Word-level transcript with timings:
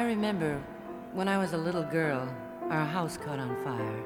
I 0.00 0.04
remember 0.04 0.58
when 1.12 1.28
I 1.28 1.36
was 1.36 1.52
a 1.52 1.58
little 1.58 1.82
girl, 1.82 2.26
our 2.70 2.86
house 2.86 3.18
caught 3.18 3.38
on 3.38 3.54
fire. 3.62 4.02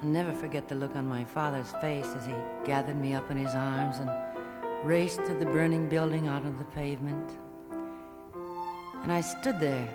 I'll 0.00 0.08
never 0.08 0.32
forget 0.32 0.68
the 0.68 0.74
look 0.74 0.96
on 0.96 1.06
my 1.06 1.22
father's 1.22 1.70
face 1.82 2.06
as 2.16 2.24
he 2.24 2.32
gathered 2.64 2.98
me 2.98 3.12
up 3.12 3.30
in 3.30 3.36
his 3.36 3.54
arms 3.54 3.98
and 3.98 4.10
raced 4.82 5.22
to 5.26 5.34
the 5.34 5.44
burning 5.44 5.90
building 5.90 6.28
out 6.28 6.46
on 6.46 6.56
the 6.56 6.64
pavement. 6.64 7.30
And 9.02 9.12
I 9.12 9.20
stood 9.20 9.60
there, 9.60 9.86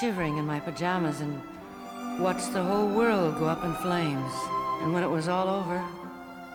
shivering 0.00 0.38
in 0.38 0.46
my 0.46 0.58
pajamas, 0.58 1.20
and 1.20 1.38
watched 2.18 2.54
the 2.54 2.62
whole 2.62 2.88
world 2.88 3.38
go 3.38 3.44
up 3.44 3.62
in 3.62 3.74
flames. 3.74 4.32
And 4.80 4.94
when 4.94 5.02
it 5.02 5.10
was 5.10 5.28
all 5.28 5.50
over, 5.50 5.84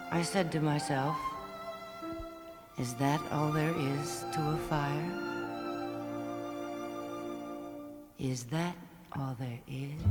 I 0.10 0.24
said 0.24 0.52
to 0.54 0.60
myself, 0.60 1.16
Is 2.80 2.96
that 2.96 3.22
all 3.32 3.52
there 3.52 3.76
is 3.78 4.26
to 4.34 4.42
a 4.42 4.58
fire? 4.68 5.25
Is 8.32 8.42
that 8.46 8.76
all 9.16 9.36
there 9.40 9.60
is? 9.68 10.02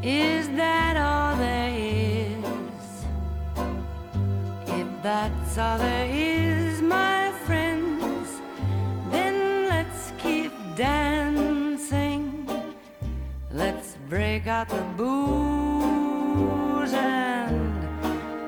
Is 0.00 0.48
that 0.50 0.96
all 0.96 1.34
there 1.36 1.72
is? 1.76 2.44
If 4.68 4.86
that's 5.02 5.58
all 5.58 5.78
there 5.78 6.08
is, 6.08 6.80
my 6.80 7.32
friends, 7.46 8.28
then 9.10 9.68
let's 9.68 10.12
keep 10.18 10.52
dancing. 10.76 12.48
Let's 13.50 13.96
break 14.08 14.46
out 14.46 14.68
the 14.68 14.84
booze 14.96 16.92
and 16.94 17.82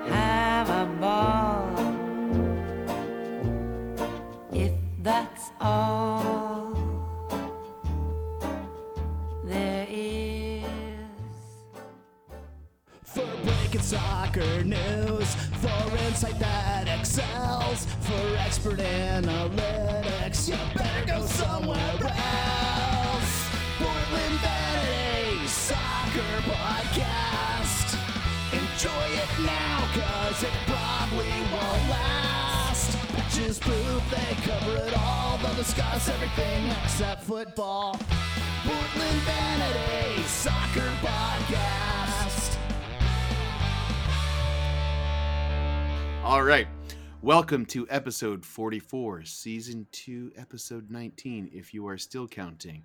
have 0.09 0.71
a 0.71 0.87
ball. 1.01 1.67
If 4.53 4.73
that's 5.03 5.38
soccer 13.89 14.65
news, 14.65 15.35
for 15.63 15.97
insight 16.05 16.39
that 16.39 16.87
excels, 17.01 17.87
for 18.01 18.37
expert 18.37 18.81
analytics, 18.81 20.47
you 20.47 20.57
better 20.77 21.07
go 21.07 21.25
somewhere 21.25 21.79
else. 22.05 23.49
Portland 23.79 24.39
Vanity 24.45 25.47
Soccer 25.47 26.35
Podcast. 26.53 27.97
Enjoy 28.53 29.07
it 29.25 29.33
now, 29.47 29.89
cause 29.97 30.43
it 30.43 30.53
probably 30.67 31.33
won't 31.51 31.89
last. 31.89 32.93
Bitches 33.17 33.59
poop, 33.59 34.03
they 34.11 34.35
cover 34.47 34.87
it 34.87 34.95
all. 34.99 35.39
They'll 35.39 35.55
discuss 35.55 36.11
everything 36.11 36.67
except 36.85 37.23
football. 37.23 37.99
Portland 38.67 39.21
Vanity 39.23 40.23
Soccer 40.25 40.93
Podcast. 41.01 42.18
All 46.29 46.43
right. 46.43 46.67
Welcome 47.23 47.65
to 47.67 47.87
episode 47.89 48.45
44, 48.45 49.25
season 49.25 49.87
2, 49.93 50.33
episode 50.37 50.91
19, 50.91 51.51
if 51.55 51.73
you 51.73 51.89
are 51.89 51.97
still 51.97 52.29
counting. 52.29 52.83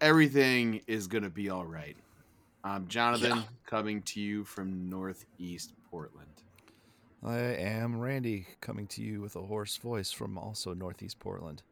Everything 0.00 0.80
is 0.88 1.06
going 1.06 1.22
to 1.22 1.30
be 1.30 1.50
all 1.50 1.64
right. 1.64 1.96
I'm 2.64 2.88
Jonathan, 2.88 3.30
Yeah. 3.38 3.42
coming 3.64 4.02
to 4.02 4.20
you 4.20 4.42
from 4.42 4.90
Northeast 4.90 5.72
Portland. 5.88 6.26
I 7.24 7.36
am 7.38 8.00
Randy, 8.00 8.48
coming 8.60 8.88
to 8.88 9.02
you 9.02 9.20
with 9.20 9.36
a 9.36 9.42
hoarse 9.42 9.76
voice 9.76 10.10
from 10.10 10.36
also 10.36 10.74
Northeast 10.74 11.20
Portland. 11.20 11.62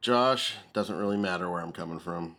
Josh, 0.00 0.54
doesn't 0.72 0.96
really 0.96 1.16
matter 1.16 1.48
where 1.48 1.60
I'm 1.60 1.70
coming 1.72 2.00
from. 2.00 2.34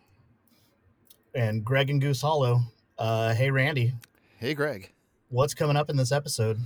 and 1.34 1.64
Greg 1.64 1.88
and 1.88 1.98
Goose 2.00 2.20
Hollow. 2.20 2.60
Uh, 2.98 3.32
hey, 3.34 3.50
Randy, 3.50 3.94
Hey, 4.38 4.52
Greg. 4.52 4.92
what's 5.30 5.54
coming 5.54 5.76
up 5.76 5.88
in 5.90 5.96
this 5.96 6.12
episode? 6.12 6.58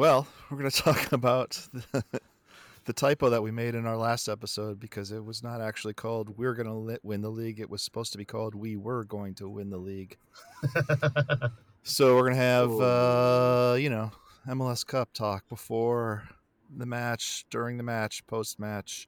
Well, 0.00 0.26
we're 0.48 0.56
going 0.56 0.70
to 0.70 0.82
talk 0.82 1.12
about 1.12 1.60
the, 1.74 2.02
the 2.86 2.92
typo 2.94 3.28
that 3.28 3.42
we 3.42 3.50
made 3.50 3.74
in 3.74 3.84
our 3.84 3.98
last 3.98 4.30
episode 4.30 4.80
because 4.80 5.12
it 5.12 5.22
was 5.22 5.42
not 5.42 5.60
actually 5.60 5.92
called 5.92 6.38
"We're 6.38 6.54
going 6.54 6.68
to 6.68 6.98
win 7.02 7.20
the 7.20 7.28
league." 7.28 7.60
It 7.60 7.68
was 7.68 7.82
supposed 7.82 8.10
to 8.12 8.16
be 8.16 8.24
called 8.24 8.54
"We 8.54 8.76
were 8.76 9.04
going 9.04 9.34
to 9.34 9.48
win 9.50 9.68
the 9.68 9.76
league." 9.76 10.16
so 11.82 12.16
we're 12.16 12.22
going 12.22 12.32
to 12.32 12.40
have, 12.40 12.80
uh, 12.80 13.76
you 13.78 13.90
know, 13.90 14.10
MLS 14.48 14.86
Cup 14.86 15.12
talk 15.12 15.46
before 15.50 16.26
the 16.74 16.86
match, 16.86 17.44
during 17.50 17.76
the 17.76 17.82
match, 17.82 18.26
post 18.26 18.58
match, 18.58 19.06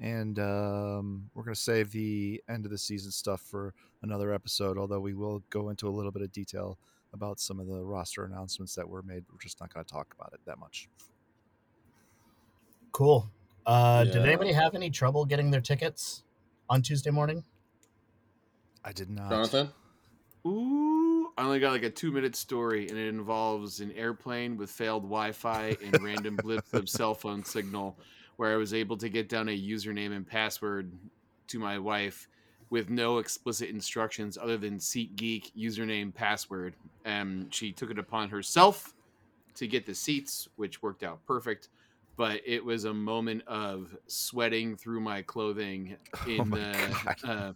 and 0.00 0.40
um, 0.40 1.30
we're 1.34 1.44
going 1.44 1.54
to 1.54 1.60
save 1.60 1.92
the 1.92 2.42
end 2.48 2.64
of 2.64 2.72
the 2.72 2.78
season 2.78 3.12
stuff 3.12 3.40
for 3.40 3.72
another 4.02 4.32
episode. 4.32 4.78
Although 4.78 4.98
we 4.98 5.14
will 5.14 5.44
go 5.50 5.68
into 5.68 5.86
a 5.86 5.94
little 5.94 6.10
bit 6.10 6.22
of 6.22 6.32
detail 6.32 6.76
about 7.14 7.40
some 7.40 7.60
of 7.60 7.66
the 7.66 7.82
roster 7.82 8.24
announcements 8.24 8.74
that 8.74 8.86
were 8.86 9.02
made. 9.02 9.24
We're 9.32 9.38
just 9.38 9.60
not 9.60 9.72
going 9.72 9.84
to 9.84 9.90
talk 9.90 10.14
about 10.18 10.32
it 10.34 10.40
that 10.44 10.58
much. 10.58 10.88
Cool. 12.92 13.30
Uh, 13.64 14.04
Did 14.04 14.16
anybody 14.16 14.52
have 14.52 14.74
any 14.74 14.90
trouble 14.90 15.24
getting 15.24 15.50
their 15.50 15.60
tickets 15.60 16.24
on 16.68 16.82
Tuesday 16.82 17.10
morning? 17.10 17.44
I 18.84 18.92
did 18.92 19.08
not. 19.08 19.30
Jonathan? 19.30 19.70
Ooh, 20.46 21.30
I 21.38 21.44
only 21.44 21.58
got 21.58 21.72
like 21.72 21.84
a 21.84 21.90
two 21.90 22.12
minute 22.12 22.36
story, 22.36 22.86
and 22.88 22.98
it 22.98 23.08
involves 23.08 23.80
an 23.80 23.90
airplane 23.92 24.58
with 24.58 24.70
failed 24.70 25.04
Wi 25.04 25.32
Fi 25.32 25.76
and 25.82 26.02
random 26.02 26.36
blips 26.36 26.74
of 26.74 26.88
cell 26.88 27.14
phone 27.14 27.44
signal, 27.44 27.98
where 28.36 28.52
I 28.52 28.56
was 28.56 28.74
able 28.74 28.98
to 28.98 29.08
get 29.08 29.30
down 29.30 29.48
a 29.48 29.58
username 29.58 30.14
and 30.14 30.26
password 30.26 30.92
to 31.48 31.58
my 31.58 31.78
wife 31.78 32.28
with 32.70 32.90
no 32.90 33.18
explicit 33.18 33.70
instructions 33.70 34.38
other 34.38 34.56
than 34.56 34.78
SeatGeek 34.78 35.52
username 35.56 36.14
password. 36.14 36.74
And 37.04 37.52
she 37.54 37.72
took 37.72 37.90
it 37.90 37.98
upon 37.98 38.30
herself 38.30 38.94
to 39.56 39.66
get 39.66 39.86
the 39.86 39.94
seats, 39.94 40.48
which 40.56 40.82
worked 40.82 41.02
out 41.02 41.24
perfect. 41.26 41.68
But 42.16 42.40
it 42.46 42.64
was 42.64 42.84
a 42.84 42.94
moment 42.94 43.42
of 43.46 43.96
sweating 44.06 44.76
through 44.76 45.00
my 45.00 45.22
clothing 45.22 45.96
in 46.28 46.40
Oh 46.40 46.44
my 46.44 46.58
the. 46.58 47.16
God. 47.22 47.30
Uh, 47.30 47.52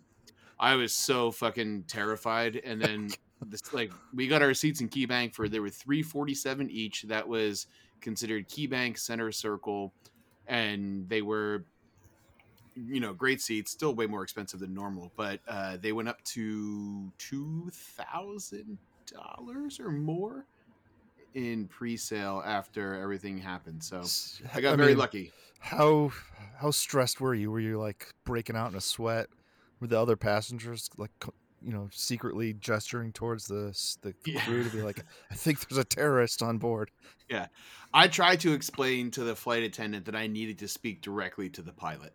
I 0.61 0.75
was 0.75 0.93
so 0.93 1.31
fucking 1.31 1.85
terrified, 1.87 2.57
and 2.65 2.81
then 2.83 3.11
this 3.47 3.73
like 3.73 3.93
we 4.13 4.27
got 4.27 4.43
our 4.43 4.55
seats 4.55 4.81
in 4.81 4.89
Key 4.89 5.07
Bank 5.07 5.35
for 5.35 5.49
there 5.49 5.63
were 5.63 5.71
three 5.71 6.03
forty 6.03 6.35
seven 6.35 6.69
each. 6.71 7.03
That 7.03 7.29
was 7.29 7.67
considered 8.01 8.49
Key 8.49 8.67
Bank 8.67 8.99
center 8.99 9.31
circle, 9.31 9.93
and 10.49 11.09
they 11.09 11.23
were, 11.23 11.65
you 12.87 13.01
know, 13.01 13.13
great 13.15 13.41
seats. 13.41 13.71
Still 13.73 13.95
way 13.95 14.07
more 14.07 14.23
expensive 14.23 14.61
than 14.61 14.75
normal, 14.75 15.13
but 15.17 15.41
uh, 15.47 15.77
they 15.79 15.93
went 15.93 16.09
up 16.09 16.23
to 16.25 17.13
two 17.19 17.71
thousand 17.73 18.79
dollars 19.07 19.81
or 19.81 19.91
more 19.91 20.47
in 21.35 21.69
pre-sale 21.69 22.43
after 22.45 22.95
everything 22.95 23.39
happened. 23.39 23.83
So 23.83 24.03
I 24.55 24.61
got 24.61 24.77
very 24.77 24.91
mean, 24.91 24.99
lucky. 24.99 25.33
How 25.61 26.13
how 26.59 26.71
stressed 26.71 27.21
were 27.21 27.35
you? 27.35 27.51
Were 27.51 27.61
you 27.61 27.79
like 27.79 28.09
breaking 28.25 28.57
out 28.57 28.71
in 28.71 28.77
a 28.77 28.81
sweat? 28.81 29.29
Were 29.81 29.87
the 29.87 30.01
other 30.01 30.17
passengers 30.17 30.89
like 30.97 31.11
you 31.61 31.73
know 31.73 31.89
secretly 31.93 32.55
gesturing 32.55 33.13
towards 33.13 33.47
the 33.47 33.77
the 34.03 34.15
Yeah. 34.27 34.45
crew 34.45 34.65
to 34.65 34.71
be 34.71 34.83
like, 34.83 35.05
I 35.31 35.35
think 35.35 35.61
there's 35.69 35.79
a 35.79 35.85
terrorist 35.85 36.43
on 36.43 36.59
board. 36.59 36.91
Yeah, 37.29 37.49
I 37.93 38.09
tried 38.09 38.41
to 38.41 38.53
explain 38.55 39.11
to 39.13 39.25
the 39.25 39.37
flight 39.37 39.63
attendant 39.63 40.07
that 40.07 40.17
I 40.17 40.27
needed 40.27 40.59
to 40.61 40.69
speak 40.69 41.03
directly 41.03 41.51
to 41.51 41.63
the 41.63 41.73
pilot. 41.73 42.15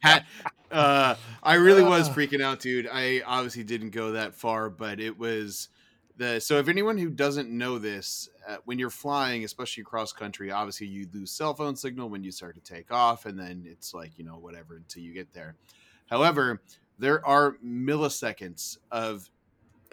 Had- 0.00 0.26
uh, 0.70 1.14
I 1.42 1.54
really 1.54 1.82
was 1.82 2.08
Ah. 2.08 2.14
freaking 2.14 2.42
out, 2.42 2.60
dude. 2.60 2.88
I 2.90 3.22
obviously 3.26 3.64
didn't 3.64 3.90
go 3.90 4.12
that 4.12 4.34
far, 4.34 4.68
but 4.70 5.00
it 5.00 5.18
was 5.18 5.68
the. 6.16 6.40
So, 6.40 6.58
if 6.58 6.68
anyone 6.68 6.98
who 6.98 7.10
doesn't 7.10 7.48
know 7.50 7.78
this, 7.78 8.28
uh, 8.46 8.56
when 8.64 8.78
you're 8.78 8.90
flying, 8.90 9.44
especially 9.44 9.84
cross 9.84 10.12
country, 10.12 10.50
obviously 10.50 10.86
you 10.88 11.06
lose 11.12 11.30
cell 11.30 11.54
phone 11.54 11.76
signal 11.76 12.08
when 12.08 12.24
you 12.24 12.30
start 12.32 12.54
to 12.56 12.60
take 12.60 12.90
off, 12.92 13.26
and 13.26 13.38
then 13.38 13.64
it's 13.66 13.94
like 13.94 14.18
you 14.18 14.24
know 14.24 14.36
whatever 14.36 14.76
until 14.76 15.02
you 15.02 15.12
get 15.12 15.32
there. 15.32 15.54
However, 16.06 16.60
there 16.98 17.24
are 17.26 17.56
milliseconds 17.64 18.78
of 18.90 19.30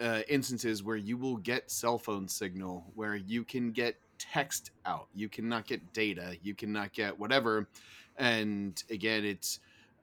uh, 0.00 0.22
instances 0.28 0.82
where 0.82 0.96
you 0.96 1.16
will 1.16 1.36
get 1.36 1.70
cell 1.70 1.98
phone 1.98 2.26
signal, 2.28 2.90
where 2.94 3.14
you 3.14 3.44
can 3.44 3.70
get 3.70 3.96
text 4.30 4.70
out, 4.86 5.06
you 5.14 5.28
cannot 5.28 5.66
get 5.66 5.92
data, 5.92 6.36
you 6.42 6.54
cannot 6.54 6.92
get 6.92 7.18
whatever, 7.18 7.68
and 8.16 8.82
again, 8.90 9.24
it's 9.24 9.60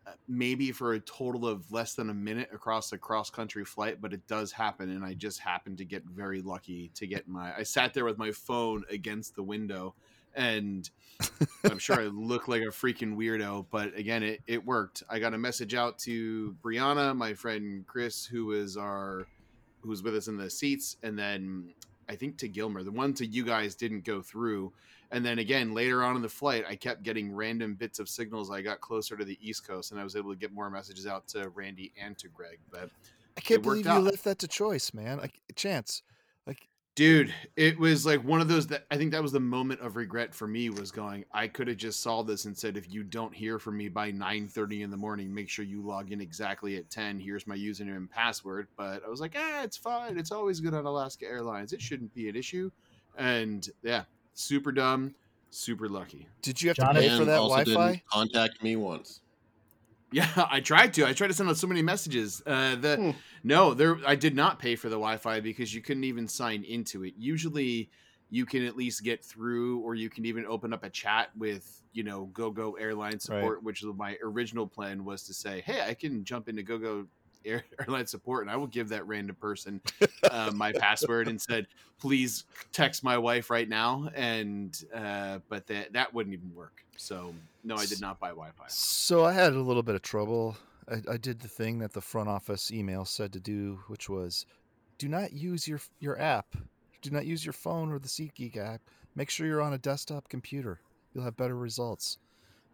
uh, 0.08 0.12
maybe 0.28 0.72
for 0.72 0.94
a 0.94 1.00
total 1.00 1.48
of 1.48 1.72
less 1.72 1.94
than 1.94 2.10
a 2.10 2.14
minute 2.14 2.50
across 2.54 2.92
a 2.94 2.98
cross 2.98 3.30
country 3.30 3.66
flight, 3.66 4.02
but 4.02 4.14
it 4.14 4.26
does 4.28 4.52
happen, 4.52 4.90
and 4.90 5.04
I 5.04 5.14
just 5.14 5.40
happened 5.40 5.78
to 5.80 5.86
get 5.86 6.04
very 6.06 6.42
lucky 6.42 6.90
to 6.96 7.06
get 7.06 7.28
my. 7.28 7.56
I 7.56 7.64
sat 7.64 7.94
there 7.94 8.06
with 8.06 8.18
my 8.18 8.32
phone 8.32 8.84
against 8.90 9.36
the 9.36 9.44
window, 9.44 9.94
and 10.36 10.90
I'm 11.66 11.80
sure 11.80 12.00
I 12.00 12.06
look 12.14 12.48
like 12.48 12.62
a 12.62 12.68
freaking 12.68 13.16
weirdo, 13.16 13.66
but 13.70 13.96
again, 13.98 14.24
it, 14.24 14.42
it 14.48 14.66
worked. 14.66 15.04
I 15.10 15.20
got 15.20 15.34
a 15.34 15.38
message 15.38 15.76
out 15.76 16.00
to 16.00 16.56
Brianna, 16.64 17.16
my 17.16 17.34
friend 17.34 17.86
Chris, 17.86 18.26
who 18.26 18.54
is 18.54 18.78
our 18.78 19.28
who's 19.82 20.04
with 20.04 20.16
us 20.16 20.28
in 20.28 20.38
the 20.38 20.50
seats, 20.50 20.98
and 21.04 21.18
then 21.18 21.74
I 22.10 22.16
think 22.16 22.38
to 22.40 22.48
Gilmer. 22.48 22.84
The 22.84 22.92
one 22.92 23.14
to 23.16 23.26
you 23.26 23.46
guys 23.46 23.76
didn't 23.76 24.04
go 24.04 24.22
through, 24.22 24.74
And 25.12 25.26
then 25.26 25.40
again, 25.40 25.74
later 25.74 26.04
on 26.04 26.16
in 26.16 26.22
the 26.22 26.30
flight, 26.30 26.66
I 26.68 26.76
kept 26.76 27.04
getting 27.04 27.34
random 27.34 27.76
bits 27.76 28.00
of 28.00 28.10
signals. 28.10 28.52
I 28.52 28.62
got 28.62 28.82
closer 28.82 29.16
to 29.16 29.24
the 29.24 29.38
East 29.42 29.68
Coast 29.68 29.92
and 29.92 30.00
I 30.00 30.04
was 30.04 30.16
able 30.16 30.32
to 30.32 30.38
get 30.38 30.52
more 30.52 30.70
messages 30.70 31.08
out 31.08 31.28
to 31.30 31.50
Randy 31.50 31.92
and 32.02 32.18
to 32.18 32.28
Greg. 32.28 32.60
But 32.72 32.90
I 33.38 33.42
can't 33.42 33.64
believe 33.64 33.86
you 33.86 33.92
out. 33.92 34.04
left 34.04 34.24
that 34.26 34.40
to 34.40 34.48
choice, 34.48 34.94
man. 34.94 35.20
Like 35.20 35.40
chance. 35.56 36.04
Like 37.00 37.08
dude 37.08 37.34
it 37.56 37.80
was 37.80 38.06
like 38.06 38.24
one 38.24 38.42
of 38.42 38.48
those 38.48 38.68
that 38.68 38.86
i 38.92 38.98
think 38.98 39.12
that 39.12 39.22
was 39.22 39.32
the 39.32 39.40
moment 39.40 39.80
of 39.80 39.96
regret 39.96 40.34
for 40.34 40.48
me 40.48 40.70
was 40.70 40.92
going 40.92 41.24
i 41.34 41.48
could 41.48 41.68
have 41.68 41.78
just 41.78 42.02
solved 42.02 42.28
this 42.28 42.46
and 42.46 42.58
said 42.58 42.76
if 42.76 42.92
you 42.92 43.04
don't 43.04 43.34
hear 43.34 43.58
from 43.58 43.78
me 43.78 43.88
by 43.88 44.12
9 44.12 44.48
30 44.48 44.84
in 44.84 44.92
the 44.92 44.98
morning 44.98 45.34
make 45.34 45.50
sure 45.50 45.64
you 45.64 45.82
log 45.82 46.12
in 46.12 46.20
exactly 46.20 46.76
at 46.76 46.90
10 46.90 47.20
here's 47.20 47.48
my 47.48 47.56
username 47.56 47.96
and 47.96 48.12
password 48.12 48.68
but 48.76 49.02
i 49.06 49.10
was 49.10 49.22
like 49.22 49.36
ah 49.38 49.64
it's 49.64 49.78
fine. 49.78 50.18
It's 50.18 50.32
always 50.32 50.60
good 50.60 50.74
on 50.74 50.86
alaska 50.86 51.26
airlines. 51.26 51.74
It 51.74 51.82
shouldn't 51.82 52.14
be 52.14 52.28
an 52.30 52.36
issue. 52.36 52.70
And 53.18 53.68
yeah 53.82 54.04
super 54.34 54.72
dumb 54.72 55.16
super 55.52 55.90
lucky. 55.90 56.28
Did 56.42 56.62
you 56.62 56.70
have 56.70 56.78
Jonathan- 56.78 57.04
to 57.04 57.10
pay 57.10 57.18
for 57.18 57.26
that 57.26 57.36
Wi-Fi? 57.38 57.64
didn't 57.64 58.02
contact 58.12 58.62
me 58.64 58.76
once. 58.76 59.22
Yeah, 60.12 60.30
I 60.52 60.60
tried 60.60 60.94
to. 60.96 61.06
I 61.08 61.14
tried 61.14 61.28
to 61.28 61.34
send 61.34 61.50
out 61.50 61.58
so 61.58 61.68
many 61.68 61.82
messages. 61.82 62.42
Uh, 62.46 62.76
the 62.76 62.96
Hmm. 62.98 63.12
no, 63.44 63.74
there 63.74 63.98
I 64.06 64.16
did 64.16 64.36
not 64.36 64.60
pay 64.60 64.76
for 64.76 64.90
the 64.90 64.96
Wi-Fi 64.96 65.40
because 65.42 65.74
you 65.74 65.82
couldn't 65.82 66.04
even 66.04 66.28
sign 66.28 66.64
into 66.64 67.04
it. 67.04 67.14
Usually, 67.18 67.90
you 68.30 68.46
can 68.46 68.66
at 68.66 68.76
least 68.76 69.04
get 69.04 69.24
through, 69.24 69.80
or 69.80 69.96
you 69.96 70.10
can 70.10 70.26
even 70.26 70.46
open 70.46 70.74
up 70.74 70.84
a 70.84 70.90
chat 70.90 71.30
with 71.38 71.82
you 71.94 72.04
know 72.04 72.26
GoGo 72.34 72.74
Airline 72.74 73.20
support, 73.20 73.64
which 73.64 73.82
was 73.82 73.96
my 73.96 74.18
original 74.24 74.68
plan 74.68 75.04
was 75.06 75.24
to 75.24 75.34
say, 75.34 75.62
hey, 75.66 75.82
I 75.82 75.94
can 75.94 76.24
jump 76.24 76.48
into 76.50 76.64
GoGo 76.64 77.08
Airline 77.80 78.08
support, 78.08 78.44
and 78.44 78.52
I 78.52 78.56
will 78.56 78.68
give 78.68 78.90
that 78.90 79.08
random 79.08 79.36
person 79.36 79.82
uh, 80.32 80.52
my 80.54 80.72
password 80.72 81.28
and 81.28 81.40
said, 81.42 81.68
please 82.00 82.46
text 82.72 83.04
my 83.04 83.18
wife 83.18 83.50
right 83.50 83.68
now. 83.68 84.10
And 84.16 84.82
uh, 84.94 85.40
but 85.50 85.68
that 85.68 85.94
that 85.94 86.14
wouldn't 86.14 86.34
even 86.34 86.54
work. 86.54 86.84
So 86.98 87.34
no, 87.64 87.76
I 87.76 87.86
did 87.86 88.02
not 88.02 88.20
buy 88.20 88.30
Wi-Fi. 88.30 88.66
So 88.68 89.26
I 89.26 89.34
had 89.34 89.54
a 89.54 89.62
little 89.62 89.84
bit 89.84 89.96
of 89.96 90.02
trouble. 90.02 90.58
I, 90.90 91.14
I 91.14 91.18
did 91.18 91.40
the 91.40 91.48
thing 91.48 91.80
that 91.80 91.94
the 91.94 92.02
front 92.02 92.30
office 92.30 92.72
email 92.72 93.06
said 93.06 93.32
to 93.34 93.40
do, 93.40 93.80
which 93.88 94.10
was, 94.10 94.46
do 94.98 95.08
not 95.08 95.34
use 95.34 95.68
your 95.68 95.80
your 96.00 96.20
app. 96.20 96.56
Do 97.02 97.12
not 97.12 97.26
use 97.26 97.46
your 97.46 97.54
phone 97.54 97.92
or 97.92 98.00
the 98.00 98.10
SeatGeek 98.10 98.58
app. 98.58 98.82
Make 99.16 99.30
sure 99.30 99.48
you're 99.48 99.62
on 99.62 99.74
a 99.74 99.78
desktop 99.78 100.28
computer. 100.28 100.82
You'll 101.14 101.24
have 101.24 101.38
better 101.38 101.56
results. 101.56 102.18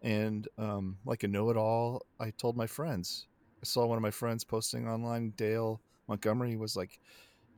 And 0.02 0.46
um, 0.58 0.98
like 1.04 1.22
a 1.22 1.28
know-it-all, 1.28 2.02
I 2.20 2.30
told 2.30 2.56
my 2.56 2.66
friends. 2.66 3.26
I 3.62 3.64
saw 3.64 3.86
one 3.86 3.98
of 3.98 4.02
my 4.02 4.10
friends 4.10 4.44
posting 4.44 4.88
online. 4.88 5.30
Dale 5.36 5.80
Montgomery 6.08 6.56
was 6.56 6.76
like, 6.76 7.00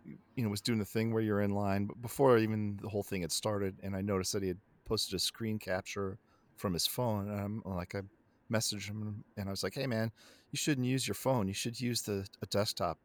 you 0.04 0.42
know, 0.42 0.48
was 0.48 0.60
doing 0.60 0.78
the 0.78 0.84
thing 0.84 1.12
where 1.12 1.22
you're 1.22 1.42
in 1.42 1.50
line, 1.50 1.86
but 1.86 2.00
before 2.00 2.38
even 2.38 2.78
the 2.80 2.88
whole 2.88 3.02
thing 3.02 3.22
had 3.22 3.32
started, 3.32 3.76
and 3.82 3.94
I 3.94 4.00
noticed 4.00 4.32
that 4.32 4.42
he 4.42 4.48
had 4.48 4.58
posted 4.86 5.14
a 5.14 5.18
screen 5.18 5.58
capture 5.58 6.18
from 6.56 6.72
his 6.72 6.86
phone. 6.86 7.28
And 7.28 7.40
I'm 7.40 7.62
like, 7.64 7.94
I 7.94 8.02
messaged 8.50 8.88
him 8.88 9.24
and 9.36 9.48
I 9.48 9.50
was 9.50 9.62
like, 9.62 9.74
"Hey, 9.74 9.86
man, 9.86 10.10
you 10.50 10.56
shouldn't 10.56 10.86
use 10.86 11.06
your 11.06 11.14
phone. 11.14 11.48
You 11.48 11.54
should 11.54 11.80
use 11.80 12.02
the 12.02 12.26
a 12.42 12.46
desktop 12.46 12.98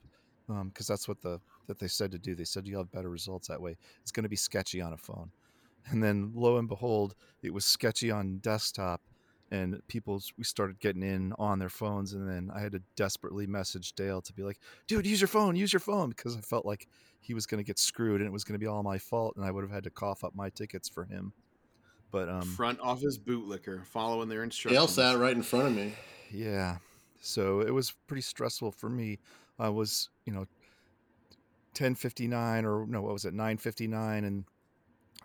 um, 0.50 0.70
because 0.70 0.88
that's 0.88 1.08
what 1.08 1.22
the 1.22 1.40
that 1.68 1.80
they 1.80 1.88
said 1.88 2.12
to 2.12 2.20
do. 2.20 2.36
They 2.36 2.46
said 2.46 2.68
you'll 2.68 2.82
have 2.82 2.92
better 2.92 3.10
results 3.10 3.48
that 3.48 3.62
way. 3.62 3.78
It's 4.02 4.12
going 4.12 4.24
to 4.24 4.30
be 4.30 4.36
sketchy 4.36 4.82
on 4.82 4.94
a 4.94 4.98
phone." 4.98 5.32
And 5.90 6.02
then 6.02 6.32
lo 6.34 6.58
and 6.58 6.68
behold, 6.68 7.16
it 7.42 7.54
was 7.54 7.66
sketchy 7.66 8.10
on 8.10 8.38
desktop, 8.38 9.02
and 9.54 9.80
people 9.88 10.20
we 10.36 10.44
started 10.44 10.80
getting 10.80 11.04
in 11.04 11.32
on 11.38 11.60
their 11.60 11.70
phones. 11.70 12.14
And 12.14 12.28
then 12.28 12.50
I 12.54 12.60
had 12.60 12.72
to 12.72 12.82
desperately 12.96 13.46
message 13.46 13.94
Dale 13.94 14.22
to 14.22 14.34
be 14.34 14.42
like, 14.42 14.60
"Dude, 14.88 15.06
use 15.06 15.22
your 15.22 15.28
phone. 15.28 15.56
Use 15.56 15.72
your 15.72 15.80
phone," 15.80 16.10
because 16.10 16.36
I 16.36 16.42
felt 16.42 16.66
like 16.66 16.88
he 17.22 17.34
was 17.34 17.46
going 17.46 17.60
to 17.60 17.64
get 17.64 17.78
screwed 17.78 18.20
and 18.20 18.28
it 18.28 18.34
was 18.34 18.44
going 18.44 18.56
to 18.56 18.60
be 18.60 18.68
all 18.68 18.84
my 18.84 18.98
fault, 18.98 19.36
and 19.38 19.46
I 19.46 19.52
would 19.52 19.64
have 19.64 19.72
had 19.72 19.84
to 19.84 19.92
cough 19.92 20.24
up 20.24 20.36
my 20.36 20.50
tickets 20.50 20.90
for 20.90 21.06
him. 21.06 21.34
But 22.12 22.30
um, 22.30 22.42
Front 22.42 22.80
office 22.82 23.18
bootlicker, 23.18 23.86
following 23.86 24.28
their 24.28 24.44
instructions. 24.44 24.76
Dale 24.76 24.84
instructions. 24.84 25.14
sat 25.14 25.22
right 25.22 25.36
in 25.36 25.44
front 25.44 25.68
of 25.68 25.76
me. 25.76 25.94
Yeah. 26.32 26.78
So 27.22 27.62
it 27.62 27.72
was 27.72 27.94
pretty 28.08 28.22
stressful 28.22 28.72
for 28.72 28.90
me. 28.90 29.20
I 29.60 29.70
was, 29.70 30.10
you 30.26 30.34
know, 30.34 30.48
1059 31.78 32.66
or 32.66 32.86
no, 32.88 33.02
what 33.02 33.14
was 33.14 33.26
it? 33.26 33.34
959 33.34 34.24
and 34.26 34.46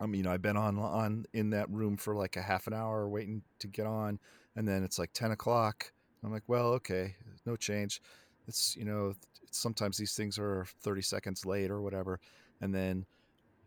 you 0.01 0.23
know, 0.23 0.31
I've 0.31 0.43
been 0.43 0.57
on 0.57 0.79
on 0.79 1.27
in 1.33 1.51
that 1.51 1.71
room 1.71 1.97
for 1.97 2.15
like 2.15 2.37
a 2.37 2.43
half 2.43 2.67
an 2.67 2.73
hour 2.75 3.09
waiting 3.09 3.43
to 3.59 3.67
get 3.67 3.87
on, 3.87 4.19
and 4.57 4.67
then 4.67 4.83
it's 4.85 4.99
like 4.99 5.13
10 5.13 5.33
o'clock. 5.33 5.93
I'm 6.25 6.33
like, 6.33 6.45
well, 6.47 6.73
okay, 6.75 7.17
no 7.47 7.57
change. 7.57 8.01
It's 8.47 8.77
you 8.77 8.85
know, 8.85 9.15
it's, 9.43 9.59
sometimes 9.59 9.97
these 9.97 10.15
things 10.15 10.39
are 10.39 10.67
30 10.83 11.03
seconds 11.03 11.47
late 11.47 11.71
or 11.71 11.81
whatever, 11.81 12.21
and 12.61 12.75
then 12.75 13.07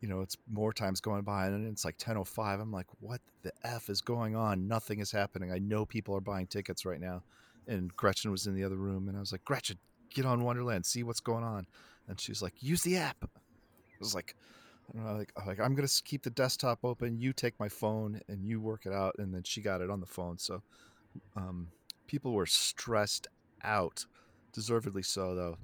you 0.02 0.08
know, 0.08 0.22
it's 0.22 0.36
more 0.52 0.74
times 0.74 1.00
going 1.00 1.22
by, 1.22 1.46
and 1.46 1.68
it's 1.68 1.86
like 1.86 1.98
10:05. 1.98 2.60
I'm 2.60 2.72
like, 2.72 2.88
what 3.00 3.22
the 3.44 3.52
f 3.64 3.90
is 3.90 4.02
going 4.02 4.36
on? 4.36 4.68
Nothing 4.68 5.00
is 5.00 5.12
happening. 5.12 5.52
I 5.52 5.60
know 5.60 5.86
people 5.86 6.16
are 6.16 6.22
buying 6.22 6.48
tickets 6.48 6.86
right 6.86 7.00
now, 7.00 7.24
and 7.68 7.96
Gretchen 7.96 8.32
was 8.32 8.48
in 8.48 8.56
the 8.56 8.64
other 8.64 8.78
room, 8.78 9.08
and 9.08 9.16
I 9.16 9.20
was 9.20 9.32
like, 9.32 9.46
Gretchen, 9.46 9.78
get 10.10 10.26
on 10.26 10.44
Wonderland, 10.44 10.86
see 10.86 11.04
what's 11.04 11.20
going 11.20 11.44
on, 11.44 11.68
and 12.08 12.20
she's 12.20 12.42
like, 12.42 12.54
use 12.62 12.82
the 12.82 12.98
app. 12.98 13.18
I 13.24 13.30
was 14.00 14.16
like, 14.16 14.36
I 14.94 14.98
don't 14.98 15.06
know, 15.06 15.18
like, 15.18 15.32
I'm 15.38 15.48
like 15.48 15.60
I'm 15.60 15.76
gonna 15.76 15.88
keep 16.04 16.24
the 16.24 16.30
desktop 16.30 16.80
open. 16.84 17.20
You 17.20 17.34
take 17.34 17.60
my 17.60 17.70
phone 17.70 18.20
and 18.28 18.46
you 18.46 18.60
work 18.60 18.86
it 18.86 18.94
out, 18.94 19.16
and 19.20 19.34
then 19.34 19.44
she 19.44 19.62
got 19.62 19.82
it 19.82 19.90
on 19.90 20.00
the 20.00 20.06
phone. 20.06 20.38
So, 20.38 20.62
um, 21.36 21.70
people 22.08 22.34
were 22.34 22.46
stressed 22.46 23.28
out, 23.64 24.06
deservedly 24.54 25.04
so, 25.04 25.36
though. 25.36 25.58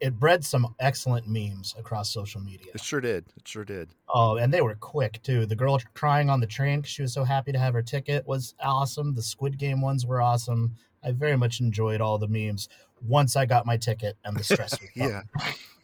It 0.00 0.18
bred 0.18 0.44
some 0.44 0.74
excellent 0.80 1.28
memes 1.28 1.74
across 1.78 2.10
social 2.10 2.40
media. 2.40 2.72
It 2.74 2.82
sure 2.82 3.00
did. 3.00 3.26
It 3.36 3.46
sure 3.46 3.64
did. 3.64 3.90
Oh, 4.08 4.36
and 4.36 4.52
they 4.52 4.62
were 4.62 4.74
quick 4.74 5.22
too. 5.22 5.46
The 5.46 5.54
girl 5.54 5.78
crying 5.94 6.28
on 6.30 6.40
the 6.40 6.46
train 6.46 6.80
because 6.80 6.92
she 6.92 7.02
was 7.02 7.12
so 7.12 7.24
happy 7.24 7.52
to 7.52 7.58
have 7.58 7.74
her 7.74 7.82
ticket 7.82 8.26
was 8.26 8.54
awesome. 8.60 9.14
The 9.14 9.22
Squid 9.22 9.58
Game 9.58 9.80
ones 9.80 10.06
were 10.06 10.20
awesome. 10.20 10.74
I 11.02 11.12
very 11.12 11.36
much 11.36 11.60
enjoyed 11.60 12.00
all 12.00 12.18
the 12.18 12.28
memes 12.28 12.68
once 13.06 13.36
I 13.36 13.46
got 13.46 13.66
my 13.66 13.76
ticket 13.76 14.16
and 14.24 14.36
the 14.36 14.44
stress. 14.44 14.76
Yeah, 14.94 15.22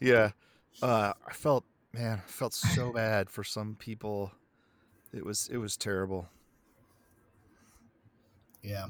yeah. 0.01 0.31
Uh, 0.83 1.13
I 1.27 1.33
felt, 1.33 1.65
man, 1.93 2.19
I 2.25 2.31
felt 2.31 2.55
so 2.55 2.93
bad 2.93 3.31
for 3.31 3.43
some 3.45 3.77
people. 3.79 4.33
It 5.15 5.25
was, 5.25 5.49
it 5.53 5.57
was 5.59 5.77
terrible. 5.77 6.29
Yeah. 8.63 8.87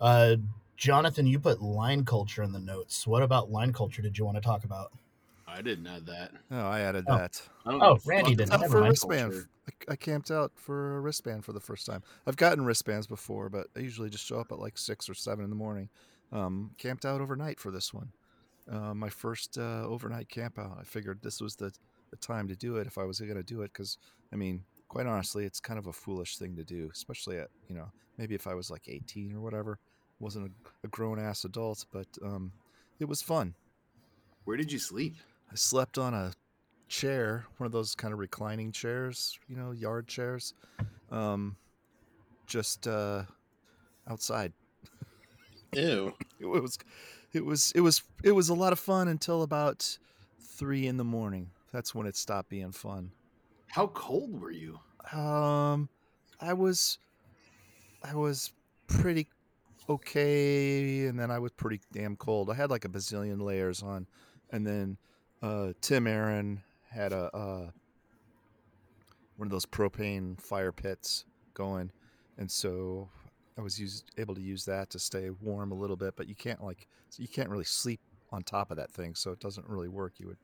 Uh, 0.00 0.36
Jonathan, 0.76 1.26
you 1.26 1.38
put 1.38 1.60
line 1.62 2.04
culture 2.04 2.42
in 2.42 2.52
the 2.52 2.58
notes. 2.58 3.06
What 3.06 3.22
about 3.22 3.50
line 3.50 3.72
culture 3.72 4.02
did 4.02 4.16
you 4.18 4.24
want 4.24 4.36
to 4.36 4.40
talk 4.42 4.64
about? 4.64 4.92
I 5.48 5.62
didn't 5.62 5.86
add 5.86 6.06
that. 6.06 6.32
Oh, 6.50 6.66
I 6.66 6.80
added 6.80 7.04
Oh. 7.08 7.16
that. 7.16 7.40
I 7.64 7.72
Oh, 7.74 7.98
Randy 8.04 8.34
didn't. 8.34 8.48
about 8.50 8.54
Out 8.56 8.60
Never 8.62 8.78
for 8.82 8.88
wristband. 8.88 9.32
culture. 9.32 9.48
I, 9.88 9.92
I 9.92 9.96
camped 9.96 10.30
out 10.30 10.52
for 10.54 10.96
a 10.96 11.00
wristband 11.00 11.44
for 11.44 11.52
the 11.52 11.60
first 11.60 11.86
time. 11.86 12.02
I've 12.26 12.36
gotten 12.36 12.64
wristbands 12.64 13.06
before, 13.06 13.48
but 13.48 13.68
I 13.76 13.80
usually 13.80 14.10
just 14.10 14.24
show 14.26 14.38
up 14.38 14.52
at 14.52 14.58
like 14.58 14.76
six 14.76 15.08
or 15.08 15.14
seven 15.14 15.44
in 15.44 15.50
the 15.50 15.56
morning. 15.56 15.88
Um, 16.32 16.72
camped 16.78 17.04
out 17.06 17.20
overnight 17.20 17.58
for 17.60 17.70
this 17.70 17.94
one. 17.94 18.10
Uh, 18.70 18.94
my 18.94 19.08
first 19.08 19.58
uh, 19.58 19.84
overnight 19.86 20.28
camp 20.28 20.58
out. 20.58 20.78
I 20.80 20.84
figured 20.84 21.20
this 21.22 21.40
was 21.40 21.56
the, 21.56 21.72
the 22.10 22.16
time 22.16 22.48
to 22.48 22.56
do 22.56 22.76
it 22.76 22.86
if 22.86 22.98
I 22.98 23.04
was 23.04 23.20
going 23.20 23.36
to 23.36 23.42
do 23.42 23.62
it 23.62 23.72
because, 23.72 23.98
I 24.32 24.36
mean, 24.36 24.64
quite 24.88 25.06
honestly, 25.06 25.44
it's 25.44 25.60
kind 25.60 25.78
of 25.78 25.86
a 25.86 25.92
foolish 25.92 26.36
thing 26.36 26.56
to 26.56 26.64
do, 26.64 26.90
especially 26.92 27.38
at, 27.38 27.48
you 27.68 27.76
know, 27.76 27.90
maybe 28.18 28.34
if 28.34 28.46
I 28.46 28.54
was 28.54 28.70
like 28.70 28.88
18 28.88 29.34
or 29.34 29.40
whatever. 29.40 29.78
Wasn't 30.18 30.46
a, 30.46 30.50
a 30.84 30.88
grown 30.88 31.18
ass 31.18 31.44
adult, 31.44 31.84
but 31.92 32.06
um, 32.24 32.52
it 32.98 33.04
was 33.04 33.20
fun. 33.20 33.54
Where 34.44 34.56
did 34.56 34.72
you 34.72 34.78
sleep? 34.78 35.16
I 35.50 35.54
slept 35.54 35.98
on 35.98 36.14
a 36.14 36.32
chair, 36.88 37.46
one 37.58 37.66
of 37.66 37.72
those 37.72 37.94
kind 37.94 38.12
of 38.12 38.18
reclining 38.18 38.72
chairs, 38.72 39.38
you 39.48 39.56
know, 39.56 39.72
yard 39.72 40.08
chairs, 40.08 40.54
um, 41.10 41.56
just 42.46 42.86
uh, 42.86 43.22
outside. 44.08 44.52
Ew. 45.72 46.14
It 46.38 46.44
was, 46.44 46.78
it 47.32 47.44
was, 47.44 47.72
it 47.74 47.80
was, 47.80 48.02
it 48.22 48.32
was 48.32 48.48
a 48.48 48.54
lot 48.54 48.72
of 48.72 48.78
fun 48.78 49.08
until 49.08 49.42
about 49.42 49.98
three 50.40 50.86
in 50.86 50.96
the 50.96 51.04
morning. 51.04 51.50
That's 51.72 51.94
when 51.94 52.06
it 52.06 52.16
stopped 52.16 52.48
being 52.48 52.72
fun. 52.72 53.10
How 53.68 53.88
cold 53.88 54.40
were 54.40 54.50
you? 54.50 54.78
Um, 55.12 55.88
I 56.40 56.52
was, 56.52 56.98
I 58.02 58.14
was 58.14 58.52
pretty 58.86 59.28
okay, 59.88 61.06
and 61.06 61.18
then 61.18 61.30
I 61.30 61.38
was 61.38 61.52
pretty 61.52 61.80
damn 61.92 62.16
cold. 62.16 62.50
I 62.50 62.54
had 62.54 62.70
like 62.70 62.84
a 62.84 62.88
bazillion 62.88 63.40
layers 63.40 63.82
on, 63.82 64.06
and 64.50 64.66
then 64.66 64.96
uh, 65.42 65.72
Tim 65.80 66.06
Aaron 66.06 66.62
had 66.90 67.12
a 67.12 67.34
uh, 67.36 67.70
one 69.36 69.46
of 69.46 69.50
those 69.50 69.66
propane 69.66 70.40
fire 70.40 70.72
pits 70.72 71.24
going, 71.54 71.90
and 72.38 72.50
so 72.50 73.08
I 73.58 73.62
was 73.62 73.78
used, 73.80 74.10
able 74.18 74.34
to 74.34 74.40
use 74.40 74.64
that 74.66 74.90
to 74.90 74.98
stay 74.98 75.30
warm 75.30 75.72
a 75.72 75.74
little 75.74 75.96
bit. 75.96 76.14
But 76.16 76.28
you 76.28 76.34
can't 76.34 76.62
like 76.62 76.88
you 77.16 77.28
can't 77.28 77.48
really 77.48 77.64
sleep 77.64 78.00
on 78.32 78.42
top 78.42 78.70
of 78.70 78.76
that 78.76 78.90
thing, 78.92 79.14
so 79.14 79.30
it 79.30 79.40
doesn't 79.40 79.68
really 79.68 79.88
work. 79.88 80.14
You 80.18 80.28
would 80.28 80.38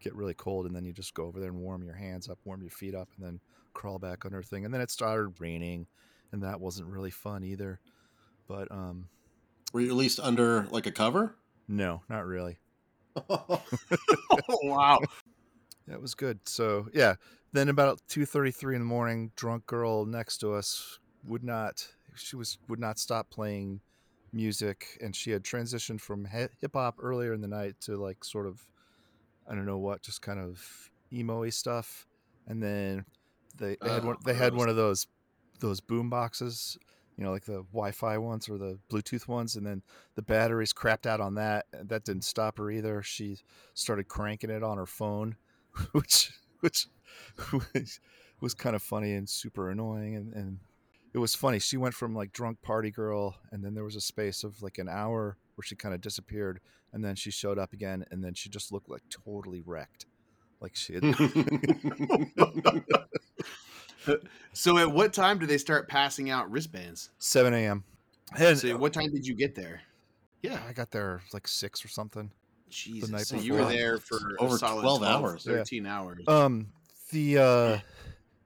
get 0.00 0.14
really 0.14 0.34
cold, 0.34 0.66
and 0.66 0.74
then 0.74 0.84
you 0.84 0.92
just 0.92 1.14
go 1.14 1.24
over 1.24 1.40
there 1.40 1.50
and 1.50 1.58
warm 1.58 1.82
your 1.82 1.94
hands 1.94 2.28
up, 2.28 2.38
warm 2.44 2.60
your 2.60 2.70
feet 2.70 2.94
up, 2.94 3.08
and 3.16 3.26
then 3.26 3.40
crawl 3.74 3.98
back 3.98 4.24
under 4.24 4.42
thing. 4.42 4.64
And 4.64 4.72
then 4.72 4.80
it 4.80 4.90
started 4.90 5.40
raining, 5.40 5.86
and 6.32 6.42
that 6.42 6.60
wasn't 6.60 6.88
really 6.88 7.10
fun 7.10 7.44
either. 7.44 7.80
But 8.46 8.70
um, 8.70 9.08
Were 9.72 9.80
you 9.80 9.88
at 9.90 9.96
least 9.96 10.20
under 10.20 10.66
like 10.70 10.86
a 10.86 10.92
cover? 10.92 11.36
no, 11.68 12.02
not 12.08 12.26
really. 12.26 12.58
oh 13.28 13.62
wow! 14.62 15.00
It 15.90 16.00
was 16.00 16.14
good. 16.14 16.40
So 16.46 16.88
yeah, 16.92 17.14
then 17.52 17.68
about 17.68 18.00
two 18.08 18.26
thirty 18.26 18.50
three 18.50 18.74
in 18.74 18.80
the 18.82 18.86
morning, 18.86 19.32
drunk 19.36 19.66
girl 19.66 20.04
next 20.04 20.38
to 20.38 20.52
us 20.54 20.98
would 21.24 21.44
not. 21.44 21.88
She 22.18 22.36
was 22.36 22.58
would 22.68 22.80
not 22.80 22.98
stop 22.98 23.30
playing 23.30 23.80
music, 24.32 24.98
and 25.00 25.14
she 25.14 25.30
had 25.30 25.42
transitioned 25.42 26.00
from 26.00 26.26
hip 26.26 26.52
hop 26.74 26.96
earlier 27.00 27.32
in 27.32 27.40
the 27.40 27.48
night 27.48 27.76
to 27.82 27.96
like 27.96 28.24
sort 28.24 28.46
of, 28.46 28.60
I 29.48 29.54
don't 29.54 29.66
know 29.66 29.78
what, 29.78 30.02
just 30.02 30.22
kind 30.22 30.38
of 30.38 30.90
emo-y 31.12 31.50
stuff, 31.50 32.06
and 32.46 32.62
then 32.62 33.04
they, 33.56 33.76
they 33.82 33.90
had 33.90 34.04
Oh, 34.04 34.08
one, 34.08 34.16
they 34.24 34.34
had 34.34 34.54
one 34.54 34.68
of 34.68 34.76
those 34.76 35.06
those 35.60 35.80
boom 35.80 36.08
boxes, 36.08 36.78
you 37.16 37.24
know, 37.24 37.32
like 37.32 37.44
the 37.44 37.64
Wi-Fi 37.72 38.18
ones 38.18 38.48
or 38.48 38.58
the 38.58 38.78
Bluetooth 38.90 39.26
ones, 39.26 39.56
and 39.56 39.66
then 39.66 39.82
the 40.14 40.22
batteries 40.22 40.72
crapped 40.72 41.06
out 41.06 41.20
on 41.20 41.34
that. 41.34 41.66
That 41.72 42.04
didn't 42.04 42.24
stop 42.24 42.58
her 42.58 42.70
either. 42.70 43.02
She 43.02 43.38
started 43.74 44.08
cranking 44.08 44.50
it 44.50 44.62
on 44.62 44.78
her 44.78 44.86
phone, 44.86 45.36
which 45.92 46.32
which 46.60 46.86
was, 47.52 48.00
was 48.40 48.54
kind 48.54 48.76
of 48.76 48.82
funny 48.82 49.14
and 49.14 49.28
super 49.28 49.70
annoying. 49.70 50.16
And, 50.16 50.32
and 50.32 50.58
it 51.14 51.18
was 51.18 51.34
funny. 51.34 51.58
She 51.58 51.76
went 51.76 51.94
from 51.94 52.14
like 52.14 52.32
drunk 52.32 52.60
party 52.62 52.90
girl, 52.90 53.36
and 53.50 53.64
then 53.64 53.74
there 53.74 53.84
was 53.84 53.96
a 53.96 54.00
space 54.00 54.44
of 54.44 54.62
like 54.62 54.78
an 54.78 54.88
hour 54.88 55.36
where 55.54 55.64
she 55.64 55.76
kind 55.76 55.94
of 55.94 56.00
disappeared, 56.00 56.60
and 56.92 57.04
then 57.04 57.16
she 57.16 57.30
showed 57.30 57.58
up 57.58 57.72
again, 57.72 58.04
and 58.10 58.22
then 58.22 58.34
she 58.34 58.48
just 58.48 58.72
looked 58.72 58.88
like 58.88 59.02
totally 59.10 59.62
wrecked, 59.64 60.06
like 60.60 60.76
she 60.76 60.94
had. 60.94 61.04
So 64.52 64.78
at 64.78 64.90
what 64.90 65.12
time 65.12 65.38
do 65.38 65.46
they 65.46 65.58
start 65.58 65.88
passing 65.88 66.30
out 66.30 66.50
wristbands? 66.50 67.10
7 67.18 67.52
a.m. 67.54 67.84
And 68.38 68.58
So 68.58 68.76
what 68.76 68.92
time 68.92 69.10
did 69.12 69.26
you 69.26 69.34
get 69.34 69.54
there? 69.54 69.80
yeah, 70.42 70.60
I 70.68 70.72
got 70.72 70.90
there 70.90 71.22
like 71.32 71.48
six 71.48 71.84
or 71.84 71.88
something. 71.88 72.30
Jesus. 72.70 73.10
night 73.10 73.26
so 73.26 73.36
you 73.36 73.54
were 73.54 73.64
there 73.64 73.98
for 73.98 74.18
Over 74.38 74.56
a 74.56 74.58
solid 74.58 74.82
12 74.82 74.98
12 75.00 75.24
hours. 75.24 75.46
Yeah. 75.46 75.56
13 75.56 75.86
hours. 75.86 76.24
Um, 76.28 76.68
the 77.10 77.38
uh, 77.38 77.78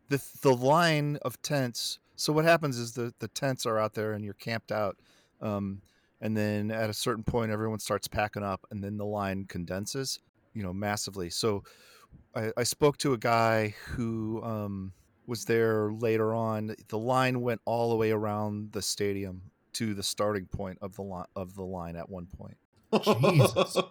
the 0.09 0.23
the 0.43 0.55
line 0.55 1.19
of 1.23 1.41
tents. 1.43 1.99
So 2.23 2.33
what 2.33 2.45
happens 2.45 2.79
is 2.79 2.93
the 2.93 3.13
the 3.19 3.27
tents 3.27 3.67
are 3.67 3.81
out 3.81 3.95
there 3.95 4.13
and 4.13 4.25
you're 4.25 4.35
camped 4.35 4.71
out. 4.71 4.97
Um, 5.41 5.83
and 6.21 6.37
then 6.37 6.71
at 6.71 6.89
a 6.89 6.95
certain 6.95 7.25
point, 7.25 7.51
everyone 7.51 7.81
starts 7.81 8.07
packing 8.07 8.45
up, 8.45 8.65
and 8.71 8.83
then 8.83 8.97
the 8.97 9.05
line 9.05 9.45
condenses, 9.47 10.21
you 10.55 10.63
know, 10.63 10.73
massively. 10.73 11.31
So 11.31 11.65
I, 12.33 12.53
I 12.57 12.63
spoke 12.63 12.97
to 12.99 13.13
a 13.13 13.19
guy 13.19 13.75
who 13.89 14.41
um, 14.45 14.93
was 15.27 15.47
there 15.47 15.91
later 15.91 16.33
on. 16.33 16.77
The 16.87 16.99
line 16.99 17.41
went 17.41 17.61
all 17.65 17.91
the 17.91 17.97
way 17.97 18.13
around 18.13 18.71
the 18.71 18.83
stadium 18.83 19.43
to 19.73 19.93
the 19.93 20.05
starting 20.05 20.47
point 20.47 20.79
of 20.81 20.95
the 20.95 21.03
line 21.03 21.27
of 21.35 21.57
the 21.57 21.65
line 21.65 21.97
at 21.97 22.09
one 22.09 22.27
point. 22.27 22.57
Jesus. 23.03 23.77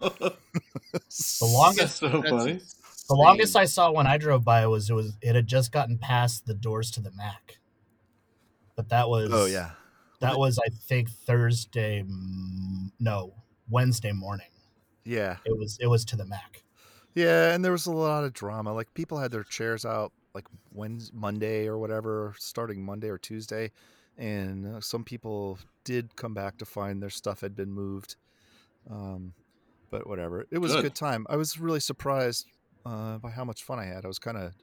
The 1.39 1.45
longest 1.45 1.97
so 1.97 2.09
funny. 2.21 2.61
the 3.09 3.15
longest. 3.15 3.57
I 3.57 3.65
saw 3.65 3.91
when 3.91 4.07
I 4.07 4.17
drove 4.17 4.45
by 4.45 4.65
was 4.67 4.89
it 4.89 4.93
was 4.93 5.17
it 5.21 5.35
had 5.35 5.47
just 5.47 5.71
gotten 5.73 5.97
past 5.97 6.45
the 6.45 6.53
doors 6.53 6.91
to 6.91 7.01
the 7.01 7.11
Mac. 7.11 7.57
But 8.75 8.89
that 8.89 9.09
was 9.09 9.29
Oh 9.31 9.45
yeah, 9.45 9.71
that 10.19 10.37
was 10.37 10.59
I 10.59 10.69
think 10.69 11.09
Thursday 11.09 12.03
no, 12.99 13.33
Wednesday 13.69 14.11
morning. 14.11 14.47
yeah. 15.03 15.37
It 15.45 15.57
was 15.57 15.77
it 15.79 15.87
was 15.87 16.05
to 16.05 16.15
the 16.15 16.25
Mac. 16.25 16.63
Yeah, 17.13 17.53
and 17.53 17.63
there 17.65 17.71
was 17.73 17.87
a 17.87 17.91
lot 17.91 18.23
of 18.23 18.33
drama. 18.33 18.73
Like 18.73 18.93
people 18.93 19.17
had 19.17 19.31
their 19.31 19.43
chairs 19.43 19.85
out 19.85 20.13
like 20.33 20.45
Wednesday, 20.73 21.11
Monday 21.15 21.67
or 21.67 21.77
whatever, 21.77 22.33
starting 22.37 22.83
Monday 22.85 23.09
or 23.09 23.17
Tuesday, 23.17 23.71
and 24.17 24.65
uh, 24.65 24.79
some 24.79 25.03
people 25.03 25.59
did 25.83 26.15
come 26.15 26.33
back 26.33 26.57
to 26.59 26.65
find 26.65 27.01
their 27.01 27.09
stuff 27.09 27.41
had 27.41 27.55
been 27.55 27.71
moved. 27.71 28.15
Um, 28.89 29.33
but 29.89 30.07
whatever, 30.07 30.45
it 30.51 30.59
was 30.59 30.71
a 30.71 30.75
Good. 30.75 30.83
good 30.83 30.95
time. 30.95 31.27
I 31.29 31.35
was 31.35 31.59
really 31.59 31.81
surprised 31.81 32.47
uh, 32.85 33.17
by 33.17 33.29
how 33.29 33.43
much 33.43 33.63
fun 33.63 33.77
I 33.77 33.85
had. 33.85 34.05
I 34.05 34.07
was 34.07 34.19
kind 34.19 34.37
of 34.37 34.53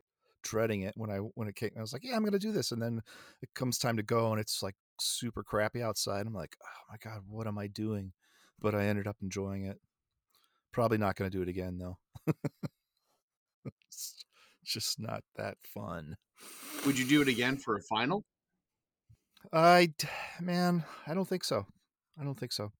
dreading 0.48 0.82
it 0.82 0.94
when 0.96 1.10
I 1.10 1.18
when 1.18 1.48
it 1.48 1.56
came. 1.56 1.70
I 1.76 1.80
was 1.80 1.92
like, 1.92 2.04
yeah, 2.04 2.16
I'm 2.16 2.24
gonna 2.24 2.38
do 2.38 2.52
this, 2.52 2.72
and 2.72 2.80
then 2.80 3.00
it 3.42 3.50
comes 3.54 3.78
time 3.78 3.96
to 3.96 4.02
go, 4.02 4.32
and 4.32 4.40
it's 4.40 4.62
like 4.62 4.76
super 5.00 5.42
crappy 5.42 5.82
outside. 5.82 6.26
I'm 6.26 6.34
like, 6.34 6.56
oh 6.62 6.92
my 6.92 6.96
god, 7.02 7.22
what 7.28 7.46
am 7.46 7.58
I 7.58 7.66
doing? 7.66 8.12
But 8.60 8.74
I 8.74 8.86
ended 8.86 9.06
up 9.06 9.16
enjoying 9.22 9.66
it. 9.66 9.78
Probably 10.72 10.98
not 10.98 11.16
gonna 11.16 11.30
do 11.30 11.42
it 11.42 11.48
again 11.48 11.78
though 11.78 11.98
it's 13.86 14.24
just 14.64 15.00
not 15.00 15.22
that 15.36 15.56
fun. 15.74 16.16
Would 16.86 16.98
you 16.98 17.04
do 17.04 17.22
it 17.22 17.28
again 17.28 17.56
for 17.56 17.76
a 17.76 17.82
final? 17.82 18.24
I 19.52 19.92
man, 20.40 20.84
I 21.06 21.14
don't 21.14 21.28
think 21.28 21.44
so. 21.44 21.66
I 22.20 22.24
don't 22.24 22.38
think 22.38 22.52
so. 22.52 22.72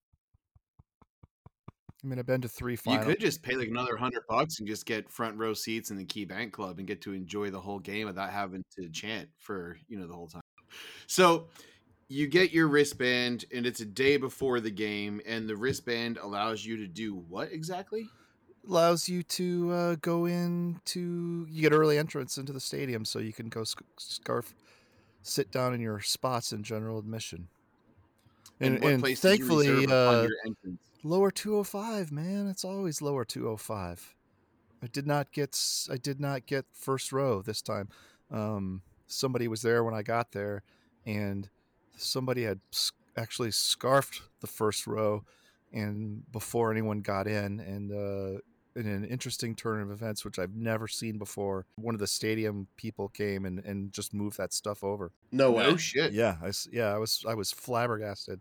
I 2.02 2.06
mean, 2.06 2.18
I've 2.18 2.26
been 2.26 2.40
to 2.42 2.48
three 2.48 2.78
You 2.84 2.98
could 3.00 3.20
just 3.20 3.42
pay 3.42 3.56
like 3.56 3.68
another 3.68 3.96
hundred 3.96 4.22
bucks 4.28 4.60
and 4.60 4.68
just 4.68 4.86
get 4.86 5.10
front 5.10 5.36
row 5.36 5.52
seats 5.52 5.90
in 5.90 5.96
the 5.96 6.04
Key 6.04 6.24
Bank 6.24 6.52
Club 6.52 6.78
and 6.78 6.86
get 6.86 7.00
to 7.02 7.12
enjoy 7.12 7.50
the 7.50 7.60
whole 7.60 7.80
game 7.80 8.06
without 8.06 8.30
having 8.30 8.62
to 8.78 8.88
chant 8.90 9.28
for 9.38 9.78
you 9.88 9.98
know 9.98 10.06
the 10.06 10.14
whole 10.14 10.28
time. 10.28 10.42
So 11.06 11.48
you 12.08 12.28
get 12.28 12.52
your 12.52 12.68
wristband 12.68 13.44
and 13.52 13.66
it's 13.66 13.80
a 13.80 13.84
day 13.84 14.16
before 14.16 14.60
the 14.60 14.70
game, 14.70 15.20
and 15.26 15.48
the 15.48 15.56
wristband 15.56 16.18
allows 16.18 16.64
you 16.64 16.76
to 16.78 16.86
do 16.86 17.14
what 17.14 17.52
exactly? 17.52 18.08
allows 18.68 19.08
you 19.08 19.22
to 19.22 19.72
uh, 19.72 19.96
go 20.00 20.26
in 20.26 20.80
to 20.84 21.46
you 21.48 21.62
get 21.62 21.72
early 21.72 21.98
entrance 21.98 22.38
into 22.38 22.52
the 22.52 22.60
stadium, 22.60 23.04
so 23.04 23.18
you 23.18 23.32
can 23.32 23.48
go 23.48 23.64
sc- 23.64 23.82
scarf, 23.98 24.54
sit 25.22 25.50
down 25.50 25.74
in 25.74 25.80
your 25.80 26.00
spots 26.00 26.52
in 26.52 26.62
general 26.62 26.98
admission. 26.98 27.48
And, 28.60 28.82
and 28.82 29.00
place 29.00 29.20
thankfully, 29.20 29.86
uh, 29.86 30.22
your 30.22 30.32
entrance? 30.44 30.80
Lower 31.02 31.30
205 31.30 32.10
man 32.12 32.46
it's 32.48 32.64
always 32.64 33.00
lower 33.00 33.24
205 33.24 34.14
i 34.82 34.86
did 34.88 35.06
not 35.06 35.30
get 35.32 35.56
I 35.90 35.96
did 35.96 36.20
not 36.20 36.46
get 36.46 36.66
first 36.72 37.12
row 37.12 37.40
this 37.42 37.62
time 37.62 37.88
um 38.30 38.82
somebody 39.06 39.48
was 39.48 39.62
there 39.62 39.84
when 39.84 39.94
i 39.94 40.02
got 40.02 40.32
there 40.32 40.62
and 41.06 41.48
somebody 41.96 42.42
had 42.44 42.60
actually 43.16 43.50
scarfed 43.50 44.22
the 44.40 44.46
first 44.46 44.86
row 44.86 45.24
and 45.72 46.22
before 46.32 46.70
anyone 46.70 47.00
got 47.00 47.26
in 47.26 47.60
and 47.60 47.92
uh 47.92 48.40
in 48.76 48.86
an 48.86 49.04
interesting 49.04 49.56
turn 49.56 49.80
of 49.82 49.90
events 49.90 50.24
which 50.24 50.38
i've 50.38 50.54
never 50.54 50.86
seen 50.86 51.18
before 51.18 51.66
one 51.76 51.94
of 51.94 52.00
the 52.00 52.06
stadium 52.06 52.68
people 52.76 53.08
came 53.08 53.44
and, 53.44 53.58
and 53.64 53.92
just 53.92 54.12
moved 54.14 54.36
that 54.38 54.52
stuff 54.52 54.84
over 54.84 55.10
No 55.32 55.50
way. 55.52 55.64
No 55.64 55.76
shit. 55.76 56.12
yeah 56.12 56.36
I, 56.42 56.48
s- 56.48 56.68
yeah 56.72 56.94
i 56.94 56.98
was 56.98 57.24
i 57.28 57.34
was 57.34 57.50
flabbergasted 57.50 58.40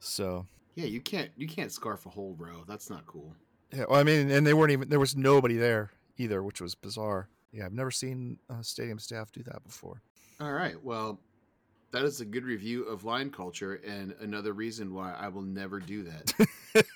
so 0.00 0.46
Yeah, 0.74 0.86
you 0.86 1.00
can't 1.00 1.30
you 1.36 1.46
can't 1.46 1.72
scarf 1.72 2.06
a 2.06 2.10
whole 2.10 2.34
row. 2.38 2.64
That's 2.66 2.90
not 2.90 3.06
cool. 3.06 3.34
Yeah, 3.72 3.84
well, 3.88 4.00
I 4.00 4.02
mean, 4.02 4.30
and 4.30 4.46
they 4.46 4.54
weren't 4.54 4.72
even 4.72 4.88
there 4.88 5.00
was 5.00 5.16
nobody 5.16 5.56
there 5.56 5.90
either, 6.18 6.42
which 6.42 6.60
was 6.60 6.74
bizarre. 6.74 7.28
Yeah, 7.52 7.66
I've 7.66 7.72
never 7.72 7.90
seen 7.90 8.38
uh, 8.50 8.62
stadium 8.62 8.98
staff 8.98 9.30
do 9.30 9.42
that 9.44 9.62
before. 9.64 10.02
All 10.40 10.52
right. 10.52 10.82
Well, 10.82 11.20
that 11.92 12.02
is 12.02 12.20
a 12.20 12.24
good 12.24 12.44
review 12.44 12.84
of 12.84 13.04
line 13.04 13.30
culture 13.30 13.80
and 13.86 14.14
another 14.20 14.52
reason 14.52 14.92
why 14.92 15.12
I 15.14 15.28
will 15.28 15.42
never 15.42 15.78
do 15.78 16.02
that. 16.02 16.84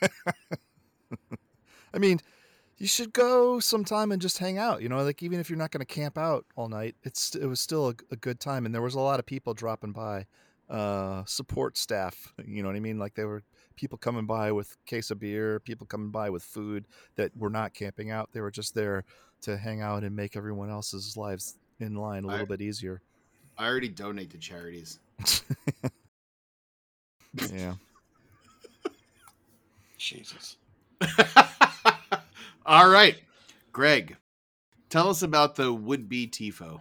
I 1.95 1.99
mean, 1.99 2.19
you 2.79 2.89
should 2.89 3.13
go 3.13 3.61
sometime 3.61 4.11
and 4.11 4.21
just 4.21 4.39
hang 4.39 4.59
out. 4.59 4.83
You 4.83 4.89
know, 4.89 5.03
like 5.05 5.23
even 5.23 5.39
if 5.39 5.49
you're 5.49 5.59
not 5.59 5.71
going 5.71 5.85
to 5.85 5.95
camp 5.95 6.19
out 6.19 6.47
all 6.57 6.69
night, 6.69 6.97
it's 7.05 7.37
it 7.37 7.47
was 7.47 7.61
still 7.61 7.91
a, 7.91 7.95
a 8.11 8.17
good 8.17 8.41
time, 8.41 8.67
and 8.67 8.75
there 8.75 8.83
was 8.83 8.95
a 8.95 9.01
lot 9.01 9.21
of 9.21 9.27
people 9.27 9.55
dropping 9.55 9.93
by, 9.93 10.27
uh, 10.69 11.25
support 11.25 11.77
staff. 11.77 12.33
You 12.45 12.63
know 12.63 12.69
what 12.69 12.77
I 12.77 12.81
mean? 12.81 12.99
Like 12.99 13.15
they 13.15 13.25
were 13.25 13.43
people 13.79 13.97
coming 13.97 14.27
by 14.27 14.51
with 14.51 14.77
case 14.87 15.11
of 15.13 15.21
beer, 15.21 15.61
people 15.61 15.87
coming 15.87 16.11
by 16.11 16.29
with 16.31 16.43
food 16.43 16.87
that 17.15 17.35
were 17.37 17.49
not 17.49 17.73
camping 17.73 18.11
out. 18.11 18.29
They 18.33 18.41
were 18.41 18.51
just 18.51 18.75
there 18.75 19.05
to 19.43 19.57
hang 19.57 19.81
out 19.81 20.03
and 20.03 20.15
make 20.17 20.37
everyone 20.37 20.69
else's 20.69 21.17
lives 21.17 21.57
in 21.79 21.95
line 21.95 22.25
a 22.25 22.27
little 22.27 22.47
bit 22.47 22.61
easier. 22.61 23.01
I 23.57 23.67
already 23.67 23.89
donate 23.89 24.31
to 24.31 24.39
charities. 24.39 24.99
yeah. 27.51 27.75
Jesus. 29.97 30.57
All 32.67 32.89
right. 32.89 33.17
Greg, 33.73 34.17
tell 34.91 35.09
us 35.09 35.23
about 35.23 35.55
the 35.55 35.73
would 35.73 36.09
be 36.09 36.27
TIFO. 36.27 36.81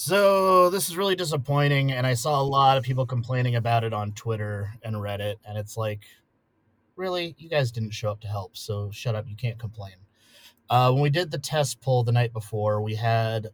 So 0.00 0.70
this 0.70 0.88
is 0.88 0.96
really 0.96 1.16
disappointing, 1.16 1.90
and 1.90 2.06
I 2.06 2.14
saw 2.14 2.40
a 2.40 2.42
lot 2.44 2.78
of 2.78 2.84
people 2.84 3.04
complaining 3.04 3.56
about 3.56 3.82
it 3.82 3.92
on 3.92 4.12
Twitter 4.12 4.72
and 4.84 4.94
Reddit, 4.94 5.34
and 5.44 5.58
it's 5.58 5.76
like, 5.76 6.04
really, 6.94 7.34
you 7.36 7.48
guys 7.48 7.72
didn't 7.72 7.90
show 7.90 8.08
up 8.12 8.20
to 8.20 8.28
help, 8.28 8.56
so 8.56 8.92
shut 8.92 9.16
up. 9.16 9.28
You 9.28 9.34
can't 9.34 9.58
complain. 9.58 9.94
Uh, 10.70 10.92
when 10.92 11.02
we 11.02 11.10
did 11.10 11.32
the 11.32 11.38
test 11.38 11.80
poll 11.80 12.04
the 12.04 12.12
night 12.12 12.32
before, 12.32 12.80
we 12.80 12.94
had, 12.94 13.48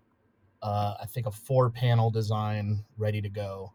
uh, 0.63 0.97
I 1.01 1.07
think, 1.07 1.27
a 1.27 1.31
four-panel 1.31 2.11
design 2.11 2.85
ready 2.99 3.23
to 3.23 3.31
go, 3.31 3.73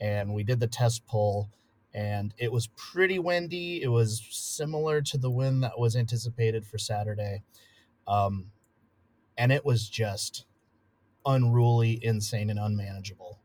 and 0.00 0.34
we 0.34 0.42
did 0.42 0.58
the 0.58 0.66
test 0.66 1.06
poll, 1.06 1.48
and 1.94 2.34
it 2.38 2.50
was 2.50 2.66
pretty 2.74 3.20
windy. 3.20 3.82
It 3.82 3.88
was 3.88 4.26
similar 4.30 5.00
to 5.00 5.16
the 5.16 5.30
wind 5.30 5.62
that 5.62 5.78
was 5.78 5.94
anticipated 5.94 6.66
for 6.66 6.76
Saturday, 6.76 7.44
um, 8.08 8.46
and 9.38 9.52
it 9.52 9.64
was 9.64 9.88
just 9.88 10.46
unruly, 11.26 12.04
insane, 12.04 12.50
and 12.50 12.58
unmanageable. 12.58 13.38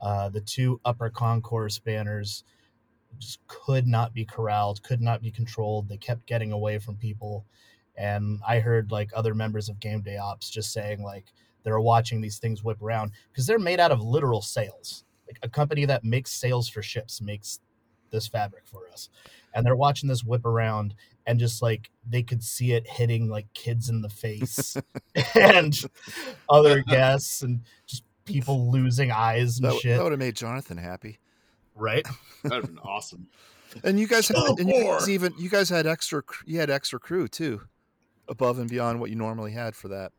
Uh, 0.00 0.28
the 0.28 0.40
two 0.40 0.80
upper 0.84 1.10
concourse 1.10 1.78
banners 1.78 2.44
just 3.18 3.46
could 3.46 3.86
not 3.86 4.12
be 4.14 4.24
corralled, 4.24 4.82
could 4.82 5.00
not 5.00 5.22
be 5.22 5.30
controlled. 5.30 5.88
They 5.88 5.96
kept 5.96 6.26
getting 6.26 6.52
away 6.52 6.78
from 6.78 6.96
people. 6.96 7.44
and 7.96 8.40
I 8.46 8.58
heard 8.60 8.90
like 8.90 9.10
other 9.14 9.34
members 9.34 9.68
of 9.68 9.78
Game 9.80 10.00
Day 10.02 10.16
Ops 10.16 10.50
just 10.50 10.72
saying 10.72 11.02
like 11.02 11.26
they're 11.62 11.80
watching 11.80 12.20
these 12.20 12.38
things 12.38 12.64
whip 12.64 12.80
around 12.82 13.12
because 13.30 13.46
they're 13.46 13.58
made 13.58 13.80
out 13.80 13.92
of 13.92 14.02
literal 14.02 14.42
sails. 14.42 15.04
Like 15.26 15.38
a 15.42 15.48
company 15.48 15.84
that 15.86 16.04
makes 16.04 16.32
sails 16.32 16.68
for 16.68 16.82
ships 16.82 17.20
makes 17.20 17.60
this 18.12 18.28
fabric 18.28 18.62
for 18.66 18.82
us, 18.92 19.08
and 19.54 19.66
they're 19.66 19.74
watching 19.74 20.08
this 20.08 20.22
whip 20.22 20.46
around 20.46 20.94
and 21.26 21.38
just 21.40 21.60
like 21.62 21.90
they 22.08 22.22
could 22.22 22.42
see 22.42 22.72
it 22.72 22.86
hitting 22.88 23.28
like 23.28 23.52
kids 23.54 23.88
in 23.88 24.00
the 24.02 24.08
face 24.08 24.76
and 25.34 25.84
other 26.48 26.82
guests 26.88 27.42
and 27.42 27.60
just 27.86 28.04
people 28.24 28.70
losing 28.70 29.10
eyes 29.10 29.58
and 29.58 29.68
That, 29.70 29.80
shit. 29.80 29.96
that 29.96 30.02
would 30.02 30.12
have 30.12 30.18
made 30.18 30.36
Jonathan 30.36 30.76
happy. 30.78 31.18
right? 31.74 32.06
That'd 32.44 32.64
have 32.64 32.74
been 32.74 32.78
awesome. 32.78 33.26
And 33.84 33.98
you 33.98 34.06
guys, 34.06 34.28
had, 34.28 34.36
and 34.58 34.68
you 34.68 34.82
guys 34.84 35.08
even 35.08 35.32
you 35.38 35.48
guys 35.48 35.68
had 35.70 35.86
extra. 35.86 36.22
You 36.44 36.58
had 36.60 36.68
extra 36.70 36.98
crew 37.00 37.26
too, 37.26 37.62
above 38.28 38.58
and 38.58 38.68
beyond 38.68 39.00
what 39.00 39.08
you 39.10 39.16
normally 39.16 39.52
had 39.52 39.74
for 39.74 39.88
that. 39.88 40.12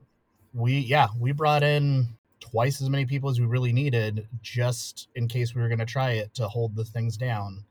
we 0.54 0.80
yeah 0.80 1.08
we 1.20 1.32
brought 1.34 1.62
in 1.64 2.08
twice 2.40 2.82
as 2.82 2.90
many 2.90 3.06
people 3.06 3.30
as 3.30 3.40
we 3.40 3.46
really 3.46 3.72
needed 3.72 4.28
just 4.42 5.08
in 5.16 5.28
case 5.28 5.54
we 5.54 5.62
were 5.62 5.68
going 5.68 5.80
to 5.80 5.86
try 5.86 6.12
it 6.14 6.34
to 6.34 6.48
hold 6.48 6.76
the 6.76 6.84
things 6.84 7.16
down 7.16 7.64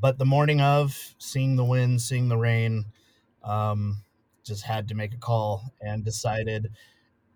but 0.00 0.18
the 0.18 0.24
morning 0.24 0.60
of 0.60 1.14
seeing 1.18 1.56
the 1.56 1.64
wind 1.64 2.00
seeing 2.00 2.28
the 2.28 2.36
rain 2.36 2.84
um, 3.44 4.02
just 4.44 4.64
had 4.64 4.88
to 4.88 4.94
make 4.94 5.14
a 5.14 5.18
call 5.18 5.72
and 5.80 6.04
decided 6.04 6.70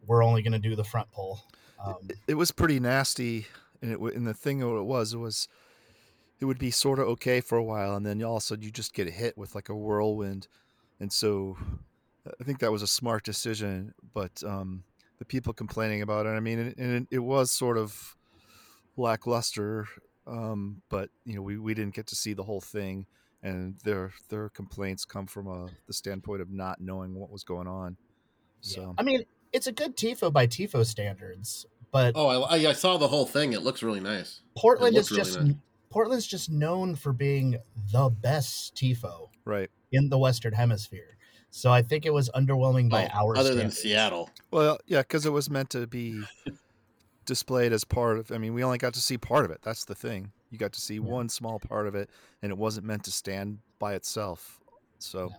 we're 0.07 0.23
only 0.23 0.43
going 0.43 0.53
to 0.53 0.59
do 0.59 0.77
the 0.77 0.85
front 0.85 1.11
pole 1.11 1.41
um, 1.85 1.97
It, 2.09 2.19
it 2.29 2.35
was 2.35 2.51
pretty 2.51 2.81
nasty, 2.81 3.47
and 3.83 3.93
it 3.93 4.01
and 4.01 4.27
the 4.27 4.35
thing 4.35 4.63
of 4.63 4.71
what 4.71 4.79
it 4.79 4.85
was, 4.85 5.13
it 5.13 5.19
was, 5.19 5.49
it 6.41 6.45
would 6.45 6.59
be 6.59 6.71
sort 6.71 6.99
of 6.99 7.07
okay 7.09 7.41
for 7.41 7.59
a 7.59 7.65
while, 7.65 7.97
and 7.97 8.05
then 8.05 8.23
all 8.23 8.37
of 8.37 8.43
a 8.43 8.47
sudden 8.47 8.65
you 8.65 8.71
just 8.71 8.95
get 8.95 9.09
hit 9.09 9.37
with 9.37 9.55
like 9.55 9.69
a 9.69 9.75
whirlwind, 9.75 10.49
and 11.01 11.13
so 11.13 11.57
I 12.41 12.45
think 12.45 12.61
that 12.61 12.73
was 12.73 12.83
a 12.83 12.87
smart 12.87 13.25
decision. 13.25 13.95
But 14.15 14.43
um, 14.45 14.85
the 15.19 15.25
people 15.25 15.53
complaining 15.53 16.03
about 16.03 16.27
it, 16.27 16.31
I 16.31 16.41
mean, 16.41 16.59
and, 16.59 16.75
and 16.79 16.97
it, 17.11 17.17
it 17.17 17.19
was 17.19 17.51
sort 17.51 17.79
of 17.79 18.17
lackluster, 18.97 19.87
um, 20.27 20.83
but 20.89 21.11
you 21.25 21.35
know, 21.37 21.43
we, 21.43 21.59
we 21.59 21.75
didn't 21.75 21.95
get 21.95 22.07
to 22.09 22.17
see 22.17 22.33
the 22.33 22.43
whole 22.45 22.61
thing, 22.61 23.07
and 23.43 23.77
their 23.85 24.13
their 24.29 24.49
complaints 24.49 25.05
come 25.05 25.27
from 25.27 25.47
a 25.47 25.67
the 25.87 25.93
standpoint 25.93 26.41
of 26.43 26.51
not 26.51 26.81
knowing 26.81 27.15
what 27.15 27.31
was 27.31 27.45
going 27.45 27.69
on. 27.69 27.97
yeah. 28.63 28.75
So 28.75 28.95
i 28.99 29.03
mean 29.03 29.25
it's 29.53 29.67
a 29.69 29.73
good 29.73 29.97
tifo 29.97 30.33
by 30.33 30.47
tifo 30.47 30.85
standards 30.85 31.67
but 31.93 32.13
Oh, 32.17 32.27
I, 32.27 32.57
I- 32.57 32.71
I 32.71 32.73
saw 32.73 32.97
the 32.99 33.09
whole 33.09 33.25
thing. 33.27 33.53
It 33.53 33.63
looks 33.63 33.83
really 33.83 34.01
nice. 34.01 34.41
portland 34.57 34.97
is 34.97 35.11
really 35.11 35.23
just 35.23 35.41
nice. 35.41 35.55
portland's 35.91 36.27
just 36.27 36.51
known 36.51 36.95
for 36.97 37.13
being 37.13 37.59
the 37.93 38.09
best 38.11 38.75
tifo 38.75 39.29
right. 39.45 39.71
in 39.93 40.09
the 40.09 40.19
Western 40.19 40.53
Hemisphere. 40.53 41.17
So 41.51 41.71
I 41.73 41.81
think 41.83 42.05
it 42.05 42.13
was 42.13 42.29
underwhelming 42.35 42.91
by 42.91 43.07
Oh, 43.15 43.19
our 43.29 43.37
other 43.39 43.55
than. 43.55 43.71
Seattle. 43.71 44.29
Well, 44.51 44.79
yeah, 44.87 45.01
because 45.01 45.25
it 45.25 45.31
was 45.31 45.49
meant 45.49 45.71
to 45.71 45.87
be 45.87 46.23
displayed 47.27 47.73
as 47.73 47.85
part 47.85 48.19
of. 48.19 48.33
I 48.33 48.39
mean, 48.39 48.55
we 48.55 48.65
only 48.65 48.79
got 48.79 48.95
to 48.95 49.01
see 49.01 49.19
part 49.19 49.45
of 49.45 49.51
it. 49.51 49.61
That's 49.63 49.85
the 49.85 49.95
thing. 49.95 50.33
You 50.51 50.59
got 50.59 50.73
to 50.73 50.81
see 50.81 50.99
one 51.01 51.29
small 51.29 51.59
part 51.59 51.87
of 51.87 51.95
it, 51.95 52.09
and 52.43 52.51
it 52.51 52.57
wasn't 52.59 52.87
meant 52.87 53.05
to 53.05 53.11
stand 53.11 53.59
by 53.79 53.95
itself. 53.95 54.61
So, 54.99 55.31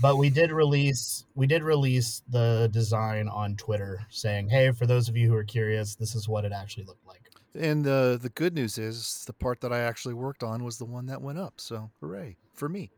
But 0.00 0.18
we 0.18 0.28
did 0.28 0.50
release 0.52 1.24
we 1.34 1.46
did 1.46 1.62
release 1.62 2.22
the 2.28 2.68
design 2.72 3.28
on 3.28 3.56
Twitter 3.56 4.04
saying, 4.10 4.48
"Hey, 4.50 4.70
for 4.72 4.86
those 4.86 5.08
of 5.08 5.16
you 5.16 5.28
who 5.28 5.34
are 5.34 5.44
curious, 5.44 5.94
this 5.94 6.14
is 6.14 6.28
what 6.28 6.44
it 6.44 6.52
actually 6.52 6.84
looked 6.84 7.06
like." 7.06 7.20
and 7.54 7.84
the 7.84 8.18
the 8.20 8.30
good 8.30 8.54
news 8.54 8.78
is 8.78 9.24
the 9.26 9.32
part 9.32 9.60
that 9.60 9.72
I 9.72 9.80
actually 9.80 10.14
worked 10.14 10.42
on 10.42 10.64
was 10.64 10.78
the 10.78 10.86
one 10.86 11.06
that 11.06 11.20
went 11.22 11.38
up. 11.38 11.54
So, 11.60 11.90
hooray 12.00 12.36
for 12.54 12.68
me! 12.68 12.90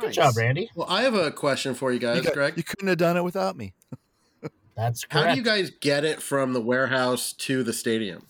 Good 0.00 0.12
job, 0.12 0.36
Randy. 0.36 0.70
Well, 0.74 0.86
I 0.88 1.02
have 1.02 1.14
a 1.14 1.30
question 1.32 1.74
for 1.74 1.92
you 1.92 1.98
guys, 1.98 2.18
you, 2.18 2.22
got- 2.22 2.34
Greg. 2.34 2.56
you 2.56 2.62
couldn't 2.62 2.88
have 2.88 2.98
done 2.98 3.16
it 3.16 3.24
without 3.24 3.56
me. 3.56 3.74
That's 4.80 5.04
How 5.10 5.30
do 5.30 5.36
you 5.36 5.42
guys 5.42 5.70
get 5.80 6.04
it 6.04 6.22
from 6.22 6.54
the 6.54 6.60
warehouse 6.60 7.34
to 7.34 7.62
the 7.62 7.72
stadium? 7.72 8.26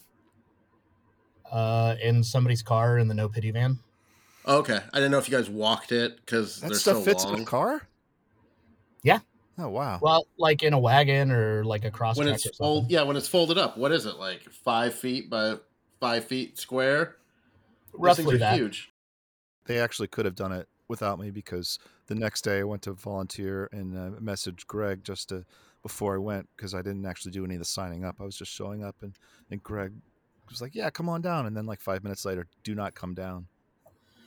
uh, 1.51 1.97
in 2.03 2.23
somebody's 2.23 2.63
car 2.63 2.99
in 2.99 3.09
the 3.09 3.15
no 3.15 3.29
pity 3.29 3.51
van. 3.51 3.79
Okay, 4.47 4.79
I 4.93 4.97
didn't 4.97 5.11
know 5.13 5.19
if 5.19 5.29
you 5.29 5.37
guys 5.37 5.51
walked 5.51 5.93
it 5.93 6.17
because 6.17 6.61
That 6.61 6.69
they're 6.69 6.79
stuff 6.79 6.97
so 6.99 7.03
fits 7.03 7.25
in 7.25 7.41
a 7.41 7.45
car. 7.45 7.87
Yeah. 9.03 9.21
Oh 9.59 9.69
wow. 9.69 9.99
Well, 10.01 10.27
like 10.39 10.63
in 10.63 10.73
a 10.73 10.79
wagon 10.79 11.31
or 11.31 11.65
like 11.65 11.85
a 11.85 11.91
cross 11.91 12.17
when 12.17 12.29
it's 12.29 12.47
or 12.47 12.53
fold, 12.53 12.91
yeah, 12.91 13.03
when 13.03 13.17
it's 13.17 13.29
folded 13.29 13.59
up, 13.59 13.77
what 13.77 13.93
is 13.93 14.07
it 14.07 14.17
like? 14.17 14.43
Five 14.51 14.95
feet 14.95 15.29
by 15.29 15.57
five 16.01 16.25
feet 16.25 16.59
square. 16.59 17.17
Roughly 17.93 18.39
that. 18.39 18.57
huge. 18.57 18.91
they 19.67 19.79
actually 19.79 20.09
could 20.09 20.25
have 20.25 20.37
done 20.37 20.53
it 20.53 20.69
without 20.89 21.19
me 21.19 21.31
because 21.31 21.79
the 22.07 22.15
next 22.15 22.43
day 22.43 22.61
I 22.61 22.65
went 22.65 22.83
to 22.83 22.93
volunteer 22.93 23.69
and 23.73 23.97
uh, 23.97 24.19
messaged 24.21 24.67
Greg 24.67 25.05
just 25.05 25.29
to 25.29 25.45
before 25.83 26.15
I 26.15 26.19
went 26.19 26.49
because 26.57 26.75
I 26.75 26.83
didn't 26.83 27.07
actually 27.07 27.33
do 27.33 27.45
any 27.45 27.55
of 27.55 27.61
the 27.61 27.65
signing 27.65 28.05
up. 28.05 28.17
I 28.21 28.25
was 28.25 28.37
just 28.37 28.53
showing 28.53 28.85
up 28.85 28.97
and 29.03 29.15
and 29.51 29.63
Greg 29.63 29.93
was 30.49 30.61
like, 30.61 30.75
"Yeah, 30.75 30.91
come 30.91 31.09
on 31.09 31.21
down." 31.23 31.47
And 31.47 31.57
then 31.57 31.67
like 31.67 31.81
five 31.81 32.03
minutes 32.03 32.25
later, 32.25 32.47
"Do 32.65 32.75
not 32.75 32.95
come 32.95 33.15
down. 33.15 33.47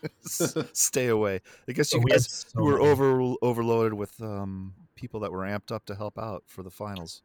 Stay 0.21 1.07
away." 1.07 1.41
I 1.67 1.71
guess 1.71 1.93
you 1.93 1.99
we 1.99 2.11
had 2.11 2.17
guys 2.21 2.45
so 2.53 2.61
were 2.63 2.79
over 2.79 3.35
overloaded 3.41 3.93
with 3.93 4.19
um, 4.21 4.73
people 4.95 5.19
that 5.21 5.31
were 5.31 5.39
amped 5.43 5.71
up 5.71 5.85
to 5.85 5.95
help 5.95 6.17
out 6.17 6.43
for 6.47 6.63
the 6.63 6.71
finals. 6.71 7.21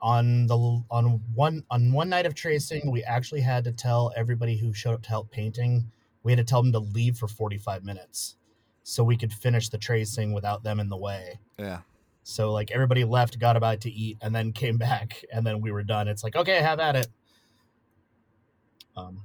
on 0.00 0.46
the 0.48 0.56
on 0.90 1.20
one 1.34 1.64
on 1.70 1.92
one 1.92 2.08
night 2.08 2.26
of 2.26 2.34
tracing 2.34 2.90
we 2.90 3.02
actually 3.04 3.40
had 3.40 3.62
to 3.64 3.72
tell 3.72 4.12
everybody 4.16 4.56
who 4.56 4.72
showed 4.72 4.94
up 4.94 5.02
to 5.02 5.08
help 5.08 5.30
painting 5.30 5.90
we 6.24 6.32
had 6.32 6.38
to 6.38 6.44
tell 6.44 6.62
them 6.62 6.72
to 6.72 6.78
leave 6.80 7.16
for 7.16 7.28
45 7.28 7.84
minutes 7.84 8.36
so 8.82 9.04
we 9.04 9.16
could 9.16 9.32
finish 9.32 9.68
the 9.68 9.78
tracing 9.78 10.32
without 10.32 10.64
them 10.64 10.80
in 10.80 10.88
the 10.88 10.96
way 10.96 11.38
Yeah. 11.58 11.80
So 12.22 12.52
like 12.52 12.70
everybody 12.70 13.04
left 13.04 13.38
got 13.38 13.56
about 13.56 13.80
to 13.80 13.90
eat 13.90 14.18
and 14.22 14.34
then 14.34 14.52
came 14.52 14.76
back 14.78 15.24
and 15.32 15.46
then 15.46 15.60
we 15.60 15.70
were 15.70 15.82
done 15.82 16.08
it's 16.08 16.24
like 16.24 16.36
okay 16.36 16.60
have 16.60 16.80
at 16.80 16.96
it 16.96 17.08
um 18.96 19.22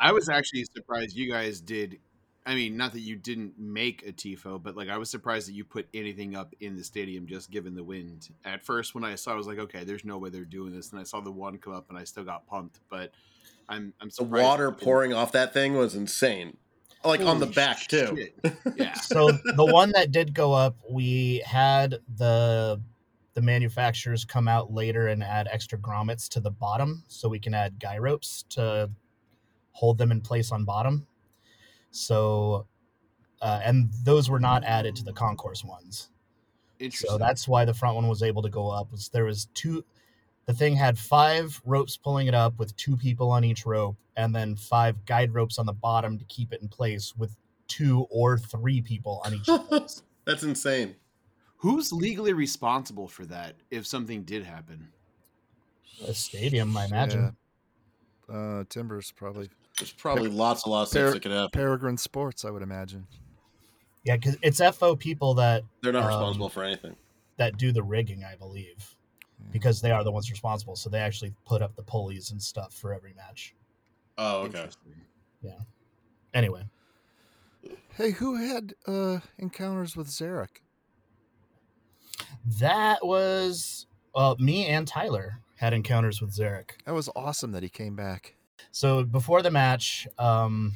I 0.00 0.12
was 0.12 0.30
actually 0.30 0.64
surprised 0.64 1.14
you 1.14 1.30
guys 1.30 1.60
did. 1.60 1.98
I 2.46 2.54
mean, 2.54 2.78
not 2.78 2.92
that 2.94 3.00
you 3.00 3.16
didn't 3.16 3.58
make 3.58 4.06
a 4.06 4.12
tifo, 4.12 4.60
but 4.60 4.74
like 4.74 4.88
I 4.88 4.96
was 4.96 5.10
surprised 5.10 5.46
that 5.46 5.52
you 5.52 5.62
put 5.62 5.86
anything 5.92 6.34
up 6.34 6.54
in 6.58 6.74
the 6.74 6.82
stadium 6.82 7.26
just 7.26 7.50
given 7.50 7.74
the 7.74 7.84
wind. 7.84 8.30
At 8.46 8.64
first, 8.64 8.94
when 8.94 9.04
I 9.04 9.14
saw, 9.14 9.32
it, 9.32 9.34
I 9.34 9.36
was 9.36 9.46
like, 9.46 9.58
okay, 9.58 9.84
there's 9.84 10.04
no 10.04 10.16
way 10.16 10.30
they're 10.30 10.44
doing 10.44 10.72
this. 10.72 10.90
And 10.90 10.98
I 10.98 11.02
saw 11.02 11.20
the 11.20 11.30
one 11.30 11.58
come 11.58 11.74
up, 11.74 11.90
and 11.90 11.98
I 11.98 12.04
still 12.04 12.24
got 12.24 12.46
pumped. 12.46 12.80
But 12.88 13.12
I'm 13.68 13.92
I'm 14.00 14.08
The 14.16 14.24
water 14.24 14.72
pouring 14.72 15.12
off 15.12 15.32
that 15.32 15.52
thing 15.52 15.74
was 15.74 15.94
insane. 15.94 16.56
Like 17.04 17.20
on 17.20 17.40
the 17.40 17.46
Holy 17.46 17.54
back 17.54 17.86
too. 17.86 18.28
Yeah, 18.76 18.94
so 18.94 19.30
the 19.56 19.64
one 19.64 19.90
that 19.94 20.10
did 20.10 20.34
go 20.34 20.52
up 20.52 20.76
we 20.88 21.42
had 21.46 21.96
the 22.16 22.80
the 23.34 23.42
manufacturers 23.42 24.24
come 24.24 24.48
out 24.48 24.72
later 24.72 25.08
and 25.08 25.22
add 25.22 25.48
extra 25.50 25.78
grommets 25.78 26.28
to 26.30 26.40
the 26.40 26.50
bottom 26.50 27.04
so 27.08 27.28
we 27.28 27.38
can 27.38 27.54
add 27.54 27.78
guy 27.80 27.96
ropes 27.98 28.44
to 28.50 28.90
hold 29.72 29.98
them 29.98 30.10
in 30.10 30.20
place 30.20 30.52
on 30.52 30.64
bottom 30.64 31.06
so 31.90 32.66
uh, 33.40 33.60
and 33.64 33.90
those 34.04 34.28
were 34.28 34.40
not 34.40 34.64
added 34.64 34.96
to 34.96 35.04
the 35.04 35.12
concourse 35.12 35.64
ones 35.64 36.10
interesting. 36.78 37.08
so 37.10 37.18
that's 37.18 37.46
why 37.46 37.64
the 37.64 37.74
front 37.74 37.94
one 37.94 38.08
was 38.08 38.22
able 38.22 38.42
to 38.42 38.50
go 38.50 38.68
up 38.68 38.90
was 38.90 39.08
there 39.10 39.24
was 39.24 39.46
two 39.54 39.84
the 40.50 40.56
thing 40.56 40.74
had 40.74 40.98
five 40.98 41.60
ropes 41.64 41.96
pulling 41.96 42.26
it 42.26 42.34
up 42.34 42.58
with 42.58 42.74
two 42.76 42.96
people 42.96 43.30
on 43.30 43.44
each 43.44 43.64
rope 43.64 43.96
and 44.16 44.34
then 44.34 44.56
five 44.56 45.04
guide 45.06 45.32
ropes 45.32 45.58
on 45.60 45.66
the 45.66 45.72
bottom 45.72 46.18
to 46.18 46.24
keep 46.24 46.52
it 46.52 46.60
in 46.60 46.66
place 46.68 47.14
with 47.16 47.36
two 47.68 48.06
or 48.10 48.36
three 48.36 48.80
people 48.80 49.22
on 49.24 49.34
each 49.34 49.44
place. 49.44 50.02
That's 50.24 50.42
insane. 50.42 50.96
Who's 51.58 51.92
legally 51.92 52.32
responsible 52.32 53.06
for 53.06 53.24
that 53.26 53.54
if 53.70 53.86
something 53.86 54.24
did 54.24 54.44
happen? 54.44 54.88
a 56.08 56.14
stadium 56.14 56.74
i 56.76 56.86
imagine 56.86 57.36
Yeah. 58.28 58.34
Uh, 58.34 58.64
Timbers 58.70 59.12
probably 59.12 59.50
There's 59.78 59.92
probably 59.92 60.30
lots 60.30 60.64
of 60.64 60.70
lawsuits 60.72 60.94
Par- 61.02 61.12
that 61.12 61.22
could 61.22 61.30
happen. 61.30 61.50
Peregrine 61.52 61.98
Sports, 61.98 62.44
I 62.44 62.50
would 62.50 62.62
imagine. 62.62 63.06
yeah 64.04 64.16
because 64.16 64.36
it's 64.42 64.60
fo 64.76 64.96
people 64.96 65.34
that 65.34 65.62
They're 65.82 65.92
not 65.92 66.04
um, 66.04 66.08
responsible 66.08 66.48
for 66.48 66.64
anything. 66.64 66.96
that 67.36 67.56
do 67.58 67.70
the 67.70 67.82
rigging 67.82 68.24
i 68.24 68.34
believe 68.34 68.96
because 69.52 69.80
they 69.80 69.90
are 69.90 70.04
the 70.04 70.12
ones 70.12 70.30
responsible 70.30 70.76
so 70.76 70.88
they 70.90 71.00
actually 71.00 71.32
put 71.44 71.62
up 71.62 71.74
the 71.76 71.82
pulleys 71.82 72.30
and 72.30 72.42
stuff 72.42 72.74
for 72.74 72.92
every 72.94 73.12
match 73.14 73.54
Oh, 74.18 74.40
okay. 74.42 74.58
Interesting. 74.58 74.94
anyway 76.34 76.62
Hey, 77.96 78.12
who 78.12 78.36
had 78.36 78.74
uh, 78.86 79.18
encounters 79.38 79.96
with 79.96 80.06
Zarek? 80.08 80.60
that 82.60 83.04
was 83.04 83.86
uh, 84.14 84.34
me 84.38 84.66
and 84.66 84.86
tyler 84.86 85.40
had 85.56 85.72
encounters 85.72 86.20
with 86.20 86.30
zarek 86.30 86.70
That 86.86 86.94
was 86.94 87.08
awesome 87.14 87.52
that 87.52 87.62
he 87.62 87.68
came 87.68 87.94
back. 87.96 88.34
So 88.72 89.04
before 89.04 89.42
the 89.42 89.50
match, 89.50 90.06
um, 90.18 90.72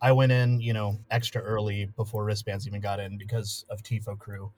I 0.00 0.12
went 0.12 0.32
in, 0.32 0.60
you 0.60 0.72
know, 0.72 0.98
extra 1.10 1.42
early 1.42 1.86
before 1.96 2.24
wristbands 2.24 2.66
even 2.66 2.80
got 2.80 3.00
in 3.00 3.18
because 3.18 3.64
of 3.70 3.82
Tifo 3.82 4.18
crew. 4.18 4.52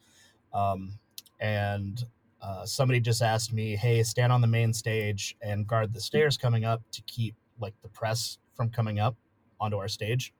Um, 0.53 0.99
and 1.41 2.05
uh, 2.43 2.65
somebody 2.65 3.01
just 3.01 3.23
asked 3.23 3.53
me, 3.53 3.77
"Hey, 3.77 4.03
stand 4.03 4.33
on 4.33 4.41
the 4.41 4.47
main 4.47 4.73
stage 4.73 5.37
and 5.43 5.67
guard 5.67 5.93
the 5.93 6.01
stairs 6.01 6.37
coming 6.37 6.65
up 6.65 6.83
to 6.93 7.03
keep 7.03 7.35
like 7.61 7.75
the 7.83 7.89
press 7.89 8.39
from 8.55 8.71
coming 8.71 8.99
up 8.99 9.17
onto 9.61 9.77
our 9.77 9.89
stage." 9.89 10.33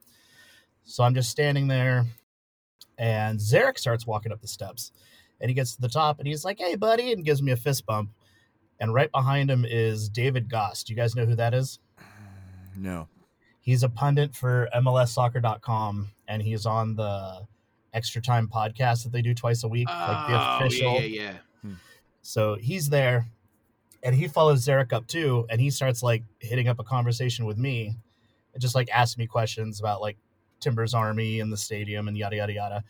So 0.85 1.05
I'm 1.05 1.15
just 1.15 1.31
standing 1.31 1.69
there, 1.69 2.07
and 2.99 3.39
Zarek 3.39 3.79
starts 3.79 4.07
walking 4.07 4.33
up 4.33 4.41
the 4.41 4.49
steps, 4.49 4.93
and 5.41 5.51
he 5.51 5.55
gets 5.55 5.75
to 5.75 5.81
the 5.81 5.89
top, 5.89 6.19
and 6.19 6.27
he's 6.27 6.45
like, 6.45 6.59
"Hey, 6.59 6.75
buddy," 6.75 7.13
and 7.13 7.25
gives 7.25 7.43
me 7.43 7.53
a 7.53 7.57
fist 7.57 7.85
bump. 7.87 8.11
And 8.81 8.95
right 8.95 9.13
behind 9.13 9.51
him 9.51 9.67
is 9.69 10.09
David 10.09 10.49
Gass. 10.49 10.83
Do 10.85 10.93
you 10.95 10.97
guys 10.97 11.15
know 11.15 11.27
who 11.27 11.35
that 11.37 11.55
is? 11.55 11.79
No. 12.77 13.09
He's 13.61 13.83
a 13.83 13.91
pundit 13.91 14.35
for 14.35 14.69
MLSsoccer.com, 14.75 16.09
and 16.29 16.43
he's 16.43 16.65
on 16.67 16.95
the 16.97 17.47
Extra 17.93 18.23
Time 18.23 18.49
podcast 18.49 19.03
that 19.03 19.13
they 19.13 19.21
do 19.21 19.35
twice 19.35 19.65
a 19.65 19.69
week, 19.69 19.89
like 19.89 20.29
the 20.29 20.35
Oh, 20.35 20.57
official. 20.57 20.93
yeah, 20.95 21.01
yeah, 21.01 21.23
yeah. 21.33 21.33
So 22.23 22.57
he's 22.57 22.89
there, 22.89 23.27
and 24.03 24.15
he 24.15 24.29
follows 24.29 24.65
Zarek 24.65 24.93
up 24.93 25.07
too, 25.07 25.47
and 25.51 25.61
he 25.61 25.71
starts 25.71 26.03
like 26.03 26.23
hitting 26.39 26.69
up 26.69 26.79
a 26.79 26.85
conversation 26.85 27.45
with 27.47 27.59
me, 27.59 27.97
and 28.53 28.61
just 28.61 28.75
like 28.75 28.89
asking 28.93 29.23
me 29.23 29.27
questions 29.27 29.81
about 29.81 30.01
like 30.01 30.17
Timber's 30.61 30.95
army 30.95 31.41
and 31.41 31.53
the 31.53 31.57
stadium 31.57 32.09
and 32.09 32.17
yada 32.17 32.37
yada 32.37 32.53
yada, 32.53 32.85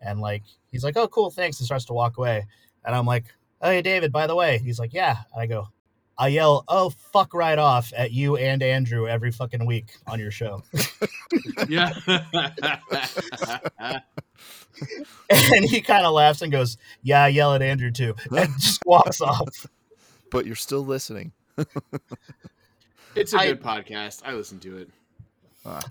and 0.00 0.20
like 0.20 0.42
he's 0.70 0.84
like, 0.84 0.96
"Oh, 0.96 1.08
cool, 1.08 1.30
thanks," 1.30 1.58
and 1.60 1.66
starts 1.66 1.84
to 1.86 1.92
walk 1.92 2.18
away, 2.18 2.46
and 2.84 2.94
I'm 2.94 3.06
like, 3.06 3.24
"Oh, 3.60 3.70
hey, 3.70 3.82
David, 3.82 4.12
by 4.12 4.26
the 4.26 4.34
way," 4.36 4.58
he's 4.58 4.78
like, 4.78 4.92
"Yeah," 4.92 5.16
and 5.32 5.42
I 5.42 5.46
go. 5.46 5.68
I 6.18 6.28
yell, 6.28 6.64
"Oh 6.68 6.90
fuck 6.90 7.34
right 7.34 7.58
off" 7.58 7.92
at 7.96 8.12
you 8.12 8.36
and 8.36 8.62
Andrew 8.62 9.08
every 9.08 9.32
fucking 9.32 9.64
week 9.66 9.92
on 10.06 10.18
your 10.20 10.30
show, 10.30 10.62
Yeah. 11.68 11.92
and 15.30 15.64
he 15.64 15.80
kind 15.80 16.04
of 16.06 16.12
laughs 16.12 16.42
and 16.42 16.52
goes, 16.52 16.76
"Yeah, 17.02 17.24
I 17.24 17.28
yell 17.28 17.54
at 17.54 17.62
Andrew 17.62 17.90
too," 17.90 18.14
and 18.30 18.50
just 18.60 18.82
walks 18.86 19.20
off. 19.20 19.66
But 20.30 20.46
you're 20.46 20.56
still 20.56 20.84
listening. 20.84 21.32
it's 23.14 23.34
a 23.34 23.38
I- 23.38 23.46
good 23.48 23.62
podcast. 23.62 24.22
I 24.24 24.32
listen 24.34 24.58
to 24.60 24.78
it. 24.78 24.90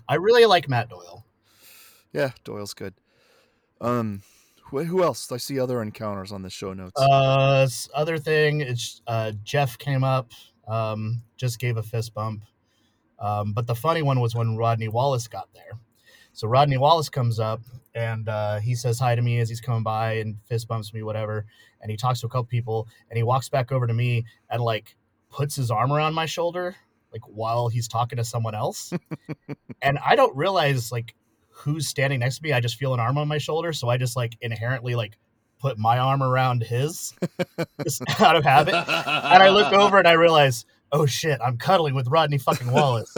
I 0.08 0.16
really 0.16 0.44
like 0.44 0.68
Matt 0.68 0.90
Doyle. 0.90 1.24
Yeah, 2.12 2.32
Doyle's 2.44 2.74
good. 2.74 2.92
Um, 3.80 4.22
who, 4.72 5.02
else? 5.02 5.30
I 5.30 5.36
see 5.36 5.60
other 5.60 5.82
encounters 5.82 6.32
on 6.32 6.42
the 6.42 6.50
show 6.50 6.72
notes. 6.72 7.00
Uh, 7.00 7.68
other 7.94 8.18
thing, 8.18 8.60
it's 8.60 9.02
uh, 9.06 9.32
Jeff 9.44 9.78
came 9.78 10.02
up, 10.02 10.32
um, 10.66 11.22
just 11.36 11.58
gave 11.58 11.76
a 11.76 11.82
fist 11.82 12.14
bump. 12.14 12.44
Um, 13.18 13.52
but 13.52 13.66
the 13.66 13.74
funny 13.74 14.02
one 14.02 14.20
was 14.20 14.34
when 14.34 14.56
Rodney 14.56 14.88
Wallace 14.88 15.28
got 15.28 15.48
there. 15.54 15.78
So 16.32 16.48
Rodney 16.48 16.78
Wallace 16.78 17.08
comes 17.08 17.38
up 17.38 17.60
and 17.94 18.28
uh, 18.28 18.58
he 18.58 18.74
says 18.74 18.98
hi 18.98 19.14
to 19.14 19.22
me 19.22 19.38
as 19.38 19.48
he's 19.48 19.60
coming 19.60 19.82
by 19.82 20.14
and 20.14 20.36
fist 20.48 20.66
bumps 20.66 20.92
me, 20.92 21.02
whatever. 21.02 21.46
And 21.80 21.90
he 21.90 21.96
talks 21.96 22.20
to 22.20 22.26
a 22.26 22.30
couple 22.30 22.44
people 22.44 22.88
and 23.10 23.16
he 23.16 23.22
walks 23.22 23.48
back 23.48 23.70
over 23.70 23.86
to 23.86 23.94
me 23.94 24.24
and 24.50 24.62
like 24.62 24.96
puts 25.30 25.54
his 25.54 25.70
arm 25.70 25.92
around 25.92 26.14
my 26.14 26.26
shoulder, 26.26 26.74
like 27.12 27.22
while 27.26 27.68
he's 27.68 27.86
talking 27.86 28.16
to 28.16 28.24
someone 28.24 28.54
else. 28.54 28.92
and 29.82 29.98
I 30.04 30.16
don't 30.16 30.34
realize 30.36 30.90
like 30.90 31.14
who's 31.62 31.86
standing 31.86 32.20
next 32.20 32.38
to 32.38 32.42
me. 32.42 32.52
I 32.52 32.60
just 32.60 32.76
feel 32.76 32.94
an 32.94 33.00
arm 33.00 33.18
on 33.18 33.28
my 33.28 33.38
shoulder, 33.38 33.72
so 33.72 33.88
I 33.88 33.96
just 33.96 34.16
like 34.16 34.36
inherently 34.40 34.94
like 34.94 35.16
put 35.60 35.78
my 35.78 35.98
arm 35.98 36.22
around 36.22 36.62
his 36.64 37.14
just 37.84 38.02
out 38.20 38.36
of 38.36 38.44
habit. 38.44 38.74
And 38.74 39.42
I 39.42 39.48
look 39.50 39.72
over 39.72 39.98
and 39.98 40.08
I 40.08 40.12
realize, 40.12 40.64
oh 40.90 41.06
shit, 41.06 41.40
I'm 41.44 41.56
cuddling 41.56 41.94
with 41.94 42.08
Rodney 42.08 42.38
fucking 42.38 42.70
Wallace. 42.70 43.14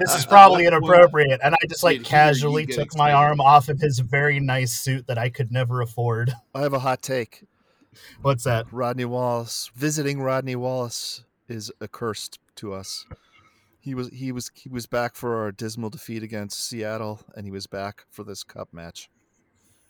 This 0.00 0.14
is 0.16 0.26
probably 0.26 0.66
inappropriate. 0.66 1.40
And 1.42 1.54
I 1.54 1.66
just 1.68 1.82
like 1.82 1.98
Dude, 1.98 2.06
casually 2.06 2.66
get 2.66 2.76
took 2.76 2.96
my 2.96 3.12
arm 3.12 3.40
off 3.40 3.68
of 3.68 3.80
his 3.80 4.00
very 4.00 4.40
nice 4.40 4.72
suit 4.72 5.06
that 5.06 5.18
I 5.18 5.30
could 5.30 5.52
never 5.52 5.80
afford. 5.80 6.32
I 6.54 6.62
have 6.62 6.72
a 6.72 6.80
hot 6.80 7.00
take. 7.02 7.44
What's 8.22 8.42
that? 8.44 8.66
Rodney 8.72 9.04
Wallace 9.04 9.70
visiting 9.74 10.20
Rodney 10.20 10.56
Wallace 10.56 11.24
is 11.48 11.70
accursed 11.80 12.40
to 12.56 12.72
us. 12.72 13.06
He 13.84 13.94
was 13.94 14.08
he 14.08 14.32
was 14.32 14.50
he 14.54 14.68
was 14.70 14.86
back 14.86 15.14
for 15.14 15.36
our 15.42 15.52
dismal 15.52 15.90
defeat 15.90 16.22
against 16.22 16.66
Seattle, 16.66 17.20
and 17.36 17.44
he 17.44 17.50
was 17.52 17.66
back 17.66 18.06
for 18.10 18.24
this 18.24 18.42
cup 18.42 18.68
match. 18.72 19.10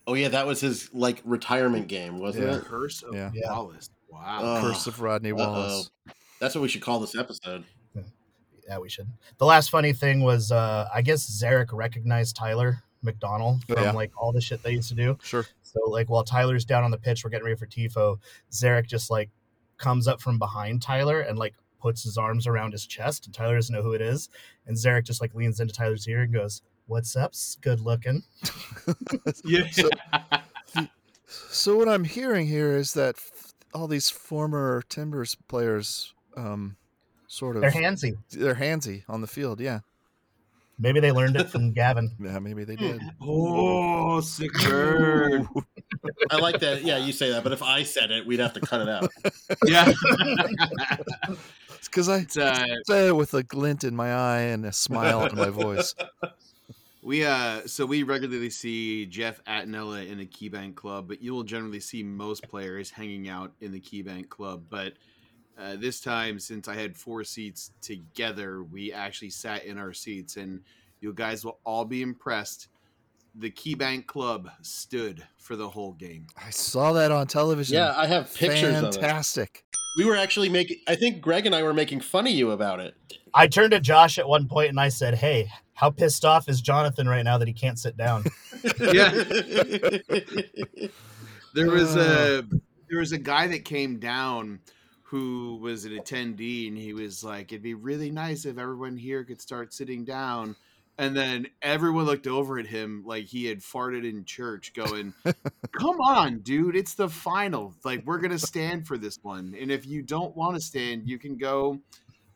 oh 0.09 0.15
yeah, 0.15 0.29
that 0.29 0.47
was 0.47 0.61
his 0.61 0.93
like 0.93 1.23
retirement 1.25 1.87
game, 1.89 2.19
wasn't 2.19 2.47
Yeah. 2.47 2.57
it? 2.57 2.65
Curse 2.65 3.03
of 3.05 3.15
Yeah. 3.15 3.31
Yeah. 3.33 3.53
Wallace. 3.53 3.91
Wow. 4.11 4.41
Ugh. 4.43 4.63
Curse 4.65 4.87
of 4.89 5.01
Rodney 5.01 5.31
Uh-oh. 5.33 5.37
Wallace. 5.37 5.91
That's 6.41 6.55
what 6.57 6.63
we 6.63 6.69
should 6.69 6.83
call 6.83 6.99
this 7.01 7.17
episode. 7.17 7.65
Yeah, 8.67 8.79
we 8.79 8.89
should. 8.89 9.07
The 9.39 9.45
last 9.45 9.71
funny 9.71 9.93
thing 9.93 10.23
was 10.23 10.51
uh 10.51 10.89
I 10.93 11.01
guess 11.03 11.25
Zarek 11.41 11.73
recognized 11.73 12.35
Tyler 12.37 12.83
McDonald 13.03 13.63
Oh, 13.71 13.75
from 13.75 13.83
yeah. 13.85 13.93
like 13.93 14.11
all 14.17 14.33
the 14.33 14.41
shit 14.41 14.63
they 14.63 14.73
used 14.73 14.89
to 14.89 14.95
do. 14.95 15.17
Sure. 15.23 15.47
So 15.63 15.79
like 15.89 16.09
while 16.11 16.25
Tyler's 16.25 16.65
down 16.65 16.83
on 16.83 16.91
the 16.91 16.99
pitch, 16.99 17.23
we're 17.25 17.31
getting 17.31 17.45
ready 17.47 17.57
for 17.57 17.67
Tifo. 17.67 18.19
Zarek 18.51 18.87
just 18.87 19.11
like 19.11 19.31
comes 19.79 20.09
up 20.09 20.21
from 20.21 20.39
behind 20.39 20.83
Tyler 20.83 21.21
and 21.21 21.39
like 21.39 21.55
puts 21.85 22.03
his 22.03 22.17
arms 22.17 22.47
around 22.47 22.73
his 22.73 22.87
chest, 22.87 23.27
and 23.27 23.35
Tyler 23.35 23.57
doesn't 23.57 23.75
know 23.75 23.83
who 23.83 23.93
it 23.93 24.01
is. 24.01 24.31
And 24.67 24.75
Zarek 24.75 25.05
just 25.05 25.21
like 25.21 25.35
leans 25.35 25.61
into 25.61 25.75
Tyler's 25.75 26.09
ear 26.09 26.23
and 26.23 26.33
goes, 26.33 26.63
"What's 26.87 27.15
up? 27.15 27.33
s- 27.33 27.59
Good 27.61 27.81
looking." 27.81 28.23
Yeah. 29.45 29.69
So- 29.71 29.91
So 31.51 31.77
what 31.77 31.89
I'm 31.89 32.05
hearing 32.05 32.47
here 32.47 32.73
is 32.77 32.95
that 32.95 33.17
all 33.75 33.87
these 33.89 34.09
former 34.09 34.83
Timbers 34.89 35.37
players, 35.49 36.15
um, 36.37 36.77
sort 37.27 37.57
of 37.57 37.63
They're 37.63 37.71
handsy. 37.71 38.17
they're 38.31 38.55
handsy 38.55 39.03
on 39.09 39.21
the 39.21 39.27
field. 39.27 39.61
Yeah, 39.61 39.81
Maybe 40.79 40.99
they 41.01 41.13
learned 41.13 41.37
it 41.37 41.49
from 41.51 41.73
Gavin. 41.73 42.17
yeah, 42.21 42.39
maybe 42.39 42.65
they 42.65 42.77
did. 42.77 43.01
oh, 43.21 44.21
sick 44.21 44.53
bird. 44.65 45.47
I 46.31 46.37
like 46.39 46.61
that. 46.61 46.83
Yeah, 46.83 46.99
you 46.99 47.13
say 47.13 47.31
that, 47.31 47.43
but 47.45 47.53
if 47.53 47.63
I 47.63 47.83
said 47.85 48.11
it, 48.11 48.27
we'd 48.27 48.41
have 48.41 48.53
to 48.55 48.61
cut 48.61 48.81
it 48.83 48.89
out. 48.89 49.11
yeah. 49.67 49.93
It's 51.85 51.89
because 51.91 52.09
I 52.09 52.21
It's, 52.21 52.39
uh, 52.39 52.65
say 52.87 53.09
it 53.09 53.17
with 53.17 53.35
a 53.35 53.43
glint 53.43 53.85
in 53.85 53.95
my 53.95 54.11
eye 54.11 54.41
and 54.41 54.65
a 54.65 54.73
smile 54.73 55.27
in 55.27 55.37
my 55.37 55.51
voice. 55.51 55.95
we 57.03 57.27
uh 57.27 57.67
so 57.67 57.85
we 57.85 58.05
regularly 58.05 58.49
see 58.49 59.05
Jeff 59.05 59.45
Attinella 59.45 60.09
in 60.09 60.17
the 60.17 60.25
KeyBank 60.25 60.77
Club, 60.77 61.09
but 61.09 61.21
you 61.21 61.35
will 61.35 61.43
generally 61.43 61.81
see 61.81 62.03
most 62.03 62.49
players 62.49 62.91
hanging 62.91 63.29
out 63.29 63.53
in 63.61 63.71
the 63.71 63.81
KeyBank 63.81 64.31
Club. 64.31 64.65
But 64.71 64.95
uh, 65.59 65.77
this 65.77 66.01
time, 66.01 66.39
since 66.39 66.69
I 66.69 66.75
had 66.75 66.97
four 66.97 67.23
seats 67.23 67.73
together, 67.83 68.63
we 68.63 68.91
actually 68.91 69.31
sat 69.31 69.67
in 69.67 69.77
our 69.77 69.93
seats, 69.93 70.39
and 70.39 70.63
you 71.01 71.13
guys 71.13 71.45
will 71.45 71.59
all 71.65 71.85
be 71.85 72.01
impressed. 72.01 72.69
The 73.35 73.51
KeyBank 73.51 74.07
Club 74.07 74.49
stood 74.63 75.23
for 75.37 75.55
the 75.55 75.69
whole 75.69 75.93
game. 75.93 76.29
I 76.35 76.49
saw 76.49 76.95
that 76.95 77.13
on 77.13 77.27
television. 77.27 77.77
Yeah, 77.77 77.93
I 77.95 78.07
have 78.07 78.35
pictures 78.35 78.79
of 78.79 78.85
it. 78.85 78.95
Fantastic. 78.95 79.67
We 79.97 80.05
were 80.05 80.17
actually 80.17 80.49
making. 80.49 80.79
I 80.89 80.97
think 80.97 81.21
Greg 81.21 81.47
and 81.47 81.55
I 81.55 81.63
were 81.63 81.75
making 81.75 82.01
fun 82.01 82.27
of 82.27 82.33
you 82.33 82.51
about 82.51 82.81
it. 82.81 82.95
I 83.33 83.47
turned 83.47 83.73
to 83.73 83.81
Josh 83.81 84.19
at 84.19 84.29
one 84.29 84.49
point 84.49 84.71
and 84.71 84.81
I 84.81 84.89
said, 84.89 85.15
"Hey, 85.15 85.49
how 85.75 85.91
pissed 85.91 86.25
off 86.25 86.49
is 86.49 86.61
Jonathan 86.61 87.09
right 87.09 87.23
now 87.23 87.39
that 87.39 87.49
he 87.49 87.55
can't 87.55 87.79
sit 87.79 87.97
down?" 87.97 88.25
Yeah. 88.81 89.25
There 91.55 91.71
was 91.71 91.95
a 91.95 92.39
uh. 92.39 92.43
there 92.91 92.99
was 92.99 93.13
a 93.13 93.19
guy 93.19 93.47
that 93.47 93.65
came 93.65 94.01
down 94.01 94.59
who 95.05 95.57
was 95.63 95.85
an 95.85 95.93
attendee 95.93 96.67
and 96.67 96.77
he 96.77 96.93
was 96.93 97.23
like 97.23 97.53
it'd 97.53 97.63
be 97.63 97.75
really 97.75 98.11
nice 98.11 98.45
if 98.45 98.59
everyone 98.59 98.97
here 98.97 99.23
could 99.23 99.41
start 99.41 99.73
sitting 99.73 100.05
down 100.05 100.57
and 100.99 101.17
then 101.17 101.47
everyone 101.61 102.05
looked 102.05 102.27
over 102.27 102.59
at 102.59 102.67
him 102.67 103.03
like 103.05 103.25
he 103.25 103.47
had 103.47 103.61
farted 103.61 104.09
in 104.09 104.25
church 104.25 104.73
going 104.75 105.13
come 105.73 106.01
on 106.01 106.39
dude 106.41 106.77
it's 106.77 106.95
the 106.95 107.09
final 107.09 107.75
like 107.85 108.05
we're 108.07 108.19
gonna 108.19 108.39
stand 108.39 108.87
for 108.87 108.97
this 108.97 109.19
one 109.23 109.57
and 109.61 109.71
if 109.71 109.87
you 109.87 110.03
don't 110.03 110.37
want 110.37 110.55
to 110.55 110.61
stand 110.61 111.09
you 111.09 111.19
can 111.19 111.37
go 111.37 111.81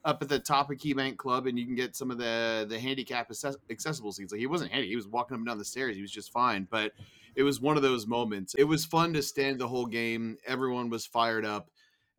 up 0.04 0.22
at 0.22 0.28
the 0.28 0.38
top 0.38 0.70
of 0.70 0.78
KeyBank 0.78 1.16
Club 1.16 1.46
and 1.46 1.58
you 1.58 1.66
can 1.66 1.74
get 1.74 1.94
some 1.94 2.10
of 2.10 2.18
the 2.18 2.66
the 2.68 2.78
handicap 2.78 3.30
access- 3.30 3.56
accessible 3.70 4.12
seats. 4.12 4.32
Like 4.32 4.40
he 4.40 4.46
wasn't 4.46 4.72
handy; 4.72 4.88
he 4.88 4.96
was 4.96 5.06
walking 5.06 5.34
up 5.34 5.38
and 5.38 5.46
down 5.46 5.58
the 5.58 5.64
stairs. 5.64 5.96
He 5.96 6.02
was 6.02 6.10
just 6.10 6.32
fine. 6.32 6.66
But 6.70 6.92
it 7.34 7.42
was 7.42 7.60
one 7.60 7.76
of 7.76 7.82
those 7.82 8.06
moments. 8.06 8.54
It 8.56 8.64
was 8.64 8.84
fun 8.84 9.12
to 9.14 9.22
stand 9.22 9.58
the 9.58 9.68
whole 9.68 9.86
game. 9.86 10.38
Everyone 10.46 10.88
was 10.88 11.04
fired 11.06 11.44
up, 11.44 11.70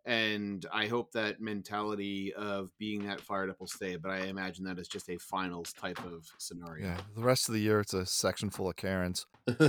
and 0.05 0.65
I 0.73 0.87
hope 0.87 1.11
that 1.11 1.41
mentality 1.41 2.33
of 2.33 2.71
being 2.77 3.05
that 3.07 3.21
fired 3.21 3.49
up 3.49 3.59
will 3.59 3.67
stay. 3.67 3.95
But 3.95 4.11
I 4.11 4.21
imagine 4.21 4.63
that 4.65 4.79
is 4.79 4.87
just 4.87 5.09
a 5.09 5.17
finals 5.17 5.73
type 5.73 6.03
of 6.05 6.27
scenario. 6.37 6.87
Yeah, 6.87 6.97
the 7.15 7.21
rest 7.21 7.49
of 7.49 7.53
the 7.53 7.61
year 7.61 7.79
it's 7.79 7.93
a 7.93 8.05
section 8.05 8.49
full 8.49 8.69
of 8.69 8.75
Karens. 8.75 9.25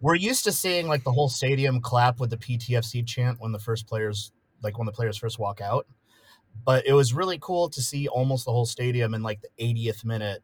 We're 0.00 0.16
used 0.16 0.44
to 0.44 0.52
seeing 0.52 0.88
like 0.88 1.04
the 1.04 1.12
whole 1.12 1.28
stadium 1.28 1.80
clap 1.80 2.18
with 2.18 2.30
the 2.30 2.36
PTFC 2.36 3.06
chant 3.06 3.38
when 3.40 3.52
the 3.52 3.60
first 3.60 3.86
players, 3.86 4.32
like 4.62 4.76
when 4.76 4.86
the 4.86 4.92
players 4.92 5.16
first 5.16 5.38
walk 5.38 5.60
out. 5.60 5.86
But 6.64 6.86
it 6.86 6.92
was 6.92 7.14
really 7.14 7.38
cool 7.40 7.70
to 7.70 7.80
see 7.80 8.08
almost 8.08 8.44
the 8.44 8.50
whole 8.50 8.66
stadium 8.66 9.14
in 9.14 9.22
like 9.22 9.40
the 9.40 9.48
80th 9.58 10.04
minute 10.04 10.42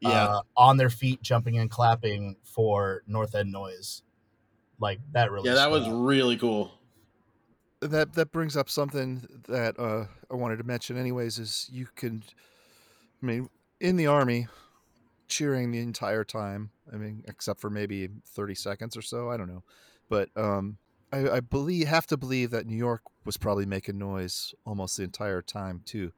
yeah, 0.00 0.24
uh, 0.24 0.42
on 0.56 0.76
their 0.76 0.90
feet, 0.90 1.22
jumping 1.22 1.58
and 1.58 1.70
clapping 1.70 2.36
for 2.42 3.02
North 3.06 3.34
End 3.34 3.50
Noise. 3.50 4.02
Like 4.80 5.00
that 5.12 5.30
really. 5.30 5.48
yeah, 5.48 5.56
that 5.56 5.70
was 5.70 5.86
out. 5.86 5.92
really 5.92 6.36
cool. 6.36 6.72
That 7.80 8.14
that 8.14 8.32
brings 8.32 8.56
up 8.56 8.68
something 8.68 9.26
that 9.48 9.78
uh, 9.78 10.06
I 10.30 10.34
wanted 10.34 10.56
to 10.58 10.64
mention. 10.64 10.96
Anyways, 10.98 11.38
is 11.38 11.68
you 11.72 11.88
can, 11.94 12.24
I 13.22 13.26
mean, 13.26 13.48
in 13.80 13.96
the 13.96 14.06
army, 14.06 14.48
cheering 15.28 15.70
the 15.70 15.78
entire 15.78 16.24
time. 16.24 16.70
I 16.92 16.96
mean, 16.96 17.24
except 17.28 17.60
for 17.60 17.70
maybe 17.70 18.08
thirty 18.26 18.54
seconds 18.54 18.96
or 18.96 19.02
so. 19.02 19.30
I 19.30 19.36
don't 19.36 19.48
know, 19.48 19.62
but 20.08 20.28
um, 20.36 20.78
I, 21.12 21.28
I 21.30 21.40
believe 21.40 21.86
have 21.88 22.06
to 22.08 22.16
believe 22.16 22.50
that 22.50 22.66
New 22.66 22.76
York 22.76 23.02
was 23.24 23.36
probably 23.36 23.66
making 23.66 23.98
noise 23.98 24.54
almost 24.64 24.96
the 24.96 25.04
entire 25.04 25.42
time 25.42 25.82
too. 25.84 26.12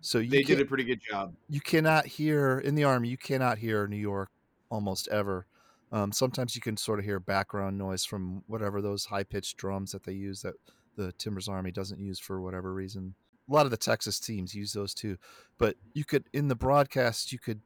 So 0.00 0.18
you 0.18 0.30
They 0.30 0.42
did 0.42 0.60
a 0.60 0.64
pretty 0.64 0.84
good 0.84 1.00
job. 1.00 1.34
you 1.48 1.60
cannot 1.60 2.06
hear 2.06 2.58
in 2.58 2.74
the 2.74 2.84
army. 2.84 3.08
You 3.08 3.18
cannot 3.18 3.58
hear 3.58 3.86
New 3.86 3.96
York 3.96 4.30
almost 4.70 5.08
ever. 5.08 5.46
Um, 5.92 6.12
sometimes 6.12 6.54
you 6.54 6.60
can 6.60 6.76
sort 6.76 6.98
of 6.98 7.04
hear 7.04 7.18
background 7.18 7.76
noise 7.76 8.04
from 8.04 8.42
whatever 8.46 8.80
those 8.80 9.06
high 9.06 9.24
pitched 9.24 9.56
drums 9.56 9.92
that 9.92 10.04
they 10.04 10.12
use 10.12 10.42
that 10.42 10.54
the 10.96 11.12
Timbers 11.12 11.48
Army 11.48 11.70
doesn't 11.70 12.00
use 12.00 12.18
for 12.18 12.40
whatever 12.40 12.72
reason. 12.72 13.14
A 13.48 13.52
lot 13.52 13.64
of 13.64 13.70
the 13.70 13.76
Texas 13.76 14.20
teams 14.20 14.54
use 14.54 14.72
those 14.72 14.94
too, 14.94 15.16
but 15.58 15.76
you 15.92 16.04
could 16.04 16.24
in 16.32 16.48
the 16.48 16.54
broadcast 16.54 17.32
you 17.32 17.38
could 17.38 17.60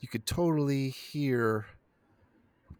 you 0.00 0.08
could 0.08 0.26
totally 0.26 0.90
hear 0.90 1.64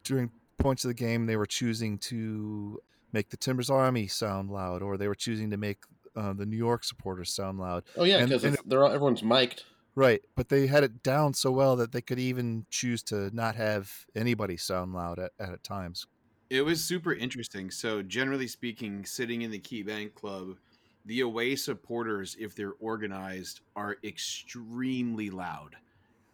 during 0.04 0.30
points 0.58 0.84
of 0.84 0.88
the 0.88 0.94
game 0.94 1.26
they 1.26 1.36
were 1.36 1.46
choosing 1.46 1.98
to 1.98 2.78
make 3.12 3.30
the 3.30 3.36
Timbers 3.36 3.70
Army 3.70 4.06
sound 4.06 4.50
loud, 4.50 4.82
or 4.82 4.96
they 4.96 5.08
were 5.08 5.14
choosing 5.14 5.50
to 5.50 5.56
make 5.56 5.78
uh, 6.16 6.32
the 6.32 6.46
New 6.46 6.56
York 6.56 6.84
supporters 6.84 7.30
sound 7.30 7.58
loud. 7.58 7.84
Oh 7.96 8.04
yeah, 8.04 8.24
because 8.24 8.44
and 8.44 8.58
they're 8.66 8.84
all, 8.84 8.92
everyone's 8.92 9.22
mic'd. 9.22 9.64
Right, 9.94 10.22
but 10.36 10.48
they 10.48 10.66
had 10.66 10.84
it 10.84 11.02
down 11.02 11.34
so 11.34 11.50
well 11.50 11.76
that 11.76 11.92
they 11.92 12.00
could 12.00 12.18
even 12.18 12.64
choose 12.70 13.02
to 13.04 13.34
not 13.34 13.56
have 13.56 14.06
anybody 14.14 14.56
sound 14.56 14.94
loud 14.94 15.18
at, 15.18 15.32
at 15.38 15.62
times. 15.62 16.06
It 16.48 16.62
was 16.62 16.82
super 16.82 17.12
interesting. 17.12 17.70
So, 17.70 18.02
generally 18.02 18.46
speaking, 18.46 19.04
sitting 19.04 19.42
in 19.42 19.50
the 19.50 19.58
Key 19.58 19.82
Bank 19.82 20.14
Club, 20.14 20.56
the 21.04 21.20
away 21.20 21.56
supporters, 21.56 22.36
if 22.38 22.54
they're 22.54 22.74
organized, 22.80 23.60
are 23.76 23.96
extremely 24.04 25.30
loud. 25.30 25.76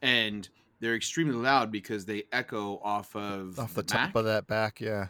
And 0.03 0.49
they're 0.81 0.95
extremely 0.95 1.35
loud 1.35 1.73
because 1.73 2.05
they 2.05 2.25
echo 2.33 2.81
off 2.85 3.15
of 3.17 3.59
Off 3.59 3.75
the 3.75 3.83
the 3.83 3.89
top 3.89 4.15
of 4.15 4.25
that 4.27 4.47
back, 4.47 4.81
yeah. 4.81 5.09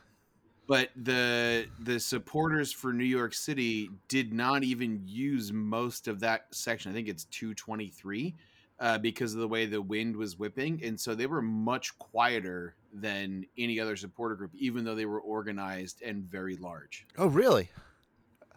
But 0.68 0.90
the 0.94 1.66
the 1.80 1.98
supporters 1.98 2.70
for 2.70 2.92
New 2.92 3.04
York 3.04 3.34
City 3.34 3.90
did 4.06 4.32
not 4.32 4.62
even 4.62 5.02
use 5.04 5.52
most 5.52 6.06
of 6.06 6.20
that 6.20 6.46
section. 6.52 6.92
I 6.92 6.94
think 6.94 7.08
it's 7.08 7.24
223 7.24 8.36
uh, 8.78 8.98
because 8.98 9.32
of 9.32 9.40
the 9.40 9.48
way 9.48 9.64
the 9.64 9.80
wind 9.82 10.14
was 10.14 10.38
whipping, 10.38 10.80
and 10.84 11.00
so 11.00 11.14
they 11.14 11.26
were 11.26 11.42
much 11.42 11.98
quieter 11.98 12.76
than 12.92 13.46
any 13.56 13.80
other 13.80 13.96
supporter 13.96 14.36
group, 14.36 14.54
even 14.54 14.84
though 14.84 14.94
they 14.94 15.06
were 15.06 15.20
organized 15.20 16.02
and 16.02 16.22
very 16.22 16.56
large. 16.56 17.06
Oh, 17.16 17.28
really? 17.28 17.70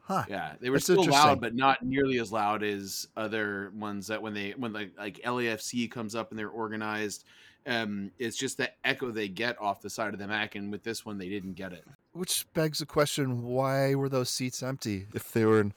Huh. 0.01 0.25
Yeah, 0.27 0.53
they 0.59 0.69
were 0.69 0.75
That's 0.75 0.85
still 0.85 1.05
loud, 1.05 1.39
but 1.39 1.55
not 1.55 1.81
nearly 1.81 2.19
as 2.19 2.33
loud 2.33 2.61
as 2.61 3.07
other 3.15 3.71
ones 3.73 4.07
that 4.07 4.21
when 4.21 4.33
they 4.33 4.51
when 4.51 4.73
like 4.73 4.91
like 4.97 5.21
LAFC 5.23 5.89
comes 5.89 6.13
up 6.13 6.31
and 6.31 6.37
they're 6.37 6.49
organized. 6.49 7.23
Um, 7.65 8.11
it's 8.17 8.37
just 8.37 8.57
the 8.57 8.71
echo 8.83 9.11
they 9.11 9.27
get 9.27 9.59
off 9.61 9.81
the 9.81 9.89
side 9.89 10.13
of 10.13 10.19
the 10.19 10.27
Mac, 10.27 10.55
and 10.55 10.71
with 10.71 10.83
this 10.83 11.05
one 11.05 11.17
they 11.17 11.29
didn't 11.29 11.53
get 11.53 11.73
it. 11.73 11.85
Which 12.13 12.45
begs 12.53 12.79
the 12.79 12.85
question: 12.85 13.43
Why 13.43 13.95
were 13.95 14.09
those 14.09 14.29
seats 14.29 14.63
empty? 14.63 15.07
If 15.13 15.31
they 15.31 15.45
were 15.45 15.61
in 15.61 15.73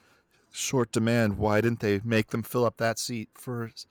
short 0.51 0.93
demand, 0.93 1.37
why 1.37 1.61
didn't 1.61 1.81
they 1.81 2.01
make 2.05 2.29
them 2.29 2.43
fill 2.43 2.65
up 2.65 2.79
that 2.79 2.99
seat 2.99 3.29
first? 3.35 3.87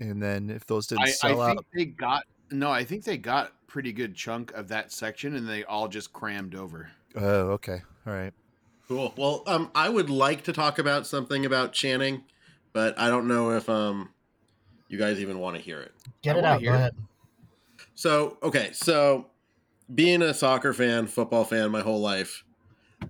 And 0.00 0.22
then, 0.22 0.50
if 0.50 0.66
those 0.66 0.86
didn't 0.88 1.02
I, 1.02 1.08
I 1.08 1.10
sell 1.10 1.46
think 1.46 1.58
out, 1.58 1.66
they 1.72 1.84
got 1.84 2.24
no. 2.50 2.70
I 2.70 2.84
think 2.84 3.04
they 3.04 3.16
got 3.16 3.52
pretty 3.68 3.92
good 3.92 4.14
chunk 4.14 4.52
of 4.52 4.68
that 4.68 4.90
section, 4.90 5.36
and 5.36 5.48
they 5.48 5.62
all 5.64 5.86
just 5.86 6.12
crammed 6.12 6.54
over. 6.54 6.90
oh, 7.14 7.50
okay, 7.50 7.82
all 8.06 8.12
right. 8.12 8.32
Cool. 8.88 9.12
Well, 9.16 9.42
um, 9.46 9.70
I 9.74 9.90
would 9.90 10.08
like 10.08 10.44
to 10.44 10.52
talk 10.52 10.78
about 10.78 11.06
something 11.06 11.44
about 11.44 11.72
Channing, 11.72 12.24
but 12.72 12.98
I 12.98 13.08
don't 13.08 13.28
know 13.28 13.50
if 13.50 13.68
um, 13.68 14.08
you 14.88 14.98
guys 14.98 15.20
even 15.20 15.38
want 15.38 15.56
to 15.56 15.62
hear 15.62 15.78
it. 15.78 15.92
Get 16.22 16.36
I 16.36 16.38
it 16.38 16.44
out. 16.44 16.60
hear 16.60 16.72
Go 16.72 16.84
it. 16.84 16.94
So, 17.98 18.38
okay, 18.44 18.70
so 18.74 19.26
being 19.92 20.22
a 20.22 20.32
soccer 20.32 20.72
fan, 20.72 21.08
football 21.08 21.44
fan 21.44 21.72
my 21.72 21.80
whole 21.80 22.00
life, 22.00 22.44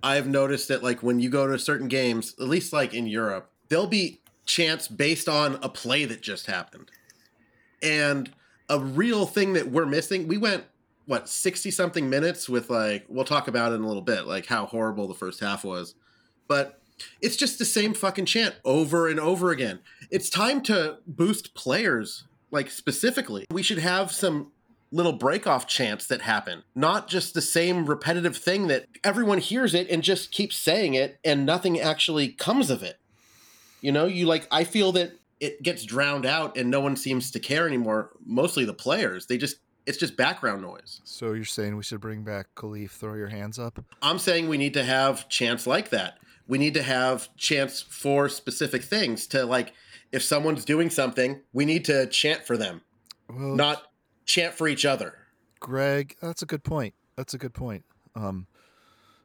I've 0.01 0.27
noticed 0.27 0.67
that 0.69 0.81
like 0.81 1.03
when 1.03 1.19
you 1.19 1.29
go 1.29 1.45
to 1.45 1.59
certain 1.59 1.87
games, 1.87 2.33
at 2.39 2.47
least 2.47 2.73
like 2.73 2.95
in 2.95 3.05
Europe, 3.05 3.51
there'll 3.67 3.85
be 3.85 4.19
chants 4.47 4.87
based 4.87 5.29
on 5.29 5.59
a 5.61 5.69
play 5.69 6.05
that 6.05 6.21
just 6.21 6.47
happened. 6.47 6.89
And 7.83 8.31
a 8.67 8.79
real 8.79 9.27
thing 9.27 9.53
that 9.53 9.69
we're 9.69 9.85
missing, 9.85 10.27
we 10.27 10.39
went 10.39 10.63
what 11.05 11.29
60 11.29 11.69
something 11.69 12.09
minutes 12.09 12.49
with 12.49 12.71
like 12.71 13.05
we'll 13.09 13.25
talk 13.25 13.47
about 13.47 13.73
it 13.73 13.75
in 13.75 13.83
a 13.83 13.87
little 13.87 14.01
bit, 14.01 14.25
like 14.25 14.47
how 14.47 14.65
horrible 14.65 15.07
the 15.07 15.13
first 15.13 15.39
half 15.39 15.63
was. 15.63 15.93
But 16.47 16.81
it's 17.21 17.35
just 17.35 17.59
the 17.59 17.65
same 17.65 17.93
fucking 17.93 18.25
chant 18.25 18.55
over 18.65 19.07
and 19.07 19.19
over 19.19 19.51
again. 19.51 19.81
It's 20.09 20.31
time 20.31 20.61
to 20.63 20.97
boost 21.05 21.53
players 21.53 22.23
like 22.49 22.71
specifically. 22.71 23.45
We 23.51 23.61
should 23.61 23.77
have 23.77 24.11
some 24.11 24.51
little 24.91 25.13
break 25.13 25.45
off 25.45 25.67
chants 25.67 26.07
that 26.07 26.21
happen, 26.21 26.63
not 26.75 27.07
just 27.07 27.33
the 27.33 27.41
same 27.41 27.85
repetitive 27.85 28.35
thing 28.35 28.67
that 28.67 28.85
everyone 29.03 29.37
hears 29.37 29.73
it 29.73 29.89
and 29.89 30.03
just 30.03 30.31
keeps 30.31 30.55
saying 30.55 30.93
it 30.93 31.19
and 31.23 31.45
nothing 31.45 31.79
actually 31.79 32.29
comes 32.29 32.69
of 32.69 32.81
it. 32.81 32.99
You 33.81 33.91
know, 33.91 34.05
you 34.05 34.25
like, 34.25 34.47
I 34.51 34.63
feel 34.63 34.91
that 34.93 35.19
it 35.39 35.61
gets 35.63 35.85
drowned 35.85 36.25
out 36.25 36.57
and 36.57 36.69
no 36.69 36.81
one 36.81 36.95
seems 36.95 37.31
to 37.31 37.39
care 37.39 37.67
anymore. 37.67 38.11
Mostly 38.25 38.65
the 38.65 38.73
players. 38.73 39.27
They 39.27 39.37
just, 39.37 39.57
it's 39.85 39.97
just 39.97 40.17
background 40.17 40.61
noise. 40.61 41.01
So 41.03 41.33
you're 41.33 41.45
saying 41.45 41.77
we 41.77 41.83
should 41.83 42.01
bring 42.01 42.23
back 42.23 42.47
Khalif? 42.55 42.91
Throw 42.91 43.13
your 43.13 43.29
hands 43.29 43.57
up. 43.57 43.83
I'm 44.01 44.19
saying 44.19 44.49
we 44.49 44.57
need 44.57 44.73
to 44.73 44.83
have 44.83 45.29
chants 45.29 45.65
like 45.65 45.89
that. 45.89 46.17
We 46.47 46.57
need 46.57 46.73
to 46.73 46.83
have 46.83 47.29
chants 47.37 47.81
for 47.81 48.27
specific 48.27 48.83
things 48.83 49.27
to 49.27 49.45
like, 49.45 49.73
if 50.11 50.23
someone's 50.23 50.65
doing 50.65 50.89
something, 50.89 51.41
we 51.53 51.65
need 51.65 51.85
to 51.85 52.07
chant 52.07 52.43
for 52.43 52.57
them, 52.57 52.81
Well, 53.29 53.55
not 53.55 53.88
chant 54.29 54.53
for 54.53 54.67
each 54.67 54.85
other. 54.85 55.15
Greg, 55.59 56.15
that's 56.21 56.41
a 56.41 56.45
good 56.45 56.63
point. 56.63 56.93
That's 57.17 57.33
a 57.33 57.37
good 57.37 57.53
point. 57.53 57.83
Um, 58.15 58.47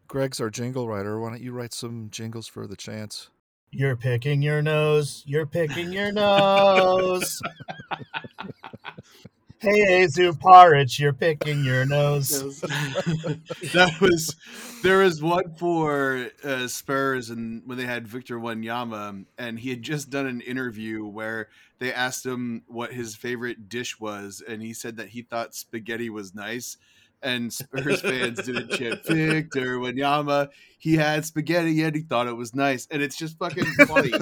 Greg's 0.08 0.40
our 0.40 0.50
jingle 0.50 0.88
writer. 0.88 1.20
Why 1.20 1.30
don't 1.30 1.40
you 1.40 1.52
write 1.52 1.72
some 1.72 2.08
jingles 2.10 2.48
for 2.48 2.66
the 2.66 2.76
chants? 2.76 3.30
You're 3.70 3.96
picking 3.96 4.42
your 4.42 4.62
nose. 4.62 5.22
You're 5.26 5.46
picking 5.46 5.92
your 5.92 6.10
nose. 6.10 7.40
hey, 9.64 10.04
Azu 10.04 10.32
Parich, 10.32 10.98
you're 10.98 11.14
picking 11.14 11.64
your 11.64 11.86
nose. 11.86 12.60
that 12.60 13.96
was 14.00 14.36
there 14.82 14.98
was 14.98 15.22
one 15.22 15.54
for 15.54 16.28
uh, 16.44 16.68
Spurs 16.68 17.30
and 17.30 17.62
when 17.64 17.78
they 17.78 17.86
had 17.86 18.06
Victor 18.06 18.38
Wanyama 18.38 19.24
and 19.38 19.58
he 19.58 19.70
had 19.70 19.82
just 19.82 20.10
done 20.10 20.26
an 20.26 20.42
interview 20.42 21.06
where 21.06 21.48
they 21.78 21.92
asked 21.92 22.26
him 22.26 22.62
what 22.66 22.92
his 22.92 23.16
favorite 23.16 23.68
dish 23.70 23.98
was 23.98 24.42
and 24.46 24.60
he 24.60 24.74
said 24.74 24.98
that 24.98 25.08
he 25.08 25.22
thought 25.22 25.54
spaghetti 25.54 26.10
was 26.10 26.34
nice 26.34 26.76
and 27.24 27.52
Spurs 27.52 28.00
fans 28.02 28.42
didn't 28.42 28.70
chant 28.70 29.04
Victor 29.06 29.78
Wanyama 29.78 30.48
he 30.78 30.94
had 30.96 31.24
spaghetti 31.24 31.82
and 31.82 31.96
he 31.96 32.02
thought 32.02 32.26
it 32.26 32.36
was 32.36 32.54
nice 32.54 32.86
and 32.90 33.00
it's 33.02 33.16
just 33.16 33.38
fucking 33.38 33.64
funny 33.86 34.12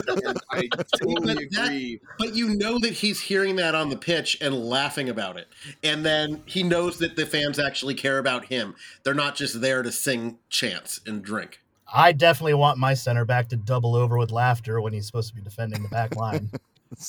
I 0.50 0.68
totally 1.02 1.34
But 1.50 1.50
that- 1.50 1.98
But 2.18 2.34
you 2.36 2.54
know 2.54 2.78
that 2.78 2.92
he's 2.92 3.20
hearing 3.20 3.56
that 3.56 3.74
on 3.74 3.88
the 3.88 3.96
pitch 3.96 4.38
and 4.40 4.54
laughing 4.54 5.08
about 5.08 5.36
it. 5.36 5.48
And 5.82 6.04
then 6.06 6.42
he 6.46 6.62
knows 6.62 6.98
that 6.98 7.16
the 7.16 7.26
fans 7.26 7.58
actually 7.58 7.94
care 7.94 8.18
about 8.18 8.44
him. 8.44 8.74
They're 9.02 9.12
not 9.14 9.34
just 9.34 9.60
there 9.60 9.82
to 9.82 9.90
sing 9.90 10.38
chants 10.50 11.00
and 11.04 11.20
drink. 11.22 11.60
I 11.92 12.12
definitely 12.12 12.54
want 12.54 12.78
my 12.78 12.94
center 12.94 13.24
back 13.24 13.48
to 13.48 13.56
double 13.56 13.96
over 13.96 14.16
with 14.16 14.30
laughter 14.30 14.80
when 14.80 14.92
he's 14.92 15.06
supposed 15.06 15.28
to 15.30 15.34
be 15.34 15.42
defending 15.42 15.82
the 15.82 15.88
back 15.88 16.14
line. 16.16 16.50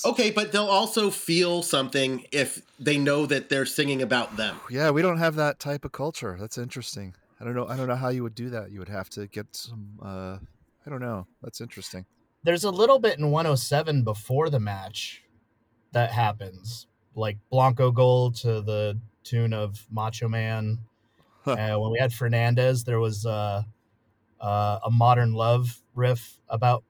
Okay, 0.04 0.30
but 0.30 0.52
they'll 0.52 0.64
also 0.64 1.10
feel 1.10 1.62
something 1.62 2.26
if 2.32 2.62
they 2.78 2.98
know 2.98 3.26
that 3.26 3.48
they're 3.48 3.66
singing 3.66 4.02
about 4.02 4.36
them. 4.36 4.56
Yeah, 4.70 4.90
we 4.90 5.02
don't 5.02 5.18
have 5.18 5.36
that 5.36 5.58
type 5.58 5.84
of 5.84 5.92
culture. 5.92 6.36
That's 6.38 6.58
interesting. 6.58 7.14
I 7.40 7.44
don't 7.44 7.54
know. 7.54 7.66
I 7.66 7.76
don't 7.76 7.88
know 7.88 7.96
how 7.96 8.08
you 8.08 8.22
would 8.22 8.34
do 8.34 8.50
that. 8.50 8.70
You 8.70 8.78
would 8.78 8.88
have 8.88 9.10
to 9.10 9.26
get 9.26 9.46
some. 9.52 9.98
Uh, 10.02 10.38
I 10.86 10.90
don't 10.90 11.00
know. 11.00 11.26
That's 11.42 11.60
interesting. 11.60 12.06
There's 12.42 12.64
a 12.64 12.70
little 12.70 12.98
bit 12.98 13.18
in 13.18 13.30
107 13.30 14.04
before 14.04 14.50
the 14.50 14.60
match 14.60 15.22
that 15.92 16.12
happens, 16.12 16.86
like 17.14 17.38
Blanco 17.50 17.90
goal 17.90 18.30
to 18.32 18.60
the 18.60 18.98
tune 19.22 19.52
of 19.52 19.84
Macho 19.90 20.28
Man. 20.28 20.78
Huh. 21.44 21.52
Uh, 21.52 21.78
when 21.78 21.90
we 21.90 21.98
had 21.98 22.12
Fernandez, 22.12 22.84
there 22.84 23.00
was 23.00 23.26
uh, 23.26 23.62
uh, 24.40 24.78
a 24.84 24.90
modern 24.90 25.32
love 25.32 25.80
riff 25.94 26.38
about 26.48 26.84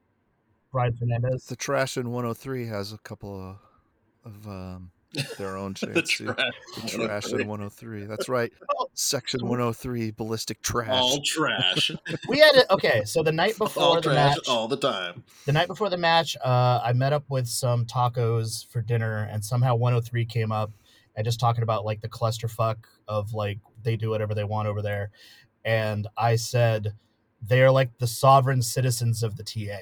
Brian 0.75 0.91
Fernandez. 0.91 1.45
The 1.45 1.55
trash 1.55 1.95
in 1.95 2.11
103 2.11 2.65
has 2.67 2.91
a 2.91 2.97
couple 2.97 3.57
of, 4.25 4.33
of 4.33 4.45
um, 4.45 4.91
their 5.37 5.55
own 5.55 5.73
The 5.79 5.93
chants. 5.93 6.17
too. 6.17 6.25
trash. 6.25 6.53
The 6.81 6.89
trash 6.89 7.31
in 7.31 7.47
103. 7.47 8.03
That's 8.03 8.27
right. 8.27 8.51
Section 8.93 9.39
103, 9.47 10.11
ballistic 10.11 10.61
trash. 10.61 10.89
All 10.91 11.21
trash. 11.23 11.91
We 12.27 12.39
had 12.39 12.55
it. 12.55 12.65
Okay, 12.69 13.05
so 13.05 13.23
the 13.23 13.31
night 13.31 13.57
before 13.57 13.83
all 13.83 13.95
the 13.95 14.01
trash 14.01 14.35
match, 14.35 14.49
all 14.49 14.67
the 14.67 14.75
time. 14.75 15.23
the 15.45 15.53
night 15.53 15.67
before 15.67 15.89
the 15.89 15.95
match, 15.95 16.35
uh, 16.43 16.81
I 16.83 16.91
met 16.91 17.13
up 17.13 17.23
with 17.29 17.47
some 17.47 17.85
tacos 17.85 18.67
for 18.69 18.81
dinner, 18.81 19.29
and 19.31 19.45
somehow 19.45 19.75
103 19.75 20.25
came 20.25 20.51
up, 20.51 20.71
and 21.15 21.23
just 21.23 21.39
talking 21.39 21.63
about 21.63 21.85
like 21.85 22.01
the 22.01 22.09
clusterfuck 22.09 22.79
of 23.07 23.31
like 23.31 23.59
they 23.81 23.95
do 23.95 24.09
whatever 24.09 24.35
they 24.35 24.43
want 24.43 24.67
over 24.67 24.81
there, 24.81 25.11
and 25.63 26.05
I 26.17 26.35
said 26.35 26.95
they're 27.41 27.71
like 27.71 27.97
the 27.99 28.07
sovereign 28.07 28.61
citizens 28.61 29.23
of 29.23 29.37
the 29.37 29.43
TA. 29.43 29.79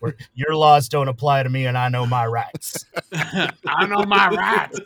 Where 0.00 0.16
your 0.34 0.54
laws 0.56 0.88
don't 0.88 1.08
apply 1.08 1.42
to 1.42 1.48
me, 1.50 1.66
and 1.66 1.76
I 1.78 1.88
know 1.88 2.06
my 2.06 2.26
rights. 2.26 2.84
I 3.14 3.86
know 3.86 4.04
my 4.06 4.28
rights 4.28 4.80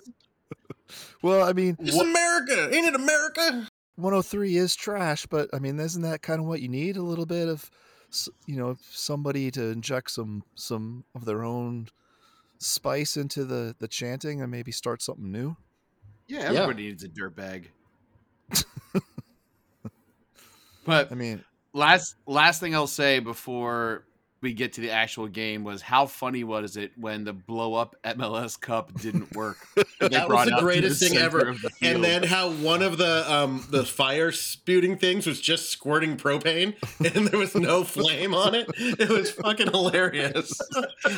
Well, 1.23 1.43
I 1.49 1.53
mean, 1.53 1.77
It's 1.81 1.97
America. 1.99 2.75
Ain't 2.75 2.87
it 2.87 2.95
America? 2.95 3.69
103 3.97 4.57
is 4.57 4.77
trash, 4.77 5.27
but 5.27 5.49
I 5.53 5.59
mean, 5.59 5.79
isn't 5.81 6.03
that 6.03 6.23
kind 6.23 6.41
of 6.41 6.47
what 6.47 6.61
you 6.63 6.69
need? 6.69 6.97
A 6.97 7.03
little 7.03 7.27
bit 7.27 7.49
of, 7.49 7.69
you 8.47 8.57
know, 8.57 8.77
somebody 8.91 9.51
to 9.51 9.65
inject 9.71 10.11
some 10.13 10.45
some 10.55 11.05
of 11.15 11.25
their 11.25 11.43
own 11.43 11.89
spice 12.59 13.17
into 13.17 13.45
the 13.45 13.75
the 13.81 13.89
chanting 13.89 14.41
and 14.41 14.51
maybe 14.51 14.71
start 14.71 15.03
something 15.03 15.31
new? 15.33 15.57
Yeah, 16.29 16.53
Yeah. 16.53 16.61
everybody 16.63 16.85
needs 16.85 17.03
a 17.03 17.09
dirt 17.09 17.35
bag. 17.35 17.73
but 20.85 21.11
I 21.11 21.15
mean, 21.15 21.45
last 21.73 22.15
last 22.27 22.61
thing 22.61 22.75
I'll 22.75 22.87
say 22.87 23.19
before 23.19 24.05
we 24.41 24.53
get 24.53 24.75
to 24.75 24.81
the 24.81 24.91
actual 24.91 25.27
game 25.27 25.65
was 25.65 25.83
how 25.83 26.07
funny 26.07 26.45
was 26.45 26.77
it 26.77 26.93
when 26.97 27.25
the 27.25 27.33
blow 27.33 27.75
up 27.75 27.97
MLS 28.05 28.61
Cup 28.61 28.93
didn't 29.01 29.35
work? 29.35 29.59
That 30.01 30.29
was 30.29 30.47
the 30.47 30.53
it 30.53 30.55
out 30.55 30.59
to 30.59 30.63
greatest 30.65 31.03
thing 31.03 31.17
ever. 31.19 31.55
the 31.61 31.71
And 31.83 32.05
then 32.05 32.23
how 32.23 32.51
one 32.53 32.83
of 32.83 32.99
the 32.99 33.31
um 33.33 33.67
the 33.71 33.85
fire 33.85 34.31
spewing 34.31 34.97
things 34.97 35.27
was 35.27 35.41
just 35.41 35.71
squirting 35.71 36.17
propane 36.17 36.75
and 37.17 37.27
there 37.27 37.39
was 37.39 37.55
no 37.57 37.83
flame 37.83 38.33
on 38.33 38.55
it. 38.55 38.69
It 38.77 39.09
was 39.09 39.31
fucking 39.33 39.69
hilarious. 39.73 40.53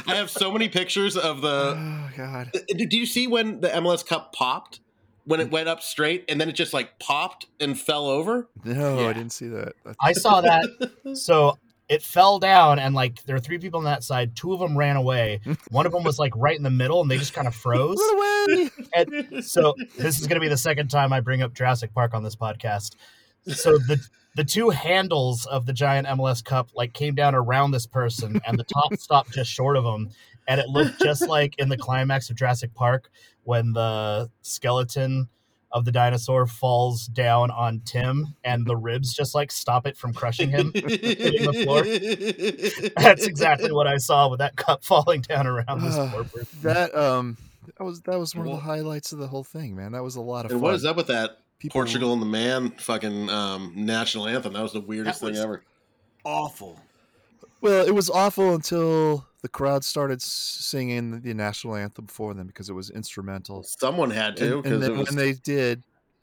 I 0.07 0.15
have 0.15 0.31
so 0.31 0.51
many 0.51 0.69
pictures 0.71 1.17
of 1.17 1.43
the 1.43 1.75
oh 1.79 2.11
god. 2.17 2.53
Did 2.69 2.93
you 2.95 3.05
see 3.05 3.27
when 3.27 3.61
the 3.61 3.69
MLS 3.69 4.05
Cup 4.07 4.33
popped? 4.33 4.81
When 5.27 5.39
it 5.39 5.51
went 5.51 5.69
up 5.69 5.83
straight 5.83 6.25
and 6.31 6.41
then 6.41 6.49
it 6.49 6.53
just 6.55 6.73
like 6.73 6.99
popped 6.99 7.47
and 7.61 7.79
fell 7.79 8.07
over? 8.07 8.49
No, 8.65 9.01
Yeah. 9.01 9.09
I 9.09 9.13
didn't 9.13 9.33
see 9.33 9.49
that. 9.49 9.75
I 10.01 10.13
saw 10.15 10.41
that. 10.41 10.65
So 11.15 11.59
it 11.91 12.03
fell 12.03 12.39
down, 12.39 12.79
and 12.79 12.95
like 12.95 13.23
there 13.25 13.35
were 13.35 13.41
three 13.41 13.59
people 13.59 13.79
on 13.79 13.85
that 13.85 14.05
side. 14.05 14.37
Two 14.37 14.55
of 14.55 14.61
them 14.61 14.79
ran 14.79 14.97
away. 14.97 15.41
One 15.71 15.87
of 15.87 15.93
them 15.93 16.05
was 16.05 16.21
like 16.21 16.33
right 16.37 16.57
in 16.57 16.63
the 16.63 16.71
middle, 16.71 17.03
and 17.03 17.11
they 17.11 17.19
just 17.19 17.35
kind 17.35 17.49
of 17.49 17.55
froze. 17.55 17.99
And 18.95 19.45
so 19.45 19.75
this 19.99 20.19
is 20.19 20.27
going 20.27 20.37
to 20.37 20.41
be 20.41 20.49
the 20.49 20.57
second 20.57 20.89
time 20.89 21.13
I 21.13 21.21
bring 21.21 21.43
up 21.43 21.53
Jurassic 21.53 21.93
Park 21.93 22.15
on 22.15 22.23
this 22.23 22.37
podcast. 22.37 22.95
So 23.49 23.77
the 23.77 24.01
the 24.37 24.45
two 24.45 24.71
handles 24.71 25.47
of 25.47 25.67
the 25.67 25.73
giant 25.73 26.07
MLS 26.07 26.43
Cup 26.45 26.71
like 26.75 26.93
came 26.93 27.15
down 27.15 27.35
around 27.35 27.73
this 27.73 27.87
person, 27.87 28.41
and 28.47 28.59
the 28.59 28.65
top 28.65 28.95
stopped 28.95 29.33
just 29.33 29.51
short 29.51 29.77
of 29.77 29.85
them 29.85 30.11
and 30.49 30.61
it 30.61 30.69
looked 30.69 31.01
just 31.01 31.29
like 31.29 31.55
in 31.59 31.69
the 31.69 31.77
climax 31.77 32.29
of 32.29 32.37
Jurassic 32.37 32.75
Park 32.75 33.09
when 33.45 33.73
the 33.73 34.29
skeleton 34.43 35.29
of 35.73 35.85
the 35.85 35.93
dinosaur 35.93 36.47
falls 36.47 37.07
down 37.07 37.51
on 37.51 37.81
Tim, 37.85 38.35
and 38.45 38.67
the 38.67 38.77
ribs 38.77 39.15
just 39.15 39.35
like 39.35 39.53
stop 39.53 39.87
it 39.87 39.97
from 39.97 40.13
crushing 40.13 40.51
him. 40.51 40.73
hitting 40.75 41.51
the 41.51 41.63
floor. 41.65 41.83
That's 43.05 43.27
exactly 43.27 43.71
what 43.73 43.87
I 43.87 43.99
saw 43.99 44.29
with 44.29 44.39
that 44.41 44.57
cup 44.57 44.83
falling 44.85 45.21
down 45.23 45.47
around 45.47 45.83
this 45.83 45.97
poor 45.97 46.25
person. 46.25 46.47
that 46.63 46.95
um 46.95 47.37
that 47.79 47.85
was 47.85 48.01
that 48.03 48.19
was 48.19 48.35
one 48.35 48.47
of 48.47 48.53
the 48.53 48.59
highlights 48.61 49.13
of 49.13 49.19
the 49.19 49.29
whole 49.29 49.45
thing, 49.45 49.77
man. 49.77 49.93
That 49.93 50.03
was 50.03 50.17
a 50.17 50.21
lot 50.21 50.45
of 50.45 50.51
And 50.51 50.61
fun. 50.61 50.63
what 50.71 50.75
is 50.75 50.85
up 50.85 50.97
with 50.97 51.07
that 51.09 51.39
People- 51.61 51.79
Portugal 51.79 52.13
and 52.15 52.23
the 52.23 52.27
Man 52.27 52.71
fucking 52.73 53.29
um, 53.31 53.73
national 53.77 54.27
anthem? 54.27 54.55
That 54.55 54.63
was 54.63 54.73
the 54.73 54.81
weirdest 54.81 55.21
That 55.21 55.27
thing 55.27 55.35
was- 55.35 55.41
ever. 55.45 55.63
awful. 56.25 56.81
Well, 57.61 57.87
it 57.87 57.95
was 57.95 58.09
awful 58.09 58.55
until 58.55 59.27
the 59.43 59.49
crowd 59.49 59.85
started 59.85 60.21
singing 60.23 61.21
the 61.21 61.35
national 61.35 61.77
anthem 61.77 62.07
for 62.07 62.35
them 62.35 62.47
because 62.47 62.69
it 62.69 62.75
was 62.75 62.91
instrumental. 62.91 63.63
Someone 63.63 64.11
had 64.11 64.37
to 64.37 64.45
And, 64.45 64.55
and 64.55 64.63
because 64.63 64.81
then 64.81 64.99
was 64.99 65.09
when 65.09 65.17
they 65.17 65.33
did, 65.33 65.83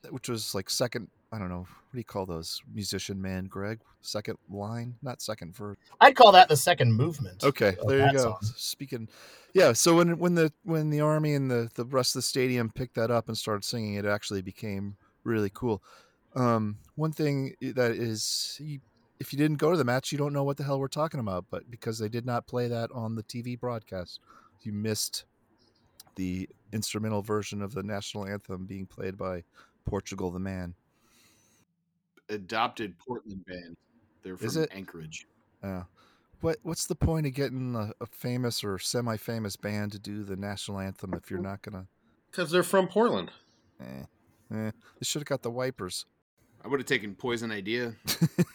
which 0.10 0.30
was 0.30 0.54
like 0.54 0.70
second, 0.70 1.08
I 1.32 1.40
don't 1.40 1.50
know, 1.50 1.62
what 1.62 1.94
do 1.94 1.98
you 1.98 2.04
call 2.04 2.26
those 2.26 2.62
musician 2.74 3.22
man, 3.22 3.46
Greg? 3.46 3.80
Second 4.02 4.38
line, 4.50 4.96
not 5.02 5.22
second 5.22 5.56
verse. 5.56 5.78
I'd 6.00 6.16
call 6.16 6.32
that 6.34 6.48
the 6.48 6.56
second 6.56 6.94
movement. 6.94 7.44
Okay, 7.44 7.76
there 7.88 8.08
you 8.08 8.14
go. 8.14 8.20
song. 8.20 8.38
Speaking, 8.42 9.10
yeah. 9.54 9.74
So 9.74 9.96
when 9.96 10.18
when 10.18 10.36
the 10.36 10.52
when 10.64 10.90
the 10.90 11.02
army 11.02 11.34
and 11.34 11.50
the 11.50 11.70
the 11.76 11.86
rest 11.86 12.16
of 12.16 12.20
the 12.20 12.24
stadium 12.24 12.70
picked 12.70 12.96
that 12.96 13.12
up 13.12 13.28
and 13.28 13.38
started 13.38 13.66
singing, 13.66 13.96
it 13.96 14.06
actually 14.06 14.42
became 14.42 14.96
really 15.24 15.52
cool. 15.54 15.82
Um, 16.36 16.78
one 16.96 17.12
thing 17.12 17.56
that 17.62 17.92
is, 17.92 18.58
you, 18.62 18.80
if 19.20 19.34
you 19.34 19.38
didn't 19.38 19.58
go 19.58 19.72
to 19.72 19.78
the 19.78 19.84
match, 19.84 20.12
you 20.12 20.18
don't 20.18 20.34
know 20.34 20.44
what 20.44 20.58
the 20.58 20.64
hell 20.64 20.80
we're 20.80 20.88
talking 20.88 21.20
about. 21.20 21.46
But 21.50 21.70
because 21.70 22.00
they 22.00 22.10
did 22.10 22.26
not 22.26 22.48
play 22.48 22.68
that 22.68 22.92
on 22.92 23.16
the 23.16 23.24
TV 23.24 23.60
broadcast, 23.60 24.20
you 24.62 24.72
missed 24.72 25.26
the 26.16 26.50
instrumental 26.74 27.22
version 27.22 27.62
of 27.62 27.74
the 27.74 27.84
national 27.84 28.26
anthem 28.26 28.66
being 28.66 28.86
played 28.86 29.18
by 29.18 29.44
Portugal 29.86 30.32
the 30.32 30.40
Man. 30.40 30.76
Adopted 32.30 32.98
Portland 33.00 33.46
band. 33.46 33.78
They're 34.24 34.36
Is 34.36 34.54
from 34.54 34.64
it? 34.64 34.70
Anchorage. 34.74 35.28
Uh, 35.64 35.84
what 36.42 36.58
what's 36.64 36.86
the 36.86 36.96
point 36.96 37.26
of 37.26 37.34
getting 37.34 37.76
a, 37.76 37.92
a 38.02 38.06
famous 38.06 38.64
or 38.64 38.78
semi-famous 38.78 39.56
band 39.56 39.94
to 39.94 40.00
do 40.00 40.24
the 40.24 40.36
national 40.36 40.80
anthem 40.80 41.14
if 41.14 41.32
you're 41.32 41.40
not 41.40 41.62
gonna? 41.62 41.88
because 42.38 42.52
they're 42.52 42.64
from 42.64 42.88
Portland. 42.88 43.32
Eh, 43.82 44.04
eh. 44.54 44.72
They 44.72 45.04
should 45.04 45.22
have 45.22 45.28
got 45.28 45.42
the 45.42 45.50
wipers. 45.50 46.06
I 46.64 46.68
would 46.68 46.80
have 46.80 46.88
taken 46.88 47.16
Poison 47.16 47.52
Idea. 47.52 47.96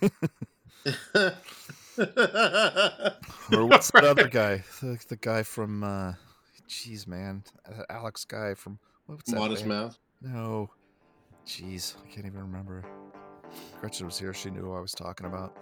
Or 0.85 0.97
what's 3.71 3.91
that 3.91 4.05
other 4.05 4.29
guy? 4.29 4.65
The, 4.81 4.99
the 5.09 5.17
guy 5.17 5.43
from, 5.43 5.85
uh, 5.85 6.15
jeez, 6.69 7.07
man, 7.07 7.45
that 7.69 7.87
Alex 7.91 8.25
guy 8.25 8.55
from 8.55 8.79
what's 9.07 9.31
that? 9.31 9.39
Modest 9.39 9.63
band? 9.63 9.83
Mouth. 9.83 9.99
No, 10.21 10.71
jeez, 11.47 11.95
I 12.05 12.09
can't 12.09 12.27
even 12.27 12.41
remember. 12.41 12.85
Gretchen 13.81 14.07
was 14.07 14.19
here; 14.19 14.33
she 14.33 14.51
knew 14.51 14.63
who 14.63 14.75
I 14.75 14.81
was 14.81 14.93
talking 14.93 15.27
about. 15.27 15.57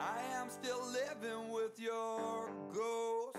I 0.00 0.20
am 0.32 0.48
still 0.48 0.82
living 0.86 1.52
with 1.52 1.78
your 1.78 2.50
ghost. 2.72 3.36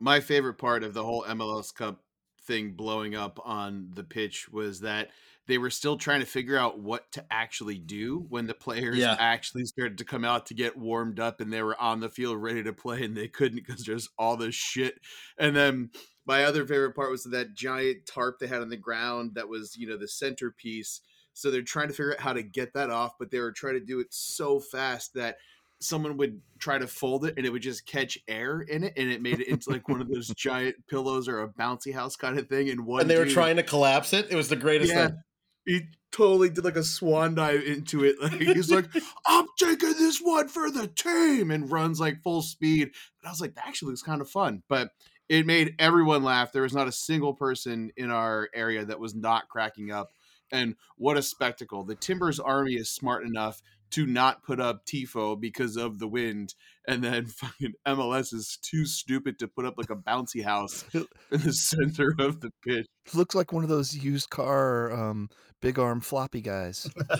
my 0.00 0.20
favorite 0.20 0.58
part 0.58 0.82
of 0.82 0.94
the 0.94 1.04
whole 1.04 1.22
MLS 1.24 1.74
Cup 1.74 2.02
thing 2.42 2.72
blowing 2.72 3.14
up 3.14 3.38
on 3.44 3.90
the 3.94 4.04
pitch 4.04 4.48
was 4.48 4.80
that 4.80 5.10
they 5.46 5.58
were 5.58 5.70
still 5.70 5.96
trying 5.96 6.20
to 6.20 6.26
figure 6.26 6.56
out 6.58 6.78
what 6.80 7.10
to 7.12 7.24
actually 7.30 7.78
do 7.78 8.26
when 8.28 8.46
the 8.46 8.54
players 8.54 8.96
Yeah. 8.98 9.16
actually 9.18 9.64
started 9.64 9.98
to 9.98 10.04
come 10.04 10.24
out 10.24 10.46
to 10.46 10.54
get 10.54 10.76
warmed 10.76 11.20
up 11.20 11.40
and 11.40 11.52
they 11.52 11.62
were 11.62 11.80
on 11.80 12.00
the 12.00 12.08
field 12.10 12.42
ready 12.42 12.62
to 12.64 12.72
play 12.72 13.04
and 13.04 13.16
they 13.16 13.28
couldn't 13.28 13.64
because 13.64 13.84
there's 13.84 14.08
all 14.18 14.36
this 14.36 14.54
shit. 14.54 14.98
And 15.38 15.54
then 15.54 15.90
my 16.26 16.44
other 16.44 16.66
favorite 16.66 16.94
part 16.96 17.10
was 17.12 17.24
that 17.24 17.54
giant 17.54 18.06
tarp 18.06 18.38
they 18.40 18.48
had 18.48 18.60
on 18.62 18.70
the 18.70 18.76
ground 18.76 19.32
that 19.36 19.48
was, 19.48 19.76
you 19.76 19.86
know, 19.88 19.96
the 19.96 20.08
centerpiece. 20.08 21.00
So 21.32 21.50
they're 21.50 21.62
trying 21.62 21.88
to 21.88 21.94
figure 21.94 22.12
out 22.14 22.20
how 22.20 22.32
to 22.32 22.42
get 22.42 22.72
that 22.74 22.90
off, 22.90 23.12
but 23.18 23.30
they 23.30 23.38
were 23.38 23.52
trying 23.52 23.74
to 23.74 23.84
do 23.84 24.00
it 24.00 24.08
so 24.10 24.58
fast 24.58 25.14
that 25.14 25.36
someone 25.78 26.16
would 26.16 26.40
try 26.58 26.78
to 26.78 26.86
fold 26.86 27.26
it 27.26 27.34
and 27.36 27.44
it 27.44 27.50
would 27.50 27.60
just 27.62 27.86
catch 27.86 28.16
air 28.26 28.62
in 28.62 28.82
it 28.82 28.94
and 28.96 29.10
it 29.12 29.20
made 29.20 29.40
it 29.40 29.46
into 29.48 29.68
like 29.70 29.86
one 29.88 30.00
of 30.00 30.08
those 30.08 30.28
giant 30.36 30.74
pillows 30.88 31.28
or 31.28 31.42
a 31.42 31.48
bouncy 31.48 31.92
house 31.92 32.16
kind 32.16 32.38
of 32.38 32.48
thing 32.48 32.70
and 32.70 32.86
one 32.86 33.02
and 33.02 33.10
they 33.10 33.18
were 33.18 33.24
dude- 33.26 33.34
trying 33.34 33.56
to 33.56 33.62
collapse 33.62 34.14
it. 34.14 34.26
It 34.30 34.34
was 34.36 34.48
the 34.48 34.56
greatest 34.56 34.90
Yeah. 34.92 35.08
thing. 35.08 35.18
He 35.66 35.88
totally 36.12 36.48
did 36.48 36.64
like 36.64 36.76
a 36.76 36.84
swan 36.84 37.34
dive 37.34 37.62
into 37.62 38.04
it. 38.04 38.16
Like 38.22 38.40
he's 38.40 38.70
like 38.70 38.86
i'm 39.26 39.46
taking 39.58 39.92
this 39.92 40.18
one 40.18 40.48
for 40.48 40.70
the 40.70 40.88
team 40.88 41.50
and 41.50 41.70
runs 41.70 42.00
like 42.00 42.22
full 42.22 42.42
speed. 42.42 42.84
And 42.84 43.26
i 43.26 43.30
was 43.30 43.40
like 43.40 43.54
that 43.56 43.66
actually 43.66 43.90
looks 43.90 44.02
kind 44.02 44.20
of 44.20 44.30
fun. 44.30 44.62
But 44.68 44.90
it 45.28 45.44
made 45.44 45.74
everyone 45.78 46.22
laugh. 46.22 46.52
There 46.52 46.62
was 46.62 46.74
not 46.74 46.88
a 46.88 46.92
single 46.92 47.34
person 47.34 47.90
in 47.96 48.10
our 48.10 48.48
area 48.54 48.84
that 48.84 49.00
was 49.00 49.14
not 49.14 49.48
cracking 49.48 49.90
up. 49.90 50.12
And 50.52 50.76
what 50.96 51.16
a 51.16 51.22
spectacle. 51.22 51.82
The 51.82 51.96
timbers 51.96 52.38
army 52.38 52.74
is 52.74 52.88
smart 52.88 53.24
enough 53.24 53.60
to 53.96 54.06
not 54.06 54.42
put 54.42 54.60
up 54.60 54.84
tifo 54.86 55.40
because 55.40 55.76
of 55.76 55.98
the 55.98 56.06
wind 56.06 56.54
and 56.86 57.02
then 57.02 57.26
fucking 57.26 57.72
mls 57.86 58.34
is 58.34 58.58
too 58.62 58.84
stupid 58.84 59.38
to 59.38 59.48
put 59.48 59.64
up 59.64 59.74
like 59.78 59.90
a 59.90 59.96
bouncy 59.96 60.44
house 60.44 60.84
in 60.94 61.06
the 61.30 61.52
center 61.52 62.14
of 62.18 62.40
the 62.40 62.50
pitch 62.64 62.86
Looks 63.14 63.34
like 63.34 63.52
one 63.52 63.62
of 63.62 63.70
those 63.70 63.94
used 63.94 64.30
car 64.30 64.92
um, 64.92 65.30
big 65.60 65.78
arm 65.78 66.00
floppy 66.00 66.40
guys. 66.40 66.90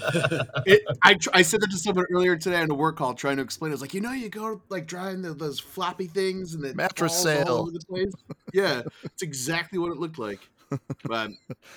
it, 0.67 0.83
I 1.03 1.15
tr- 1.15 1.31
I 1.33 1.43
said 1.43 1.61
that 1.61 1.71
to 1.71 1.79
someone 1.79 2.07
earlier 2.13 2.37
today 2.37 2.61
on 2.61 2.71
a 2.71 2.75
work 2.75 2.97
call, 2.97 3.15
trying 3.15 3.37
to 3.37 3.43
explain. 3.43 3.71
I 3.71 3.75
was 3.75 3.81
like, 3.81 3.95
you 3.95 4.01
know, 4.01 4.13
you 4.13 4.29
go 4.29 4.61
like 4.69 4.87
driving 4.87 5.23
the, 5.23 5.33
those 5.33 5.61
floppy 5.61 6.07
things 6.07 6.55
and 6.55 6.63
the 6.65 6.75
Mattress 6.75 7.17
sale. 7.23 7.67
the 7.67 7.81
place. 7.89 8.13
Yeah, 8.53 8.83
it's 9.05 9.23
exactly 9.23 9.79
what 9.79 9.93
it 9.93 9.99
looked 9.99 10.19
like. 10.19 10.41
But 11.05 11.31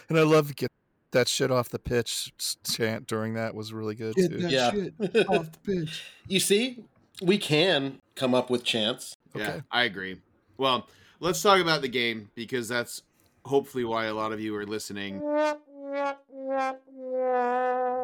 And 0.09 0.17
I 0.17 0.23
love 0.23 0.47
to 0.47 0.53
get 0.55 0.71
that 1.11 1.27
shit 1.27 1.51
off 1.51 1.69
the 1.69 1.79
pitch 1.79 2.31
chant 2.63 3.07
during 3.07 3.33
that 3.33 3.55
was 3.55 3.73
really 3.73 3.95
good 3.95 4.15
get 4.15 4.31
too. 4.31 4.37
that 4.39 4.51
Yeah. 4.51 4.71
shit 4.71 5.27
off 5.29 5.51
the 5.63 5.81
pitch. 5.85 6.03
You 6.27 6.39
see, 6.39 6.83
we 7.21 7.37
can 7.37 7.99
come 8.15 8.33
up 8.35 8.49
with 8.49 8.63
chants. 8.63 9.15
Yeah, 9.35 9.61
I 9.71 9.83
agree. 9.83 10.21
Well, 10.57 10.87
let's 11.19 11.41
talk 11.41 11.59
about 11.61 11.81
the 11.81 11.87
game 11.87 12.29
because 12.35 12.67
that's 12.67 13.03
hopefully 13.45 13.83
why 13.85 14.05
a 14.05 14.13
lot 14.13 14.31
of 14.31 14.39
you 14.39 14.55
are 14.55 14.65
listening. 14.65 15.21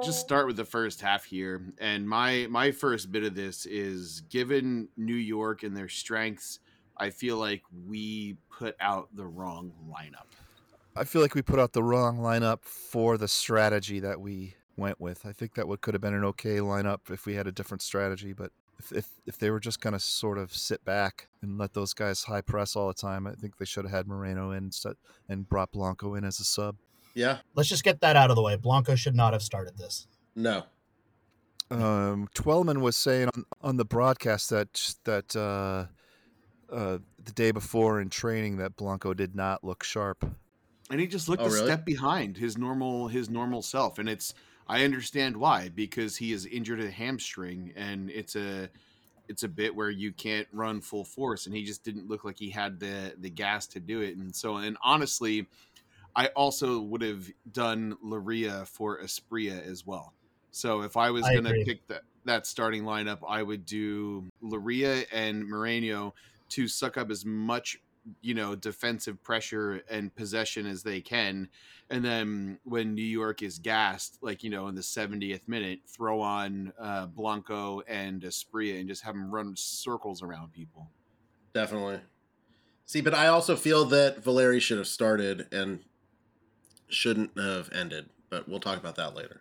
Just 0.03 0.19
start 0.19 0.45
with 0.47 0.55
the 0.57 0.65
first 0.65 1.01
half 1.01 1.23
here, 1.25 1.61
and 1.79 2.07
my 2.07 2.47
my 2.49 2.71
first 2.71 3.11
bit 3.11 3.23
of 3.23 3.33
this 3.33 3.65
is 3.65 4.21
given 4.29 4.87
New 4.97 5.15
York 5.15 5.63
and 5.63 5.75
their 5.75 5.89
strengths. 5.89 6.59
I 6.97 7.09
feel 7.09 7.37
like 7.37 7.63
we 7.87 8.37
put 8.51 8.75
out 8.79 9.09
the 9.15 9.25
wrong 9.25 9.71
lineup. 9.89 10.27
I 10.95 11.03
feel 11.03 11.21
like 11.21 11.35
we 11.35 11.41
put 11.41 11.59
out 11.59 11.73
the 11.73 11.83
wrong 11.83 12.19
lineup 12.19 12.63
for 12.63 13.17
the 13.17 13.27
strategy 13.27 13.99
that 13.99 14.21
we 14.21 14.55
went 14.77 14.99
with. 14.99 15.25
I 15.25 15.33
think 15.33 15.55
that 15.55 15.67
would 15.67 15.81
could 15.81 15.93
have 15.93 16.01
been 16.01 16.13
an 16.13 16.23
okay 16.25 16.57
lineup 16.57 17.11
if 17.11 17.25
we 17.25 17.35
had 17.35 17.47
a 17.47 17.51
different 17.51 17.81
strategy, 17.81 18.33
but 18.33 18.51
if 18.79 18.91
if, 18.91 19.07
if 19.25 19.37
they 19.37 19.49
were 19.49 19.59
just 19.59 19.81
going 19.81 19.93
to 19.93 19.99
sort 19.99 20.37
of 20.37 20.53
sit 20.55 20.83
back 20.85 21.27
and 21.41 21.57
let 21.57 21.73
those 21.73 21.93
guys 21.93 22.23
high 22.23 22.41
press 22.41 22.75
all 22.75 22.87
the 22.87 22.93
time, 22.93 23.27
I 23.27 23.33
think 23.33 23.57
they 23.57 23.65
should 23.65 23.85
have 23.85 23.91
had 23.91 24.07
Moreno 24.07 24.51
in 24.51 24.65
instead 24.65 24.95
and 25.27 25.47
brought 25.47 25.71
Blanco 25.71 26.15
in 26.15 26.23
as 26.23 26.39
a 26.39 26.45
sub. 26.45 26.77
Yeah. 27.13 27.39
Let's 27.55 27.69
just 27.69 27.83
get 27.83 28.01
that 28.01 28.15
out 28.15 28.29
of 28.29 28.35
the 28.35 28.41
way. 28.41 28.55
Blanco 28.57 28.95
should 28.95 29.15
not 29.15 29.33
have 29.33 29.41
started 29.41 29.77
this. 29.77 30.07
No. 30.35 30.63
Um, 31.71 32.27
Twellman 32.35 32.81
was 32.81 32.95
saying 32.95 33.29
on, 33.35 33.45
on 33.61 33.77
the 33.77 33.85
broadcast 33.85 34.49
that 34.51 34.95
that 35.05 35.35
uh, 35.35 35.85
uh, 36.73 36.99
the 37.23 37.31
day 37.31 37.51
before 37.51 37.99
in 37.99 38.09
training 38.09 38.57
that 38.57 38.75
Blanco 38.75 39.13
did 39.13 39.35
not 39.35 39.63
look 39.63 39.83
sharp. 39.83 40.25
And 40.91 40.99
he 40.99 41.07
just 41.07 41.27
looked 41.27 41.41
Oh, 41.41 41.47
a 41.47 41.49
really? 41.49 41.65
step 41.65 41.85
behind 41.85 42.37
his 42.37 42.57
normal 42.57 43.07
his 43.07 43.29
normal 43.29 43.61
self 43.61 43.97
and 43.97 44.07
it's 44.07 44.33
i 44.67 44.83
understand 44.83 45.35
why 45.35 45.69
because 45.69 46.15
he 46.17 46.31
has 46.31 46.45
injured 46.45 46.79
a 46.79 46.89
hamstring 46.89 47.73
and 47.75 48.09
it's 48.11 48.35
a 48.35 48.69
it's 49.27 49.43
a 49.43 49.47
bit 49.47 49.75
where 49.75 49.89
you 49.89 50.11
can't 50.11 50.47
run 50.51 50.81
full 50.81 51.03
force 51.03 51.45
and 51.47 51.55
he 51.55 51.63
just 51.63 51.83
didn't 51.83 52.07
look 52.07 52.23
like 52.23 52.37
he 52.37 52.49
had 52.49 52.79
the 52.79 53.15
the 53.19 53.29
gas 53.29 53.67
to 53.67 53.79
do 53.79 54.01
it 54.01 54.15
and 54.15 54.35
so 54.35 54.57
and 54.57 54.77
honestly 54.83 55.47
i 56.15 56.27
also 56.27 56.79
would 56.79 57.01
have 57.01 57.27
done 57.51 57.97
Loría 58.03 58.67
for 58.67 58.99
Asprilla 58.99 59.61
as 59.65 59.85
well 59.85 60.13
so 60.51 60.81
if 60.81 60.97
i 60.97 61.09
was 61.09 61.25
I 61.25 61.35
gonna 61.35 61.49
agree. 61.49 61.65
pick 61.65 61.87
that 61.87 62.03
that 62.25 62.45
starting 62.45 62.83
lineup 62.83 63.19
i 63.27 63.41
would 63.41 63.65
do 63.65 64.25
Loría 64.43 65.05
and 65.11 65.47
Moreno 65.47 66.13
to 66.49 66.67
suck 66.67 66.97
up 66.97 67.09
as 67.09 67.25
much 67.25 67.77
you 68.21 68.33
know 68.33 68.55
defensive 68.55 69.21
pressure 69.23 69.81
and 69.89 70.15
possession 70.15 70.65
as 70.65 70.83
they 70.83 71.01
can 71.01 71.49
and 71.89 72.05
then 72.05 72.59
when 72.63 72.93
new 72.93 73.01
york 73.01 73.41
is 73.41 73.57
gassed 73.57 74.17
like 74.21 74.43
you 74.43 74.49
know 74.49 74.67
in 74.67 74.75
the 74.75 74.81
70th 74.81 75.47
minute 75.47 75.79
throw 75.87 76.21
on 76.21 76.71
uh, 76.79 77.07
blanco 77.07 77.81
and 77.87 78.21
Asprilla 78.21 78.79
and 78.79 78.87
just 78.87 79.03
have 79.03 79.15
them 79.15 79.31
run 79.31 79.55
circles 79.55 80.21
around 80.21 80.53
people 80.53 80.89
Definitely. 81.55 82.01
See, 82.85 82.99
but 82.99 83.13
I 83.13 83.27
also 83.27 83.55
feel 83.55 83.85
that 83.85 84.21
Valeri 84.21 84.59
should 84.59 84.77
have 84.77 84.87
started 84.87 85.47
and 85.53 85.79
shouldn't 86.89 87.31
have 87.39 87.69
ended. 87.71 88.09
But 88.29 88.49
we'll 88.49 88.59
talk 88.59 88.77
about 88.77 88.97
that 88.97 89.15
later. 89.15 89.39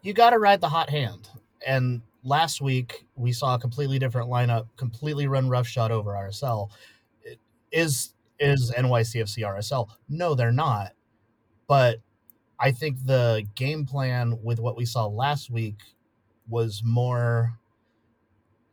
you 0.00 0.14
got 0.14 0.30
to 0.30 0.38
ride 0.38 0.62
the 0.62 0.70
hot 0.70 0.88
hand. 0.88 1.28
And 1.64 2.00
last 2.24 2.62
week 2.62 3.04
we 3.16 3.32
saw 3.32 3.56
a 3.56 3.58
completely 3.58 3.98
different 3.98 4.30
lineup, 4.30 4.66
completely 4.78 5.26
run 5.26 5.50
roughshod 5.50 5.92
over 5.92 6.12
RSL. 6.12 6.70
Is 7.72 8.14
is 8.38 8.70
NYCFC 8.76 9.38
RSL? 9.38 9.88
No, 10.08 10.34
they're 10.34 10.52
not. 10.52 10.92
But 11.66 11.98
I 12.60 12.70
think 12.72 13.04
the 13.04 13.46
game 13.54 13.86
plan 13.86 14.38
with 14.42 14.60
what 14.60 14.76
we 14.76 14.84
saw 14.84 15.06
last 15.06 15.50
week 15.50 15.80
was 16.48 16.82
more 16.84 17.58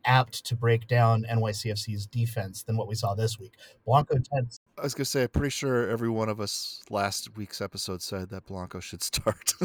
apt 0.06 0.44
to 0.46 0.56
break 0.56 0.86
down 0.86 1.24
NYCFC's 1.30 2.06
defense 2.06 2.62
than 2.62 2.76
what 2.76 2.88
we 2.88 2.94
saw 2.94 3.14
this 3.14 3.38
week. 3.38 3.52
Blanco 3.86 4.16
Tents 4.32 4.60
I 4.78 4.82
was 4.82 4.94
gonna 4.94 5.04
say, 5.04 5.22
I'm 5.22 5.28
pretty 5.28 5.50
sure 5.50 5.88
every 5.88 6.08
one 6.10 6.28
of 6.28 6.40
us 6.40 6.82
last 6.90 7.36
week's 7.36 7.60
episode 7.60 8.02
said 8.02 8.30
that 8.30 8.44
Blanco 8.46 8.80
should 8.80 9.02
start. 9.02 9.54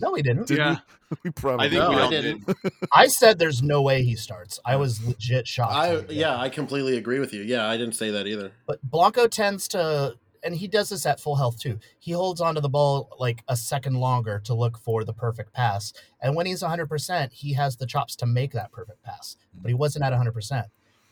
No, 0.00 0.14
he 0.14 0.22
didn't. 0.22 0.46
Did 0.46 0.58
Yeah. 0.58 0.76
we? 1.10 1.16
we 1.24 1.30
probably 1.32 1.66
i 1.66 1.70
think 1.70 1.82
No, 1.82 1.90
we 1.90 1.96
I 1.96 2.08
didn't. 2.08 2.46
did 2.46 2.56
I 2.94 3.08
said 3.08 3.40
there's 3.40 3.64
no 3.64 3.82
way 3.82 4.04
he 4.04 4.14
starts. 4.14 4.60
I 4.64 4.76
was 4.76 5.04
legit 5.04 5.48
shocked. 5.48 5.72
I 5.72 5.88
when 5.94 6.00
he 6.02 6.06
did. 6.06 6.16
yeah, 6.18 6.38
I 6.38 6.48
completely 6.50 6.96
agree 6.98 7.18
with 7.18 7.32
you. 7.32 7.42
Yeah, 7.42 7.66
I 7.68 7.76
didn't 7.76 7.96
say 7.96 8.10
that 8.12 8.28
either. 8.28 8.52
But 8.68 8.80
Blanco 8.84 9.26
tends 9.26 9.66
to, 9.68 10.14
and 10.44 10.54
he 10.54 10.66
does 10.66 10.88
this 10.88 11.06
at 11.06 11.20
full 11.20 11.36
health 11.36 11.58
too. 11.58 11.78
He 11.98 12.12
holds 12.12 12.40
onto 12.40 12.60
the 12.60 12.68
ball 12.68 13.16
like 13.18 13.42
a 13.48 13.56
second 13.56 13.94
longer 13.94 14.40
to 14.44 14.54
look 14.54 14.78
for 14.78 15.04
the 15.04 15.12
perfect 15.12 15.52
pass. 15.52 15.92
And 16.20 16.34
when 16.34 16.46
he's 16.46 16.62
100%, 16.62 17.32
he 17.32 17.52
has 17.54 17.76
the 17.76 17.86
chops 17.86 18.16
to 18.16 18.26
make 18.26 18.52
that 18.52 18.72
perfect 18.72 19.02
pass. 19.02 19.36
But 19.54 19.68
he 19.68 19.74
wasn't 19.74 20.04
at 20.04 20.12
100%. 20.12 20.64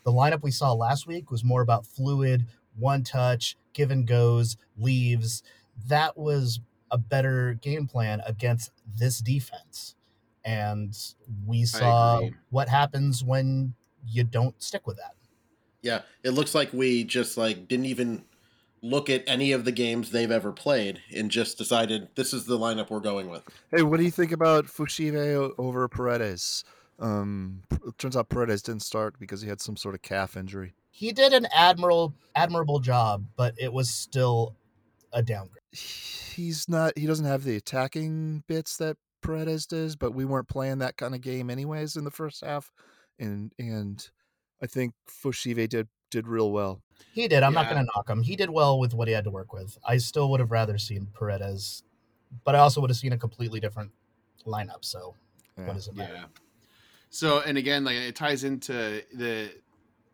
The 0.05 0.13
lineup 0.13 0.43
we 0.43 0.51
saw 0.51 0.73
last 0.73 1.07
week 1.07 1.31
was 1.31 1.45
more 1.45 1.61
about 1.61 1.87
fluid, 1.87 2.47
one 2.77 3.05
touch, 3.05 3.57
give 3.73 3.91
and 3.91 4.07
goes, 4.07 4.57
leaves. 4.79 5.43
That 5.89 6.17
was 6.17 6.61
a 6.91 6.99
better 6.99 7.55
game 7.55 7.87
plan 7.87 8.21
against 8.27 8.73
this 8.99 9.21
defense. 9.21 9.95
And 10.45 10.97
we 11.47 11.65
saw 11.65 12.23
what 12.49 12.69
happens 12.69 13.23
when 13.23 13.75
you 14.07 14.25
don't 14.25 14.61
stick 14.63 14.87
with 14.87 14.97
that. 14.97 15.15
Yeah, 15.83 16.03
it 16.25 16.31
looks 16.31 16.55
like 16.55 16.73
we 16.73 17.05
just 17.05 17.37
like 17.37 17.69
didn't 17.69 17.87
even 17.87 18.25
look 18.83 19.11
at 19.11 19.23
any 19.27 19.53
of 19.53 19.65
the 19.65 19.73
games 19.73 20.11
they've 20.11 20.31
ever 20.31 20.53
played 20.53 21.01
and 21.15 21.31
just 21.31 21.59
decided 21.59 22.09
this 22.15 22.33
is 22.33 22.47
the 22.47 22.59
lineup 22.59 22.91
we're 22.91 23.01
going 23.01 23.29
with. 23.29 23.43
Hey, 23.71 23.83
what 23.83 23.99
do 23.99 24.05
you 24.05 24.11
think 24.11 24.33
about 24.33 24.67
Fochive 24.67 25.53
over 25.59 25.87
Paredes? 25.89 26.65
Um, 26.99 27.63
it 27.71 27.97
turns 27.99 28.17
out 28.17 28.29
Paredes 28.29 28.63
didn't 28.63 28.83
start 28.83 29.19
because 29.19 29.41
he 29.43 29.49
had 29.49 29.61
some 29.61 29.77
sort 29.77 29.95
of 29.95 30.03
calf 30.03 30.37
injury. 30.37 30.75
he 30.91 31.13
did 31.13 31.33
an 31.33 31.47
admirable 31.55 32.15
admirable 32.37 32.79
job, 32.81 33.25
but 33.37 33.55
it 33.59 33.73
was 33.73 33.91
still 33.91 34.55
a 35.13 35.23
downgrade. 35.23 35.57
He's 35.73 36.69
not. 36.69 36.97
He 36.99 37.07
doesn't 37.07 37.25
have 37.27 37.45
the 37.45 37.57
attacking 37.57 38.45
bits 38.47 38.77
that 38.79 38.97
Paredes 39.23 39.67
does, 39.67 39.97
but 39.97 40.15
we 40.15 40.25
weren't 40.25 40.49
playing 40.49 40.79
that 40.79 40.97
kind 40.97 41.15
of 41.15 41.21
game 41.21 41.49
anyways 41.51 41.97
in 41.97 42.05
the 42.05 42.11
first 42.11 42.45
half, 42.45 42.71
and 43.19 43.53
and 43.59 44.09
I 44.63 44.67
think 44.67 44.93
Fochive 45.09 45.69
did 45.69 45.89
did 46.11 46.27
real 46.29 46.51
well. 46.53 46.81
He 47.13 47.27
did. 47.29 47.43
I'm 47.43 47.55
not 47.55 47.69
going 47.71 47.85
to 47.85 47.91
knock 47.95 48.09
him. 48.09 48.23
He 48.23 48.37
did 48.37 48.51
well 48.51 48.79
with 48.79 48.95
what 48.95 49.09
he 49.09 49.15
had 49.15 49.25
to 49.25 49.31
work 49.31 49.53
with. 49.53 49.79
I 49.85 49.97
still 49.97 50.31
would 50.31 50.41
have 50.41 50.51
rather 50.51 50.79
seen 50.79 51.07
Paredes, 51.13 51.83
but 52.45 52.55
I 52.55 52.59
also 52.59 52.81
would 52.81 52.91
have 52.91 52.97
seen 52.97 53.13
a 53.13 53.19
completely 53.19 53.59
different 53.61 53.91
lineup. 54.47 54.85
So 54.85 55.17
Yeah. 55.59 55.67
what 55.67 55.75
does 55.75 55.89
it 55.89 55.97
matter? 55.97 56.15
yeah 56.15 56.25
so 57.13 57.41
and 57.41 57.59
again 57.59 57.83
like 57.85 57.97
it 57.97 58.15
ties 58.15 58.45
into 58.45 59.03
the 59.15 59.51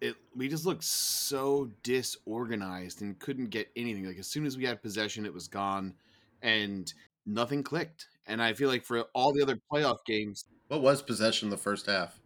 it 0.01 0.16
we 0.34 0.49
just 0.49 0.64
looked 0.64 0.82
so 0.82 1.70
disorganized 1.82 3.03
and 3.03 3.18
couldn't 3.18 3.51
get 3.51 3.70
anything 3.76 4.07
like 4.07 4.18
as 4.18 4.26
soon 4.26 4.47
as 4.47 4.57
we 4.57 4.64
had 4.64 4.80
possession 4.82 5.26
it 5.26 5.32
was 5.34 5.47
gone 5.47 5.94
and 6.42 6.94
nothing 7.26 7.62
clicked 7.62 8.09
and 8.26 8.42
i 8.42 8.53
feel 8.55 8.68
like 8.70 8.82
for 8.82 9.01
all 9.12 9.32
the 9.32 9.42
other 9.42 9.59
playoff 9.70 9.99
games 10.07 10.47
What 10.68 10.80
was 10.80 11.03
possession 11.03 11.51
the 11.51 11.59
first 11.59 11.86
half? 11.86 12.18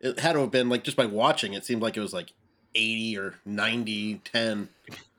It 0.00 0.20
had 0.20 0.32
to 0.34 0.40
have 0.40 0.50
been 0.52 0.68
like 0.68 0.84
just 0.84 0.96
by 0.96 1.06
watching, 1.06 1.52
it 1.52 1.64
seemed 1.64 1.82
like 1.82 1.96
it 1.96 2.00
was 2.00 2.12
like 2.14 2.32
80 2.74 3.18
or 3.18 3.34
90, 3.44 4.14
10. 4.24 4.68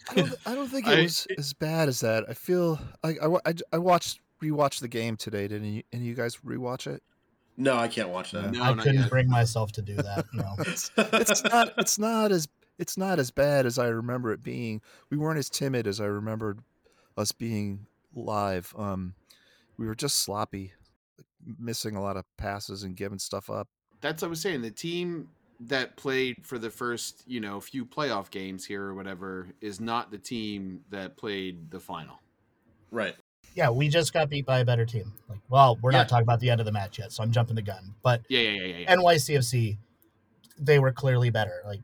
I 0.09 0.13
don't, 0.15 0.33
I 0.45 0.55
don't 0.55 0.67
think 0.67 0.87
it 0.87 0.97
I- 0.99 1.01
was 1.03 1.27
as 1.37 1.53
bad 1.53 1.87
as 1.89 1.99
that. 2.01 2.25
I 2.29 2.33
feel 2.33 2.79
like 3.03 3.17
I, 3.21 3.27
I, 3.49 3.53
I 3.73 3.77
watched 3.77 4.19
rewatched 4.41 4.79
the 4.81 4.87
game 4.87 5.15
today. 5.17 5.47
Didn't 5.47 5.73
you? 5.73 5.83
And 5.93 6.03
you 6.05 6.15
guys 6.15 6.37
rewatch 6.37 6.87
it? 6.87 7.03
No, 7.57 7.77
I 7.77 7.87
can't 7.87 8.09
watch 8.09 8.31
that. 8.31 8.51
no 8.51 8.63
I 8.63 8.73
couldn't 8.73 8.95
yet. 9.01 9.09
bring 9.09 9.29
myself 9.29 9.71
to 9.73 9.81
do 9.81 9.95
that. 9.97 10.25
No. 10.33 10.55
It's, 10.59 10.89
it's 10.97 11.43
not. 11.43 11.73
It's 11.77 11.99
not 11.99 12.31
as. 12.31 12.47
It's 12.79 12.97
not 12.97 13.19
as 13.19 13.29
bad 13.29 13.67
as 13.67 13.77
I 13.77 13.87
remember 13.89 14.31
it 14.31 14.41
being. 14.41 14.81
We 15.11 15.17
weren't 15.17 15.37
as 15.37 15.49
timid 15.49 15.85
as 15.85 16.01
I 16.01 16.05
remembered 16.05 16.59
us 17.15 17.31
being 17.31 17.85
live. 18.15 18.73
Um, 18.75 19.13
we 19.77 19.85
were 19.85 19.93
just 19.93 20.17
sloppy, 20.23 20.73
missing 21.59 21.95
a 21.95 22.01
lot 22.01 22.17
of 22.17 22.25
passes 22.37 22.81
and 22.81 22.95
giving 22.95 23.19
stuff 23.19 23.49
up. 23.51 23.67
that's 23.99 24.23
what 24.23 24.27
I 24.27 24.29
was 24.31 24.41
saying. 24.41 24.61
The 24.63 24.71
team 24.71 25.27
that 25.67 25.95
played 25.95 26.37
for 26.45 26.57
the 26.57 26.69
first, 26.69 27.23
you 27.27 27.39
know, 27.39 27.59
few 27.59 27.85
playoff 27.85 28.29
games 28.31 28.65
here 28.65 28.83
or 28.83 28.93
whatever 28.95 29.47
is 29.61 29.79
not 29.79 30.09
the 30.11 30.17
team 30.17 30.81
that 30.89 31.17
played 31.17 31.69
the 31.71 31.79
final. 31.79 32.19
Right. 32.89 33.15
yeah, 33.53 33.69
we 33.69 33.87
just 33.89 34.11
got 34.13 34.29
beat 34.29 34.45
by 34.45 34.59
a 34.59 34.65
better 34.65 34.85
team. 34.85 35.13
Like, 35.29 35.39
well, 35.49 35.77
we're 35.81 35.91
Yeah. 35.91 35.99
not 35.99 36.09
talking 36.09 36.23
about 36.23 36.39
the 36.39 36.49
end 36.49 36.59
of 36.61 36.65
the 36.65 36.71
match 36.71 36.99
yet, 36.99 37.11
so 37.11 37.21
I'm 37.23 37.31
jumping 37.31 37.55
the 37.55 37.61
gun. 37.61 37.93
But 38.01 38.21
Yeah, 38.29 38.39
yeah, 38.41 38.49
yeah, 38.51 38.65
yeah. 38.65 38.77
yeah. 38.79 38.95
NYCFC, 38.95 39.77
they 40.57 40.79
were 40.79 40.91
clearly 40.91 41.29
better. 41.29 41.61
Like, 41.65 41.81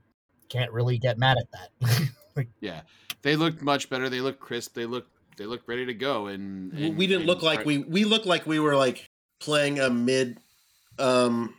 can't 0.49 0.71
really 0.71 0.97
get 0.97 1.17
mad 1.17 1.37
at 1.37 1.51
that. 1.51 2.09
like, 2.35 2.47
Yeah, 2.61 2.81
they 3.21 3.35
looked 3.35 3.61
much 3.61 3.89
better. 3.89 4.09
They 4.09 4.21
looked 4.21 4.39
crisp. 4.39 4.73
They 4.75 4.85
looked 4.85 5.11
they 5.37 5.45
looked 5.45 5.67
ready 5.67 5.85
to 5.85 5.93
go. 5.93 6.27
And, 6.27 6.73
and 6.73 6.97
we 6.97 7.05
didn't 7.05 7.21
and 7.21 7.27
look 7.29 7.43
like 7.43 7.63
we 7.65 7.77
we 7.79 8.05
looked 8.05 8.25
like 8.25 8.47
we 8.47 8.59
were 8.59 8.75
like 8.75 9.07
playing 9.39 9.79
a 9.79 9.89
mid 9.89 10.39
um 10.97 11.53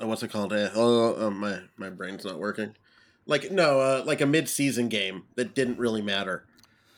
what's 0.00 0.22
it 0.22 0.30
called 0.30 0.52
uh, 0.52 0.70
oh 0.74 1.26
uh, 1.26 1.30
my 1.30 1.60
my 1.76 1.90
brain's 1.90 2.24
not 2.24 2.38
working 2.38 2.74
like 3.26 3.50
no 3.50 3.80
uh, 3.80 4.02
like 4.06 4.20
a 4.20 4.26
mid-season 4.26 4.88
game 4.88 5.24
that 5.34 5.54
didn't 5.54 5.78
really 5.78 6.02
matter 6.02 6.44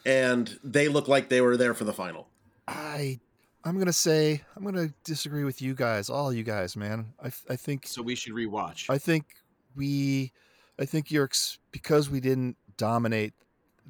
and 0.06 0.58
they 0.62 0.88
looked 0.88 1.08
like 1.08 1.28
they 1.28 1.40
were 1.40 1.56
there 1.56 1.74
for 1.74 1.84
the 1.84 1.92
final 1.92 2.28
I. 2.68 3.18
I'm 3.62 3.78
gonna 3.78 3.92
say 3.92 4.40
I'm 4.56 4.64
gonna 4.64 4.88
disagree 5.04 5.44
with 5.44 5.60
you 5.60 5.74
guys, 5.74 6.08
all 6.08 6.32
you 6.32 6.42
guys, 6.42 6.76
man. 6.76 7.12
I, 7.22 7.30
I 7.50 7.56
think 7.56 7.86
So 7.86 8.00
we 8.00 8.14
should 8.14 8.32
rewatch. 8.32 8.86
I 8.88 8.96
think 8.96 9.26
we, 9.76 10.32
I 10.78 10.86
think 10.86 11.10
you're 11.10 11.24
ex- 11.24 11.58
because 11.70 12.08
we 12.08 12.20
didn't 12.20 12.56
dominate 12.78 13.34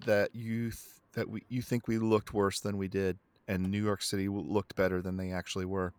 that 0.06 0.34
you 0.34 0.70
th- 0.70 0.82
that 1.12 1.28
we 1.28 1.44
you 1.48 1.62
think 1.62 1.86
we 1.86 1.98
looked 1.98 2.34
worse 2.34 2.58
than 2.58 2.78
we 2.78 2.88
did, 2.88 3.18
and 3.46 3.70
New 3.70 3.82
York 3.82 4.02
City 4.02 4.28
looked 4.28 4.74
better 4.74 5.00
than 5.00 5.16
they 5.16 5.30
actually 5.30 5.66
were. 5.66 5.92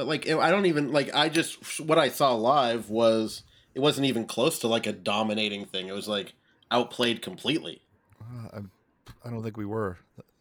But 0.00 0.06
like 0.06 0.26
i 0.26 0.50
don't 0.50 0.64
even 0.64 0.90
like 0.92 1.14
i 1.14 1.28
just 1.28 1.78
what 1.78 1.98
i 1.98 2.08
saw 2.08 2.32
live 2.34 2.88
was 2.88 3.42
it 3.74 3.80
wasn't 3.80 4.06
even 4.06 4.24
close 4.24 4.58
to 4.58 4.66
like 4.66 4.86
a 4.86 4.92
dominating 4.92 5.66
thing 5.66 5.88
it 5.88 5.92
was 5.92 6.08
like 6.08 6.32
outplayed 6.70 7.20
completely 7.20 7.82
Uh, 8.18 8.48
I, 8.54 9.28
I 9.28 9.30
don't 9.30 9.42
think 9.42 9.58
we 9.58 9.66
were. 9.66 9.98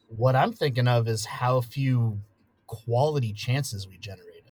what 0.07 0.34
I'm 0.34 0.53
thinking 0.53 0.88
of 0.88 1.10
is 1.10 1.26
how 1.26 1.60
few 1.60 2.22
quality 2.68 3.34
chances 3.34 3.86
we 3.86 3.97
generated. 3.97 4.51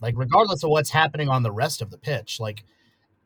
Like, 0.00 0.14
regardless 0.16 0.64
of 0.64 0.70
what's 0.70 0.90
happening 0.90 1.28
on 1.28 1.44
the 1.44 1.52
rest 1.52 1.80
of 1.80 1.90
the 1.90 1.98
pitch, 1.98 2.40
like 2.40 2.64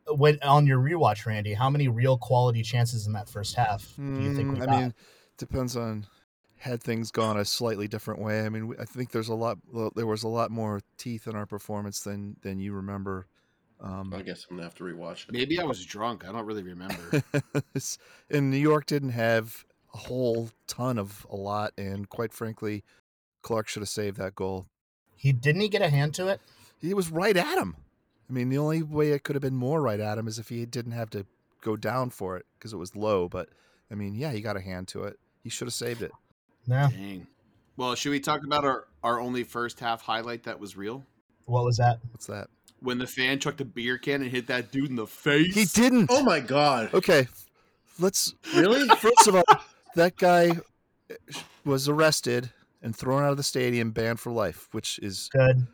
when 0.07 0.37
on 0.43 0.67
your 0.67 0.79
rewatch, 0.79 1.25
Randy, 1.25 1.53
how 1.55 1.69
many 1.69 1.87
real 1.87 2.17
quality 2.17 2.61
chances 2.61 3.07
in 3.07 3.13
that 3.13 3.27
first 3.27 3.55
half 3.55 3.99
do 4.15 4.21
you 4.21 4.29
think 4.35 4.51
we 4.51 4.59
Mm, 4.59 4.65
got? 4.65 4.69
Mean, 4.69 4.93
depends 5.37 5.75
on 5.75 6.05
had 6.63 6.81
things 6.81 7.11
gone 7.11 7.37
a 7.37 7.43
slightly 7.43 7.89
different 7.89 8.21
way. 8.21 8.45
I 8.45 8.49
mean, 8.49 8.73
I 8.79 8.85
think 8.85 9.11
there's 9.11 9.27
a 9.27 9.35
lot. 9.35 9.57
There 9.95 10.07
was 10.07 10.23
a 10.23 10.29
lot 10.29 10.49
more 10.49 10.79
teeth 10.97 11.27
in 11.27 11.35
our 11.35 11.45
performance 11.45 12.01
than 12.01 12.37
than 12.41 12.59
you 12.59 12.71
remember. 12.71 13.27
Um, 13.81 14.13
I 14.13 14.21
guess 14.21 14.47
I'm 14.49 14.55
gonna 14.55 14.67
have 14.67 14.75
to 14.75 14.85
rewatch 14.85 15.27
it. 15.27 15.33
Maybe 15.33 15.59
I 15.59 15.65
was 15.65 15.85
drunk. 15.85 16.23
I 16.25 16.31
don't 16.31 16.45
really 16.45 16.63
remember. 16.63 17.21
and 18.29 18.49
New 18.49 18.57
York 18.57 18.85
didn't 18.85 19.09
have 19.09 19.65
a 19.93 19.97
whole 19.97 20.51
ton 20.65 20.97
of 20.97 21.27
a 21.29 21.35
lot, 21.35 21.73
and 21.77 22.07
quite 22.07 22.31
frankly, 22.31 22.85
Clark 23.41 23.67
should 23.67 23.81
have 23.81 23.89
saved 23.89 24.15
that 24.17 24.33
goal. 24.33 24.67
He 25.17 25.33
didn't 25.33 25.61
he 25.61 25.67
get 25.67 25.81
a 25.81 25.89
hand 25.89 26.13
to 26.15 26.29
it? 26.29 26.39
He 26.79 26.93
was 26.93 27.11
right 27.11 27.35
at 27.35 27.57
him. 27.57 27.75
I 28.29 28.33
mean, 28.33 28.47
the 28.47 28.57
only 28.57 28.83
way 28.83 29.11
it 29.11 29.23
could 29.23 29.35
have 29.35 29.41
been 29.41 29.55
more 29.55 29.81
right 29.81 29.99
at 29.99 30.17
him 30.17 30.29
is 30.29 30.39
if 30.39 30.47
he 30.47 30.65
didn't 30.65 30.93
have 30.93 31.09
to 31.09 31.25
go 31.59 31.75
down 31.75 32.09
for 32.09 32.37
it 32.37 32.45
because 32.57 32.71
it 32.71 32.77
was 32.77 32.95
low. 32.95 33.27
But 33.27 33.49
I 33.91 33.95
mean, 33.95 34.15
yeah, 34.15 34.31
he 34.31 34.39
got 34.39 34.55
a 34.55 34.61
hand 34.61 34.87
to 34.89 35.03
it. 35.03 35.19
He 35.43 35.49
should 35.49 35.67
have 35.67 35.73
saved 35.73 36.01
it. 36.01 36.13
No. 36.67 36.87
Dang. 36.89 37.27
Well, 37.77 37.95
should 37.95 38.11
we 38.11 38.19
talk 38.19 38.43
about 38.43 38.63
our, 38.65 38.85
our 39.03 39.19
only 39.19 39.43
first 39.43 39.79
half 39.79 40.01
highlight 40.01 40.43
that 40.43 40.59
was 40.59 40.77
real? 40.77 41.03
What 41.45 41.63
was 41.65 41.77
that? 41.77 41.99
What's 42.11 42.27
that? 42.27 42.47
When 42.79 42.97
the 42.97 43.07
fan 43.07 43.39
chucked 43.39 43.61
a 43.61 43.65
beer 43.65 43.97
can 43.97 44.21
and 44.21 44.29
hit 44.31 44.47
that 44.47 44.71
dude 44.71 44.89
in 44.89 44.95
the 44.95 45.07
face. 45.07 45.53
He 45.55 45.65
didn't. 45.65 46.09
Oh 46.11 46.21
my 46.23 46.39
god! 46.39 46.93
Okay, 46.93 47.27
let's 47.99 48.33
Really? 48.55 48.87
First 48.97 49.27
of 49.27 49.35
all, 49.35 49.43
that 49.95 50.17
guy 50.17 50.51
was 51.65 51.87
arrested 51.89 52.51
and 52.81 52.95
thrown 52.95 53.23
out 53.23 53.31
of 53.31 53.37
the 53.37 53.43
stadium, 53.43 53.91
banned 53.91 54.19
for 54.19 54.31
life, 54.31 54.67
which 54.73 54.99
is 55.01 55.29
Good. 55.31 55.65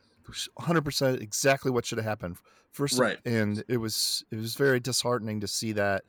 100% 0.60 1.22
exactly 1.22 1.72
what 1.72 1.86
should 1.86 1.98
have 1.98 2.06
happened. 2.06 2.38
First, 2.72 3.00
Right. 3.00 3.18
and 3.26 3.64
it 3.68 3.78
was 3.78 4.24
it 4.32 4.36
was 4.38 4.54
very 4.56 4.80
disheartening 4.80 5.40
to 5.42 5.48
see 5.48 5.72
that 5.74 6.04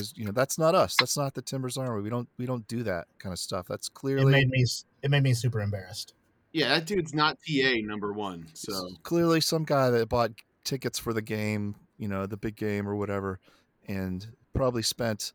because 0.00 0.16
you 0.16 0.24
know 0.24 0.32
that's 0.32 0.58
not 0.58 0.74
us. 0.74 0.96
That's 0.98 1.16
not 1.16 1.34
the 1.34 1.42
Timbers 1.42 1.76
Army. 1.76 2.02
We 2.02 2.10
don't 2.10 2.28
we 2.38 2.46
don't 2.46 2.66
do 2.66 2.82
that 2.84 3.06
kind 3.18 3.32
of 3.32 3.38
stuff. 3.38 3.66
That's 3.68 3.88
clearly 3.88 4.32
It 4.32 4.46
made 4.46 4.48
me 4.48 4.64
it 5.02 5.10
made 5.10 5.22
me 5.22 5.34
super 5.34 5.60
embarrassed. 5.60 6.14
Yeah, 6.52 6.68
that 6.70 6.86
dude's 6.86 7.14
not 7.14 7.38
TA 7.46 7.74
number 7.82 8.12
one. 8.12 8.46
So 8.54 8.90
clearly 9.02 9.40
some 9.40 9.64
guy 9.64 9.90
that 9.90 10.08
bought 10.08 10.32
tickets 10.64 10.98
for 10.98 11.12
the 11.12 11.22
game, 11.22 11.76
you 11.98 12.08
know, 12.08 12.26
the 12.26 12.36
big 12.36 12.56
game 12.56 12.88
or 12.88 12.96
whatever, 12.96 13.38
and 13.86 14.26
probably 14.52 14.82
spent, 14.82 15.32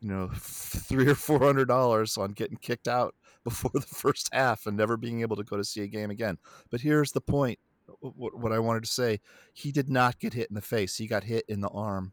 you 0.00 0.08
know, 0.08 0.30
three 0.34 1.08
or 1.08 1.14
four 1.14 1.40
hundred 1.40 1.66
dollars 1.66 2.16
on 2.16 2.32
getting 2.32 2.58
kicked 2.58 2.88
out 2.88 3.14
before 3.44 3.72
the 3.74 3.80
first 3.80 4.28
half 4.32 4.66
and 4.66 4.76
never 4.76 4.96
being 4.96 5.22
able 5.22 5.36
to 5.36 5.44
go 5.44 5.56
to 5.56 5.64
see 5.64 5.82
a 5.82 5.88
game 5.88 6.10
again. 6.10 6.38
But 6.70 6.82
here's 6.82 7.12
the 7.12 7.20
point: 7.20 7.58
what, 8.00 8.38
what 8.38 8.52
I 8.52 8.58
wanted 8.58 8.84
to 8.84 8.90
say, 8.90 9.20
he 9.52 9.72
did 9.72 9.88
not 9.88 10.20
get 10.20 10.34
hit 10.34 10.48
in 10.48 10.54
the 10.54 10.60
face. 10.60 10.96
He 10.96 11.06
got 11.06 11.24
hit 11.24 11.44
in 11.48 11.60
the 11.60 11.70
arm. 11.70 12.12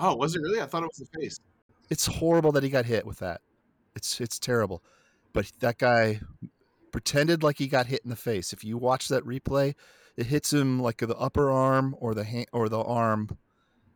Oh, 0.00 0.16
was 0.16 0.34
it 0.34 0.40
really? 0.40 0.60
I 0.60 0.66
thought 0.66 0.82
it 0.82 0.90
was 0.98 1.06
the 1.08 1.20
face. 1.20 1.38
It's 1.90 2.06
horrible 2.06 2.52
that 2.52 2.62
he 2.62 2.70
got 2.70 2.86
hit 2.86 3.04
with 3.04 3.18
that. 3.18 3.42
It's 3.94 4.20
it's 4.20 4.38
terrible. 4.38 4.82
But 5.32 5.52
that 5.60 5.78
guy 5.78 6.20
pretended 6.90 7.42
like 7.42 7.58
he 7.58 7.68
got 7.68 7.86
hit 7.86 8.00
in 8.02 8.10
the 8.10 8.16
face. 8.16 8.52
If 8.52 8.64
you 8.64 8.78
watch 8.78 9.08
that 9.08 9.24
replay, 9.24 9.74
it 10.16 10.26
hits 10.26 10.52
him 10.52 10.80
like 10.80 10.98
the 10.98 11.16
upper 11.16 11.50
arm 11.50 11.94
or 11.98 12.14
the 12.14 12.24
hand 12.24 12.46
or 12.52 12.68
the 12.68 12.80
arm. 12.80 13.36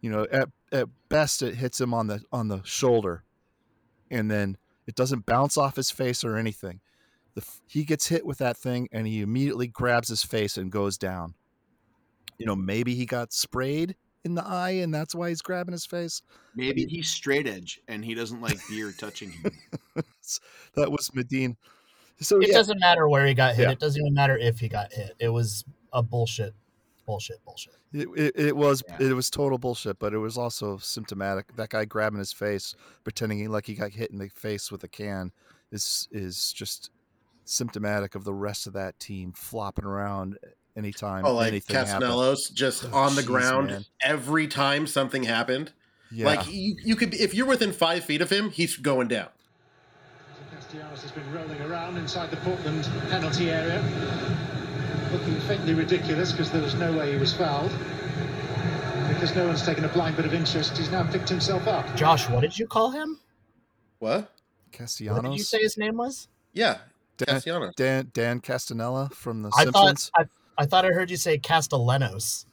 You 0.01 0.11
know, 0.11 0.27
at 0.31 0.51
at 0.71 0.89
best 1.09 1.43
it 1.43 1.55
hits 1.55 1.81
him 1.81 1.95
on 1.95 2.09
the 2.09 2.23
on 2.31 2.49
the 2.49 2.63
shoulder, 2.65 3.25
and 4.11 4.31
then 4.31 4.59
it 4.87 4.95
doesn't 4.95 5.25
bounce 5.25 5.57
off 5.57 5.77
his 5.77 5.91
face 5.91 6.23
or 6.23 6.37
anything. 6.37 6.81
The, 7.35 7.45
he 7.67 7.85
gets 7.85 8.09
hit 8.09 8.27
with 8.27 8.39
that 8.39 8.57
thing 8.57 8.89
and 8.93 9.07
he 9.07 9.21
immediately 9.21 9.67
grabs 9.67 10.09
his 10.09 10.23
face 10.23 10.57
and 10.57 10.71
goes 10.71 10.99
down. 10.99 11.35
You 12.39 12.47
know, 12.47 12.55
maybe 12.55 12.95
he 12.95 13.07
got 13.07 13.33
sprayed 13.33 13.97
in 14.25 14.35
the 14.35 14.47
eye 14.47 14.71
and 14.71 14.93
that's 14.93 15.15
why 15.15 15.29
he's 15.29 15.43
grabbing 15.43 15.73
his 15.73 15.87
face. 15.87 16.23
Maybe 16.55 16.87
he's 16.87 17.09
straight 17.11 17.47
edge 17.47 17.81
and 17.89 18.05
he 18.05 18.15
doesn't 18.15 18.41
like 18.41 18.59
beer 18.69 18.93
touching 18.97 19.31
him. 19.31 19.53
that 20.75 20.91
was 20.91 21.15
Medine. 21.15 21.57
So 22.21 22.41
It 22.41 22.49
yeah, 22.49 22.55
doesn't 22.55 22.81
matter 22.81 23.09
where 23.09 23.27
he 23.27 23.35
got 23.35 23.55
hit. 23.55 23.65
Yeah. 23.65 23.73
It 23.73 23.79
doesn't 23.81 24.01
even 24.01 24.15
matter 24.15 24.39
if 24.39 24.59
he 24.59 24.69
got 24.69 24.93
hit. 24.93 25.15
It 25.19 25.29
was 25.29 25.65
a 25.93 26.03
bullshit, 26.03 26.55
bullshit, 27.07 27.45
bullshit. 27.45 27.75
It, 27.93 28.09
it, 28.17 28.33
it 28.37 28.57
was 28.57 28.83
Yeah. 28.89 29.09
it 29.09 29.13
was 29.13 29.31
total 29.31 29.59
bullshit, 29.59 29.99
but 29.99 30.15
it 30.15 30.19
was 30.19 30.39
also 30.39 30.79
symptomatic. 30.79 31.55
That 31.57 31.71
guy 31.71 31.85
grabbing 31.85 32.19
his 32.19 32.33
face, 32.33 32.75
pretending 33.05 33.39
he, 33.39 33.49
like 33.49 33.67
he 33.67 33.75
got 33.75 33.93
hit 33.93 34.11
in 34.11 34.19
the 34.19 34.29
face 34.29 34.73
with 34.73 34.83
a 34.85 34.89
can, 34.89 35.33
is 35.71 36.09
is 36.11 36.53
just 36.53 36.91
symptomatic 37.45 38.15
of 38.15 38.25
the 38.25 38.33
rest 38.33 38.67
of 38.67 38.73
that 38.73 38.99
team 38.99 39.33
flopping 39.33 39.85
around 39.85 40.39
anytime 40.77 41.25
Oh, 41.25 41.35
like 41.35 41.49
anything 41.49 41.77
happens. 41.77 42.51
Just 42.51 42.85
Oh, 42.93 42.97
on 42.99 43.15
the 43.15 43.23
jeez, 43.23 43.27
ground 43.27 43.67
man. 43.69 43.85
every 44.01 44.47
time 44.49 44.87
something 44.87 45.25
happened. 45.25 45.73
Yeah, 46.11 46.27
Like 46.27 46.47
you, 46.53 46.77
you 46.85 46.97
could, 46.97 47.15
if 47.15 47.35
you're 47.35 47.47
within 47.47 47.73
five 47.73 48.05
feet 48.05 48.21
of 48.21 48.31
him, 48.31 48.51
he's 48.51 48.77
going 48.77 49.09
down. 49.09 49.29
Castellanos 50.55 51.03
has 51.03 51.11
been 51.11 51.33
rolling 51.33 51.61
around 51.63 51.97
inside 51.97 52.31
the 52.31 52.37
Portland 52.39 52.89
penalty 53.11 53.51
area, 53.51 53.83
looking 55.13 55.35
faintly 55.41 55.75
ridiculous 55.75 56.31
because 56.33 56.51
there 56.53 56.63
was 56.63 56.75
no 56.75 56.93
way 56.97 57.13
he 57.13 57.19
was 57.19 57.33
fouled. 57.33 57.73
Because 59.09 59.35
no 59.35 59.47
one's 59.47 59.63
taken 59.63 59.85
a 59.85 59.89
blind 59.89 60.17
bit 60.17 60.25
of 60.27 60.35
interest, 60.35 60.77
he's 60.77 60.91
now 60.91 61.05
picked 61.11 61.29
himself 61.29 61.67
up. 61.67 61.85
Josh, 61.97 62.29
what 62.29 62.41
did 62.43 62.59
you 62.59 62.67
call 62.67 62.91
him? 62.91 63.19
What? 63.99 64.31
Castellanos. 64.73 65.23
What 65.23 65.31
did 65.31 65.39
you 65.39 65.45
say 65.45 65.59
his 65.61 65.77
name 65.77 65.97
was? 65.97 66.29
Yeah, 66.53 66.79
Dan, 67.17 67.37
Castellanos. 67.37 67.75
Dan 67.77 68.11
Dan 68.13 68.41
Castanella 68.41 69.13
from 69.13 69.43
The 69.43 69.51
I 69.57 69.65
Simpsons. 69.65 70.11
thought 70.17 70.27
I, 70.27 70.29
I 70.59 70.67
thought 70.67 70.85
I 70.85 70.89
heard 70.89 71.11
you 71.11 71.17
say 71.17 71.39
Castellanos. 71.39 72.47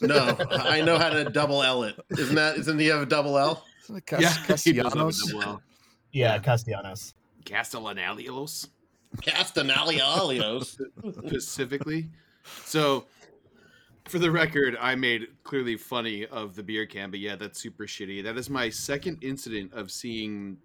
No, 0.00 0.36
I 0.50 0.80
know 0.80 0.98
how 0.98 1.10
to 1.10 1.24
double 1.24 1.62
L 1.62 1.84
it. 1.84 1.96
Isn't 2.10 2.34
that? 2.34 2.56
Isn't 2.56 2.78
he 2.78 2.86
have 2.86 3.02
a 3.02 3.06
double 3.06 3.38
L? 3.38 3.64
Isn't 3.84 3.96
it 3.96 4.06
Cas- 4.06 4.20
yeah, 4.20 4.56
he 4.56 4.72
does 4.72 4.92
have 4.92 5.02
a 5.02 5.04
Castellanos. 5.06 5.26
double 5.32 5.42
L. 5.42 5.62
Yeah, 6.12 6.38
Castellanos. 6.38 7.14
Castellanalios 7.44 8.68
Castanalios. 9.20 10.80
specifically. 11.26 12.08
So, 12.64 13.04
for 14.08 14.18
the 14.18 14.30
record, 14.30 14.76
I 14.80 14.94
made 14.94 15.28
clearly 15.44 15.76
funny 15.76 16.26
of 16.26 16.54
the 16.56 16.62
beer 16.62 16.86
can, 16.86 17.10
but 17.10 17.20
yeah, 17.20 17.36
that's 17.36 17.60
super 17.60 17.84
shitty. 17.84 18.22
That 18.24 18.36
is 18.36 18.50
my 18.50 18.68
second 18.70 19.18
incident 19.22 19.72
of 19.72 19.90
seeing 19.90 20.56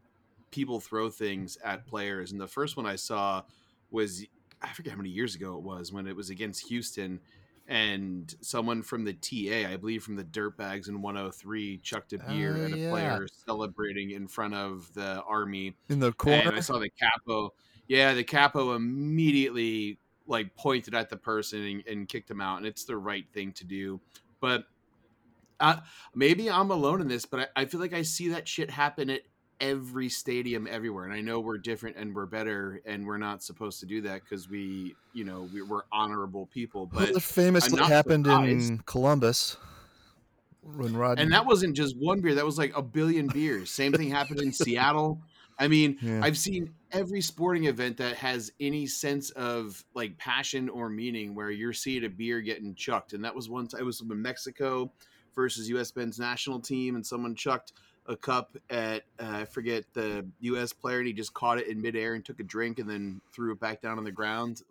people 0.52 0.80
throw 0.80 1.10
things 1.10 1.58
at 1.64 1.86
players, 1.86 2.32
and 2.32 2.40
the 2.42 2.48
first 2.48 2.78
one 2.78 2.86
I 2.86 2.96
saw 2.96 3.44
was 3.92 4.26
I 4.62 4.70
forget 4.74 4.92
how 4.92 4.98
many 4.98 5.10
years 5.10 5.36
ago 5.36 5.56
it 5.58 5.64
was 5.64 5.92
when 5.92 6.08
it 6.08 6.16
was 6.16 6.30
against 6.30 6.68
Houston, 6.68 7.20
and 7.68 8.34
someone 8.42 8.82
from 8.82 9.04
the 9.04 9.14
TA, 9.14 9.70
I 9.72 9.76
believe 9.78 10.04
from 10.04 10.16
the 10.16 10.24
Dirtbags 10.24 10.88
in 10.88 11.02
103, 11.02 11.78
chucked 11.80 12.14
a 12.14 12.18
beer 12.20 12.56
Oh, 12.58 12.66
at 12.66 12.72
a 12.72 12.78
yeah. 12.78 12.90
player 12.90 13.28
celebrating 13.46 14.12
in 14.12 14.28
front 14.28 14.54
of 14.54 14.92
the 14.94 15.22
army. 15.24 15.76
in 15.90 16.00
the 16.00 16.08
And 16.08 16.18
corner. 16.18 16.54
I 16.54 16.60
saw 16.62 16.80
the 16.80 16.90
capo. 16.90 17.54
Yeah, 17.88 18.14
the 18.14 18.24
capo 18.24 18.74
immediately 18.76 20.00
like 20.28 20.56
pointed 20.56 20.94
at 20.94 21.10
the 21.10 21.18
person 21.18 21.64
and, 21.64 21.84
and 21.88 22.10
kicked 22.10 22.30
him 22.30 22.42
out, 22.42 22.58
and 22.58 22.66
it's 22.66 22.84
the 22.86 22.98
right 22.98 23.26
thing 23.34 23.52
to 23.54 23.64
do. 23.66 24.00
But 24.40 24.66
uh, 25.60 25.78
maybe 26.14 26.50
I'm 26.50 26.70
alone 26.72 27.02
in 27.02 27.08
this, 27.08 27.26
but 27.26 27.50
I, 27.56 27.62
I 27.62 27.66
feel 27.66 27.80
like 27.80 27.94
I 27.94 28.02
see 28.04 28.30
that 28.30 28.48
shit 28.48 28.70
happen 28.70 29.10
at 29.10 29.22
every 29.60 30.10
stadium 30.10 30.68
everywhere. 30.70 31.06
And 31.06 31.14
I 31.14 31.22
know 31.22 31.40
we're 31.40 31.58
different 31.58 31.98
and 31.98 32.16
we're 32.16 32.26
better, 32.26 32.82
and 32.86 33.06
we're 33.06 33.18
not 33.18 33.44
supposed 33.44 33.80
to 33.82 33.86
do 33.86 34.02
that 34.02 34.22
because 34.24 34.50
we, 34.50 34.96
you 35.14 35.24
know, 35.24 35.50
we, 35.54 35.62
we're 35.62 35.84
honorable 35.92 36.48
people. 36.48 36.86
But 36.86 37.10
it 37.10 37.22
famously 37.22 37.82
happened 37.82 38.28
in. 38.28 38.80
Columbus 38.86 39.58
when 40.76 40.96
Rod 40.96 41.20
and 41.20 41.32
that 41.32 41.46
wasn't 41.46 41.76
just 41.76 41.96
one 41.98 42.20
beer; 42.20 42.36
that 42.36 42.46
was 42.46 42.58
like 42.58 42.76
a 42.76 42.82
billion 42.82 43.28
beers. 43.28 43.70
Same 43.70 43.94
thing 43.94 44.10
happened 44.10 44.42
in 44.42 44.52
Seattle. 44.52 45.22
I 45.60 45.68
mean, 45.68 45.98
Yeah. 46.02 46.22
I've 46.24 46.38
seen 46.38 46.74
every 46.92 47.22
sporting 47.22 47.66
event 47.66 47.98
that 47.98 48.16
has 48.18 48.52
any 48.60 48.86
sense 48.86 49.30
of 49.32 49.84
like 49.94 50.18
passion 50.18 50.70
or 50.70 50.90
meaning 50.90 51.36
where 51.36 51.50
you're 51.52 51.74
seeing 51.74 52.06
a 52.06 52.10
beer 52.10 52.42
getting 52.42 52.76
chucked. 52.76 53.14
And 53.14 53.24
that 53.24 53.36
was 53.36 53.50
one 53.50 53.68
time 53.68 53.82
it 53.82 53.84
was 53.84 54.02
in 54.02 54.22
Mexico 54.22 54.92
versus 55.36 55.70
US 55.70 55.96
men's 55.96 56.20
national 56.20 56.60
team, 56.60 56.96
and 56.96 57.06
someone 57.06 57.36
chucked 57.36 57.74
a 58.08 58.16
cup 58.16 58.56
at 58.70 59.04
uh, 59.20 59.40
I 59.42 59.46
forget 59.46 59.84
the 59.94 60.26
US 60.42 60.74
player 60.74 61.00
and 61.00 61.08
he 61.08 61.14
just 61.14 61.34
caught 61.34 61.58
it 61.60 61.68
in 61.68 61.82
midair 61.82 62.14
and 62.14 62.24
took 62.24 62.40
a 62.40 62.44
drink 62.44 62.80
and 62.80 62.90
then 62.90 63.22
threw 63.34 63.52
it 63.52 63.60
back 63.60 63.82
down 63.82 63.98
on 63.98 64.04
the 64.04 64.12
ground. 64.12 64.62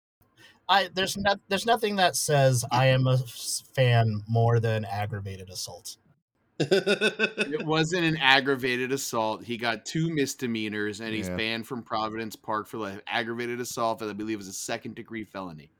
I 0.68 0.88
there's 0.92 1.16
not 1.16 1.40
there's 1.48 1.66
nothing 1.66 1.96
that 1.96 2.16
says 2.16 2.64
I 2.70 2.86
am 2.86 3.06
a 3.06 3.18
fan 3.74 4.22
more 4.28 4.58
than 4.60 4.84
aggravated 4.84 5.50
assault. 5.50 5.96
It 6.58 7.64
wasn't 7.64 8.04
an 8.04 8.16
aggravated 8.16 8.90
assault. 8.92 9.44
He 9.44 9.56
got 9.56 9.84
two 9.84 10.10
misdemeanors 10.10 11.00
and 11.00 11.14
he's 11.14 11.28
Yeah. 11.28 11.36
banned 11.36 11.66
from 11.66 11.82
Providence 11.82 12.34
Park 12.34 12.66
for 12.66 12.78
life. 12.78 13.00
Aggravated 13.06 13.60
assault, 13.60 13.98
that 14.00 14.08
I 14.08 14.12
believe 14.14 14.40
is 14.40 14.48
a 14.48 14.52
second 14.52 14.96
degree 14.96 15.24
felony. 15.24 15.70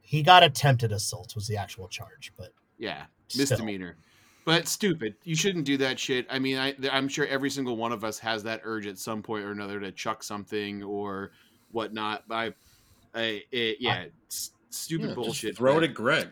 He 0.00 0.22
got 0.22 0.42
attempted 0.42 0.92
assault 0.92 1.34
was 1.34 1.48
the 1.48 1.56
actual 1.56 1.88
charge, 1.88 2.32
but 2.36 2.52
Yeah, 2.78 3.06
Still. 3.28 3.58
Misdemeanor. 4.46 4.60
But 4.62 4.68
stupid. 4.68 5.14
You 5.24 5.34
shouldn't 5.36 5.64
do 5.64 5.76
that 5.78 5.98
shit. 5.98 6.26
I 6.30 6.38
mean, 6.38 6.58
I, 6.58 6.74
I'm 6.90 7.08
sure 7.08 7.26
every 7.26 7.50
single 7.50 7.76
one 7.76 7.92
of 7.92 8.04
us 8.04 8.18
has 8.20 8.42
that 8.44 8.60
urge 8.64 8.86
at 8.86 8.98
some 8.98 9.22
point 9.22 9.44
or 9.44 9.50
another 9.52 9.80
to 9.80 9.92
chuck 9.92 10.22
something 10.22 10.82
or 10.82 11.32
whatnot. 11.70 12.24
But 12.28 12.34
I, 12.34 12.54
I 13.14 13.42
it, 13.50 13.76
yeah, 13.80 14.04
it's 14.26 14.50
stupid 14.70 15.02
Yeah, 15.02 15.06
just 15.08 15.16
bullshit. 15.16 15.56
Throw 15.56 15.78
it 15.78 15.84
at 15.84 15.94
Greg. 15.94 16.28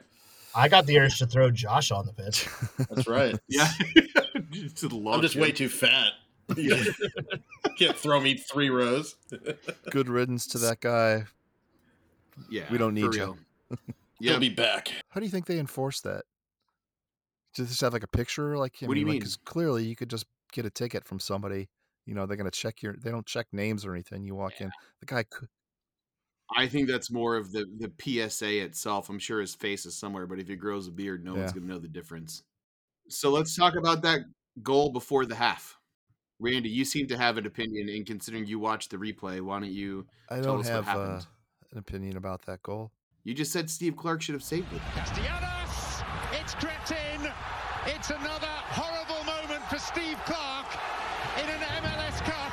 I 0.55 0.69
got 0.69 0.87
the 0.87 0.99
urge 0.99 1.19
to 1.19 1.27
throw 1.27 1.51
Josh 1.51 1.91
on 1.93 2.07
the 2.07 2.13
pitch. 2.13 2.49
That's 2.89 3.07
right. 3.07 3.39
Yeah, 3.49 3.69
to 4.75 4.89
the 4.89 4.97
I'm 5.13 5.23
just 5.23 5.37
love 5.37 5.43
way 5.43 5.53
too 5.53 5.69
fat. 5.69 6.13
You 6.57 6.83
can't 7.79 7.97
throw 7.97 8.21
me 8.21 8.37
three 8.37 8.71
rows. 8.71 9.15
good 9.91 10.09
riddance 10.09 10.47
to 10.49 10.59
that 10.59 10.81
guy. 10.81 11.25
Yeah, 12.49 12.65
We 12.71 12.79
don't 12.79 12.95
need 12.95 13.15
you. 13.15 13.21
real. 13.27 13.39
He'll 14.19 14.33
Yeah, 14.33 14.39
be 14.39 14.49
back. 14.49 14.91
How 15.11 15.21
do 15.21 15.27
you 15.27 15.31
think 15.31 15.47
they 15.47 15.59
enforce 15.61 16.01
that? 16.01 16.25
Just 17.55 17.81
have 17.81 17.93
like 17.93 18.03
a 18.05 18.09
picture, 18.09 18.57
like 18.57 18.77
I 18.83 18.87
What 18.87 18.95
do 18.95 19.01
you 19.01 19.07
like, 19.07 19.15
mean? 19.15 19.23
'cause 19.23 19.37
clearly, 19.37 19.85
you 19.85 19.97
could 19.97 20.11
just 20.11 20.27
get 20.53 20.67
a 20.67 20.71
ticket 20.71 21.05
from 21.05 21.19
somebody. 21.21 21.69
You 22.07 22.15
know, 22.15 22.27
they're 22.27 22.37
gonna 22.37 22.51
check 22.51 22.83
your. 22.83 22.95
They 22.97 23.11
don't 23.11 23.27
check 23.27 23.47
names 23.53 23.85
or 23.85 23.93
anything. 23.93 24.25
You 24.25 24.35
walk 24.35 24.61
in, 24.61 24.71
the 25.01 25.07
guy 25.07 25.25
could. 25.25 25.49
I 26.57 26.67
think 26.67 26.89
that's 26.89 27.11
more 27.11 27.37
of 27.37 27.53
the 27.53 27.67
the 27.79 27.93
PSA 28.01 28.65
itself. 28.65 29.09
I'm 29.09 29.19
sure 29.19 29.41
his 29.41 29.55
face 29.55 29.87
is 29.87 29.97
somewhere, 29.97 30.27
but 30.27 30.39
if 30.41 30.49
he 30.49 30.57
grows 30.57 30.89
a 30.89 30.91
beard, 30.93 31.25
no 31.25 31.35
one's 31.35 31.53
gonna 31.53 31.67
know 31.67 31.79
the 31.79 31.89
difference. 31.89 32.43
So 33.09 33.31
let's 33.31 33.55
talk 33.57 33.75
about 33.77 34.03
that 34.03 34.21
goal 34.63 34.91
before 34.93 35.27
the 35.27 35.35
half. 35.37 35.79
Randy, 36.41 36.71
you 36.71 36.85
seem 36.85 37.07
to 37.09 37.17
have 37.19 37.37
an 37.39 37.47
opinion, 37.47 37.89
and 37.89 38.07
considering 38.07 38.47
you 38.47 38.59
watched 38.59 38.91
the 38.91 38.97
replay, 38.97 39.41
why 39.41 39.61
don't 39.61 39.71
you 39.71 40.07
I 40.29 40.41
don't 40.41 40.61
us 40.61 40.69
have 40.69 40.87
what 40.87 40.97
uh, 40.97 41.07
happened? 41.09 41.27
an 41.73 41.79
opinion 41.79 42.17
about 42.17 42.43
that 42.47 42.63
goal. 42.63 42.93
You 43.25 43.35
just 43.35 43.53
said 43.53 43.69
Steve 43.71 43.97
Clark 43.97 44.23
should 44.23 44.35
have 44.35 44.43
saved 44.43 44.73
it. 44.73 44.81
Castellanos, 44.95 45.05
it's 45.05 45.21
crept 45.21 45.55
in. 45.55 45.60
It's 48.11 48.19
another 48.19 48.49
horrible 48.49 49.23
moment 49.25 49.63
for 49.71 49.79
Steve 49.79 50.19
Clark 50.27 50.67
in 51.39 51.49
an 51.49 51.61
MLS 51.61 52.19
Cup. 52.25 52.53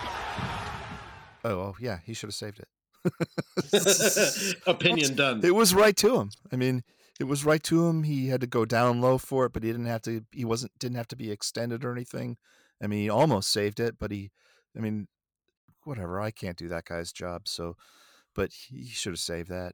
Oh, 1.43 1.57
well, 1.57 1.75
yeah, 1.79 1.97
he 2.05 2.13
should 2.13 2.27
have 2.27 2.35
saved 2.35 2.59
it. 2.59 4.57
Opinion 4.67 5.15
done. 5.15 5.41
It 5.43 5.55
was 5.55 5.73
right 5.73 5.97
to 5.97 6.19
him. 6.19 6.29
I 6.53 6.57
mean, 6.57 6.83
it 7.19 7.23
was 7.23 7.43
right 7.43 7.63
to 7.63 7.87
him. 7.87 8.03
He 8.03 8.27
had 8.27 8.41
to 8.41 8.45
go 8.47 8.65
down 8.65 9.01
low 9.01 9.17
for 9.17 9.47
it, 9.47 9.53
but 9.53 9.63
he 9.63 9.71
didn't 9.71 9.87
have 9.87 10.03
to. 10.03 10.21
He 10.31 10.45
wasn't 10.45 10.73
didn't 10.77 10.97
have 10.97 11.07
to 11.07 11.15
be 11.15 11.31
extended 11.31 11.83
or 11.83 11.91
anything. 11.91 12.37
I 12.79 12.85
mean, 12.85 12.99
he 13.01 13.09
almost 13.09 13.51
saved 13.51 13.79
it, 13.79 13.95
but 13.97 14.11
he. 14.11 14.29
I 14.77 14.79
mean, 14.79 15.07
whatever. 15.85 16.21
I 16.21 16.29
can't 16.29 16.55
do 16.57 16.67
that 16.67 16.85
guy's 16.85 17.11
job. 17.11 17.47
So, 17.47 17.77
but 18.35 18.51
he 18.51 18.85
should 18.89 19.13
have 19.13 19.19
saved 19.19 19.49
that. 19.49 19.73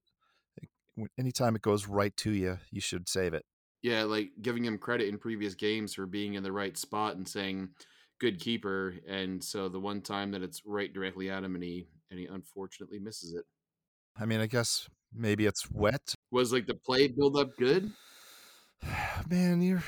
When- 0.96 1.10
Anytime 1.18 1.58
it 1.58 1.62
goes 1.62 1.90
right 1.90 2.16
to 2.18 2.32
you, 2.32 2.60
you 2.72 2.80
should 2.80 3.10
save 3.10 3.34
it. 3.34 3.44
Yeah, 3.84 4.04
like 4.04 4.32
giving 4.42 4.64
him 4.66 4.78
credit 4.78 5.10
in 5.10 5.18
previous 5.20 5.54
games 5.54 5.94
for 5.94 6.06
being 6.06 6.34
in 6.34 6.44
the 6.44 6.52
right 6.52 6.76
spot 6.78 7.18
and 7.18 7.28
saying 7.28 7.70
good 8.20 8.40
keeper, 8.40 8.96
and 9.08 9.44
so 9.44 9.68
the 9.68 9.80
one 9.80 10.02
time 10.02 10.32
that 10.32 10.42
it's 10.42 10.62
right 10.66 10.92
directly 10.92 11.30
at 11.30 11.44
him 11.44 11.54
and 11.54 11.64
he 11.64 11.86
and 12.10 12.20
he 12.20 12.26
unfortunately 12.26 12.98
misses 12.98 13.34
it. 13.34 13.44
I 14.18 14.26
mean, 14.26 14.40
I 14.40 14.48
guess 14.48 14.88
maybe 15.14 15.46
it's 15.46 15.70
wet. 15.70 16.16
Was 16.32 16.54
like 16.54 16.66
the 16.66 16.76
play 16.76 17.08
build 17.08 17.36
up 17.38 17.58
good? 17.58 17.92
Man, 19.30 19.62
you're 19.62 19.84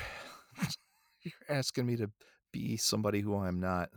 you're 1.24 1.34
asking 1.58 1.86
me 1.86 1.96
to 1.96 2.12
be 2.52 2.78
somebody 2.78 3.22
who 3.22 3.38
I'm 3.38 3.60
not. 3.60 3.90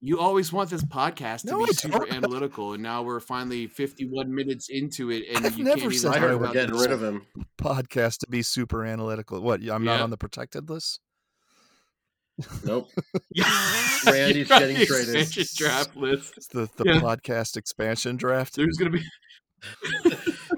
You 0.00 0.20
always 0.20 0.52
want 0.52 0.70
this 0.70 0.84
podcast 0.84 1.40
to 1.42 1.50
No, 1.52 1.66
be 1.66 1.72
super 1.72 2.08
analytical, 2.12 2.72
and 2.74 2.82
now 2.82 3.02
we're 3.02 3.18
finally 3.20 3.66
51 3.66 4.32
minutes 4.32 4.68
into 4.68 5.10
it, 5.10 5.24
and 5.34 5.44
I've 5.44 5.58
you 5.58 5.64
never 5.64 5.76
can't 5.80 5.92
even 5.92 5.98
said 5.98 6.10
I 6.10 6.14
talk 6.14 6.22
I 6.22 6.26
heard 6.28 6.30
we're 6.38 6.44
about 6.44 6.54
getting 6.54 6.76
rid 6.76 6.92
of 6.92 7.02
him. 7.02 7.26
Podcast 7.60 8.18
to 8.20 8.28
be 8.28 8.42
super 8.42 8.84
analytical. 8.84 9.40
What? 9.40 9.60
I'm 9.68 9.84
not 9.84 10.00
on 10.00 10.10
the 10.10 10.16
protected 10.16 10.70
list. 10.70 11.00
Nope. 12.64 12.88
Randy's 14.06 14.46
getting 14.48 14.78
the 14.78 14.86
traded. 14.86 15.16
expansion 15.16 15.44
draft 15.56 15.96
list. 15.96 16.34
It's 16.36 16.46
the 16.46 16.68
the 16.76 16.84
Yeah. 16.84 17.00
podcast 17.00 17.56
expansion 17.56 18.16
draft. 18.16 18.54
There's 18.54 18.76
gonna 18.76 18.90
be 18.90 19.02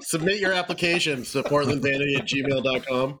Submit 0.01 0.39
your 0.39 0.53
application 0.53 1.23
to 1.23 1.41
portlandvanity 1.41 2.19
at 2.19 2.25
gmail.com. 2.27 3.19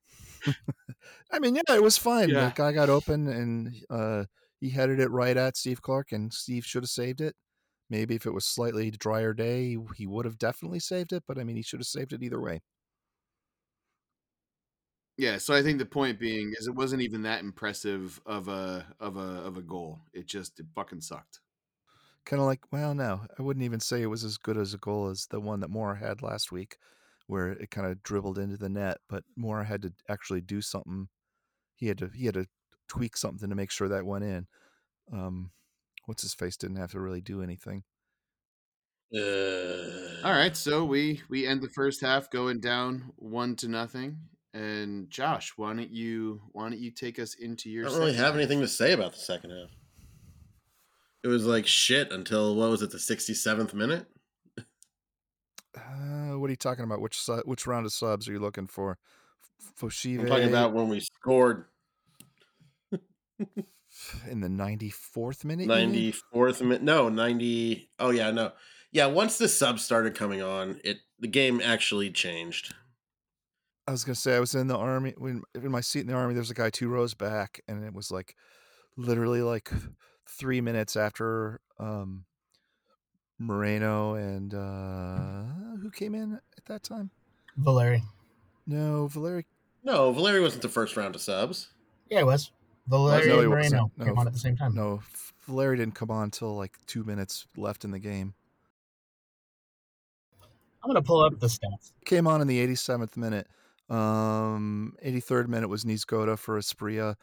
I 1.31 1.39
mean, 1.39 1.55
yeah, 1.55 1.61
it 1.75 1.81
was 1.81 1.97
fine. 1.97 2.29
Yeah. 2.29 2.49
The 2.49 2.53
guy 2.55 2.71
got 2.71 2.89
open 2.89 3.27
and 3.27 3.73
uh, 3.89 4.25
he 4.61 4.71
headed 4.71 4.99
it 5.01 5.09
right 5.09 5.37
at 5.37 5.57
Steve 5.57 5.81
Clark, 5.83 6.13
and 6.13 6.33
Steve 6.33 6.65
should 6.65 6.83
have 6.83 6.91
saved 6.91 7.21
it. 7.21 7.35
Maybe 7.89 8.15
if 8.15 8.25
it 8.27 8.31
was 8.33 8.45
slightly 8.45 8.91
drier 8.91 9.33
day, 9.33 9.77
he- 9.97 10.07
would 10.07 10.25
have 10.25 10.37
definitely 10.39 10.79
saved 10.81 11.13
it. 11.13 11.23
But 11.27 11.39
I 11.39 11.45
mean, 11.45 11.57
he 11.57 11.63
should 11.63 11.81
have 11.81 11.87
saved 11.87 12.13
it 12.13 12.23
either 12.23 12.41
way. 12.41 12.61
Yeah, 15.17 15.37
so 15.37 15.53
I 15.53 15.61
think 15.61 15.77
the 15.77 15.85
point 15.85 16.19
being 16.19 16.53
is 16.57 16.67
it 16.67 16.75
wasn't 16.75 17.01
even 17.03 17.21
that 17.23 17.41
impressive 17.41 18.21
of 18.25 18.47
a 18.47 18.95
of 18.99 19.17
a 19.17 19.19
of 19.19 19.57
a 19.57 19.61
goal. 19.61 20.01
It 20.13 20.25
just 20.25 20.59
it 20.59 20.67
fucking 20.73 21.01
sucked. 21.01 21.41
Kind 22.25 22.39
of 22.39 22.45
like, 22.45 22.71
well, 22.71 22.93
no, 22.93 23.25
I 23.37 23.41
wouldn't 23.41 23.63
even 23.63 23.79
say 23.79 24.01
it 24.01 24.07
was 24.07 24.23
as 24.23 24.37
good 24.37 24.57
as 24.57 24.73
a 24.73 24.77
goal 24.77 25.07
as 25.07 25.25
the 25.27 25.39
one 25.39 25.59
that 25.61 25.69
Mora 25.69 25.97
had 25.97 26.21
last 26.21 26.51
week, 26.51 26.77
where 27.27 27.49
it 27.51 27.71
kind 27.71 27.87
of 27.87 28.03
dribbled 28.03 28.37
into 28.37 28.57
the 28.57 28.69
net. 28.69 28.99
But 29.09 29.23
Mora 29.35 29.65
had 29.65 29.81
to 29.83 29.93
actually 30.07 30.41
do 30.41 30.61
something. 30.61 31.09
He 31.75 31.87
had 31.87 31.99
to 31.99 32.09
he 32.09 32.25
had 32.25 32.35
to 32.35 32.47
tweak 32.91 33.15
something 33.15 33.49
to 33.49 33.55
make 33.55 33.71
sure 33.71 33.87
that 33.87 34.05
went 34.05 34.25
in. 34.25 34.47
Um, 35.13 35.51
what's 36.05 36.23
his 36.23 36.33
face 36.33 36.57
didn't 36.57 36.75
have 36.75 36.91
to 36.91 36.99
really 36.99 37.21
do 37.21 37.41
anything. 37.41 37.83
Uh, 39.15 40.25
All 40.25 40.33
right, 40.33 40.55
so 40.55 40.85
we 40.85 41.21
we 41.29 41.45
end 41.45 41.61
the 41.61 41.69
first 41.69 42.01
half 42.01 42.29
going 42.29 42.59
down 42.59 43.11
one 43.15 43.55
to 43.57 43.67
nothing. 43.67 44.17
And 44.53 45.09
Josh, 45.09 45.53
why 45.55 45.73
don't 45.73 45.91
you 45.91 46.41
why 46.51 46.63
don't 46.69 46.79
you 46.79 46.91
take 46.91 47.19
us 47.19 47.35
into 47.35 47.69
your? 47.69 47.85
I 47.85 47.89
don't 47.89 47.99
really 47.99 48.13
have 48.13 48.27
half? 48.27 48.35
anything 48.35 48.61
to 48.61 48.67
say 48.67 48.91
about 48.91 49.13
the 49.13 49.19
second 49.19 49.51
half. 49.51 49.69
It 51.23 51.27
was 51.27 51.45
like 51.45 51.67
shit 51.67 52.11
until 52.11 52.55
what 52.55 52.69
was 52.69 52.81
it, 52.81 52.89
the 52.89 52.97
67th 52.97 53.73
minute? 53.73 54.07
Uh, 55.77 56.37
what 56.37 56.47
are 56.47 56.49
you 56.49 56.57
talking 56.57 56.83
about? 56.83 56.99
Which 56.99 57.19
su- 57.19 57.43
which 57.45 57.67
round 57.67 57.85
of 57.85 57.93
subs 57.93 58.27
are 58.27 58.33
you 58.33 58.39
looking 58.39 58.67
for? 58.67 58.97
Fochive 59.79 60.21
I'm 60.21 60.27
talking 60.27 60.49
about 60.49 60.73
when 60.73 60.89
we 60.89 60.99
scored 60.99 61.65
in 64.29 64.41
the 64.41 64.49
ninety 64.49 64.89
fourth 64.89 65.43
minute. 65.45 65.67
94th 65.67 66.61
minute. 66.61 66.81
No, 66.81 67.09
90. 67.09 67.89
Oh, 67.99 68.09
yeah, 68.09 68.31
no. 68.31 68.51
Yeah, 68.91 69.07
once 69.07 69.37
the 69.37 69.47
subs 69.47 69.83
started 69.83 70.15
coming 70.15 70.41
on, 70.41 70.79
it 70.83 70.97
the 71.19 71.27
game 71.27 71.61
actually 71.63 72.11
changed. 72.11 72.73
I 73.87 73.91
was 73.91 74.03
gonna 74.03 74.15
say 74.15 74.35
I 74.35 74.39
was 74.39 74.53
in 74.53 74.67
the 74.67 74.77
army 74.77 75.13
when 75.17 75.43
in 75.55 75.71
my 75.71 75.81
seat 75.81 76.01
in 76.01 76.07
the 76.07 76.13
army. 76.13 76.33
There's 76.33 76.51
a 76.51 76.55
guy 76.55 76.69
two 76.69 76.89
rows 76.89 77.13
back, 77.13 77.61
and 77.67 77.83
it 77.83 77.93
was 77.93 78.11
like 78.11 78.35
literally 78.97 79.41
like 79.41 79.71
three 80.27 80.61
minutes 80.61 80.95
after 80.95 81.61
um, 81.79 82.25
Moreno 83.39 84.15
and 84.15 84.53
uh, 84.53 85.77
who 85.81 85.89
came 85.89 86.13
in 86.13 86.39
at 86.57 86.65
that 86.65 86.83
time. 86.83 87.11
Valeri. 87.57 88.03
No, 88.67 89.07
Valeri. 89.07 89.45
No, 89.83 90.11
Valeri 90.11 90.41
wasn't 90.41 90.61
the 90.61 90.69
first 90.69 90.95
round 90.95 91.15
of 91.15 91.21
subs. 91.21 91.69
Yeah, 92.09 92.19
it 92.19 92.25
was. 92.25 92.51
Valeri 92.87 93.27
No, 93.27 93.39
and. 93.39 93.49
Moreno 93.49 93.91
No, 93.97 94.05
came 94.05 94.17
on 94.17 94.27
at 94.27 94.33
the 94.33 94.39
same 94.39 94.57
time. 94.57 94.73
No, 94.73 95.01
Valeri 95.47 95.77
didn't 95.77 95.95
come 95.95 96.11
on 96.11 96.25
until 96.25 96.55
like 96.55 96.77
two 96.87 97.03
minutes 97.03 97.47
left 97.57 97.83
in 97.83 97.91
the 97.91 97.99
game. 97.99 98.33
I'm 100.83 100.89
gonna 100.89 101.01
pull 101.01 101.23
up 101.23 101.39
the 101.39 101.47
stats. 101.47 101.91
Came 102.05 102.27
on 102.27 102.41
in 102.41 102.47
the 102.47 102.65
87th 102.65 103.15
minute. 103.15 103.47
Um, 103.89 104.95
83rd 105.05 105.47
minute 105.47 105.67
was 105.67 105.83
Niezgoda 105.83 106.39
for 106.39 106.57
Asprilla. 106.57 107.15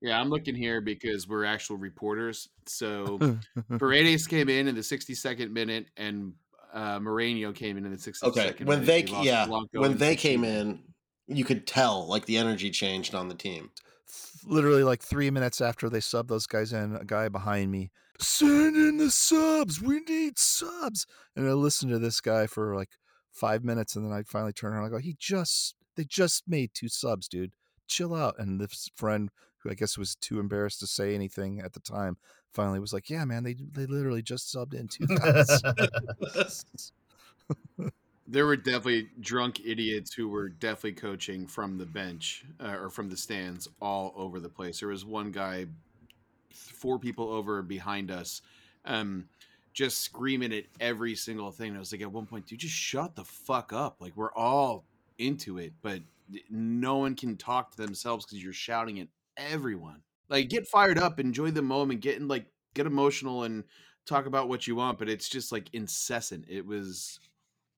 Yeah, 0.00 0.20
I'm 0.20 0.28
looking 0.28 0.54
here 0.54 0.80
because 0.80 1.26
we're 1.26 1.44
actual 1.44 1.76
reporters. 1.76 2.48
So 2.66 3.18
Paredes 3.78 4.26
came 4.26 4.48
in 4.48 4.68
in 4.68 4.74
the 4.74 4.82
62nd 4.82 5.50
minute, 5.50 5.86
and 5.96 6.32
uh, 6.72 7.00
Moreno 7.00 7.52
came 7.52 7.76
in 7.76 7.84
in 7.84 7.90
the 7.90 7.98
62nd. 7.98 8.24
Okay, 8.28 8.54
when 8.64 8.80
minute. 8.80 9.06
they 9.08 9.22
yeah, 9.22 9.46
when 9.72 9.96
they 9.96 10.14
came 10.16 10.44
in, 10.44 10.80
you 11.26 11.44
could 11.44 11.66
tell 11.66 12.06
like 12.06 12.24
the 12.26 12.36
energy 12.36 12.70
changed 12.70 13.14
on 13.14 13.28
the 13.28 13.34
team. 13.34 13.70
Literally 14.44 14.84
like 14.84 15.02
three 15.02 15.30
minutes 15.30 15.60
after 15.60 15.88
they 15.88 15.98
subbed 15.98 16.28
those 16.28 16.46
guys 16.46 16.72
in, 16.72 16.96
a 16.96 17.04
guy 17.04 17.28
behind 17.28 17.70
me, 17.70 17.90
send 18.18 18.76
in 18.76 18.98
the 18.98 19.10
subs. 19.10 19.80
We 19.80 20.00
need 20.00 20.38
subs. 20.38 21.06
And 21.34 21.48
I 21.48 21.52
listened 21.52 21.92
to 21.92 21.98
this 21.98 22.20
guy 22.20 22.46
for 22.46 22.74
like 22.74 22.90
five 23.30 23.64
minutes, 23.64 23.96
and 23.96 24.04
then 24.04 24.12
I 24.12 24.22
finally 24.22 24.52
turn 24.52 24.72
around. 24.72 24.84
and 24.84 24.94
I 24.94 24.96
go, 24.96 25.02
he 25.02 25.16
just 25.18 25.74
they 25.96 26.04
just 26.04 26.44
made 26.46 26.70
two 26.74 26.88
subs, 26.88 27.28
dude. 27.28 27.52
Chill 27.88 28.14
out. 28.14 28.34
And 28.38 28.60
this 28.60 28.90
friend, 28.96 29.30
who 29.58 29.70
I 29.70 29.74
guess 29.74 29.98
was 29.98 30.14
too 30.16 30.40
embarrassed 30.40 30.80
to 30.80 30.86
say 30.86 31.14
anything 31.14 31.60
at 31.60 31.72
the 31.72 31.80
time, 31.80 32.16
finally 32.52 32.80
was 32.80 32.92
like, 32.92 33.10
yeah, 33.10 33.24
man, 33.24 33.44
they 33.44 33.54
they 33.54 33.86
literally 33.86 34.22
just 34.22 34.54
subbed 34.54 34.74
in 34.74 34.88
two 34.88 35.06
guys. 35.06 35.62
there 38.28 38.46
were 38.46 38.56
definitely 38.56 39.08
drunk 39.20 39.60
idiots 39.64 40.12
who 40.14 40.28
were 40.28 40.48
definitely 40.48 40.92
coaching 40.92 41.46
from 41.46 41.78
the 41.78 41.86
bench 41.86 42.44
uh, 42.60 42.76
or 42.80 42.90
from 42.90 43.08
the 43.08 43.16
stands 43.16 43.68
all 43.80 44.12
over 44.16 44.40
the 44.40 44.48
place. 44.48 44.80
There 44.80 44.88
was 44.88 45.04
one 45.04 45.30
guy, 45.30 45.66
four 46.52 46.98
people 46.98 47.28
over 47.28 47.62
behind 47.62 48.10
us, 48.10 48.42
um, 48.84 49.28
just 49.72 49.98
screaming 49.98 50.52
at 50.52 50.64
every 50.80 51.14
single 51.14 51.50
thing. 51.52 51.76
I 51.76 51.78
was 51.78 51.92
like, 51.92 52.00
at 52.00 52.10
one 52.10 52.26
point, 52.26 52.46
dude, 52.46 52.60
just 52.60 52.74
shut 52.74 53.14
the 53.14 53.24
fuck 53.24 53.72
up. 53.72 53.96
Like 54.00 54.16
we're 54.16 54.32
all 54.32 54.84
into 55.18 55.58
it, 55.58 55.72
but 55.82 56.00
no 56.50 56.96
one 56.96 57.14
can 57.14 57.36
talk 57.36 57.70
to 57.70 57.76
themselves 57.76 58.24
because 58.24 58.42
you're 58.42 58.52
shouting 58.52 58.98
at 59.00 59.08
everyone. 59.36 60.02
Like 60.28 60.48
get 60.48 60.66
fired 60.66 60.98
up, 60.98 61.20
enjoy 61.20 61.52
the 61.52 61.62
moment, 61.62 62.00
get 62.00 62.16
in 62.16 62.26
like 62.26 62.46
get 62.74 62.86
emotional 62.86 63.44
and 63.44 63.64
talk 64.06 64.26
about 64.26 64.48
what 64.48 64.66
you 64.66 64.76
want, 64.76 64.98
but 64.98 65.08
it's 65.08 65.28
just 65.28 65.52
like 65.52 65.68
incessant. 65.72 66.44
It 66.48 66.66
was 66.66 67.20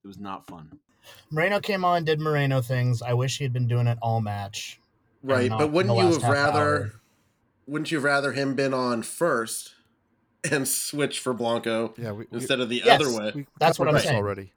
it 0.08 0.16
was 0.16 0.18
not 0.18 0.46
fun. 0.46 0.70
Moreno 1.30 1.60
came 1.60 1.84
on, 1.84 2.02
did 2.02 2.18
Moreno 2.18 2.62
things. 2.62 3.02
I 3.02 3.12
wish 3.12 3.36
he 3.36 3.44
had 3.44 3.52
been 3.52 3.68
doing 3.68 3.86
it 3.86 3.98
all 4.00 4.22
match. 4.22 4.80
Right, 5.22 5.50
but 5.50 5.70
wouldn't 5.70 5.94
you 5.98 6.14
have 6.14 6.22
rather 6.22 6.60
hour. 6.80 6.92
wouldn't 7.66 7.90
you 7.90 7.98
have 7.98 8.04
rather 8.04 8.32
him 8.32 8.54
been 8.54 8.72
on 8.72 9.02
first 9.02 9.74
and 10.50 10.66
switch 10.66 11.20
for 11.20 11.34
Blanco 11.34 11.92
yeah, 11.98 12.12
we, 12.12 12.24
we, 12.30 12.38
instead 12.38 12.60
of 12.60 12.70
the 12.70 12.80
Yes. 12.86 13.02
other 13.02 13.12
way? 13.14 13.32
we 13.34 13.46
That's 13.58 13.78
what 13.78 13.86
I'm 13.88 13.98
saying. 13.98 14.16
already. 14.16 14.52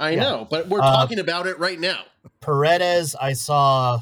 I 0.00 0.10
Yeah. 0.10 0.22
know, 0.22 0.46
but 0.50 0.66
we're 0.66 0.80
Uh, 0.80 0.90
talking 0.90 1.20
about 1.20 1.46
it 1.46 1.56
right 1.60 1.78
now. 1.78 2.02
Paredes, 2.40 3.14
I 3.14 3.34
saw 3.34 4.00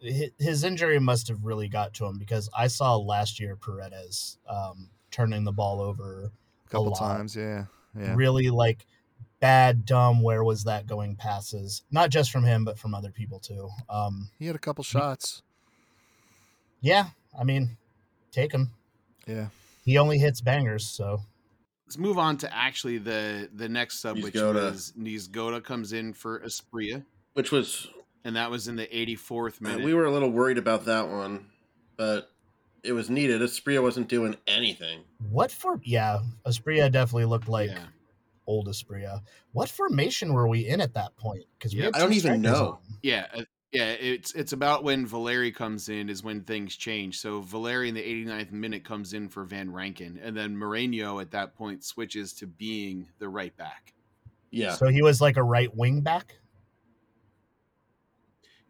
his 0.00 0.64
injury 0.64 0.98
must 1.00 1.28
have 1.28 1.42
really 1.44 1.68
got 1.68 1.94
to 1.94 2.04
him 2.04 2.18
because 2.18 2.50
I 2.54 2.66
saw 2.66 2.96
last 2.96 3.40
year 3.40 3.56
Paredes 3.56 4.36
um, 4.48 4.90
turning 5.10 5.44
the 5.44 5.52
ball 5.52 5.80
over 5.80 6.30
A 6.66 6.68
couple 6.68 6.90
lot. 6.90 6.98
times, 6.98 7.34
yeah, 7.34 7.64
yeah. 7.98 8.14
really 8.14 8.50
like 8.50 8.84
bad, 9.40 9.84
dumb. 9.84 10.22
Where 10.22 10.42
was 10.44 10.64
that 10.64 10.86
going? 10.86 11.16
Passes, 11.16 11.82
not 11.90 12.10
just 12.10 12.30
from 12.30 12.44
him, 12.44 12.64
but 12.64 12.78
from 12.78 12.94
other 12.94 13.10
people 13.10 13.38
too. 13.38 13.68
Um, 13.88 14.30
He 14.38 14.46
had 14.46 14.56
a 14.56 14.60
couple 14.60 14.84
shots. 14.84 15.42
yeah, 16.80 17.06
I 17.38 17.44
mean, 17.44 17.76
take 18.32 18.52
him. 18.52 18.70
Yeah. 19.26 19.48
He 19.84 19.98
only 19.98 20.18
hits 20.18 20.40
bangers, 20.40 20.86
so 20.86 21.20
Let's 21.86 21.96
move 21.98 22.18
on 22.18 22.36
to 22.38 22.54
actually 22.54 22.98
the 22.98 23.48
the 23.54 23.68
next 23.68 24.00
sub, 24.00 24.18
which 24.18 24.34
Niezgoda. 24.34 24.70
was 24.72 24.92
Niezgoda 24.98 25.64
comes 25.64 25.92
in 25.94 26.12
for 26.12 26.40
Asprilla, 26.40 27.02
Which 27.32 27.50
was 27.50 27.88
and 28.24 28.36
that 28.36 28.50
was 28.50 28.68
in 28.68 28.76
the 28.76 28.86
84th 28.86 29.54
uh, 29.62 29.68
minute. 29.68 29.84
we 29.84 29.94
were 29.94 30.04
a 30.04 30.10
little 30.10 30.30
worried 30.30 30.58
about 30.58 30.84
that 30.84 31.08
one, 31.08 31.46
but 31.96 32.30
it 32.82 32.92
was 32.92 33.08
needed. 33.08 33.40
Asprilla 33.40 33.82
wasn't 33.82 34.08
doing 34.08 34.36
anything. 34.46 35.00
what 35.30 35.50
for? 35.50 35.80
Yeah, 35.82 36.18
Asprilla 36.44 36.92
definitely 36.92 37.24
looked 37.24 37.48
like 37.48 37.70
yeah. 37.70 37.84
Old 38.48 38.66
Asprilla. 38.66 39.20
What 39.52 39.68
formation 39.68 40.32
were 40.32 40.48
we 40.48 40.66
in 40.66 40.80
at 40.80 40.94
that 40.94 41.14
point? 41.16 41.44
Because 41.56 41.72
Yeah, 41.72 41.90
I 41.94 41.98
don't 42.00 42.14
even 42.14 42.42
know. 42.42 42.80
Yeah, 43.02 43.26
uh, 43.32 43.42
yeah, 43.72 43.90
it's 43.90 44.32
it's 44.32 44.54
about 44.54 44.82
when 44.82 45.06
Valeri 45.06 45.52
comes 45.52 45.90
in 45.90 46.08
is 46.08 46.24
when 46.24 46.40
things 46.40 46.74
change. 46.74 47.20
So 47.20 47.42
Valeri 47.42 47.90
in 47.90 47.94
the 47.94 48.02
89th 48.02 48.50
minute 48.50 48.82
comes 48.82 49.12
in 49.12 49.28
for 49.28 49.44
Van 49.44 49.70
Rankin, 49.70 50.18
and 50.22 50.34
then 50.34 50.56
Moreno 50.56 51.20
at 51.20 51.30
that 51.32 51.54
point 51.54 51.84
switches 51.84 52.32
to 52.34 52.46
being 52.46 53.06
the 53.18 53.28
right 53.28 53.54
back. 53.58 53.92
Yeah. 54.50 54.72
So 54.72 54.88
he 54.88 55.02
was 55.02 55.20
like 55.20 55.36
a 55.36 55.42
right 55.42 55.74
wing 55.76 56.00
back. 56.00 56.38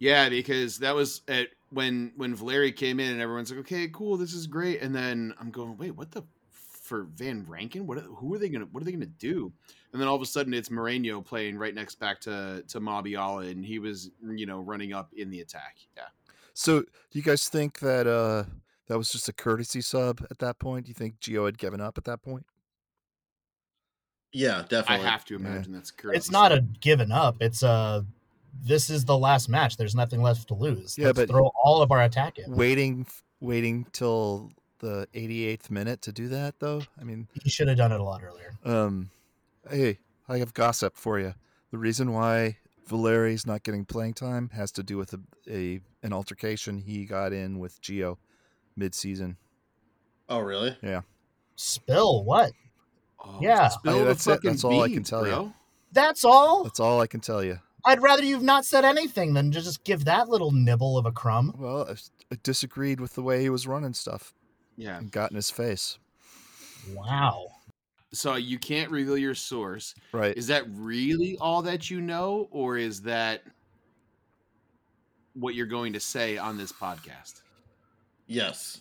Yeah, 0.01 0.29
because 0.29 0.79
that 0.79 0.97
was 0.97 1.23
at 1.29 1.49
when 1.71 2.13
when 2.17 2.35
Valeri 2.35 2.73
came 2.73 2.99
in, 2.99 3.13
and 3.13 3.21
everyone's 3.21 3.51
like, 3.51 3.61
"Okay, 3.61 3.89
cool, 3.93 4.17
this 4.17 4.33
is 4.33 4.49
great." 4.49 4.83
And 4.83 4.93
then 4.93 5.33
I'm 5.41 5.51
going, 5.51 5.77
"Wait, 5.77 5.93
what 5.93 6.11
the 6.11 6.23
for 6.89 7.05
Van 7.15 7.45
Rankin? 7.47 7.87
What 7.87 7.99
who 7.99 8.35
are 8.35 8.39
they 8.39 8.49
gonna 8.49 8.67
what 8.73 8.81
are 8.83 8.85
they 8.85 8.93
gonna 8.93 9.07
do?" 9.07 9.53
And 9.93 10.01
then 10.01 10.09
all 10.09 10.17
of 10.17 10.23
a 10.23 10.27
sudden, 10.27 10.53
it's 10.55 10.71
Moreno 10.71 11.21
playing 11.21 11.57
right 11.59 11.75
next 11.75 12.01
back 12.01 12.21
to 12.23 12.65
to 12.67 12.81
Mabiala, 12.81 13.51
and 13.51 13.65
he 13.65 13.79
was 13.79 14.11
you 14.23 14.47
know 14.47 14.61
running 14.61 14.93
up 14.93 15.13
in 15.15 15.31
the 15.31 15.41
attack. 15.41 15.77
Yeah. 15.97 16.05
So, 16.55 16.81
do 16.81 16.87
you 17.13 17.23
guys 17.23 17.49
think 17.49 17.79
that 17.81 18.07
uh 18.07 18.45
that 18.89 18.99
was 18.99 19.11
just 19.11 19.29
a 19.29 19.33
courtesy 19.33 19.81
sub 19.81 20.27
at 20.31 20.39
that 20.39 20.59
point? 20.59 20.87
Do 20.87 20.89
you 20.91 20.95
think 20.95 21.21
Gio 21.21 21.45
had 21.45 21.59
given 21.59 21.81
up 21.81 21.99
at 21.99 22.05
that 22.05 22.23
point? 22.23 22.47
Yeah, 24.33 24.65
definitely. 24.69 25.07
I 25.07 25.11
have 25.11 25.25
to 25.27 25.35
Yeah. 25.35 25.41
imagine 25.41 25.73
that's 25.73 25.91
correct. 25.91 26.17
It's 26.17 26.31
not 26.31 26.53
a 26.53 26.61
given 26.81 27.13
up. 27.13 27.37
It's 27.41 27.63
a 27.63 28.05
this 28.61 28.91
is 28.91 29.05
the 29.05 29.17
last 29.17 29.49
match. 29.49 29.77
There's 29.77 29.95
nothing 29.95 30.21
left 30.23 30.49
to 30.49 30.55
lose. 30.55 30.99
Yeah, 30.99 31.07
Let's 31.07 31.19
but- 31.21 31.29
throw 31.29 31.51
all 31.63 31.81
of 31.83 31.93
our 31.93 32.03
attack 32.03 32.39
in. 32.39 32.51
Waiting, 32.51 33.07
waiting 33.41 33.87
till 33.93 34.51
the 34.81 35.07
88th 35.15 35.71
minute 35.71 36.03
to 36.03 36.13
do 36.13 36.29
that, 36.29 36.59
though. 36.61 36.83
I 37.01 37.05
mean, 37.05 37.29
He 37.43 37.51
should 37.51 37.69
have 37.69 37.77
done 37.79 37.93
it 37.93 38.01
a 38.01 38.05
lot 38.05 38.23
earlier. 38.23 38.53
um, 38.65 39.11
hey, 39.71 39.99
I 40.29 40.39
have 40.39 40.55
gossip 40.55 40.97
for 40.97 41.19
you. 41.19 41.35
The 41.71 41.79
reason 41.79 42.13
why 42.13 42.57
Valeri's 42.87 43.47
not 43.47 43.63
getting 43.63 43.85
playing 43.85 44.15
time 44.15 44.51
has 44.55 44.71
to 44.73 44.83
do 44.83 44.97
with 44.97 45.13
a, 45.13 45.21
a 45.51 45.81
an 46.03 46.13
altercation 46.13 46.79
he 46.79 47.05
got 47.05 47.33
in 47.33 47.59
with 47.59 47.81
Gio 47.83 48.17
mid-season. 48.77 49.37
Oh, 50.29 50.39
really? 50.41 50.77
Yeah. 50.83 51.01
Spill 51.57 52.25
what? 52.25 52.53
Oh, 53.25 53.39
Yeah. 53.41 53.69
spill 53.69 53.93
Hey, 53.95 53.99
the 54.01 54.05
that's 54.07 54.27
it. 54.27 54.31
fucking 54.31 54.51
That's 54.51 54.65
all 54.65 54.81
I 54.83 54.87
can 54.89 54.97
beans, 54.99 55.11
tell 55.11 55.27
you. 55.27 55.53
That's 55.93 56.25
all. 56.25 56.63
That's 56.65 56.81
all 56.81 57.01
I 57.01 57.07
can 57.07 57.21
tell 57.21 57.43
you. 57.43 57.59
I'd 57.85 58.03
rather 58.03 58.23
you've 58.25 58.43
not 58.43 58.65
said 58.65 58.85
anything 58.85 59.35
than 59.35 59.51
just 59.53 59.83
give 59.85 60.05
that 60.05 60.29
little 60.29 60.51
nibble 60.53 60.99
of 60.99 61.07
a 61.07 61.13
crumb. 61.13 61.55
Well, 61.59 61.87
I, 61.89 61.93
s- 61.93 62.11
I 62.31 62.37
disagreed 62.43 63.01
with 63.01 63.15
the 63.15 63.23
way 63.23 63.41
he 63.41 63.49
was 63.51 63.67
running 63.67 63.95
stuff 63.95 64.35
Yeah. 64.79 64.97
and 64.99 65.11
got 65.11 65.31
in 65.31 65.37
his 65.37 65.51
face. 65.51 65.99
Wow. 66.95 67.49
So 68.13 68.37
you 68.37 68.59
can't 68.59 68.91
reveal 68.91 69.19
your 69.19 69.35
source. 69.35 69.95
Right. 70.13 70.35
Is 70.37 70.47
that 70.47 70.65
really 70.73 71.37
all 71.41 71.61
that 71.63 71.91
you 71.91 72.01
know, 72.01 72.49
or 72.51 72.79
is 72.79 73.03
that 73.03 73.43
what 75.35 75.55
you're 75.55 75.67
going 75.67 75.93
to 75.93 76.01
say 76.01 76.39
on 76.39 76.57
this 76.57 76.73
podcast? 76.73 77.43
Yes. 78.27 78.81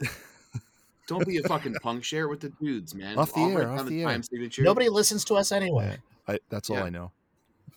Don't 1.06 1.24
be 1.26 1.36
a 1.36 1.42
fucking 1.44 1.74
punk. 1.74 2.02
Share 2.02 2.24
it 2.24 2.28
with 2.30 2.40
the 2.40 2.48
dudes, 2.60 2.92
man. 2.94 3.16
Off 3.18 3.32
the 3.32 3.40
I'll 3.42 3.58
air, 3.58 3.70
off 3.70 3.76
down 3.78 3.86
the 3.86 4.02
air. 4.02 4.22
signature. 4.22 4.62
Nobody 4.62 4.88
listens 4.88 5.24
to 5.26 5.34
us 5.36 5.52
anyway. 5.52 5.96
I, 6.26 6.40
that's 6.48 6.68
all 6.70 6.78
Yeah. 6.78 6.84
I 6.84 6.90
know. 6.90 7.12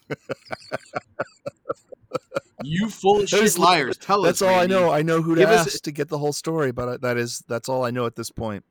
You 2.64 2.90
full 2.90 3.22
of 3.22 3.30
shit 3.30 3.58
li- 3.58 3.64
liars. 3.64 3.98
Tell 3.98 4.22
That's 4.22 4.42
us. 4.42 4.48
That's 4.48 4.54
all 4.56 4.60
I 4.60 4.66
know. 4.68 4.92
I 4.92 5.02
know 5.02 5.22
who 5.22 5.36
to 5.36 5.42
Give 5.42 5.50
us- 5.50 5.68
ask 5.68 5.84
to 5.84 5.92
get 5.92 6.10
the 6.10 6.18
whole 6.18 6.34
story, 6.34 6.72
but 6.72 6.88
uh, 6.88 6.98
that 7.02 7.18
is 7.18 7.44
that's 7.48 7.70
all 7.70 7.86
I 7.86 7.92
know 7.92 8.06
at 8.06 8.16
this 8.16 8.30
point. 8.32 8.64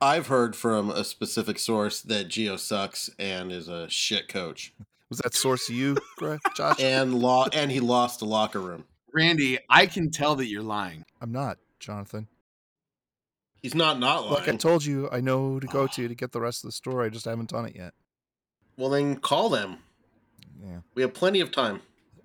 I've 0.00 0.26
heard 0.26 0.56
from 0.56 0.90
a 0.90 1.04
specific 1.04 1.58
source 1.60 2.00
that 2.02 2.28
Gio 2.28 2.58
sucks 2.58 3.08
and 3.18 3.52
is 3.52 3.68
a 3.68 3.88
shit 3.88 4.26
coach. 4.28 4.74
Was 5.08 5.18
that 5.20 5.34
source 5.34 5.68
you, 5.68 5.96
Greg, 6.16 6.40
Josh? 6.56 6.80
And 6.80 7.14
law 7.14 7.46
and 7.52 7.70
he 7.70 7.80
lost 7.80 8.18
the 8.20 8.24
locker 8.24 8.58
room. 8.60 8.84
Randy, 9.14 9.58
I 9.68 9.86
can 9.86 10.10
tell 10.10 10.34
that 10.36 10.46
you're 10.46 10.62
lying. 10.62 11.04
I'm 11.20 11.30
not, 11.30 11.58
Jonathan. 11.78 12.26
He's 13.62 13.74
not 13.76 14.00
not 14.00 14.22
lying. 14.24 14.34
Like 14.34 14.48
I 14.48 14.56
told 14.56 14.84
you, 14.84 15.08
I 15.12 15.20
know 15.20 15.50
who 15.50 15.60
to 15.60 15.66
go 15.68 15.86
to 15.86 16.08
to 16.08 16.14
get 16.14 16.32
the 16.32 16.40
rest 16.40 16.64
of 16.64 16.68
the 16.68 16.72
story. 16.72 17.06
I 17.06 17.08
just 17.10 17.26
haven't 17.26 17.50
done 17.50 17.66
it 17.66 17.76
yet. 17.76 17.92
well 18.76 18.90
then 18.90 19.16
call 19.16 19.48
them. 19.50 19.76
Yeah, 20.64 20.78
We 20.94 21.02
have 21.02 21.12
plenty 21.14 21.40
of 21.40 21.50
time. 21.52 21.80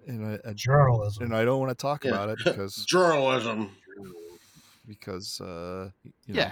And 0.08 0.26
I, 0.26 0.50
I 0.50 0.54
Journalism. 0.54 1.24
and 1.24 1.36
I 1.36 1.44
don't 1.46 1.60
want 1.60 1.70
to 1.72 1.76
talk 1.76 2.04
Yeah. 2.06 2.12
about 2.12 2.30
it 2.30 2.40
because 2.44 2.86
Journalism. 2.86 3.70
because 4.88 5.40
uh, 5.42 5.90
you 6.26 6.34
know. 6.34 6.42
Yeah. 6.42 6.52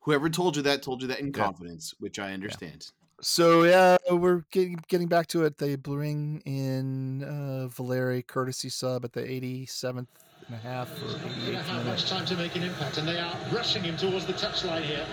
Whoever 0.00 0.28
told 0.28 0.56
you 0.56 0.62
that 0.62 0.82
told 0.82 1.00
you 1.02 1.08
that 1.08 1.20
in 1.20 1.26
Yeah. 1.28 1.32
confidence, 1.44 1.94
which 1.98 2.18
I 2.18 2.32
understand. 2.34 2.90
So 3.22 3.62
yeah, 3.64 3.96
we're 4.10 4.44
getting 4.50 4.78
getting 4.88 5.08
back 5.08 5.28
to 5.28 5.44
it. 5.44 5.56
They 5.58 5.76
bring 5.76 6.42
in 6.44 7.22
uh, 7.24 7.68
Valeri 7.68 8.22
courtesy 8.22 8.68
sub 8.68 9.04
at 9.04 9.12
the 9.12 9.22
87th 9.22 10.08
and 10.46 10.54
a 10.54 10.56
half 10.58 10.90
or 11.02 11.06
They 11.06 11.52
don't 11.52 11.54
88th 11.54 11.62
have 11.62 11.86
much 11.86 12.04
time 12.10 12.26
to 12.26 12.36
make 12.36 12.54
an 12.56 12.64
impact, 12.64 12.98
and 12.98 13.08
they 13.08 13.18
are 13.18 13.34
rushing 13.50 13.82
him 13.82 13.96
towards 13.96 14.26
the 14.26 14.34
touchline 14.34 14.82
here. 14.82 15.06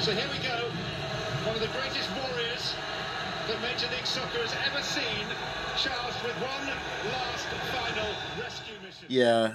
So 0.00 0.10
here 0.12 0.26
we 0.32 0.38
go. 0.42 0.56
One 1.46 1.54
of 1.54 1.60
the 1.60 1.68
greatest 1.68 2.08
warriors 2.10 2.19
that 3.50 3.60
Major 3.62 3.88
League 3.90 4.06
Soccer 4.06 4.38
has 4.38 4.54
ever 4.70 4.82
seen, 4.82 5.26
charged 5.76 6.22
with 6.22 6.36
one 6.36 6.66
last 7.10 7.46
final 7.72 8.14
rescue 8.40 8.74
mission. 8.84 9.06
Yeah. 9.08 9.54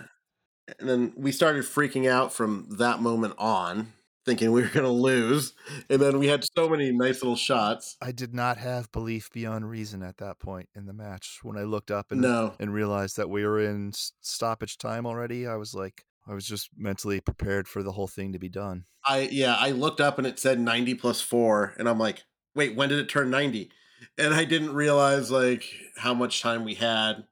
And 0.79 0.89
then 0.89 1.13
we 1.15 1.31
started 1.31 1.63
freaking 1.63 2.09
out 2.09 2.33
from 2.33 2.67
that 2.77 2.99
moment 3.01 3.35
on, 3.37 3.93
thinking 4.25 4.51
we 4.51 4.61
were 4.63 4.67
gonna 4.67 4.89
lose. 4.89 5.53
And 5.89 6.01
then 6.01 6.17
we 6.19 6.27
had 6.27 6.43
so 6.57 6.67
many 6.67 6.91
nice 6.91 7.21
little 7.21 7.35
shots. 7.37 7.95
I 8.01 8.11
did 8.11 8.33
not 8.33 8.57
have 8.57 8.91
belief 8.91 9.29
beyond 9.31 9.69
reason 9.69 10.01
at 10.03 10.17
that 10.17 10.39
point 10.39 10.67
in 10.75 10.87
the 10.87 10.93
match. 10.93 11.39
When 11.43 11.57
I 11.57 11.63
looked 11.63 11.91
up 11.91 12.11
and 12.11 12.19
No. 12.21 12.55
and 12.59 12.73
realized 12.73 13.15
that 13.17 13.29
we 13.29 13.45
were 13.45 13.59
in 13.61 13.93
stoppage 13.93 14.77
time 14.77 15.05
already, 15.05 15.47
I 15.47 15.55
was 15.55 15.73
like, 15.73 16.03
I 16.27 16.33
was 16.33 16.45
just 16.47 16.69
mentally 16.75 17.21
prepared 17.21 17.67
for 17.67 17.83
the 17.83 17.91
whole 17.91 18.07
thing 18.07 18.33
to 18.33 18.39
be 18.39 18.49
done. 18.49 18.85
I 19.05 19.29
yeah, 19.31 19.55
I 19.59 19.69
looked 19.71 20.01
up 20.01 20.17
and 20.17 20.25
it 20.25 20.39
said 20.39 20.59
90 20.59 20.95
plus 20.95 21.21
four, 21.21 21.75
and 21.77 21.87
I'm 21.87 21.99
like, 21.99 22.23
wait, 22.55 22.75
when 22.75 22.89
did 22.89 22.97
it 22.97 23.07
turn 23.07 23.29
90? 23.29 23.69
And 24.17 24.33
I 24.33 24.45
didn't 24.45 24.73
realize 24.73 25.31
like 25.31 25.65
how 25.97 26.13
much 26.13 26.41
time 26.41 26.63
we 26.63 26.75
had. 26.75 27.25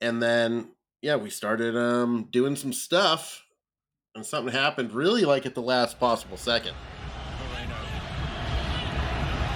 And 0.00 0.22
then 0.22 0.68
yeah, 1.02 1.16
we 1.16 1.30
started 1.30 1.76
um 1.76 2.28
doing 2.30 2.56
some 2.56 2.72
stuff, 2.72 3.44
and 4.14 4.24
something 4.24 4.52
happened 4.52 4.92
really 4.92 5.24
like 5.24 5.46
at 5.46 5.54
the 5.54 5.62
last 5.62 6.00
possible 6.00 6.36
second. 6.36 6.74
Moreno. 7.52 7.76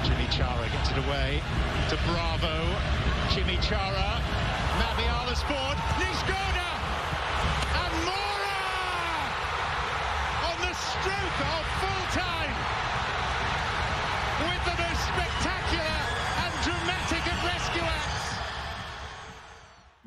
Jimmy 0.05 0.27
Chara 0.31 0.69
gets 0.69 0.91
it 0.91 0.99
away 0.99 1.43
to 1.89 1.97
Bravo. 2.07 2.77
Jimmy 3.35 3.59
Chara. 3.63 4.30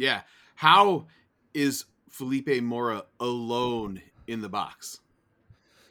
Yeah. 0.04 0.22
How 0.56 1.08
is 1.54 1.86
Felipe 2.10 2.62
Mora 2.62 3.04
alone 3.20 4.02
in 4.28 4.42
the 4.42 4.50
box? 4.50 5.00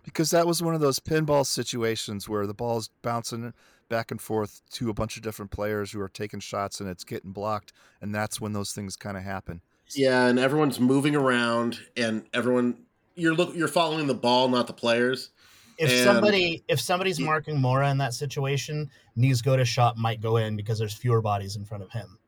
because 0.04 0.32
that 0.32 0.46
was 0.48 0.60
one 0.60 0.74
of 0.74 0.80
those 0.80 0.98
pinball 0.98 1.46
situations 1.46 2.28
where 2.28 2.44
the 2.44 2.52
ball's 2.54 2.88
bouncing 3.02 3.52
back 3.88 4.10
and 4.10 4.20
forth 4.20 4.60
to 4.72 4.90
a 4.90 4.92
bunch 4.92 5.16
of 5.16 5.22
different 5.22 5.52
players 5.52 5.92
who 5.92 6.00
are 6.00 6.08
taking 6.08 6.40
shots 6.40 6.80
and 6.80 6.90
it's 6.90 7.04
getting 7.04 7.30
blocked 7.30 7.72
and 8.00 8.12
that's 8.12 8.40
when 8.40 8.52
those 8.52 8.72
things 8.72 8.96
kind 8.96 9.16
of 9.16 9.22
happen 9.22 9.60
Yeah, 9.94 10.26
and 10.26 10.40
everyone's 10.40 10.80
moving 10.80 11.14
around, 11.14 11.78
and 11.96 12.24
everyone 12.34 12.78
you're 13.14 13.34
look 13.34 13.54
you're 13.54 13.68
following 13.68 14.06
the 14.08 14.14
ball, 14.14 14.48
not 14.48 14.66
the 14.66 14.72
players. 14.72 15.30
If 15.78 15.90
And- 15.90 16.04
somebody 16.04 16.64
if 16.66 16.80
somebody's 16.80 17.20
marking 17.20 17.60
Mora 17.60 17.88
in 17.90 17.98
that 17.98 18.12
situation, 18.14 18.90
Niezgoda 19.16 19.64
shot 19.64 19.96
might 19.96 20.20
go 20.20 20.36
in 20.38 20.56
because 20.56 20.78
there's 20.80 20.94
fewer 20.94 21.20
bodies 21.22 21.54
in 21.56 21.64
front 21.64 21.82
of 21.84 21.90
him. 21.92 22.18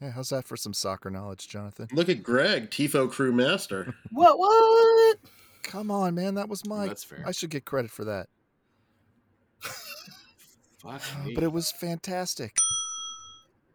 Yeah, 0.00 0.10
how's 0.10 0.28
that 0.28 0.46
for 0.46 0.56
some 0.56 0.74
soccer 0.74 1.10
knowledge, 1.10 1.48
Jonathan? 1.48 1.88
Look 1.92 2.08
at 2.08 2.22
Greg, 2.22 2.70
Tifo 2.70 3.10
crew 3.10 3.32
master. 3.32 3.94
What? 4.10 4.38
What? 4.38 5.16
Come 5.62 5.90
on, 5.90 6.14
man. 6.14 6.34
That 6.34 6.48
was 6.48 6.66
my. 6.66 6.86
That's 6.86 7.02
fair. 7.04 7.22
I 7.26 7.32
should 7.32 7.50
get 7.50 7.64
credit 7.64 7.90
for 7.90 8.04
that. 8.04 8.28
Fuck 10.78 11.02
Uh, 11.16 11.24
me. 11.24 11.34
But 11.34 11.44
it 11.44 11.52
was 11.52 11.72
fantastic. 11.72 12.56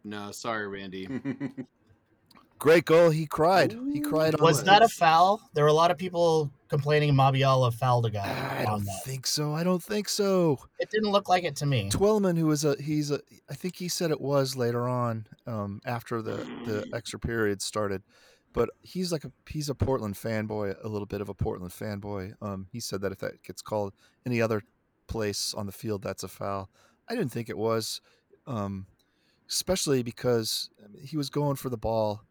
no, 0.04 0.32
sorry, 0.32 0.68
Randy. 0.68 1.08
Great 2.60 2.86
goal. 2.86 3.10
He 3.10 3.26
cried. 3.26 3.76
He 3.92 4.00
cried. 4.00 4.36
on 4.36 4.42
Was 4.44 4.60
the- 4.60 4.66
that 4.66 4.84
a 4.84 4.88
foul? 4.90 5.42
There 5.54 5.64
were 5.64 5.70
a 5.70 5.74
lot 5.74 5.90
of 5.92 5.98
people 5.98 6.52
complaining 6.72 7.14
Mabiala 7.14 7.72
fouled 7.74 8.06
a 8.08 8.10
guy 8.10 8.30
I 8.60 8.64
on 8.66 8.78
don't 8.80 8.86
that. 8.86 9.02
think 9.04 9.28
so. 9.28 9.54
I 9.54 9.64
don't 9.64 9.84
think 9.84 10.08
so. 10.10 10.58
It 10.80 10.90
didn't 10.90 11.12
look 11.12 11.28
like 11.30 11.44
it 11.44 11.56
to 11.58 11.66
me. 11.66 11.90
Twellman, 11.92 12.38
who 12.38 12.50
is 12.50 12.64
a 12.66 12.76
he's 12.82 13.12
a 13.12 13.20
I 13.50 13.54
think 13.54 13.76
he 13.76 13.90
said 13.90 14.10
it 14.10 14.22
was 14.22 14.56
later 14.56 14.88
on 14.88 15.28
um, 15.46 15.82
after 15.86 16.22
the 16.22 16.38
the 16.66 16.88
extra 16.94 17.20
period 17.20 17.62
started, 17.62 18.02
but 18.54 18.70
he's 18.82 19.12
like 19.12 19.26
a 19.26 19.32
he's 19.50 19.68
a 19.70 19.76
Portland 19.76 20.16
fanboy, 20.16 20.76
a 20.84 20.88
little 20.88 21.06
bit 21.06 21.20
of 21.22 21.30
a 21.30 21.34
Portland 21.34 21.74
fanboy. 21.74 22.34
Um, 22.42 22.68
he 22.72 22.80
said 22.80 23.02
that 23.02 23.12
if 23.12 23.20
that 23.20 23.44
gets 23.44 23.62
called 23.62 23.94
any 24.26 24.42
other 24.42 24.62
place 25.08 25.54
on 25.54 25.66
the 25.66 25.72
field, 25.74 26.02
that's 26.02 26.24
a 26.24 26.28
foul. 26.30 26.70
I 27.10 27.16
didn't 27.16 27.34
think 27.34 27.50
it 27.50 27.58
was, 27.58 28.00
um, 28.48 28.88
especially 29.50 30.04
because 30.04 30.70
he 31.04 31.18
was 31.18 31.30
going 31.30 31.58
for 31.58 31.70
the 31.70 31.78
ball. 31.78 32.22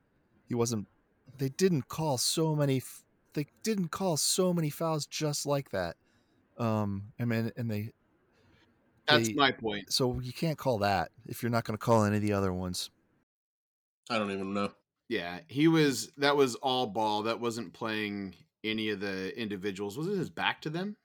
He 0.49 0.55
wasn't. 0.55 0.89
They 1.37 1.51
didn't 1.51 1.89
call 1.89 2.17
so 2.19 2.57
many. 2.57 2.79
f- 2.79 3.05
They 3.35 3.47
didn't 3.63 3.89
call 3.91 4.17
so 4.17 4.53
many 4.53 4.71
fouls 4.71 5.07
just 5.07 5.47
like 5.47 5.71
that. 5.71 5.97
Um, 6.59 7.13
I 7.19 7.25
mean, 7.25 7.53
and 7.57 7.71
they 7.71 7.91
That's 9.07 9.29
they- 9.29 9.35
my 9.35 9.53
point. 9.53 9.93
so 9.93 10.21
you 10.21 10.33
can't 10.33 10.59
call 10.59 10.79
that 10.79 11.11
if 11.27 11.43
you're 11.43 11.51
not 11.51 11.65
going 11.65 11.77
to 11.79 11.85
call 11.85 12.05
any 12.05 12.17
of 12.17 12.23
the 12.23 12.33
other 12.33 12.53
ones. 12.53 12.91
I 14.09 14.19
don't 14.19 14.31
even 14.33 14.53
know. 14.53 14.71
Yeah, 15.09 15.41
he 15.49 15.69
was. 15.69 16.11
That 16.19 16.37
was 16.37 16.55
all 16.57 16.87
ball. 16.87 17.23
That 17.23 17.41
wasn't 17.41 17.73
playing 17.73 18.35
any 18.63 18.91
of 18.91 19.01
the 19.01 19.37
individuals. 19.41 19.97
Was 19.97 20.07
it 20.09 20.17
his 20.17 20.31
back 20.31 20.61
to 20.63 20.71
them? 20.71 20.97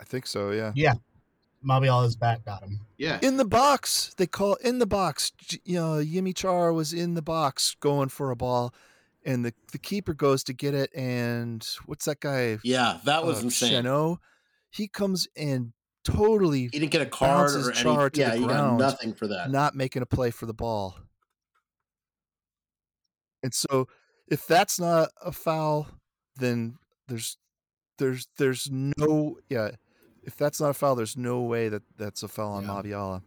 I 0.00 0.04
think 0.04 0.26
so. 0.26 0.50
Yeah. 0.52 0.72
Yeah. 0.74 0.94
Mabiala's 1.64 2.14
back 2.16 2.44
got 2.44 2.62
him. 2.62 2.80
Yeah. 2.98 3.18
In 3.20 3.36
the 3.36 3.44
box, 3.44 4.14
they 4.16 4.26
call 4.28 4.54
in 4.56 4.78
the 4.78 4.86
box. 4.86 5.32
J- 5.38 5.58
You 5.64 5.74
know, 5.76 5.92
Yimi 6.04 6.34
Char 6.34 6.72
was 6.72 6.92
in 6.92 7.14
the 7.14 7.22
box 7.22 7.76
going 7.80 8.08
for 8.08 8.30
a 8.30 8.36
ball, 8.36 8.72
and 9.28 9.44
the 9.44 9.52
the 9.72 9.78
keeper 9.78 10.14
goes 10.14 10.42
to 10.44 10.52
get 10.54 10.74
it. 10.74 10.90
And 10.96 11.66
what's 11.86 12.06
that 12.06 12.20
guy? 12.20 12.58
Yeah, 12.64 12.98
that 13.04 13.24
was 13.24 13.38
uh, 13.38 13.42
insane. 13.44 13.84
Cheno. 13.84 14.18
He 14.70 14.88
comes 14.88 15.28
and 15.36 15.72
totally 16.04 16.62
He 16.62 16.68
didn't 16.68 16.90
get 16.90 17.02
a 17.02 17.06
card 17.06 17.48
Bounces 17.52 17.68
or 17.68 17.72
any. 17.72 18.10
To 18.10 18.20
yeah, 18.20 18.30
the 18.30 18.36
he 18.38 18.46
got 18.46 18.78
nothing 18.78 19.12
for 19.14 19.28
that. 19.28 19.50
not 19.50 19.74
making 19.74 20.02
a 20.02 20.06
play 20.06 20.30
for 20.30 20.46
the 20.46 20.54
ball. 20.54 20.96
And 23.42 23.54
so, 23.54 23.86
if 24.28 24.46
that's 24.46 24.80
not 24.80 25.10
a 25.24 25.30
foul, 25.32 25.86
then 26.36 26.76
there's 27.06 27.36
there's 27.98 28.28
there's 28.38 28.68
no 28.70 29.38
yeah. 29.48 29.70
If 30.22 30.36
that's 30.36 30.60
not 30.60 30.70
a 30.70 30.74
foul, 30.74 30.94
there's 30.96 31.16
no 31.16 31.40
way 31.42 31.68
that 31.68 31.82
that's 31.96 32.22
a 32.22 32.28
foul 32.28 32.52
on 32.54 32.64
Yeah. 32.64 32.68
Mabiala. 32.70 33.22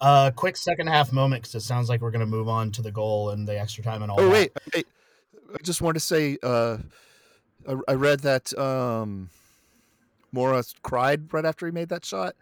Uh, 0.00 0.30
quick 0.30 0.56
second 0.56 0.86
half 0.88 1.12
moment 1.12 1.42
because 1.42 1.54
it 1.56 1.66
sounds 1.66 1.88
like 1.88 2.00
we're 2.00 2.10
going 2.12 2.20
to 2.20 2.26
move 2.26 2.48
on 2.48 2.70
to 2.72 2.82
the 2.82 2.92
goal 2.92 3.30
and 3.30 3.48
the 3.48 3.58
extra 3.58 3.82
time 3.82 4.02
and 4.02 4.12
all 4.12 4.20
Oh 4.20 4.26
that. 4.26 4.30
wait, 4.32 4.52
wait, 4.74 4.86
I 5.54 5.58
just 5.62 5.80
wanted 5.82 5.94
to 5.94 6.06
say, 6.06 6.38
uh, 6.42 6.78
I, 7.68 7.74
I 7.88 7.94
read 7.94 8.20
that 8.20 8.56
um, 8.58 9.30
Mora 10.32 10.62
cried 10.82 11.32
right 11.32 11.44
after 11.44 11.66
he 11.66 11.72
made 11.72 11.88
that 11.88 12.04
shot, 12.04 12.34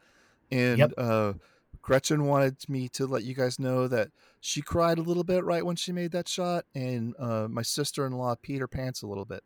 and 0.51 0.79
Yep. 0.79 0.93
uh, 0.97 1.35
Gretchen 1.83 2.25
wanted 2.27 2.57
me 2.69 2.89
to 2.91 3.07
let 3.07 3.25
you 3.25 3.35
guys 3.35 3.59
know 3.59 3.87
that 3.89 4.11
she 4.41 4.61
cried 4.63 4.99
a 4.99 5.03
little 5.03 5.25
bit 5.25 5.45
right 5.45 5.65
when 5.65 5.77
she 5.77 5.93
made 5.93 6.13
that 6.13 6.29
shot, 6.29 6.65
and 6.75 7.15
uh, 7.19 7.47
my 7.49 7.63
sister-in-law 7.63 8.37
peed 8.37 8.61
her 8.61 8.69
pants 8.69 9.03
a 9.03 9.07
little 9.07 9.25
bit. 9.25 9.43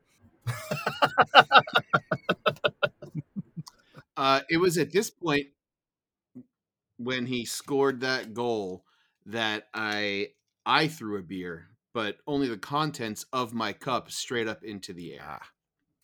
Uh, 4.17 4.41
it 4.49 4.59
was 4.59 4.79
at 4.79 4.93
this 4.93 5.11
point 5.11 5.49
when 6.99 7.27
he 7.27 7.45
scored 7.45 8.01
that 8.01 8.35
goal 8.35 8.85
that 9.27 9.69
I 9.75 10.29
I 10.67 10.89
threw 10.89 11.19
a 11.19 11.23
beer, 11.23 11.69
but 11.99 12.19
only 12.29 12.47
the 12.47 12.57
contents 12.57 13.27
of 13.33 13.53
my 13.53 13.73
cup 13.73 14.09
straight 14.09 14.47
up 14.47 14.63
into 14.63 14.93
the 14.93 15.15
air. 15.15 15.21
Ah, 15.27 15.49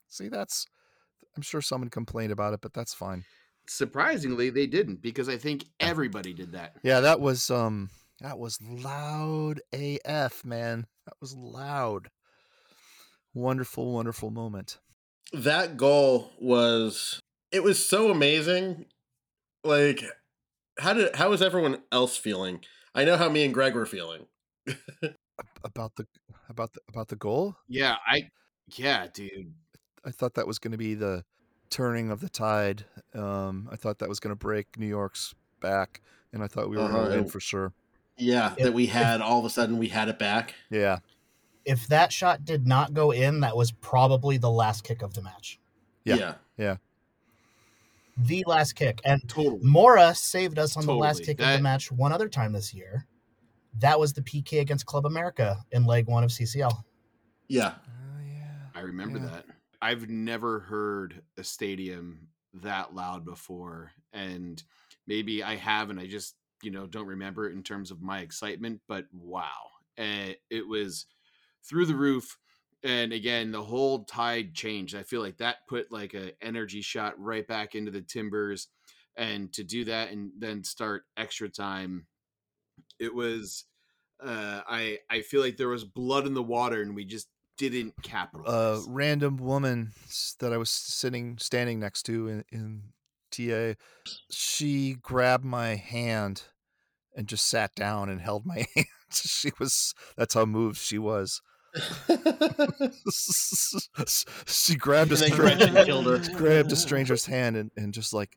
see, 0.09 0.29
that's 0.29 0.67
I'm 1.37 1.43
sure 1.43 1.63
someone 1.63 1.89
complained 1.89 2.33
about 2.33 2.53
it, 2.53 2.61
but 2.61 2.73
that's 2.73 2.93
fine. 2.93 3.23
Surprisingly, 3.69 4.51
they 4.51 4.67
didn't 4.67 5.01
because 5.01 5.29
I 5.29 5.37
think 5.37 5.67
everybody 5.79 6.33
did 6.33 6.51
that. 6.51 6.75
Yeah, 6.83 6.99
that 6.99 7.21
was 7.21 7.49
um, 7.49 7.91
that 8.21 8.41
was 8.41 8.59
loud 8.61 9.61
AF, 9.73 10.45
man. 10.45 10.87
That 11.07 11.15
was 11.21 11.37
loud. 11.37 12.09
Wonderful, 13.33 13.93
wonderful 13.93 14.33
moment. 14.33 14.79
that 15.33 15.77
goal 15.77 16.33
was 16.41 17.21
it 17.53 17.63
was 17.63 17.87
so 17.87 18.11
amazing. 18.11 18.87
Like, 19.63 20.03
how 20.77 20.95
did 20.95 21.15
how 21.15 21.31
was 21.31 21.41
everyone 21.41 21.83
else 21.93 22.17
feeling? 22.17 22.63
I 22.97 23.05
know 23.05 23.17
how 23.17 23.29
me 23.29 23.45
and 23.45 23.55
Greg 23.55 23.77
were 23.77 23.87
feeling. 23.87 24.27
about 25.65 25.95
the 25.97 26.07
about 26.49 26.73
the 26.73 26.81
about 26.89 27.09
the 27.09 27.17
goal. 27.17 27.57
Yeah, 27.69 27.97
I 28.07 28.31
yeah, 28.77 29.07
dude. 29.13 29.53
I 30.05 30.11
thought 30.11 30.35
that 30.35 30.47
was 30.47 30.59
going 30.59 30.73
to 30.73 30.79
be 30.79 30.95
the 30.95 31.25
turning 31.71 32.11
of 32.11 32.21
the 32.21 32.29
tide. 32.29 32.85
Um, 33.15 33.69
I 33.73 33.77
thought 33.77 33.99
that 34.01 34.09
was 34.09 34.21
going 34.21 34.33
to 34.33 34.39
break 34.39 34.79
New 34.79 34.87
York's 34.87 35.35
back, 35.61 36.03
and 36.33 36.43
I 36.43 36.47
thought 36.47 36.69
we 36.69 36.77
were 36.77 36.83
going 36.83 36.95
Uh-huh, 36.95 37.05
to 37.05 37.11
win 37.11 37.19
and- 37.21 37.33
for 37.33 37.41
sure. 37.41 37.73
Yeah, 38.17 38.53
If- 38.57 38.65
that 38.65 38.75
we 38.75 38.85
if- 38.85 38.91
had 38.91 39.21
all 39.21 39.39
of 39.41 39.45
a 39.45 39.51
sudden 39.51 39.77
we 39.79 39.89
had 39.89 40.09
it 40.09 40.19
back. 40.21 40.55
Yeah, 40.71 40.99
If 41.65 41.87
that 41.89 42.13
shot 42.13 42.45
did 42.45 42.67
not 42.67 42.93
go 42.95 43.11
in, 43.11 43.41
that 43.41 43.57
was 43.57 43.73
probably 43.73 44.37
the 44.37 44.51
last 44.51 44.85
kick 44.85 45.03
of 45.03 45.15
the 45.15 45.23
match. 45.23 45.59
Yeah. 46.05 46.15
yeah. 46.17 46.35
yeah. 46.59 46.77
The 48.17 48.45
last 48.47 48.75
kick. 48.75 49.01
And 49.05 49.27
Totally. 49.29 49.59
Mora 49.63 50.15
saved 50.15 50.59
us 50.59 50.77
on 50.77 50.87
the 50.87 50.95
last 50.95 51.19
Totally. 51.19 51.35
kick 51.35 51.41
of 51.45 51.57
the 51.57 51.63
match 51.63 51.91
one 51.91 52.13
other 52.13 52.29
time 52.29 52.53
this 52.53 52.73
year. 52.73 53.07
That 53.79 53.99
was 53.99 54.13
the 54.13 54.23
PK 54.23 54.61
against 54.61 54.87
Club 54.87 55.07
America 55.07 55.57
in 55.73 55.85
leg 55.85 56.07
one 56.07 56.25
of 56.25 56.31
CCL. 56.31 56.83
Yeah. 57.49 57.75
oh 57.87 58.23
yeah. 58.27 58.53
I 58.75 58.81
remember 58.81 59.19
Yeah. 59.19 59.27
that. 59.27 59.45
I've 59.83 60.09
never 60.09 60.61
heard 60.61 61.23
a 61.37 61.45
stadium 61.45 62.29
that 62.55 62.95
loud 62.95 63.25
before. 63.25 63.93
And 64.13 64.63
maybe 65.07 65.43
I 65.43 65.57
have, 65.57 65.91
and 65.91 66.01
I 66.01 66.07
just, 66.07 66.37
you 66.63 66.71
know, 66.71 66.87
don't 66.87 67.07
remember 67.07 67.49
it 67.49 67.53
in 67.53 67.63
terms 67.63 67.91
of 67.91 68.01
my 68.01 68.21
excitement, 68.21 68.81
but 68.89 69.07
wow. 69.13 69.69
And 69.99 70.37
it 70.51 70.67
was 70.67 71.07
through 71.69 71.87
the 71.87 71.97
roof. 71.97 72.39
And 72.83 73.13
again, 73.13 73.51
the 73.51 73.63
whole 73.63 74.05
tide 74.05 74.55
changed. 74.55 74.95
I 74.95 75.03
feel 75.03 75.21
like 75.21 75.37
that 75.39 75.67
put 75.69 75.91
like 75.93 76.15
a 76.15 76.33
energy 76.43 76.81
shot 76.81 77.19
right 77.21 77.47
back 77.47 77.75
into 77.75 77.91
the 77.91 78.03
timbers. 78.03 78.69
And 79.17 79.53
to 79.53 79.63
do 79.65 79.85
that 79.85 80.11
and 80.11 80.33
then 80.39 80.65
start 80.65 81.05
extra 81.17 81.49
time, 81.49 82.07
it 82.99 83.15
was 83.15 83.65
uh 84.23 84.61
I 84.69 84.99
I 85.11 85.23
feel 85.23 85.41
like 85.41 85.57
there 85.57 85.69
was 85.69 85.85
blood 85.85 86.27
in 86.27 86.35
the 86.35 86.43
water 86.43 86.83
and 86.83 86.95
we 86.95 87.05
just 87.05 87.29
didn't 87.57 87.95
capitalize. 88.03 88.49
A 88.49 88.51
capitalize. 88.51 88.87
random 88.89 89.37
woman 89.37 89.93
that 90.41 90.53
I 90.53 90.57
was 90.57 90.71
sitting 90.71 91.39
standing 91.39 91.79
next 91.81 92.03
to 92.05 92.29
in, 92.29 92.45
in 92.51 92.83
TA, 93.31 93.75
she 94.31 94.95
grabbed 95.01 95.45
my 95.45 95.77
hand 95.77 96.43
and 97.17 97.27
just 97.29 97.47
sat 97.47 97.75
down 97.75 98.09
and 98.09 98.21
held 98.21 98.45
my 98.47 98.67
hand. 98.75 98.87
she 99.13 99.51
was 99.61 99.95
that's 100.17 100.35
how 100.35 100.45
moved 100.45 100.79
she 100.79 100.99
was. 100.99 101.41
she 104.47 104.77
grabbed 104.77 105.13
a 105.13 105.17
stranger, 105.17 105.85
killed 105.85 106.07
her. 106.07 106.19
grabbed 106.37 106.73
a 106.73 106.77
stranger's 106.77 107.27
hand 107.27 107.57
and, 107.57 107.71
and 107.77 107.95
just 107.95 108.13
like 108.13 108.37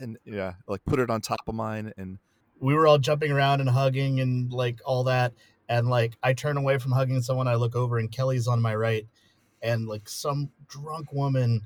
and 0.00 0.18
yeah, 0.24 0.54
like 0.66 0.84
put 0.84 0.98
it 0.98 1.10
on 1.10 1.20
top 1.20 1.40
of 1.46 1.54
mine 1.54 1.92
and 1.96 2.18
we 2.62 2.74
were 2.74 2.86
all 2.86 2.98
jumping 2.98 3.32
around 3.32 3.60
and 3.60 3.68
hugging 3.68 4.20
and 4.20 4.52
like 4.52 4.80
all 4.86 5.04
that 5.04 5.34
and 5.68 5.88
like 5.88 6.14
i 6.22 6.32
turn 6.32 6.56
away 6.56 6.78
from 6.78 6.92
hugging 6.92 7.20
someone 7.20 7.48
i 7.48 7.54
look 7.54 7.74
over 7.74 7.98
and 7.98 8.10
kelly's 8.10 8.46
on 8.46 8.62
my 8.62 8.74
right 8.74 9.06
and 9.60 9.86
like 9.86 10.08
some 10.08 10.48
drunk 10.68 11.12
woman 11.12 11.60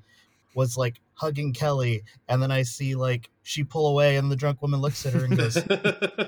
was 0.54 0.76
like 0.76 1.00
hugging 1.14 1.52
kelly 1.52 2.02
and 2.28 2.42
then 2.42 2.50
i 2.50 2.62
see 2.62 2.94
like 2.94 3.30
she 3.42 3.62
pull 3.62 3.86
away 3.86 4.16
and 4.16 4.30
the 4.30 4.36
drunk 4.36 4.60
woman 4.62 4.80
looks 4.80 5.04
at 5.06 5.12
her 5.12 5.24
and 5.24 5.36
goes 5.36 5.58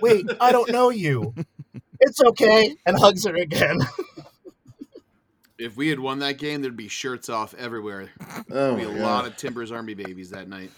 wait 0.00 0.26
i 0.40 0.52
don't 0.52 0.70
know 0.70 0.90
you 0.90 1.34
it's 2.00 2.22
okay 2.22 2.76
and 2.86 2.98
hugs 2.98 3.26
her 3.26 3.34
again 3.34 3.78
if 5.58 5.76
we 5.76 5.88
had 5.88 5.98
won 5.98 6.20
that 6.20 6.38
game, 6.38 6.62
there'd 6.62 6.76
be 6.76 6.86
shirts 6.86 7.28
off 7.28 7.52
everywhere. 7.54 8.10
Oh, 8.50 8.76
There'd 8.76 8.76
be 8.76 8.84
a 8.84 8.88
my 8.88 9.00
lot 9.00 9.26
of 9.26 9.36
Timbers 9.36 9.72
Army 9.72 9.94
babies 9.94 10.30
that 10.30 10.48
night. 10.48 10.70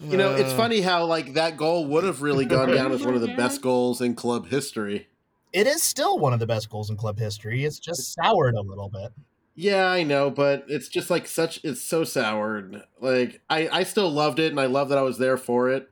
You 0.00 0.16
know, 0.16 0.34
it's 0.34 0.52
Uh, 0.52 0.56
funny 0.56 0.80
how 0.80 1.04
like 1.06 1.34
that 1.34 1.56
goal 1.56 1.86
would 1.86 2.04
have 2.04 2.22
really 2.22 2.44
gone 2.44 2.68
down 2.70 2.92
as 2.92 3.04
one 3.04 3.14
of 3.14 3.20
the 3.20 3.34
best 3.36 3.60
goals 3.62 4.00
in 4.00 4.14
club 4.14 4.46
history. 4.48 5.08
it 5.52 5.66
is 5.66 5.82
still 5.82 6.18
one 6.18 6.32
of 6.32 6.38
the 6.40 6.46
best 6.46 6.68
goals 6.70 6.90
in 6.90 6.96
club 6.96 7.18
history 7.18 7.64
it's 7.64 7.78
just 7.78 8.14
soured 8.14 8.54
a 8.54 8.60
little 8.60 8.88
bit 8.90 9.12
Yeah, 9.56 9.86
I 9.90 10.02
know, 10.04 10.30
but 10.30 10.64
it's 10.68 10.88
just 10.88 11.10
like 11.10 11.26
such 11.26 11.58
it's 11.64 11.80
so 11.82 12.04
soured. 12.04 12.82
Like 13.00 13.40
I 13.50 13.68
I 13.68 13.82
still 13.82 14.08
loved 14.10 14.38
it 14.38 14.50
and 14.52 14.60
I 14.60 14.66
love 14.66 14.90
that 14.90 14.98
I 14.98 15.02
was 15.02 15.18
there 15.18 15.36
for 15.36 15.68
it, 15.70 15.90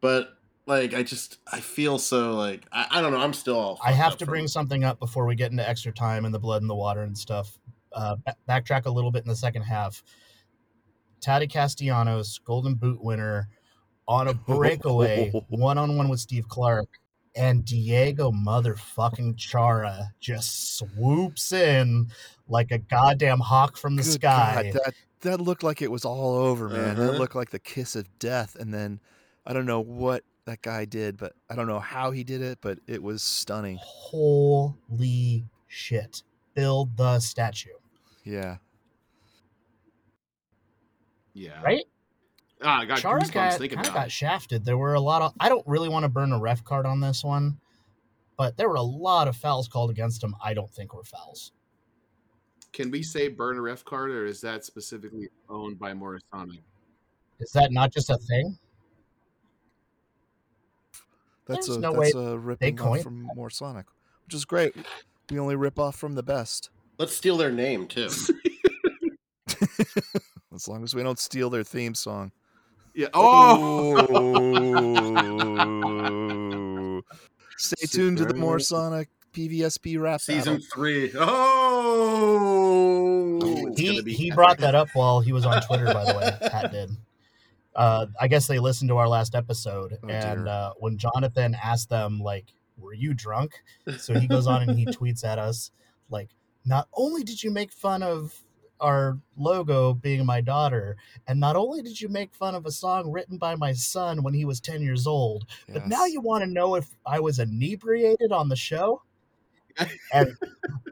but 0.00 0.28
Like 0.66 0.94
I 0.94 1.02
just 1.02 1.38
I 1.52 1.58
feel 1.60 1.98
so 1.98 2.34
like 2.34 2.64
I, 2.70 2.86
I 2.92 3.00
don't 3.00 3.10
know. 3.12 3.18
I'm 3.18 3.32
still 3.32 3.58
all. 3.58 3.80
I 3.84 3.90
have 3.92 4.12
up 4.12 4.18
to 4.20 4.26
bring 4.26 4.44
it. 4.44 4.48
something 4.50 4.84
up 4.84 5.00
before 5.00 5.26
we 5.26 5.34
get 5.34 5.50
into 5.50 5.66
extra 5.68 5.90
time 5.92 6.24
and 6.26 6.32
the 6.34 6.38
blood 6.38 6.60
and 6.62 6.70
the 6.70 6.76
water 6.76 7.02
and 7.02 7.16
stuff. 7.18 7.58
Uh, 7.92 8.16
backtrack 8.48 8.84
a 8.84 8.90
little 8.90 9.10
bit 9.10 9.22
in 9.24 9.28
the 9.28 9.34
second 9.36 9.62
half. 9.62 10.04
Taty 11.20 11.50
Castellanos, 11.50 12.38
Golden 12.44 12.74
Boot 12.74 13.02
winner, 13.02 13.48
on 14.06 14.28
a 14.28 14.34
breakaway, 14.34 15.30
one 15.48 15.76
on 15.78 15.96
one 15.96 16.08
with 16.08 16.20
Steve 16.20 16.48
Clark, 16.48 16.88
and 17.36 17.64
Diego 17.64 18.30
motherfucking 18.32 19.36
Chara 19.36 20.12
just 20.18 20.76
swoops 20.78 21.52
in 21.52 22.10
like 22.48 22.70
a 22.72 22.78
goddamn 22.78 23.38
hawk 23.40 23.76
from 23.76 23.96
the 23.96 24.02
Good 24.02 24.12
sky. 24.12 24.72
God, 24.72 24.80
that 24.84 24.94
that 25.20 25.40
looked 25.40 25.62
like 25.62 25.82
it 25.82 25.90
was 25.90 26.04
all 26.04 26.36
over, 26.36 26.68
man. 26.68 26.96
That 26.96 27.08
Uh-huh. 27.08 27.18
looked 27.18 27.34
like 27.34 27.50
the 27.50 27.58
kiss 27.58 27.94
of 27.96 28.18
death. 28.18 28.56
And 28.58 28.72
then 28.72 29.00
I 29.44 29.52
don't 29.52 29.66
know 29.66 29.80
what 29.80 30.24
that 30.46 30.62
guy 30.62 30.84
did, 30.86 31.16
but 31.18 31.34
I 31.50 31.54
don't 31.56 31.66
know 31.66 31.80
how 31.80 32.10
he 32.12 32.24
did 32.24 32.40
it, 32.40 32.58
but 32.62 32.78
it 32.86 33.02
was 33.02 33.22
stunning. 33.22 33.78
Holy 33.82 35.44
shit! 35.66 36.22
Build 36.54 36.96
the 36.96 37.20
statue. 37.20 37.70
Yeah. 38.24 38.56
Yeah. 41.34 41.60
Right? 41.62 41.84
Ah, 42.62 42.80
I 42.80 42.84
got 42.86 42.98
Chara 42.98 43.20
goosebumps 43.20 43.32
got, 43.32 43.58
thinking 43.58 43.76
kind 43.76 43.86
of 43.86 43.92
about 43.92 44.00
got 44.00 44.06
it. 44.08 44.12
shafted. 44.12 44.64
There 44.64 44.76
were 44.76 44.94
a 44.94 45.00
lot 45.00 45.22
of. 45.22 45.32
I 45.38 45.48
don't 45.48 45.66
really 45.66 45.88
want 45.88 46.04
to 46.04 46.08
burn 46.08 46.32
a 46.32 46.38
ref 46.38 46.64
card 46.64 46.86
on 46.86 47.00
this 47.00 47.22
one, 47.22 47.58
but 48.36 48.56
there 48.56 48.68
were 48.68 48.76
a 48.76 48.82
lot 48.82 49.28
of 49.28 49.36
fouls 49.36 49.68
called 49.68 49.90
against 49.90 50.22
him. 50.22 50.34
I 50.42 50.54
don't 50.54 50.70
think 50.70 50.94
were 50.94 51.04
fouls. 51.04 51.52
Can 52.72 52.90
we 52.90 53.02
say 53.02 53.28
burn 53.28 53.56
a 53.56 53.60
ref 53.60 53.84
card, 53.84 54.10
or 54.10 54.26
is 54.26 54.40
that 54.40 54.64
specifically 54.64 55.28
owned 55.48 55.78
by 55.78 55.92
Morisonic? 55.92 56.60
Is 57.40 57.52
that 57.52 57.72
not 57.72 57.92
just 57.92 58.10
a 58.10 58.18
thing? 58.18 58.58
That's 61.46 61.66
There's 61.66 61.78
a 61.78 61.80
no 61.80 61.92
that's 61.92 62.14
way 62.14 62.20
a 62.20 62.30
they 62.30 62.36
ripping 62.36 62.80
off 62.80 62.86
coined 62.86 63.02
from 63.04 63.28
More 63.34 63.50
Sonic, 63.50 63.86
which 64.26 64.34
is 64.34 64.44
great. 64.44 64.74
We 65.30 65.38
only 65.38 65.56
rip 65.56 65.78
off 65.78 65.96
from 65.96 66.14
the 66.14 66.22
best. 66.22 66.70
Let's 66.98 67.14
steal 67.14 67.36
their 67.36 67.52
name 67.52 67.86
too. 67.86 68.08
As 70.54 70.66
long 70.68 70.82
as 70.82 70.94
we 70.94 71.02
don't 71.02 71.18
steal 71.18 71.50
their 71.50 71.64
theme 71.64 71.94
song. 71.94 72.32
Yeah. 72.94 73.08
Oh. 73.14 73.96
Stay 77.58 77.86
tuned 77.86 78.18
to 78.18 78.24
the 78.24 78.34
More 78.34 78.58
Sonic 78.58 79.08
PVSP 79.32 80.00
rap 80.00 80.20
Season 80.20 80.54
battle. 80.54 80.66
three. 80.72 81.12
Oh, 81.18 82.48
He 83.76 84.00
he 84.02 84.28
epic. 84.28 84.34
brought 84.34 84.58
that 84.58 84.74
up 84.74 84.88
while 84.94 85.20
he 85.20 85.32
was 85.32 85.44
on 85.44 85.60
Twitter. 85.62 85.84
by 85.86 86.04
the 86.04 86.16
way, 86.18 86.30
Pat 86.50 86.72
did. 86.72 86.90
Uh, 87.76 88.06
I 88.20 88.26
guess 88.28 88.46
they 88.46 88.58
listened 88.58 88.88
to 88.88 88.96
our 88.96 89.08
last 89.08 89.34
episode, 89.34 89.98
Oh, 90.02 90.08
and 90.08 90.48
uh, 90.48 90.72
when 90.78 90.96
Jonathan 90.98 91.56
asked 91.62 91.88
them 91.90 92.18
like, 92.20 92.46
"Were 92.78 92.94
you 92.94 93.14
drunk?" 93.14 93.52
So 93.98 94.18
he 94.18 94.26
goes 94.26 94.46
on 94.48 94.62
and 94.68 94.76
he 94.78 94.86
tweets 94.86 95.24
at 95.24 95.38
us 95.38 95.70
like, 96.10 96.30
"Not 96.64 96.88
only 96.94 97.22
did 97.22 97.42
you 97.42 97.50
make 97.52 97.70
fun 97.72 98.02
of 98.02 98.34
our 98.80 99.18
logo 99.36 99.94
being 99.94 100.24
my 100.26 100.40
daughter, 100.40 100.96
and 101.26 101.40
not 101.40 101.56
only 101.56 101.82
did 101.82 102.00
you 102.00 102.08
make 102.08 102.34
fun 102.34 102.54
of 102.54 102.66
a 102.66 102.70
song 102.70 103.10
written 103.10 103.38
by 103.38 103.56
my 103.56 103.72
son 103.72 104.22
when 104.22 104.34
he 104.34 104.44
was 104.44 104.60
ten 104.60 104.82
years 104.82 105.06
old, 105.06 105.46
but 105.72 105.86
now 105.86 106.04
you 106.04 106.20
want 106.20 106.44
to 106.44 106.50
know 106.50 106.74
if 106.74 106.88
I 107.06 107.20
was 107.20 107.38
inebriated 107.38 108.32
on 108.32 108.48
the 108.48 108.56
show?" 108.56 109.02
And 110.12 110.36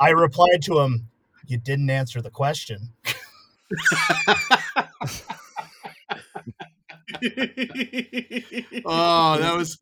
I 0.01 0.11
replied 0.11 0.63
to 0.63 0.81
him, 0.81 1.09
"You 1.47 1.59
didn't 1.59 1.91
answer 1.91 2.23
the 2.23 2.31
question." 2.31 2.93
oh, 8.85 9.39
that 9.39 9.55
was. 9.57 9.79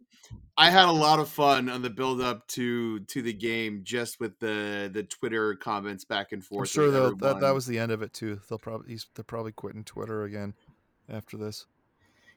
I 0.56 0.70
had 0.70 0.84
a 0.84 0.92
lot 0.92 1.18
of 1.18 1.28
fun 1.28 1.68
on 1.68 1.82
the 1.82 1.90
build 1.90 2.20
up 2.20 2.46
to 2.48 3.00
to 3.00 3.22
the 3.22 3.32
game, 3.32 3.80
just 3.82 4.20
with 4.20 4.38
the 4.38 4.88
the 4.92 5.02
Twitter 5.02 5.54
comments 5.56 6.04
back 6.04 6.32
and 6.32 6.44
forth. 6.44 6.68
I'm 6.68 6.72
sure 6.72 6.90
though 6.90 7.10
that, 7.10 7.40
that 7.40 7.54
was 7.54 7.66
the 7.66 7.78
end 7.78 7.90
of 7.90 8.02
it 8.02 8.12
too. 8.12 8.40
They'll 8.48 8.58
probably 8.58 8.92
he's, 8.92 9.06
they're 9.14 9.24
probably 9.24 9.52
quitting 9.52 9.84
Twitter 9.84 10.24
again 10.24 10.54
after 11.08 11.36
this. 11.36 11.66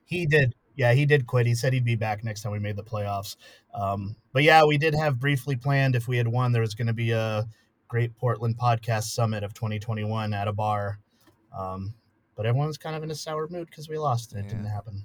He 0.05 0.26
did. 0.26 0.55
Yeah, 0.76 0.93
he 0.93 1.05
did 1.05 1.28
quit. 1.28 1.47
He 1.47 1.55
said 1.55 1.74
he'd 1.74 1.84
be 1.84 1.95
back 1.95 2.24
next 2.24 2.41
time 2.41 2.51
we 2.51 2.59
made 2.59 2.76
the 2.76 2.84
playoffs. 2.84 3.36
Um, 3.74 4.15
but 4.32 4.43
yeah, 4.43 4.63
we 4.63 4.78
did 4.78 4.93
have 4.93 5.20
briefly 5.20 5.55
planned 5.55 5.95
if 5.95 6.07
we 6.07 6.18
had 6.18 6.28
won, 6.28 6.51
there 6.51 6.61
was 6.61 6.76
going 6.76 6.88
to 6.88 6.93
be 6.93 7.11
a 7.11 7.45
great 7.88 8.15
Portland 8.15 8.57
podcast 8.57 9.05
summit 9.05 9.43
of 9.43 9.55
2021 9.55 10.34
at 10.34 10.47
a 10.47 10.53
bar. 10.53 10.99
Um, 11.57 11.95
but 12.36 12.45
everyone's 12.45 12.78
kind 12.78 12.95
of 12.95 13.01
in 13.01 13.09
a 13.09 13.15
sour 13.15 13.47
mood 13.49 13.68
because 13.68 13.89
we 13.89 13.97
lost 13.97 14.34
and 14.34 14.45
it 14.45 14.49
didn't 14.49 14.65
happen. 14.65 15.03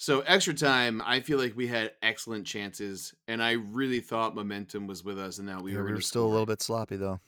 So 0.00 0.20
extra 0.20 0.54
time, 0.54 1.02
I 1.04 1.18
feel 1.18 1.38
like 1.38 1.56
we 1.56 1.66
had 1.66 1.92
excellent 2.02 2.46
chances, 2.46 3.14
and 3.26 3.42
I 3.42 3.52
really 3.52 3.98
thought 3.98 4.32
momentum 4.32 4.86
was 4.86 5.02
with 5.02 5.18
us, 5.18 5.38
and 5.38 5.48
that 5.48 5.60
we 5.60 5.72
Yeah, 5.72 5.78
were. 5.78 5.86
we 5.86 5.92
were 5.94 6.00
still 6.00 6.24
a 6.24 6.28
little 6.30 6.46
bit 6.46 6.62
sloppy 6.62 6.94
though. 6.94 7.18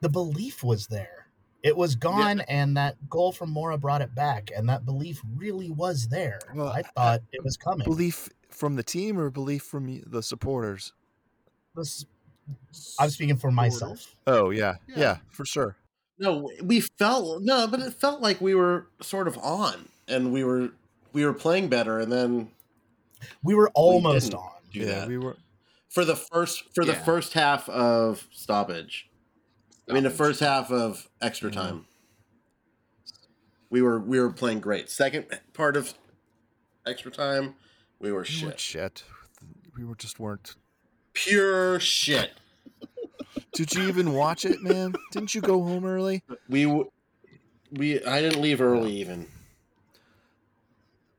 The 0.00 0.10
belief 0.10 0.62
was 0.62 0.86
there. 0.88 1.28
It 1.62 1.74
was 1.74 1.94
gone, 1.94 2.40
and 2.42 2.76
that 2.76 3.08
goal 3.08 3.32
from 3.32 3.48
Mora 3.48 3.78
brought 3.78 4.02
it 4.02 4.14
back, 4.14 4.50
and 4.54 4.68
that 4.68 4.84
belief 4.84 5.22
really 5.34 5.70
was 5.70 6.08
there. 6.08 6.40
Well, 6.54 6.68
I 6.68 6.82
thought 6.82 7.22
it 7.32 7.42
was 7.42 7.56
coming. 7.56 7.86
Belief 7.86 8.28
from 8.50 8.76
the 8.76 8.82
team 8.82 9.18
or 9.18 9.30
belief 9.30 9.62
from 9.62 10.02
the 10.06 10.22
supporters? 10.22 10.92
This, 11.74 12.04
I'm 13.00 13.08
speaking 13.08 13.38
for 13.38 13.50
myself. 13.50 14.14
Oh 14.26 14.50
yeah, 14.50 14.76
Yeah. 14.88 14.98
yeah, 14.98 15.18
for 15.30 15.46
sure. 15.46 15.76
no, 16.18 16.50
we 16.62 16.80
felt 16.98 17.42
no, 17.42 17.66
but 17.66 17.80
it 17.80 17.94
felt 17.94 18.20
like 18.20 18.42
we 18.42 18.54
were 18.54 18.88
sort 19.00 19.26
of 19.26 19.38
on, 19.38 19.88
and 20.06 20.30
we 20.30 20.44
were 20.44 20.72
we 21.14 21.24
were 21.24 21.32
playing 21.32 21.68
better, 21.68 21.98
and 22.00 22.12
then 22.12 22.50
We 23.42 23.54
were 23.54 23.70
almost 23.74 24.26
didn't. 24.32 24.40
on. 24.40 24.50
yeah, 24.72 24.84
that 24.86 25.08
we 25.08 25.16
were. 25.16 25.36
for 25.88 26.04
the 26.04 26.16
first 26.16 26.64
for 26.74 26.84
the 26.84 26.94
first 26.94 27.32
half 27.32 27.68
of 27.70 28.26
stoppage. 28.30 29.08
I 29.88 29.92
mean, 29.94 30.02
the 30.02 30.10
first 30.10 30.40
half 30.40 30.70
of 30.70 31.08
extra 31.22 31.50
Yeah. 31.50 31.60
time. 31.62 31.86
We 33.70 33.82
were 33.82 33.98
we 34.00 34.20
were 34.20 34.30
playing 34.30 34.60
great. 34.60 34.90
Second 34.90 35.26
part 35.52 35.76
of 35.76 35.94
extra 36.86 37.10
time, 37.10 37.54
we 37.98 38.12
were 38.12 38.26
We 38.28 38.44
weren't 38.44 38.60
shit. 38.60 38.60
shit. 38.60 39.04
We 39.76 39.84
were 39.84 39.96
just 39.96 40.20
weren't. 40.20 40.54
Pure 41.14 41.80
shit. 41.80 42.32
Did 43.52 43.72
you 43.74 43.88
even 43.88 44.12
watch 44.14 44.44
it, 44.44 44.62
man? 44.62 44.94
Didn't 45.12 45.34
you 45.34 45.40
go 45.40 45.62
home 45.62 45.84
early? 45.84 46.22
We 46.48 46.64
w- 46.64 46.90
we 47.72 48.04
I 48.04 48.20
didn't 48.20 48.40
leave 48.42 48.60
early 48.60 48.92
even. 48.96 49.28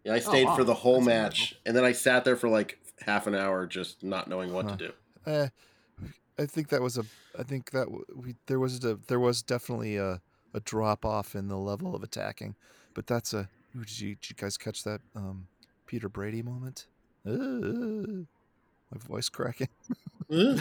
Yeah, 0.06 0.14
I 0.14 0.20
stayed 0.20 0.46
wow. 0.46 0.56
for 0.56 0.64
the 0.64 0.76
whole 0.76 1.02
That's 1.02 1.08
match, 1.08 1.56
and 1.66 1.76
then 1.76 1.84
I 1.84 1.92
sat 1.92 2.24
there 2.26 2.36
for 2.36 2.48
like 2.48 2.78
half 3.02 3.26
an 3.26 3.34
hour, 3.34 3.66
just 3.66 4.04
not 4.04 4.30
knowing 4.30 4.54
what 4.54 4.66
Huh. 4.66 4.78
to 4.78 4.88
do. 4.88 4.94
Eh, 5.26 5.48
I 6.38 6.46
think 6.46 6.70
that 6.70 6.82
was 6.82 6.98
a. 7.00 7.06
I 7.38 7.42
think 7.44 7.72
that 7.72 7.88
we 8.16 8.36
there 8.46 8.60
was 8.60 8.86
a 8.86 9.00
there 9.08 9.20
was 9.20 9.42
definitely 9.42 9.98
a 9.98 10.22
a 10.54 10.60
drop 10.60 11.06
off 11.06 11.36
in 11.36 11.48
the 11.48 11.58
level 11.58 11.96
of 11.96 12.04
attacking, 12.04 12.56
but 12.94 13.08
that's 13.08 13.34
a. 13.34 13.50
ooh, 13.76 13.84
Did 13.84 14.00
you, 14.00 14.16
did 14.16 14.30
you 14.30 14.36
guys 14.36 14.58
catch 14.58 14.84
that 14.84 15.02
um, 15.16 15.48
Peter 15.88 16.08
Brady 16.08 16.44
moment? 16.44 16.86
Uh, 17.28 17.32
my 18.92 19.00
voice 19.00 19.28
cracking. 19.28 19.70
well, 20.30 20.60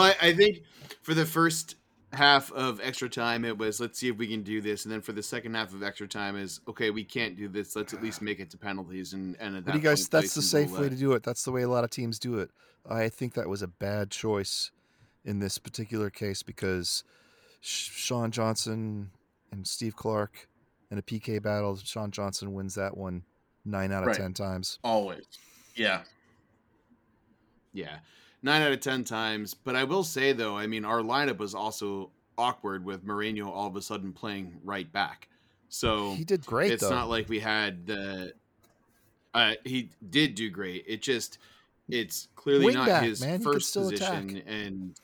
I, 0.00 0.14
I 0.20 0.34
think 0.34 0.58
for 1.02 1.14
the 1.14 1.26
first 1.26 1.74
half 2.14 2.50
of 2.52 2.80
extra 2.82 3.08
time, 3.08 3.44
it 3.44 3.58
was 3.58 3.80
let's 3.80 3.98
see 3.98 4.08
if 4.08 4.16
we 4.16 4.26
can 4.26 4.42
do 4.42 4.60
this, 4.60 4.84
and 4.84 4.92
then 4.92 5.00
for 5.00 5.12
the 5.12 5.22
second 5.22 5.54
half 5.54 5.72
of 5.72 5.82
extra 5.82 6.08
time 6.08 6.36
is 6.36 6.60
okay, 6.68 6.90
we 6.90 7.04
can't 7.04 7.36
do 7.36 7.48
this. 7.48 7.74
Let's 7.76 7.92
at 7.92 8.02
least 8.02 8.22
make 8.22 8.40
it 8.40 8.50
to 8.50 8.58
penalties, 8.58 9.12
and 9.12 9.36
and 9.40 9.56
at 9.56 9.64
that 9.64 9.72
do 9.72 9.78
you 9.78 9.84
guys? 9.84 10.02
point, 10.02 10.10
That's 10.22 10.34
the 10.34 10.42
safe 10.42 10.70
way 10.72 10.88
to 10.88 10.96
do 10.96 11.12
it. 11.12 11.22
That's 11.22 11.44
the 11.44 11.52
way 11.52 11.62
a 11.62 11.68
lot 11.68 11.84
of 11.84 11.90
teams 11.90 12.18
do 12.18 12.38
it. 12.38 12.50
I 12.88 13.08
think 13.08 13.34
that 13.34 13.48
was 13.48 13.62
a 13.62 13.68
bad 13.68 14.10
choice 14.10 14.70
in 15.24 15.38
this 15.38 15.58
particular 15.58 16.10
case 16.10 16.42
because 16.42 17.02
Sean 17.60 18.30
Johnson 18.30 19.10
and 19.50 19.66
Steve 19.66 19.96
Clark 19.96 20.48
in 20.90 20.98
a 20.98 21.02
PK 21.02 21.42
battle, 21.42 21.76
Sean 21.76 22.10
Johnson 22.10 22.52
wins 22.52 22.74
that 22.74 22.96
one 22.96 23.24
nine 23.64 23.90
out 23.92 24.02
of 24.02 24.08
Right. 24.08 24.16
ten 24.16 24.34
times. 24.34 24.78
Always, 24.84 25.24
yeah. 25.74 26.02
Yeah, 27.72 27.98
nine 28.44 28.62
out 28.62 28.70
of 28.70 28.78
ten 28.80 29.02
times. 29.02 29.54
But 29.54 29.74
I 29.74 29.82
will 29.82 30.04
say 30.04 30.32
though, 30.32 30.56
I 30.56 30.68
mean, 30.68 30.84
our 30.84 31.00
lineup 31.00 31.38
was 31.38 31.54
also 31.54 32.10
awkward 32.38 32.84
with 32.84 33.04
Mourinho 33.04 33.46
all 33.46 33.66
of 33.66 33.74
a 33.74 33.82
sudden 33.82 34.12
playing 34.12 34.60
right 34.62 34.90
back. 34.92 35.28
So 35.68 36.12
He 36.14 36.22
did 36.24 36.46
great 36.46 36.70
it's 36.72 36.82
though. 36.84 36.90
not 36.90 37.08
like 37.08 37.28
we 37.28 37.40
had 37.40 37.86
the. 37.86 38.32
Uh, 39.32 39.54
he 39.64 39.90
did 40.10 40.36
do 40.36 40.48
great. 40.48 40.84
It 40.86 41.02
just, 41.02 41.38
it's 41.88 42.28
clearly 42.36 42.66
Wing 42.66 42.74
not 42.76 42.86
back, 42.86 43.02
his 43.02 43.20
man. 43.20 43.40
First 43.40 43.74
position, 43.74 44.40
and 44.46 44.94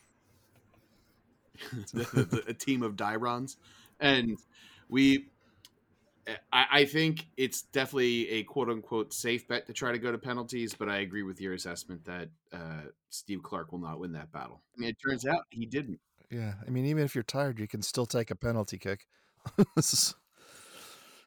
the, 1.93 2.03
the- 2.03 2.43
a 2.47 2.53
team 2.53 2.83
of 2.83 2.95
Dyrons, 2.95 3.57
and 3.99 4.37
we. 4.87 5.25
I, 6.53 6.65
I 6.71 6.85
think 6.85 7.27
it's 7.37 7.63
definitely 7.63 8.29
a 8.29 8.43
quote 8.43 8.69
unquote 8.69 9.13
safe 9.13 9.47
bet 9.47 9.65
to 9.67 9.73
try 9.73 9.91
to 9.91 9.97
go 9.99 10.11
to 10.11 10.17
penalties, 10.17 10.73
but 10.73 10.89
I 10.89 10.97
agree 10.99 11.23
with 11.23 11.41
your 11.41 11.53
assessment 11.53 12.05
that 12.05 12.29
uh, 12.53 12.81
Steve 13.09 13.41
Clark 13.43 13.71
will 13.71 13.79
not 13.79 13.99
win 13.99 14.11
that 14.13 14.31
battle. 14.31 14.61
I 14.77 14.81
mean, 14.81 14.89
it 14.89 14.97
turns 15.05 15.25
out 15.25 15.43
he 15.49 15.65
didn't. 15.65 15.99
Yeah, 16.29 16.53
I 16.65 16.69
mean, 16.69 16.85
even 16.85 17.03
if 17.03 17.13
you're 17.15 17.23
tired, 17.23 17.59
you 17.59 17.67
can 17.67 17.81
still 17.81 18.05
take 18.05 18.31
a 18.31 18.35
penalty 18.35 18.77
kick. 18.77 19.07
Is- 19.77 20.15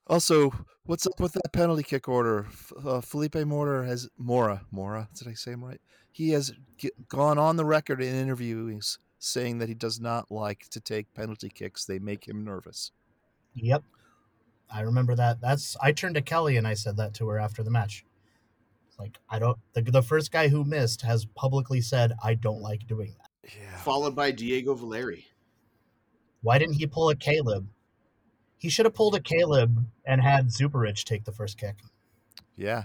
Also, 0.06 0.50
what's 0.84 1.06
up 1.06 1.18
with 1.18 1.32
that 1.32 1.52
penalty 1.52 1.82
kick 1.82 2.08
order? 2.08 2.46
F- 2.48 2.72
Uh, 2.84 3.00
Felipe 3.00 3.36
Mora 3.36 3.86
has 3.86 4.08
Mora 4.18 4.62
Mora. 4.70 5.08
Did 5.14 5.28
I 5.28 5.34
say 5.34 5.52
him 5.52 5.64
right? 5.64 5.80
He 6.12 6.30
has 6.30 6.52
g- 6.78 6.90
gone 7.08 7.38
on 7.38 7.56
the 7.56 7.64
record 7.64 8.00
in 8.02 8.14
interviews 8.14 8.98
saying 9.18 9.58
that 9.58 9.68
he 9.68 9.74
does 9.74 9.98
not 10.00 10.30
like 10.30 10.68
to 10.68 10.80
take 10.80 11.12
penalty 11.14 11.48
kicks. 11.48 11.84
They 11.86 11.98
make 11.98 12.28
him 12.28 12.44
nervous. 12.44 12.92
Yep. 13.54 13.82
I 14.70 14.80
remember 14.82 15.14
that. 15.14 15.40
That's 15.40 15.76
I 15.80 15.92
turned 15.92 16.16
to 16.16 16.22
Kelly 16.22 16.56
and 16.56 16.66
I 16.66 16.74
said 16.74 16.96
that 16.96 17.14
to 17.14 17.28
her 17.28 17.38
after 17.38 17.62
the 17.62 17.70
match. 17.70 18.04
Like 18.98 19.18
I 19.28 19.38
don't 19.38 19.58
the, 19.72 19.82
the 19.82 20.02
first 20.02 20.32
guy 20.32 20.48
who 20.48 20.64
missed 20.64 21.02
has 21.02 21.24
publicly 21.24 21.80
said 21.80 22.12
I 22.22 22.34
don't 22.34 22.60
like 22.60 22.86
doing 22.86 23.14
that. 23.18 23.52
Yeah. 23.60 23.76
Followed 23.78 24.14
by 24.14 24.30
Diego 24.30 24.74
Valeri. 24.74 25.26
Why 26.42 26.58
didn't 26.58 26.74
he 26.74 26.86
pull 26.86 27.10
a 27.10 27.16
Caleb? 27.16 27.68
He 28.56 28.68
should 28.68 28.86
have 28.86 28.94
pulled 28.94 29.14
a 29.14 29.20
Caleb 29.20 29.84
and 30.04 30.20
had 30.20 30.48
Zuparic 30.48 31.04
take 31.04 31.24
the 31.24 31.32
first 31.32 31.58
kick. 31.58 31.76
Yeah. 32.56 32.84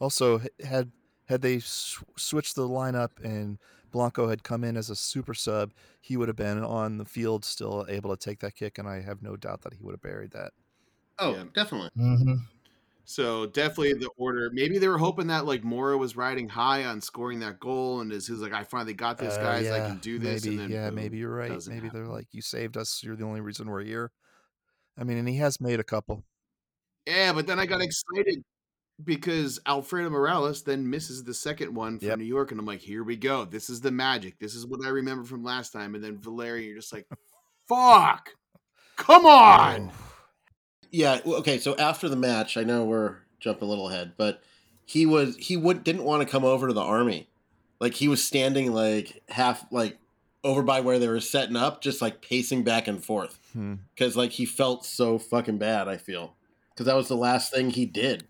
Also, 0.00 0.40
had 0.64 0.90
had 1.26 1.42
they 1.42 1.60
sw- 1.60 2.02
switched 2.16 2.54
the 2.54 2.68
lineup 2.68 3.10
and 3.22 3.58
Blanco 3.94 4.28
had 4.28 4.42
come 4.42 4.64
in 4.64 4.76
as 4.76 4.90
a 4.90 4.96
super 4.96 5.34
sub, 5.34 5.72
he 6.00 6.16
would 6.16 6.28
have 6.28 6.36
been 6.36 6.62
on 6.62 6.98
the 6.98 7.04
field 7.04 7.44
still 7.44 7.86
able 7.88 8.14
to 8.14 8.16
take 8.16 8.40
that 8.40 8.56
kick, 8.56 8.76
and 8.76 8.88
I 8.88 9.00
have 9.00 9.22
no 9.22 9.36
doubt 9.36 9.62
that 9.62 9.72
he 9.72 9.78
would 9.80 9.92
have 9.92 10.02
buried 10.02 10.32
that. 10.32 10.52
Oh, 11.18 11.32
Yeah. 11.34 11.44
definitely. 11.54 11.90
Mm-hmm. 11.96 12.34
So 13.06 13.46
definitely 13.46 13.92
the 13.94 14.08
order. 14.16 14.48
Maybe 14.52 14.78
they 14.78 14.88
were 14.88 14.96
hoping 14.98 15.26
that 15.26 15.44
like 15.44 15.62
Mora 15.62 15.98
was 15.98 16.16
riding 16.16 16.48
high 16.48 16.84
on 16.84 17.00
scoring 17.02 17.40
that 17.40 17.60
goal, 17.60 18.00
and 18.00 18.10
is 18.10 18.26
he's 18.26 18.38
like, 18.38 18.54
I 18.54 18.64
finally 18.64 18.94
got 18.94 19.18
this, 19.18 19.34
Uh, 19.34 19.42
guys. 19.42 19.66
I 19.68 19.76
yeah, 19.78 19.86
can 19.88 19.98
do 19.98 20.18
this. 20.18 20.44
Maybe, 20.44 20.56
and 20.56 20.64
then 20.64 20.70
yeah, 20.70 20.86
boom, 20.88 20.94
maybe 20.96 21.18
you're 21.18 21.34
right. 21.34 21.50
doesn't 21.50 21.72
Maybe 21.74 21.90
they're 21.90 22.06
like, 22.06 22.28
you 22.32 22.40
saved 22.40 22.76
us. 22.78 23.02
You're 23.04 23.16
the 23.16 23.24
only 23.24 23.42
reason 23.42 23.68
we're 23.68 23.82
here. 23.82 24.10
I 24.98 25.04
mean, 25.04 25.18
and 25.18 25.28
he 25.28 25.36
has 25.36 25.60
made 25.60 25.80
a 25.80 25.84
couple. 25.84 26.24
Yeah, 27.06 27.34
but 27.34 27.46
then 27.46 27.58
I 27.60 27.66
got 27.66 27.82
excited 27.82 28.42
because 29.04 29.60
Alfredo 29.66 30.08
Morales 30.08 30.62
then 30.62 30.88
misses 30.88 31.24
the 31.24 31.34
second 31.34 31.74
one 31.74 31.98
for 31.98 32.06
Yep. 32.06 32.18
New 32.18 32.24
York, 32.24 32.52
and 32.52 32.60
I'm 32.60 32.64
like, 32.64 32.80
here 32.80 33.04
we 33.04 33.16
go. 33.16 33.44
This 33.44 33.68
is 33.68 33.82
the 33.82 33.90
magic. 33.90 34.38
This 34.38 34.54
is 34.54 34.66
what 34.66 34.80
I 34.82 34.88
remember 34.88 35.24
from 35.24 35.44
last 35.44 35.72
time. 35.74 35.94
And 35.94 36.02
then 36.02 36.16
Valeri, 36.16 36.64
you're 36.66 36.76
just 36.76 36.92
like, 36.92 37.06
fuck, 37.68 38.30
come 38.96 39.26
on. 39.26 39.90
Yeah. 40.94 41.20
Okay. 41.26 41.58
So 41.58 41.74
after 41.76 42.08
the 42.08 42.16
match, 42.16 42.56
I 42.56 42.62
know 42.62 42.84
we're 42.84 43.16
jumping 43.40 43.66
a 43.66 43.68
little 43.68 43.88
ahead, 43.88 44.12
but 44.16 44.42
he 44.84 45.06
was 45.06 45.36
he 45.36 45.56
would 45.56 45.82
didn't 45.82 46.04
want 46.04 46.22
to 46.22 46.28
come 46.28 46.44
over 46.44 46.68
to 46.68 46.72
the 46.72 46.80
army. 46.82 47.28
Like 47.80 47.94
he 47.94 48.06
was 48.06 48.22
standing 48.22 48.72
like 48.72 49.22
half 49.28 49.66
like 49.72 49.98
over 50.44 50.62
by 50.62 50.80
where 50.80 50.98
they 51.00 51.08
were 51.08 51.20
setting 51.20 51.56
up, 51.56 51.80
just 51.82 52.00
like 52.00 52.22
pacing 52.22 52.62
back 52.62 52.86
and 52.86 53.02
forth 53.04 53.38
Hmm. 53.52 53.74
because 53.94 54.16
like 54.16 54.30
he 54.32 54.44
felt 54.46 54.84
so 54.86 55.18
fucking 55.18 55.58
bad. 55.58 55.88
I 55.88 55.96
feel 55.96 56.36
because 56.70 56.86
that 56.86 56.94
was 56.96 57.08
the 57.08 57.16
last 57.16 57.52
thing 57.52 57.70
he 57.70 57.86
did. 57.86 58.26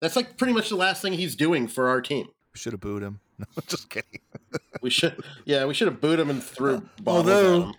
That's 0.00 0.16
like 0.16 0.36
pretty 0.38 0.52
much 0.54 0.68
the 0.70 0.76
last 0.76 1.02
thing 1.02 1.12
he's 1.14 1.36
doing 1.36 1.68
for 1.68 1.88
our 1.88 2.00
team. 2.00 2.28
We 2.54 2.58
should 2.58 2.72
have 2.72 2.80
booed 2.80 3.02
him. 3.02 3.20
No, 3.38 3.44
just 3.66 3.90
kidding. 3.90 4.20
We 4.80 4.88
should, 4.90 5.22
yeah, 5.44 5.66
we 5.66 5.74
should 5.74 5.88
have 5.88 6.00
booed 6.00 6.18
him 6.20 6.30
and 6.30 6.42
threw 6.42 6.88
Although-. 7.06 7.72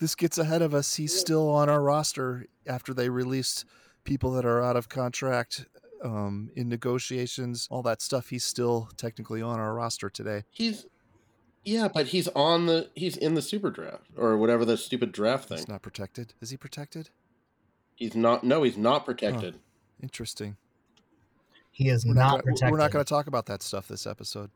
This 0.00 0.14
gets 0.16 0.38
ahead 0.38 0.62
of 0.62 0.74
us. 0.74 0.94
He's 0.96 1.16
still 1.18 1.48
on 1.48 1.68
our 1.68 1.80
roster 1.82 2.46
after 2.66 2.92
they 2.94 3.08
released 3.08 3.64
people 4.04 4.30
that 4.32 4.44
are 4.44 4.62
out 4.62 4.76
of 4.76 4.88
contract 4.88 5.66
um, 6.02 6.50
in 6.54 6.68
negotiations, 6.68 7.66
all 7.70 7.82
that 7.82 8.00
stuff. 8.02 8.28
He's 8.28 8.44
still 8.44 8.88
technically 8.96 9.42
on 9.42 9.58
our 9.58 9.74
roster 9.74 10.08
today. 10.10 10.44
He's, 10.50 10.86
yeah, 11.64 11.88
but 11.92 12.06
he's 12.08 12.28
on 12.28 12.66
the 12.66 12.90
he's 12.94 13.16
in 13.16 13.34
the 13.34 13.42
super 13.42 13.70
draft 13.70 14.10
or 14.16 14.36
whatever 14.36 14.64
the 14.64 14.76
stupid 14.76 15.12
draft 15.12 15.48
thing. 15.48 15.58
He's 15.58 15.68
not 15.68 15.82
protected. 15.82 16.34
Is 16.40 16.50
he 16.50 16.56
protected? 16.56 17.10
He's 17.96 18.14
not. 18.14 18.44
No, 18.44 18.62
he's 18.62 18.76
not 18.76 19.04
protected. 19.06 19.56
Interesting. 20.02 20.56
He 21.72 21.88
is 21.88 22.06
We're 22.06 22.14
not, 22.14 22.30
gonna- 22.30 22.42
protected. 22.44 22.70
We're 22.72 22.78
not 22.78 22.90
going 22.90 23.04
to 23.04 23.08
talk 23.08 23.26
about 23.26 23.46
that 23.46 23.62
stuff 23.62 23.88
this 23.88 24.06
episode. 24.06 24.50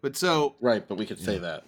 But 0.00 0.16
so 0.16 0.56
Right, 0.60 0.86
but 0.86 0.98
we 0.98 1.06
could 1.06 1.18
say 1.18 1.38
that. 1.38 1.64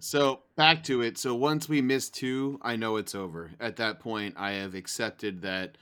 So 0.00 0.42
back 0.56 0.82
to 0.84 1.02
it. 1.02 1.18
So 1.18 1.34
once 1.34 1.68
we 1.68 1.80
miss 1.82 2.10
two, 2.10 2.58
I 2.62 2.76
know 2.76 2.96
it's 2.96 3.14
over. 3.14 3.50
At 3.60 3.76
that 3.76 4.00
point, 4.00 4.34
I 4.36 4.52
have 4.52 4.74
accepted 4.74 5.42
that 5.42 5.76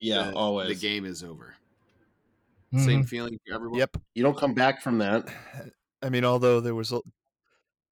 Yeah, 0.00 0.30
the, 0.30 0.36
always. 0.36 0.68
the 0.68 0.74
game 0.88 1.04
is 1.04 1.22
over. 1.22 1.54
Mhm. 2.72 2.84
Same 2.84 3.04
feeling 3.04 3.38
for 3.46 3.54
everyone. 3.54 3.78
Yep. 3.78 3.96
You 4.14 4.22
don't 4.22 4.36
come 4.36 4.54
back 4.54 4.82
from 4.82 4.98
that. 4.98 5.28
I 6.02 6.08
mean, 6.08 6.24
although 6.24 6.60
there 6.60 6.74
was 6.74 6.92
a 6.92 7.00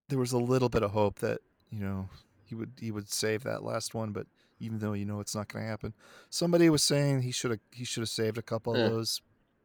there 0.09 0.19
was 0.19 0.33
a 0.33 0.39
little 0.39 0.69
bit 0.69 0.83
of 0.83 0.91
hope 0.91 1.19
that 1.21 1.41
you 1.71 1.81
know 1.81 2.09
he 2.45 2.55
would 2.55 2.73
he 2.81 2.91
would 2.91 3.11
save 3.11 3.43
that 3.45 3.63
last 3.63 3.95
one, 3.95 4.13
but 4.13 4.27
even 4.61 4.79
though 4.79 4.93
you 4.93 5.05
know 5.05 5.21
it's 5.21 5.35
not 5.35 5.49
going 5.49 5.65
to 5.65 5.69
happen, 5.69 5.95
somebody 6.31 6.69
was 6.71 6.83
saying 6.83 7.23
he 7.23 7.33
should 7.33 7.51
have 7.53 7.61
he 7.73 7.85
should 7.85 8.03
have 8.03 8.09
saved 8.09 8.39
a 8.39 8.43
couple 8.43 8.77
Yeah. 8.77 8.85
of 8.87 8.93
those 8.93 9.23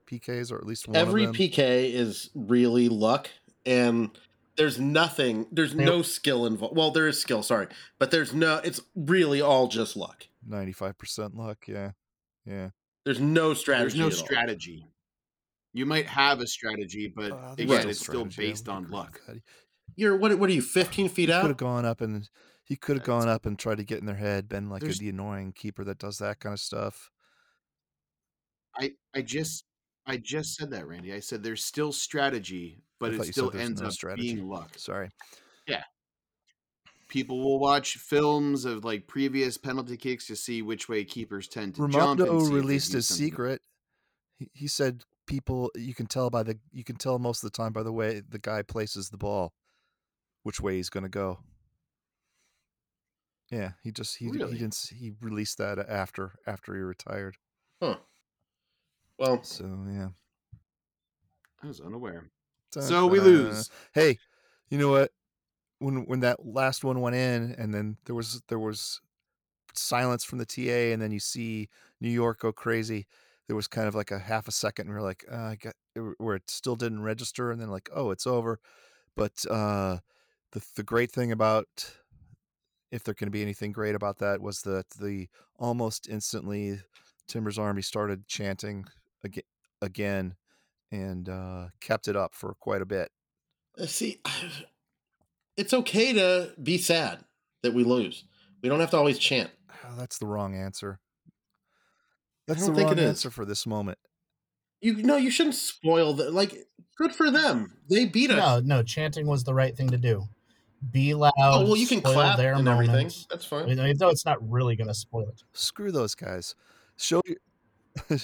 PKs 0.07 0.51
or 0.51 0.57
at 0.57 0.65
least 0.65 0.87
one 0.87 0.95
Every 0.95 1.25
of 1.25 1.33
them. 1.33 1.35
PK 1.35 1.91
is 1.93 2.29
really 2.33 2.87
luck, 2.89 3.29
and 3.65 4.09
there's 4.57 4.79
nothing. 4.79 5.47
There's 5.51 5.73
They- 5.73 5.85
no 5.85 6.01
skill 6.01 6.45
involved. 6.45 6.75
Well, 6.75 6.91
there 6.91 7.07
is 7.07 7.19
skill. 7.19 7.43
Sorry, 7.43 7.67
but 7.97 8.11
there's 8.11 8.33
no. 8.33 8.57
It's 8.57 8.81
really 8.95 9.41
all 9.41 9.67
just 9.67 9.95
luck. 9.95 10.27
Ninety 10.45 10.71
five 10.73 10.97
percent 10.97 11.35
luck. 11.35 11.67
Yeah, 11.67 11.91
yeah. 12.45 12.69
There's 13.05 13.19
no 13.19 13.53
strategy. 13.53 13.97
There's 13.97 13.99
no 13.99 14.07
at 14.07 14.13
all. 14.21 14.25
strategy. 14.25 14.87
You 15.73 15.85
might 15.85 16.07
have 16.07 16.39
a 16.41 16.47
strategy, 16.47 17.07
but 17.15 17.31
Uh, 17.31 17.55
again, 17.57 17.79
still 17.79 17.89
it's 17.89 17.99
still 17.99 18.13
strategy, 18.29 18.41
I 18.41 18.49
based 18.51 18.67
would 18.67 18.73
on 18.73 18.89
luck. 18.89 19.21
that. 19.27 19.41
You're 19.95 20.17
what? 20.17 20.37
What 20.39 20.49
are 20.49 20.53
you? 20.53 20.61
15 20.61 21.09
feet 21.09 21.21
He 21.21 21.25
could 21.27 21.33
out? 21.35 21.47
have 21.47 21.57
gone 21.57 21.85
up 21.85 22.01
and 22.01 22.27
he 22.63 22.75
could 22.75 22.97
have 22.97 23.05
gone 23.05 23.27
up 23.27 23.45
and 23.45 23.57
tried 23.57 23.77
to 23.77 23.83
get 23.83 23.99
in 23.99 24.05
their 24.05 24.15
head, 24.15 24.47
been 24.49 24.69
like 24.69 24.83
a, 24.83 24.87
the 24.89 25.09
annoying 25.09 25.53
keeper 25.53 25.83
that 25.83 25.97
does 25.99 26.17
that 26.19 26.39
kind 26.39 26.53
of 26.53 26.59
stuff. 26.59 27.11
I 28.75 28.93
I 29.13 29.21
just 29.21 29.65
I 30.05 30.17
just 30.17 30.55
said 30.55 30.71
that, 30.71 30.87
Randy. 30.87 31.13
I 31.13 31.19
said 31.19 31.43
there's 31.43 31.63
still 31.63 31.91
strategy, 31.91 32.81
but 32.99 33.13
it 33.13 33.23
still 33.25 33.55
ends 33.55 33.81
no 33.81 33.87
up 33.87 33.93
strategy. 33.93 34.33
being 34.35 34.47
luck. 34.49 34.71
Sorry. 34.77 35.09
Yeah. 35.67 35.83
People 37.07 37.39
will 37.43 37.59
watch 37.59 37.95
films 37.97 38.65
of 38.65 38.85
like 38.85 39.07
previous 39.07 39.57
penalty 39.57 39.97
kicks 39.97 40.27
to 40.27 40.35
see 40.35 40.61
which 40.61 40.87
way 40.87 41.03
keepers 41.03 41.47
tend 41.47 41.75
to 41.75 41.87
jump. 41.89 42.19
Ramondo 42.19 42.37
and 42.37 42.47
see 42.47 42.53
released 42.53 42.93
his 42.93 43.07
something. 43.07 43.25
secret. 43.27 43.61
He, 44.37 44.49
he 44.53 44.67
said 44.67 45.03
people 45.25 45.71
you 45.75 45.93
can 45.95 46.05
tell 46.05 46.29
by 46.29 46.43
the 46.43 46.59
you 46.71 46.83
can 46.83 46.95
tell 46.97 47.17
most 47.19 47.43
of 47.43 47.51
the 47.51 47.55
time 47.57 47.71
by 47.73 47.83
the 47.83 47.91
way 47.91 48.21
the 48.27 48.39
guy 48.39 48.61
places 48.61 49.09
the 49.09 49.17
ball, 49.17 49.53
which 50.43 50.59
way 50.59 50.75
he's 50.75 50.89
going 50.89 51.03
to 51.03 51.09
go. 51.09 51.39
Yeah, 53.51 53.71
he 53.83 53.91
just 53.91 54.17
he 54.17 54.29
Really? 54.29 54.53
he 54.53 54.59
didn't 54.59 54.91
he 54.95 55.13
released 55.21 55.57
that 55.57 55.79
after 55.79 56.33
after 56.45 56.75
he 56.75 56.81
retired. 56.81 57.37
Huh. 57.81 57.95
Well, 59.17 59.41
So 59.43 59.65
yeah. 59.91 60.09
I 61.63 61.67
was 61.67 61.81
unaware. 61.81 62.29
So 62.77 63.07
we 63.07 63.19
lose. 63.19 63.69
Hey, 63.93 64.19
you 64.69 64.77
know 64.77 64.89
what? 64.91 65.11
When 65.79 66.05
when 66.05 66.21
that 66.21 66.45
last 66.45 66.83
one 66.83 67.01
went 67.01 67.15
in, 67.15 67.53
and 67.57 67.73
then 67.73 67.97
there 68.05 68.15
was 68.15 68.41
there 68.47 68.59
was 68.59 69.01
silence 69.73 70.23
from 70.23 70.39
the 70.39 70.45
TA, 70.45 70.93
and 70.93 71.01
then 71.01 71.11
you 71.11 71.19
see 71.19 71.69
New 72.01 72.09
York 72.09 72.39
go 72.41 72.51
crazy. 72.51 73.07
There 73.47 73.55
was 73.55 73.67
kind 73.67 73.87
of 73.87 73.95
like 73.95 74.11
a 74.11 74.19
half 74.19 74.47
a 74.47 74.51
second, 74.51 74.87
and 74.87 74.95
we 74.95 74.99
are 74.99 75.03
like, 75.03 75.25
uh, 75.31 75.35
I 75.35 75.55
got 75.57 75.75
where 76.17 76.35
it 76.35 76.49
still 76.49 76.75
didn't 76.75 77.03
register, 77.03 77.51
and 77.51 77.61
then 77.61 77.69
like, 77.69 77.89
oh, 77.93 78.11
it's 78.11 78.27
over. 78.27 78.59
But 79.15 79.45
uh, 79.49 79.99
the 80.53 80.65
the 80.75 80.83
great 80.83 81.11
thing 81.11 81.31
about 81.31 81.95
if 82.91 83.03
there 83.03 83.13
can 83.13 83.29
be 83.29 83.41
anything 83.41 83.71
great 83.71 83.95
about 83.95 84.17
that 84.19 84.41
was 84.41 84.61
that 84.63 84.89
the 84.91 85.29
almost 85.57 86.07
instantly 86.09 86.81
Timbers 87.27 87.59
Army 87.59 87.81
started 87.81 88.27
chanting 88.27 88.85
again, 89.23 89.43
again 89.81 90.35
and 90.91 91.29
uh, 91.29 91.67
kept 91.81 92.07
it 92.07 92.15
up 92.15 92.33
for 92.33 92.53
quite 92.59 92.81
a 92.81 92.85
bit. 92.85 93.09
uh, 93.79 93.85
see, 93.85 94.21
it's 95.57 95.73
okay 95.73 96.13
to 96.13 96.53
be 96.61 96.77
sad 96.77 97.19
that 97.63 97.73
we 97.73 97.83
lose. 97.83 98.23
We 98.61 98.69
don't 98.69 98.79
have 98.79 98.91
to 98.91 98.97
always 98.97 99.19
chant. 99.19 99.49
Oh, 99.85 99.95
that's 99.97 100.17
the 100.17 100.25
wrong 100.27 100.55
answer. 100.55 100.99
That's 102.47 102.65
the 102.65 102.71
wrong 102.73 102.97
is. 102.97 103.05
answer 103.05 103.29
for 103.29 103.45
this 103.45 103.65
moment. 103.67 103.99
You 104.81 105.03
no, 105.03 105.17
you 105.17 105.29
shouldn't 105.29 105.55
spoil 105.55 106.13
the 106.13 106.31
like. 106.31 106.55
Good 106.97 107.13
for 107.15 107.31
them. 107.31 107.77
They 107.89 108.05
beat 108.05 108.31
us. 108.31 108.37
No, 108.37 108.77
no, 108.77 108.83
chanting 108.83 109.25
was 109.27 109.43
the 109.43 109.53
right 109.53 109.75
thing 109.75 109.89
to 109.89 109.97
do. 109.97 110.25
Be 110.91 111.13
loud. 111.13 111.33
oh 111.37 111.63
well, 111.63 111.75
you 111.75 111.87
can 111.87 112.01
clap 112.01 112.37
their 112.37 112.53
and 112.53 112.67
everything. 112.67 112.95
moments. 112.95 113.27
That's 113.29 113.45
I 113.45 113.49
fine. 113.49 113.65
mean, 113.67 113.79
even 113.79 113.97
though 113.97 114.09
it's 114.09 114.25
not 114.25 114.37
really 114.49 114.75
going 114.75 114.87
to 114.87 114.93
spoil 114.93 115.27
it. 115.29 115.43
Screw 115.53 115.91
those 115.91 116.15
guys. 116.15 116.55
Show 116.97 117.21
your 117.25 117.37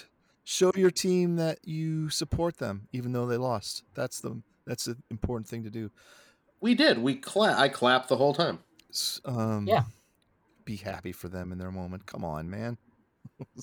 show 0.46 0.72
your 0.76 0.92
team 0.92 1.36
that 1.36 1.60
you 1.64 2.10
support 2.10 2.58
them, 2.58 2.88
even 2.94 3.12
though 3.12 3.26
they 3.26 3.36
lost. 3.38 3.84
That's 3.94 4.22
the 4.22 4.42
that's 4.66 4.86
the 4.86 4.98
important 5.12 5.48
thing 5.50 5.64
to 5.64 5.70
do. 5.70 5.92
We 6.62 6.74
did. 6.74 7.00
We 7.00 7.16
clap. 7.16 7.58
I 7.58 7.68
clapped 7.68 8.08
the 8.08 8.16
whole 8.16 8.34
time. 8.34 8.60
Um, 9.26 9.68
Yeah. 9.68 9.84
Be 10.64 10.78
happy 10.78 11.12
for 11.12 11.28
them 11.28 11.52
in 11.52 11.58
their 11.58 11.72
moment. 11.72 12.06
Come 12.08 12.24
on, 12.24 12.50
man. 12.50 12.78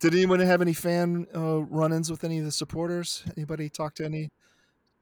Did 0.00 0.14
anyone 0.14 0.40
have 0.40 0.60
any 0.60 0.72
fan 0.72 1.26
uh, 1.34 1.62
run-ins 1.62 2.10
with 2.10 2.24
any 2.24 2.38
of 2.38 2.44
the 2.44 2.50
supporters? 2.52 3.22
Anybody 3.36 3.68
talk 3.68 3.94
to 3.94 4.04
any? 4.04 4.30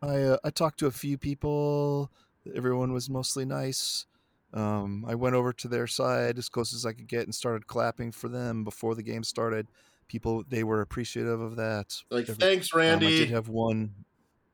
I 0.03 0.17
uh, 0.23 0.37
I 0.45 0.51
talked 0.51 0.79
to 0.81 0.87
a 0.87 0.91
few 0.93 1.17
people. 1.19 2.11
Everyone 2.55 2.93
was 2.93 3.09
mostly 3.09 3.45
nice. 3.45 4.07
Um, 4.53 5.05
I 5.09 5.15
went 5.15 5.37
over 5.37 5.53
to 5.53 5.69
their 5.69 5.87
side 5.87 6.37
as 6.39 6.49
close 6.49 6.75
as 6.75 6.85
I 6.85 6.93
could 6.93 7.07
get 7.09 7.25
and 7.25 7.35
started 7.35 7.67
clapping 7.67 8.13
for 8.13 8.29
them 8.29 8.65
before 8.65 8.95
the 8.95 9.03
game 9.03 9.23
started. 9.25 9.69
People 10.11 10.43
they 10.49 10.65
were 10.65 10.81
appreciative 10.81 11.41
of 11.41 11.55
that. 11.55 11.95
Like, 12.11 12.29
Every- 12.29 12.35
thanks, 12.35 12.75
um, 12.75 12.81
I 12.81 12.97
did 12.97 13.31
have 13.31 13.49
one. 13.49 13.95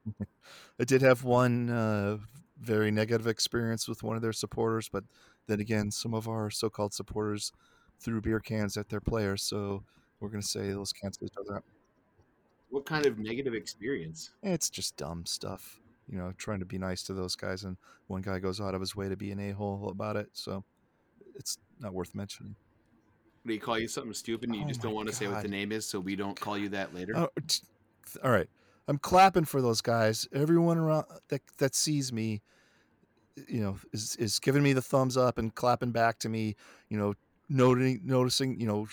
I 0.79 0.85
did 0.85 1.01
have 1.01 1.25
one 1.25 1.71
uh, 1.71 2.19
very 2.61 2.91
negative 2.91 3.27
experience 3.27 3.89
with 3.89 4.03
one 4.03 4.17
of 4.17 4.23
their 4.23 4.35
supporters, 4.35 4.91
but 4.91 5.05
then 5.47 5.59
again, 5.61 5.91
some 5.91 6.13
of 6.13 6.29
our 6.29 6.51
so-called 6.51 6.93
supporters 6.93 7.53
threw 8.01 8.21
beer 8.21 8.39
cans 8.39 8.77
at 8.77 8.91
their 8.91 9.01
players, 9.01 9.43
so 9.43 9.83
we're 10.21 10.29
gonna 10.29 10.43
say 10.43 10.73
those 10.73 10.93
cancel 10.93 11.27
each 11.27 11.33
other 11.41 11.57
out. 11.57 11.65
What 12.69 12.85
kind 12.85 13.07
of 13.07 13.19
negative 13.19 13.55
experience? 13.55 14.33
It's 14.43 14.69
just 14.69 14.95
dumb 14.99 15.25
stuff, 15.25 15.81
you 16.07 16.19
know, 16.19 16.35
trying 16.37 16.61
to 16.61 16.67
be 16.67 16.77
nice 16.77 17.03
to 17.05 17.15
those 17.15 17.35
guys, 17.35 17.65
and 17.65 17.79
one 18.09 18.21
guy 18.21 18.41
goes 18.41 18.61
out 18.61 18.75
of 18.75 18.83
his 18.83 18.95
way 18.95 19.09
to 19.09 19.17
be 19.17 19.31
an 19.31 19.41
a-hole 19.41 19.89
about 19.89 20.17
it, 20.17 20.29
so 20.35 20.65
it's 21.35 21.57
not 21.81 21.95
worth 21.95 22.15
mentioning. 22.15 22.57
You 23.55 23.61
call 23.61 23.79
you 23.79 23.89
something 23.89 24.13
stupid 24.13 24.49
and 24.49 24.57
you 24.57 24.65
Oh 24.65 24.69
just 24.69 24.83
don't 24.83 24.95
want 24.95 25.09
to 25.09 25.15
say 25.15 25.27
what 25.29 25.43
the 25.43 25.49
name 25.49 25.73
is 25.73 25.87
so 25.87 26.01
we 26.01 26.17
don't 26.17 26.39
call 26.39 26.59
you 26.59 26.69
that 26.71 26.95
later? 26.95 27.17
Oh, 27.17 27.29
t- 27.47 27.61
all 28.23 28.31
right. 28.31 28.49
I'm 28.89 28.99
clapping 28.99 29.45
for 29.45 29.61
those 29.61 29.81
guys. 29.81 30.29
Everyone 30.33 30.79
around 30.79 31.07
that 31.29 31.43
that 31.59 31.75
sees 31.75 32.13
me, 32.13 32.43
you 33.49 33.61
know, 33.61 33.79
is 33.93 34.17
is 34.17 34.39
giving 34.39 34.63
me 34.63 34.73
the 34.73 34.83
thumbs 34.83 35.17
up 35.17 35.39
and 35.39 35.55
clapping 35.55 35.91
back 35.91 36.19
to 36.21 36.29
me. 36.29 36.55
You 36.89 36.99
know, 36.99 37.15
noting 37.49 38.01
noticing, 38.05 38.61
you 38.61 38.67
know, 38.67 38.87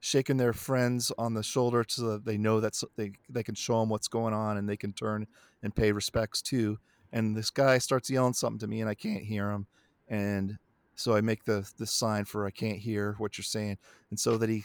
shaking 0.00 0.36
their 0.36 0.52
friends 0.52 1.12
on 1.16 1.34
the 1.34 1.42
shoulder 1.42 1.84
so 1.88 2.10
that 2.10 2.24
they 2.24 2.38
know 2.38 2.60
that 2.60 2.80
they 2.96 3.12
they 3.28 3.42
can 3.42 3.54
show 3.54 3.80
them 3.80 3.88
what's 3.88 4.08
going 4.08 4.34
on 4.34 4.56
and 4.56 4.68
they 4.68 4.76
can 4.76 4.92
turn 4.92 5.26
and 5.62 5.74
pay 5.74 5.92
respects 5.92 6.42
too. 6.42 6.78
And 7.12 7.36
this 7.36 7.50
guy 7.50 7.78
starts 7.78 8.10
yelling 8.10 8.34
something 8.34 8.58
to 8.60 8.66
me 8.66 8.80
and 8.80 8.88
I 8.90 8.94
can't 8.94 9.24
hear 9.24 9.50
him, 9.50 9.66
and 10.08 10.58
so 11.00 11.16
I 11.16 11.20
make 11.20 11.44
the 11.44 11.68
the 11.78 11.86
sign 11.86 12.26
for 12.26 12.46
I 12.46 12.50
can't 12.50 12.78
hear 12.78 13.14
what 13.18 13.38
you're 13.38 13.44
saying, 13.44 13.78
and 14.10 14.20
so 14.20 14.36
that 14.36 14.48
he 14.48 14.64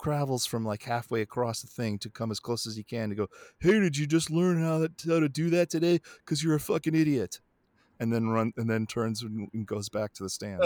travels 0.00 0.46
from 0.46 0.64
like 0.64 0.82
halfway 0.82 1.20
across 1.20 1.60
the 1.60 1.68
thing 1.68 1.98
to 1.98 2.10
come 2.10 2.30
as 2.30 2.40
close 2.40 2.66
as 2.66 2.76
he 2.76 2.82
can 2.82 3.10
to 3.10 3.14
go, 3.14 3.28
"Hey, 3.60 3.78
did 3.78 3.96
you 3.96 4.06
just 4.06 4.30
learn 4.30 4.62
how 4.62 4.78
that 4.78 4.92
how 5.06 5.20
to 5.20 5.28
do 5.28 5.50
that 5.50 5.70
today? 5.70 6.00
Because 6.18 6.42
you're 6.42 6.54
a 6.54 6.60
fucking 6.60 6.94
idiot." 6.94 7.40
And 8.00 8.12
then 8.12 8.28
run 8.28 8.52
and 8.56 8.70
then 8.70 8.86
turns 8.86 9.22
and 9.22 9.48
and 9.52 9.66
goes 9.66 9.88
back 9.88 10.14
to 10.14 10.22
the 10.22 10.30
stands. 10.30 10.64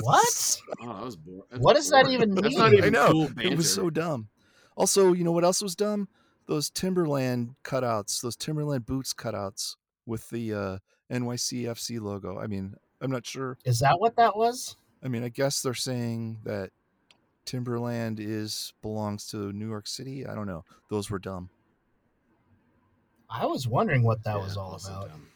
What? 0.00 0.60
Oh, 0.80 0.94
that 0.94 1.04
was 1.04 1.16
boring. 1.16 1.42
What 1.58 1.76
does 1.76 1.90
that 1.90 2.08
even 2.08 2.34
That's 2.34 2.48
mean? 2.48 2.58
not 2.58 2.72
even 2.72 2.84
I 2.84 2.88
know 2.88 3.10
cool 3.12 3.30
it 3.40 3.56
was 3.56 3.72
so 3.72 3.90
dumb. 3.90 4.28
Also, 4.76 5.12
you 5.12 5.24
know 5.24 5.32
what 5.32 5.44
else 5.44 5.62
was 5.62 5.74
dumb? 5.74 6.08
Those 6.46 6.70
Timberland 6.70 7.56
cutouts, 7.64 8.20
those 8.20 8.36
Timberland 8.36 8.86
boots 8.86 9.12
cutouts 9.12 9.74
with 10.06 10.30
the 10.30 10.54
uh, 10.54 10.78
NYCFC 11.10 12.00
logo. 12.00 12.38
I 12.38 12.46
mean, 12.46 12.76
I'm 13.00 13.10
not 13.10 13.26
sure. 13.26 13.58
Is 13.64 13.78
that 13.80 13.98
what 14.00 14.16
that 14.16 14.36
was? 14.36 14.76
I 15.02 15.08
mean, 15.08 15.22
I 15.22 15.28
guess 15.28 15.62
they're 15.62 15.74
saying 15.74 16.38
that 16.44 16.70
Timberland 17.44 18.18
is 18.20 18.72
belongs 18.82 19.26
to 19.28 19.52
New 19.52 19.68
York 19.68 19.86
City. 19.86 20.26
I 20.26 20.34
don't 20.34 20.46
know. 20.46 20.64
Those 20.90 21.10
were 21.10 21.18
dumb. 21.18 21.50
I 23.28 23.46
was 23.46 23.66
wondering 23.68 24.02
what 24.02 24.22
that 24.24 24.36
Yeah, 24.36 24.42
was 24.42 24.56
all 24.56 24.74
about. 24.74 25.08
dumb. 25.08 25.26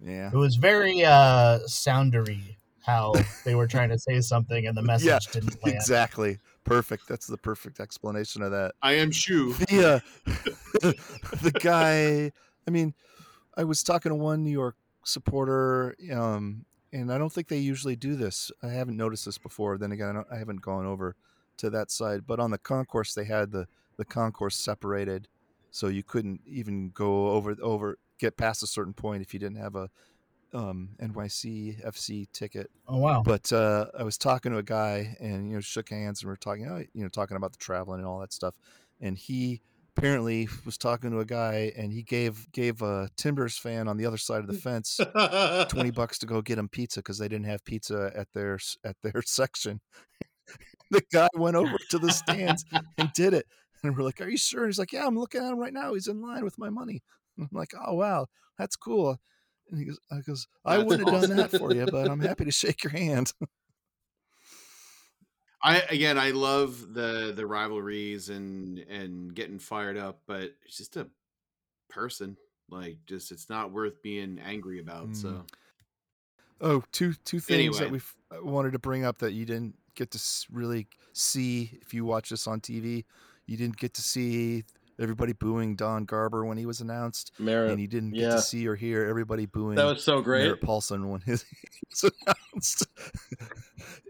Yeah. 0.00 0.30
It 0.32 0.36
was 0.36 0.56
very 0.56 1.04
uh 1.04 1.60
soundery 1.66 2.56
how 2.82 3.14
they 3.44 3.54
were 3.54 3.66
trying 3.66 3.88
to 3.88 3.98
say 3.98 4.20
something 4.20 4.66
and 4.66 4.76
the 4.76 4.82
message 4.92 5.06
Yeah, 5.06 5.18
didn't 5.32 5.62
land. 5.62 5.76
Exactly. 5.76 6.38
Perfect. 6.64 7.08
That's 7.08 7.26
the 7.26 7.38
perfect 7.38 7.80
explanation 7.80 8.42
of 8.42 8.50
that. 8.50 8.74
I 8.82 8.94
am 8.94 9.10
Shu. 9.10 9.54
The 9.68 10.02
uh, 10.26 10.32
the 11.42 11.52
guy. 11.60 12.32
I 12.66 12.70
mean, 12.70 12.94
I 13.56 13.64
was 13.64 13.82
talking 13.82 14.10
to 14.10 14.16
one 14.16 14.42
New 14.42 14.50
York 14.50 14.76
supporter, 15.04 15.94
um, 16.12 16.64
and 16.94 17.12
I 17.12 17.18
don't 17.18 17.32
think 17.32 17.48
they 17.48 17.58
usually 17.58 17.96
do 17.96 18.14
this. 18.14 18.52
I 18.62 18.68
haven't 18.68 18.96
noticed 18.96 19.24
this 19.24 19.36
before. 19.36 19.76
Then 19.76 19.92
again, 19.92 20.10
I, 20.10 20.12
don't, 20.12 20.26
I 20.32 20.38
haven't 20.38 20.62
gone 20.62 20.86
over 20.86 21.16
to 21.58 21.68
that 21.70 21.90
side. 21.90 22.22
But 22.26 22.38
on 22.38 22.52
the 22.52 22.58
concourse, 22.58 23.12
they 23.12 23.24
had 23.24 23.50
the 23.50 23.66
the 23.96 24.04
concourse 24.04 24.56
separated, 24.56 25.28
so 25.70 25.88
you 25.88 26.02
couldn't 26.02 26.40
even 26.46 26.90
go 26.90 27.28
over 27.30 27.56
over 27.60 27.98
get 28.18 28.36
past 28.36 28.62
a 28.62 28.66
certain 28.66 28.94
point 28.94 29.22
if 29.22 29.34
you 29.34 29.40
didn't 29.40 29.58
have 29.58 29.74
a 29.74 29.90
um, 30.52 30.90
NYC 31.02 31.84
FC 31.84 32.28
ticket. 32.32 32.70
Oh 32.86 32.98
wow. 32.98 33.22
But 33.24 33.52
uh, 33.52 33.86
I 33.98 34.04
was 34.04 34.16
talking 34.16 34.52
to 34.52 34.58
a 34.58 34.62
guy, 34.62 35.16
and 35.20 35.48
you 35.48 35.56
know, 35.56 35.60
shook 35.60 35.90
hands, 35.90 36.22
and 36.22 36.28
we 36.28 36.32
are 36.32 36.36
talking, 36.36 36.86
you 36.94 37.02
know, 37.02 37.08
talking 37.08 37.36
about 37.36 37.52
the 37.52 37.58
traveling 37.58 37.98
and 37.98 38.06
all 38.06 38.20
that 38.20 38.32
stuff. 38.32 38.54
And 39.00 39.18
he 39.18 39.60
apparently 39.96 40.48
was 40.64 40.76
talking 40.76 41.10
to 41.10 41.20
a 41.20 41.24
guy, 41.24 41.72
and 41.76 41.92
he 41.92 42.02
gave 42.02 42.50
gave 42.52 42.82
a 42.82 43.08
Timbers 43.16 43.56
fan 43.56 43.88
on 43.88 43.96
the 43.96 44.06
other 44.06 44.16
side 44.16 44.40
of 44.40 44.46
the 44.46 44.54
mm. 44.54 44.60
fence 44.60 45.00
twenty 45.70 45.90
bucks 45.92 46.18
to 46.18 46.26
go 46.26 46.42
get 46.42 46.58
him 46.58 46.68
pizza 46.68 47.00
because 47.00 47.18
they 47.18 47.28
didn't 47.28 47.46
have 47.46 47.64
pizza 47.64 48.12
at 48.14 48.28
their 48.32 48.58
at 48.84 48.96
their 49.02 49.22
section. 49.26 49.80
the 50.90 51.02
guy 51.12 51.28
went 51.34 51.56
over 51.56 51.76
to 51.90 51.98
the 51.98 52.12
stands 52.12 52.64
and 52.98 53.12
did 53.14 53.34
it, 53.34 53.46
and 53.82 53.96
we're 53.96 54.04
like, 54.04 54.20
"Are 54.20 54.28
you 54.28 54.36
sure?" 54.36 54.64
And 54.64 54.68
he's 54.68 54.78
like, 54.78 54.92
"Yeah, 54.92 55.06
I'm 55.06 55.18
looking 55.18 55.42
at 55.42 55.52
him 55.52 55.58
right 55.58 55.72
now. 55.72 55.94
He's 55.94 56.08
in 56.08 56.20
line 56.20 56.44
with 56.44 56.58
my 56.58 56.70
money." 56.70 57.02
I'm 57.38 57.48
like, 57.52 57.72
"Oh 57.86 57.94
wow, 57.94 58.26
that's 58.58 58.76
cool." 58.76 59.18
And 59.70 59.78
he 59.78 59.86
goes, 59.86 59.98
"I 60.10 60.20
goes, 60.20 60.46
I 60.64 60.78
wouldn't 60.78 61.08
have 61.08 61.28
done 61.28 61.36
that 61.36 61.50
for 61.52 61.72
you, 61.72 61.86
but 61.86 62.10
I'm 62.10 62.20
happy 62.20 62.44
to 62.44 62.52
shake 62.52 62.84
your 62.84 62.92
hand." 62.92 63.32
I 65.64 65.78
again, 65.90 66.18
I 66.18 66.30
love 66.30 66.94
the 66.94 67.32
the 67.34 67.46
rivalries 67.46 68.28
and 68.28 68.78
and 68.78 69.34
getting 69.34 69.58
fired 69.58 69.96
up, 69.96 70.20
but 70.26 70.52
it's 70.64 70.76
just 70.76 70.96
a 70.96 71.08
person. 71.88 72.36
Like, 72.70 72.98
just 73.06 73.32
it's 73.32 73.50
not 73.50 73.72
worth 73.72 74.02
being 74.02 74.38
angry 74.44 74.78
about. 74.78 75.08
Mm. 75.08 75.16
So 75.16 75.44
Oh, 76.60 76.82
two 76.92 77.14
two 77.24 77.40
things 77.40 77.78
that 77.78 77.90
we 77.90 78.00
wanted 78.42 78.72
to 78.72 78.78
bring 78.78 79.04
up 79.04 79.18
that 79.18 79.32
you 79.32 79.44
didn't 79.44 79.74
get 79.94 80.10
to 80.12 80.46
really 80.50 80.86
see 81.12 81.78
if 81.82 81.92
you 81.92 82.04
watch 82.04 82.30
this 82.30 82.46
on 82.46 82.60
TV. 82.60 83.04
You 83.46 83.56
didn't 83.56 83.76
get 83.76 83.94
to 83.94 84.02
see 84.02 84.64
everybody 85.00 85.32
booing 85.32 85.74
Don 85.74 86.04
Garber 86.04 86.44
when 86.44 86.56
he 86.56 86.66
was 86.66 86.80
announced, 86.80 87.32
Merritt. 87.38 87.72
and 87.72 87.80
you 87.80 87.88
didn't 87.88 88.12
get 88.12 88.20
yeah. 88.20 88.30
to 88.30 88.40
see 88.40 88.66
or 88.66 88.76
hear 88.76 89.04
everybody 89.04 89.46
booing 89.46 89.74
That 89.74 89.84
was 89.84 90.04
so 90.04 90.20
great. 90.20 90.44
Merritt 90.44 90.62
Paulson 90.62 91.10
when 91.10 91.20
his 91.22 91.42
he 91.50 91.80
was 91.90 92.12
announced. 92.26 92.86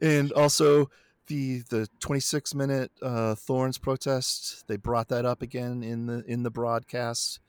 and 0.02 0.30
also 0.32 0.90
the 1.26 1.62
the 1.70 1.88
26 2.00 2.54
minute 2.54 2.90
uh, 3.02 3.34
Thorns 3.34 3.78
protest, 3.78 4.66
they 4.68 4.76
brought 4.76 5.08
that 5.08 5.24
up 5.24 5.42
again 5.42 5.82
in 5.82 6.06
the 6.06 6.24
in 6.26 6.42
the 6.42 6.50
broadcast. 6.50 7.40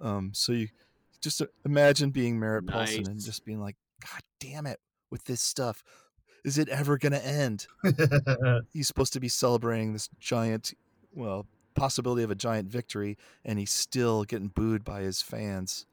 Um, 0.00 0.32
so 0.34 0.52
you 0.52 0.68
just 1.20 1.40
uh, 1.40 1.46
imagine 1.64 2.10
being 2.10 2.38
Merritt 2.38 2.66
Paulson 2.66 3.08
and 3.08 3.20
just 3.20 3.44
being 3.44 3.60
like, 3.60 3.76
God 4.00 4.20
damn 4.40 4.66
it, 4.66 4.80
with 5.10 5.24
this 5.24 5.40
stuff. 5.40 5.82
Is 6.44 6.58
it 6.58 6.68
ever 6.68 6.98
going 6.98 7.12
to 7.12 7.24
end? 7.24 7.66
He's 8.72 8.88
supposed 8.88 9.12
to 9.12 9.20
be 9.20 9.28
celebrating 9.28 9.92
this 9.92 10.08
giant, 10.18 10.74
well, 11.14 11.46
possibility 11.74 12.24
of 12.24 12.32
a 12.32 12.34
giant 12.34 12.68
victory, 12.68 13.16
and 13.44 13.58
he's 13.58 13.70
still 13.70 14.24
getting 14.24 14.48
booed 14.48 14.84
by 14.84 15.02
his 15.02 15.22
fans. 15.22 15.86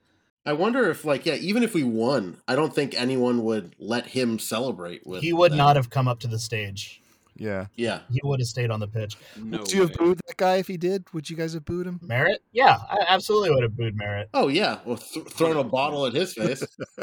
I 0.46 0.54
wonder 0.54 0.90
if, 0.90 1.06
like, 1.06 1.26
yeah, 1.26 1.36
even 1.36 1.62
if 1.62 1.74
we 1.76 1.84
won, 1.84 2.42
I 2.48 2.56
don't 2.56 2.74
think 2.74 3.00
anyone 3.00 3.44
would 3.44 3.76
let 3.78 4.08
him 4.08 4.40
celebrate 4.40 5.06
with. 5.06 5.22
he 5.22 5.34
would 5.34 5.52
them. 5.52 5.60
not 5.60 5.76
have 5.76 5.90
come 5.90 6.08
up 6.08 6.20
to 6.22 6.28
the 6.28 6.40
stage. 6.40 7.02
Yeah. 7.40 7.68
Yeah, 7.76 8.02
He 8.12 8.20
would 8.24 8.40
have 8.40 8.48
stayed 8.48 8.70
on 8.70 8.80
the 8.80 8.88
pitch. 8.88 9.18
no 9.38 9.60
Would 9.60 9.72
you 9.72 9.82
have 9.82 9.94
booed 9.94 10.20
that 10.28 10.38
guy 10.38 10.58
if 10.58 10.68
he 10.68 10.78
did? 10.78 11.06
Would 11.14 11.30
you 11.30 11.36
guys 11.38 11.54
have 11.54 11.66
booed 11.66 11.88
him? 11.88 12.00
Merritt? 12.04 12.44
Yeah, 12.52 12.78
I 12.90 13.06
absolutely 13.08 13.52
would 13.52 13.64
have 13.64 13.76
booed 13.78 13.96
Merritt. 13.96 14.30
Oh 14.34 14.50
yeah, 14.50 14.80
well, 14.86 14.98
th- 14.98 15.26
throwing 15.30 15.58
a 15.58 15.64
bottle 15.64 16.06
at 16.06 16.14
his 16.14 16.34
face. 16.34 16.64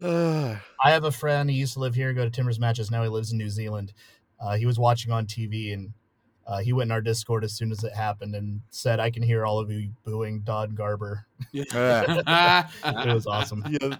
I 0.02 0.60
have 0.84 1.04
a 1.04 1.12
friend. 1.12 1.50
He 1.50 1.56
used 1.56 1.74
to 1.74 1.80
live 1.80 1.94
here, 1.94 2.12
go 2.12 2.24
to 2.24 2.30
Timbers 2.30 2.60
matches. 2.60 2.90
Now 2.90 3.02
he 3.02 3.08
lives 3.08 3.32
in 3.32 3.38
New 3.38 3.50
Zealand. 3.50 3.92
Uh, 4.40 4.56
he 4.56 4.66
was 4.66 4.78
watching 4.78 5.10
on 5.12 5.26
TV 5.26 5.72
and 5.72 5.92
uh, 6.46 6.58
he 6.58 6.72
went 6.72 6.88
in 6.88 6.92
our 6.92 7.00
Discord 7.00 7.44
as 7.44 7.52
soon 7.52 7.70
as 7.72 7.84
it 7.84 7.92
happened 7.94 8.34
and 8.34 8.62
said, 8.70 9.00
"I 9.00 9.10
can 9.10 9.22
hear 9.22 9.44
all 9.44 9.58
of 9.58 9.70
you 9.70 9.90
booing 10.04 10.40
Don 10.40 10.74
Garber." 10.74 11.26
yeah, 11.52 12.68
It 12.84 13.12
was 13.14 13.26
awesome. 13.26 13.64
yeah, 13.80 13.96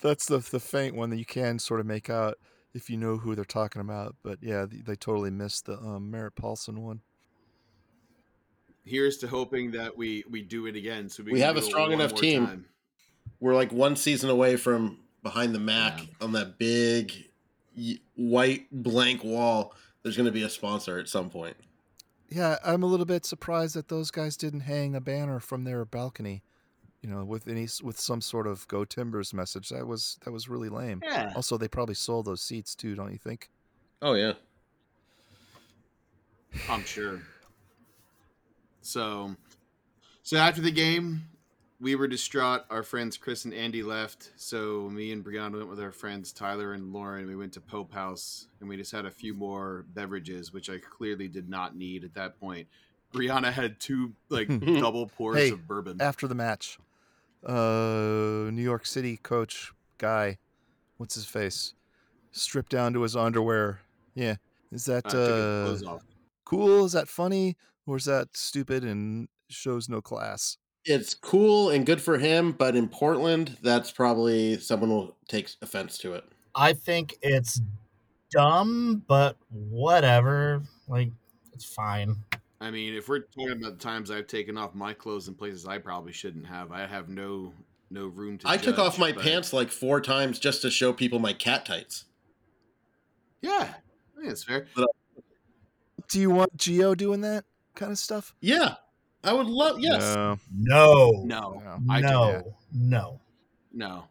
that's 0.00 0.26
the 0.26 0.38
the 0.38 0.58
faint 0.58 0.96
one 0.96 1.10
that 1.10 1.18
you 1.18 1.24
can 1.24 1.58
sort 1.60 1.78
of 1.80 1.86
make 1.86 2.10
out 2.10 2.38
if 2.74 2.90
you 2.90 2.96
know 2.96 3.16
who 3.16 3.34
they're 3.34 3.44
talking 3.44 3.80
about. 3.80 4.16
But 4.22 4.38
yeah, 4.42 4.66
they, 4.66 4.78
they 4.78 4.96
totally 4.96 5.30
missed 5.30 5.66
the 5.66 5.78
um, 5.78 6.10
Merritt 6.10 6.34
Paulson 6.34 6.82
one. 6.82 7.00
Here's 8.84 9.16
to 9.18 9.28
hoping 9.28 9.70
that 9.72 9.96
we 9.96 10.24
we 10.28 10.42
do 10.42 10.66
it 10.66 10.76
again. 10.76 11.08
So 11.08 11.22
we, 11.22 11.32
We 11.32 11.40
have 11.40 11.56
a 11.56 11.62
strong 11.62 11.92
enough 11.92 12.14
team. 12.14 12.46
time. 12.46 12.66
We're 13.40 13.54
like 13.54 13.72
one 13.72 13.96
season 13.96 14.28
away 14.30 14.56
from 14.56 14.98
behind 15.22 15.54
the 15.54 15.58
Mac 15.60 16.00
Yeah. 16.00 16.06
on 16.20 16.32
that 16.32 16.58
big 16.58 17.12
white 18.14 18.66
blank 18.70 19.24
wall. 19.24 19.72
There's 20.02 20.16
going 20.16 20.26
to 20.26 20.32
be 20.32 20.42
a 20.42 20.50
sponsor 20.50 20.98
at 20.98 21.08
some 21.08 21.30
point. 21.30 21.56
Yeah, 22.28 22.58
I'm 22.64 22.82
a 22.82 22.86
little 22.86 23.06
bit 23.06 23.24
surprised 23.24 23.74
that 23.74 23.88
those 23.88 24.10
guys 24.10 24.36
didn't 24.36 24.60
hang 24.60 24.94
a 24.94 25.00
banner 25.00 25.40
from 25.40 25.64
their 25.64 25.84
balcony, 25.84 26.42
you 27.04 27.10
know, 27.10 27.22
with 27.22 27.46
any 27.48 27.68
with 27.82 28.00
some 28.00 28.22
sort 28.22 28.46
of 28.46 28.66
"Go 28.66 28.84
Timbers" 28.86 29.34
message. 29.34 29.68
That 29.68 29.86
was 29.86 30.18
that 30.24 30.30
was 30.30 30.48
really 30.48 30.70
lame. 30.70 31.02
Yeah. 31.04 31.32
Also, 31.36 31.58
they 31.58 31.68
probably 31.68 31.94
sold 31.94 32.24
those 32.24 32.40
seats 32.40 32.74
too, 32.74 32.94
don't 32.94 33.12
you 33.12 33.18
think? 33.18 33.50
Oh 34.00 34.14
yeah, 34.14 34.32
I'm 36.70 36.84
sure. 36.84 37.20
So, 38.80 39.36
so 40.22 40.38
after 40.38 40.62
the 40.62 40.70
game, 40.70 41.26
we 41.78 41.94
were 41.94 42.08
distraught. 42.08 42.64
Our 42.70 42.82
friends 42.82 43.18
Chris 43.18 43.44
and 43.44 43.52
Andy 43.52 43.82
left, 43.82 44.30
so 44.36 44.88
me 44.90 45.12
and 45.12 45.22
Brianna 45.22 45.58
went 45.58 45.68
with 45.68 45.80
our 45.80 45.92
friends 45.92 46.32
Tyler 46.32 46.72
and 46.72 46.90
Lauren. 46.90 47.26
We 47.26 47.36
went 47.36 47.52
to 47.54 47.60
Pope 47.60 47.92
House, 47.92 48.48
and 48.60 48.68
we 48.68 48.78
just 48.78 48.92
had 48.92 49.04
a 49.04 49.10
few 49.10 49.34
more 49.34 49.84
beverages, 49.94 50.54
which 50.54 50.70
I 50.70 50.78
clearly 50.78 51.28
did 51.28 51.50
not 51.50 51.76
need 51.76 52.02
at 52.04 52.14
that 52.14 52.40
point. 52.40 52.66
Brianna 53.12 53.52
had 53.52 53.78
two 53.78 54.12
like 54.30 54.48
double 54.80 55.06
pours 55.06 55.36
Hey, 55.36 55.50
of 55.50 55.68
bourbon. 55.68 56.00
After 56.00 56.26
the 56.26 56.34
match, 56.34 56.78
uh, 57.46 58.50
New 58.50 58.62
York 58.62 58.86
City 58.86 59.16
coach 59.18 59.72
guy, 59.98 60.38
what's 60.96 61.14
his 61.14 61.26
face, 61.26 61.74
stripped 62.32 62.70
down 62.72 62.92
to 62.94 63.02
his 63.02 63.16
underwear. 63.16 63.80
Yeah, 64.14 64.36
is 64.72 64.84
that 64.86 65.06
Uh, 65.06 65.10
took 65.10 65.28
his 65.70 65.82
clothes 65.82 65.82
off. 65.84 66.02
cool? 66.44 66.84
Is 66.84 66.92
that 66.92 67.08
funny, 67.08 67.56
or 67.86 67.96
is 67.96 68.04
that 68.06 68.36
stupid 68.36 68.84
and 68.84 69.28
shows 69.48 69.88
no 69.88 70.00
class? 70.00 70.58
It's 70.86 71.14
cool 71.14 71.70
and 71.70 71.86
good 71.86 72.02
for 72.02 72.18
him, 72.18 72.52
but 72.52 72.76
in 72.76 72.88
Portland, 72.88 73.56
that's 73.62 73.90
probably 73.90 74.58
someone 74.58 74.90
will 74.90 75.16
take 75.28 75.50
offense 75.62 75.96
to 75.98 76.12
it. 76.14 76.24
I 76.54 76.74
think 76.74 77.16
it's 77.22 77.60
dumb, 78.30 79.02
but 79.08 79.36
whatever. 79.50 80.62
Like, 80.88 81.10
it's 81.52 81.64
fine. 81.64 82.16
I 82.64 82.70
mean, 82.70 82.94
if 82.94 83.08
we're 83.10 83.20
talking 83.20 83.52
about 83.52 83.78
the 83.78 83.84
times 83.84 84.10
I've 84.10 84.26
taken 84.26 84.56
off 84.56 84.74
my 84.74 84.94
clothes 84.94 85.28
in 85.28 85.34
places 85.34 85.66
I 85.66 85.76
probably 85.76 86.12
shouldn't 86.12 86.46
have, 86.46 86.72
I 86.72 86.86
have 86.86 87.10
no 87.10 87.52
no 87.90 88.06
room 88.06 88.38
to. 88.38 88.48
I 88.48 88.56
took 88.56 88.78
off 88.78 88.98
my 88.98 89.12
but- 89.12 89.22
pants 89.22 89.52
like 89.52 89.70
four 89.70 90.00
times 90.00 90.38
just 90.38 90.62
to 90.62 90.70
show 90.70 90.92
people 90.94 91.18
my 91.18 91.34
cat 91.34 91.66
tights. 91.66 92.06
Yeah, 93.42 93.74
I 94.16 94.20
think 94.20 94.32
it's 94.32 94.44
fair. 94.44 94.66
Uh, 94.74 94.84
Do 96.08 96.18
you 96.18 96.30
want 96.30 96.56
Gio 96.56 96.96
doing 96.96 97.20
that 97.20 97.44
kind 97.74 97.92
of 97.92 97.98
stuff? 97.98 98.34
Yeah, 98.40 98.76
I 99.22 99.34
would 99.34 99.46
love. 99.46 99.78
Yes, 99.80 100.14
No, 100.16 100.38
No. 100.50 101.22
No, 101.26 101.62
no. 101.62 101.80
I 101.90 102.00
no. 102.00 102.54
No. 102.72 103.20
No. 103.74 104.04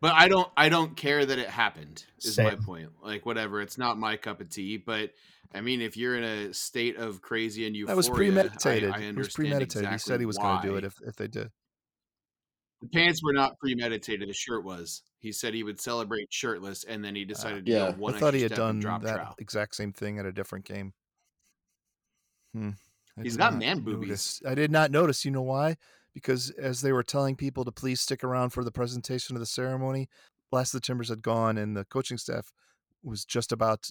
But 0.00 0.14
I 0.14 0.28
don't 0.28 0.48
I 0.56 0.70
don't 0.70 0.96
care 0.96 1.26
that 1.26 1.38
it 1.38 1.50
happened 1.50 2.06
is 2.22 2.38
my 2.38 2.54
point. 2.54 2.88
Like 3.02 3.26
whatever, 3.26 3.60
it's 3.60 3.76
not 3.76 3.98
my 3.98 4.16
cup 4.16 4.40
of 4.40 4.48
tea, 4.48 4.78
but 4.78 5.10
I 5.54 5.60
mean 5.60 5.80
if 5.80 5.96
you're 5.96 6.16
in 6.16 6.24
a 6.24 6.54
state 6.54 6.96
of 6.96 7.20
crazy 7.20 7.66
and 7.66 7.74
euphoria, 7.74 7.94
That 7.94 7.96
was 7.96 8.08
premeditated. 8.08 8.90
I, 8.90 8.96
I 8.98 9.00
it 9.00 9.16
was 9.16 9.30
premeditated. 9.30 9.90
he 9.90 9.98
said 9.98 10.20
he 10.20 10.26
was 10.26 10.38
going 10.38 10.60
to 10.62 10.68
do 10.68 10.76
it 10.76 10.84
if, 10.84 10.94
if 11.06 11.16
they 11.16 11.26
did. 11.26 11.50
The 12.82 12.88
pants 12.88 13.22
were 13.22 13.32
not 13.34 13.58
premeditated, 13.58 14.28
the 14.28 14.32
shirt 14.32 14.64
was. 14.64 15.02
He 15.18 15.32
said 15.32 15.52
he 15.52 15.62
would 15.64 15.80
celebrate 15.80 16.28
shirtless 16.32 16.84
and 16.84 17.04
then 17.04 17.14
he 17.14 17.24
decided 17.24 17.66
to 17.66 17.72
yeah. 17.72 17.90
go 17.90 17.96
one 17.98 18.14
I 18.14 18.18
thought 18.18 18.34
he 18.34 18.42
had 18.42 18.54
done 18.54 18.80
that 18.80 19.02
trout. 19.02 19.34
exact 19.38 19.74
same 19.74 19.92
thing 19.92 20.18
at 20.18 20.24
a 20.24 20.32
different 20.32 20.64
game. 20.64 20.94
Hmm. 22.54 22.70
I 23.18 23.22
He's 23.22 23.32
did 23.34 23.38
got 23.40 23.56
man 23.56 23.80
boobies. 23.80 24.08
notice- 24.08 24.42
I 24.46 24.54
did 24.54 24.70
not 24.70 24.90
notice. 24.90 25.24
You 25.24 25.30
know 25.30 25.42
why? 25.42 25.76
Because 26.14 26.50
as 26.50 26.80
they 26.80 26.92
were 26.92 27.02
telling 27.02 27.36
people 27.36 27.64
to 27.64 27.72
please 27.72 28.00
stick 28.00 28.24
around 28.24 28.50
for 28.50 28.64
the 28.64 28.72
presentation 28.72 29.36
of 29.36 29.40
the 29.40 29.46
ceremony, 29.46 30.08
Last 30.52 30.74
of 30.74 30.80
the 30.80 30.86
Timbers 30.86 31.08
had 31.10 31.22
gone 31.22 31.56
and 31.58 31.76
the 31.76 31.84
coaching 31.84 32.18
staff 32.18 32.52
was 33.02 33.24
just 33.24 33.52
about 33.52 33.90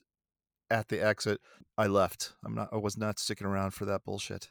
at 0.69 0.87
the 0.89 1.03
exit. 1.03 1.41
I 1.77 1.87
left. 1.87 2.33
I'm 2.45 2.55
not. 2.55 2.69
I 2.71 2.77
was 2.77 2.97
not 2.97 3.19
sticking 3.19 3.47
around 3.47 3.71
for 3.71 3.85
that 3.85 4.03
bullshit. 4.03 4.49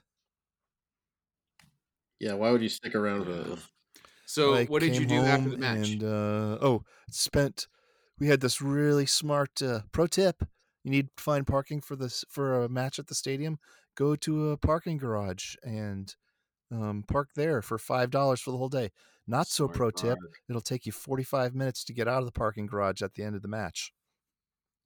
yeah. 2.20 2.34
Why 2.34 2.50
would 2.50 2.62
you 2.62 2.68
stick 2.68 2.94
around 2.94 3.24
for 3.24 3.32
that? 3.32 3.58
So 4.26 4.54
I 4.54 4.64
what 4.66 4.80
did 4.82 4.96
you 4.96 5.06
do 5.06 5.16
after 5.16 5.50
the 5.50 5.56
match? 5.56 5.90
And 5.92 6.04
uh, 6.04 6.58
oh, 6.60 6.84
spent. 7.10 7.66
We 8.18 8.28
had 8.28 8.40
this 8.40 8.60
really 8.60 9.06
smart 9.06 9.62
uh, 9.62 9.82
pro 9.92 10.06
tip. 10.06 10.42
You 10.84 10.90
need 10.90 11.08
to 11.16 11.22
find 11.22 11.46
parking 11.46 11.80
for 11.80 11.96
this 11.96 12.24
for 12.28 12.64
a 12.64 12.68
match 12.68 12.98
at 12.98 13.06
the 13.06 13.14
stadium. 13.14 13.58
Go 13.96 14.16
to 14.16 14.50
a 14.50 14.56
parking 14.56 14.96
garage 14.98 15.54
and 15.62 16.14
um, 16.72 17.04
park 17.06 17.30
there 17.34 17.62
for 17.62 17.78
five 17.78 18.10
dollars 18.10 18.40
for 18.40 18.50
the 18.50 18.58
whole 18.58 18.68
day. 18.68 18.90
Not 19.26 19.46
so 19.48 19.66
Smart 19.66 19.76
pro 19.76 19.90
tip. 19.90 20.18
It'll 20.48 20.60
take 20.60 20.86
you 20.86 20.92
forty 20.92 21.24
five 21.24 21.54
minutes 21.54 21.84
to 21.84 21.92
get 21.92 22.08
out 22.08 22.20
of 22.20 22.26
the 22.26 22.32
parking 22.32 22.66
garage 22.66 23.02
at 23.02 23.14
the 23.14 23.22
end 23.22 23.36
of 23.36 23.42
the 23.42 23.48
match. 23.48 23.92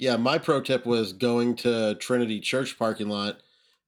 Yeah, 0.02 0.16
my 0.16 0.36
pro 0.36 0.60
tip 0.60 0.84
was 0.84 1.12
going 1.12 1.54
to 1.58 1.94
Trinity 1.94 2.40
Church 2.40 2.76
parking 2.76 3.08
lot 3.08 3.38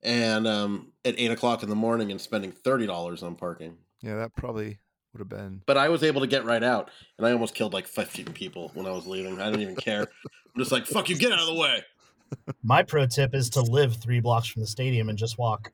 and 0.01 0.47
um, 0.47 0.93
at 1.03 1.13
eight 1.17 1.29
o'clock 1.29 1.61
in 1.61 1.67
the 1.67 1.75
morning 1.75 2.09
and 2.09 2.21
spending 2.21 2.53
thirty 2.53 2.87
dollars 2.87 3.21
on 3.21 3.35
parking. 3.35 3.75
Yeah, 4.01 4.15
that 4.15 4.33
probably 4.33 4.79
would 5.11 5.19
have 5.19 5.27
been. 5.27 5.61
But 5.65 5.75
I 5.75 5.89
was 5.89 6.03
able 6.03 6.21
to 6.21 6.27
get 6.27 6.45
right 6.45 6.63
out, 6.63 6.89
and 7.17 7.27
I 7.27 7.33
almost 7.33 7.53
killed 7.53 7.73
like 7.73 7.85
fifteen 7.85 8.27
people 8.27 8.71
when 8.75 8.85
I 8.85 8.91
was 8.91 9.05
leaving. 9.05 9.41
I 9.41 9.47
didn't 9.47 9.63
even 9.63 9.75
care. 9.75 10.03
I'm 10.03 10.61
just 10.61 10.71
like, 10.71 10.85
"Fuck 10.85 11.09
you, 11.09 11.17
get 11.17 11.33
out 11.33 11.41
of 11.41 11.47
the 11.47 11.55
way." 11.55 11.83
My 12.63 12.81
pro 12.81 13.07
tip 13.07 13.35
is 13.35 13.49
to 13.49 13.61
live 13.61 13.97
three 13.97 14.21
blocks 14.21 14.47
from 14.47 14.61
the 14.61 14.69
stadium 14.69 15.09
and 15.09 15.17
just 15.17 15.37
walk. 15.37 15.73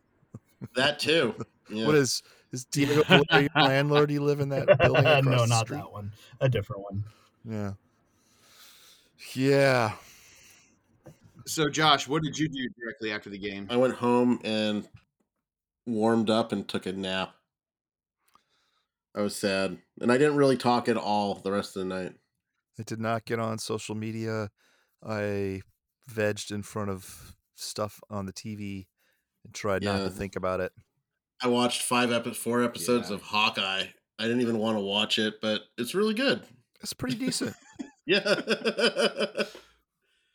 That 0.75 0.97
too. 0.97 1.35
Yeah. 1.69 1.85
What 1.85 1.93
is 1.93 2.23
is 2.51 2.65
Diego 2.65 3.03
your 3.07 3.47
landlord? 3.55 4.07
Do 4.07 4.15
you 4.15 4.23
live 4.23 4.39
in 4.39 4.49
that 4.49 4.65
building? 4.79 5.03
No, 5.23 5.45
not 5.45 5.67
that 5.67 5.91
one. 5.91 6.11
A 6.39 6.49
different 6.49 6.81
one. 6.81 7.03
Yeah. 7.47 7.73
Yeah. 9.35 9.91
So 11.51 11.69
Josh, 11.69 12.07
what 12.07 12.23
did 12.23 12.37
you 12.37 12.47
do 12.47 12.69
directly 12.81 13.11
after 13.11 13.29
the 13.29 13.37
game? 13.37 13.67
I 13.69 13.75
went 13.75 13.93
home 13.95 14.39
and 14.45 14.87
warmed 15.85 16.29
up 16.29 16.53
and 16.53 16.65
took 16.65 16.85
a 16.85 16.93
nap. 16.93 17.35
I 19.13 19.21
was 19.21 19.35
sad, 19.35 19.77
and 19.99 20.09
I 20.09 20.17
didn't 20.17 20.37
really 20.37 20.55
talk 20.55 20.87
at 20.87 20.95
all 20.95 21.35
the 21.35 21.51
rest 21.51 21.75
of 21.75 21.81
the 21.81 21.93
night. 21.93 22.13
I 22.79 22.83
did 22.83 23.01
not 23.01 23.25
get 23.25 23.39
on 23.39 23.57
social 23.57 23.95
media. 23.95 24.49
I 25.05 25.61
vegged 26.09 26.51
in 26.51 26.63
front 26.63 26.89
of 26.89 27.35
stuff 27.55 27.99
on 28.09 28.25
the 28.25 28.31
TV 28.33 28.87
and 29.43 29.53
tried 29.53 29.83
not 29.83 29.97
to 29.97 30.09
think 30.09 30.37
about 30.37 30.61
it. 30.61 30.71
I 31.43 31.47
watched 31.47 31.81
five 31.81 32.13
epi- 32.13 32.33
four 32.33 32.63
episodes 32.63 33.09
Yeah. 33.09 33.15
of 33.15 33.23
Hawkeye. 33.23 33.87
I 34.17 34.23
didn't 34.23 34.39
even 34.41 34.57
want 34.57 34.77
to 34.77 34.81
watch 34.81 35.19
it, 35.19 35.41
but 35.41 35.63
it's 35.77 35.93
really 35.93 36.13
good. 36.13 36.43
It's 36.79 36.93
pretty 36.93 37.17
decent. 37.17 37.55
Yeah. 38.07 38.23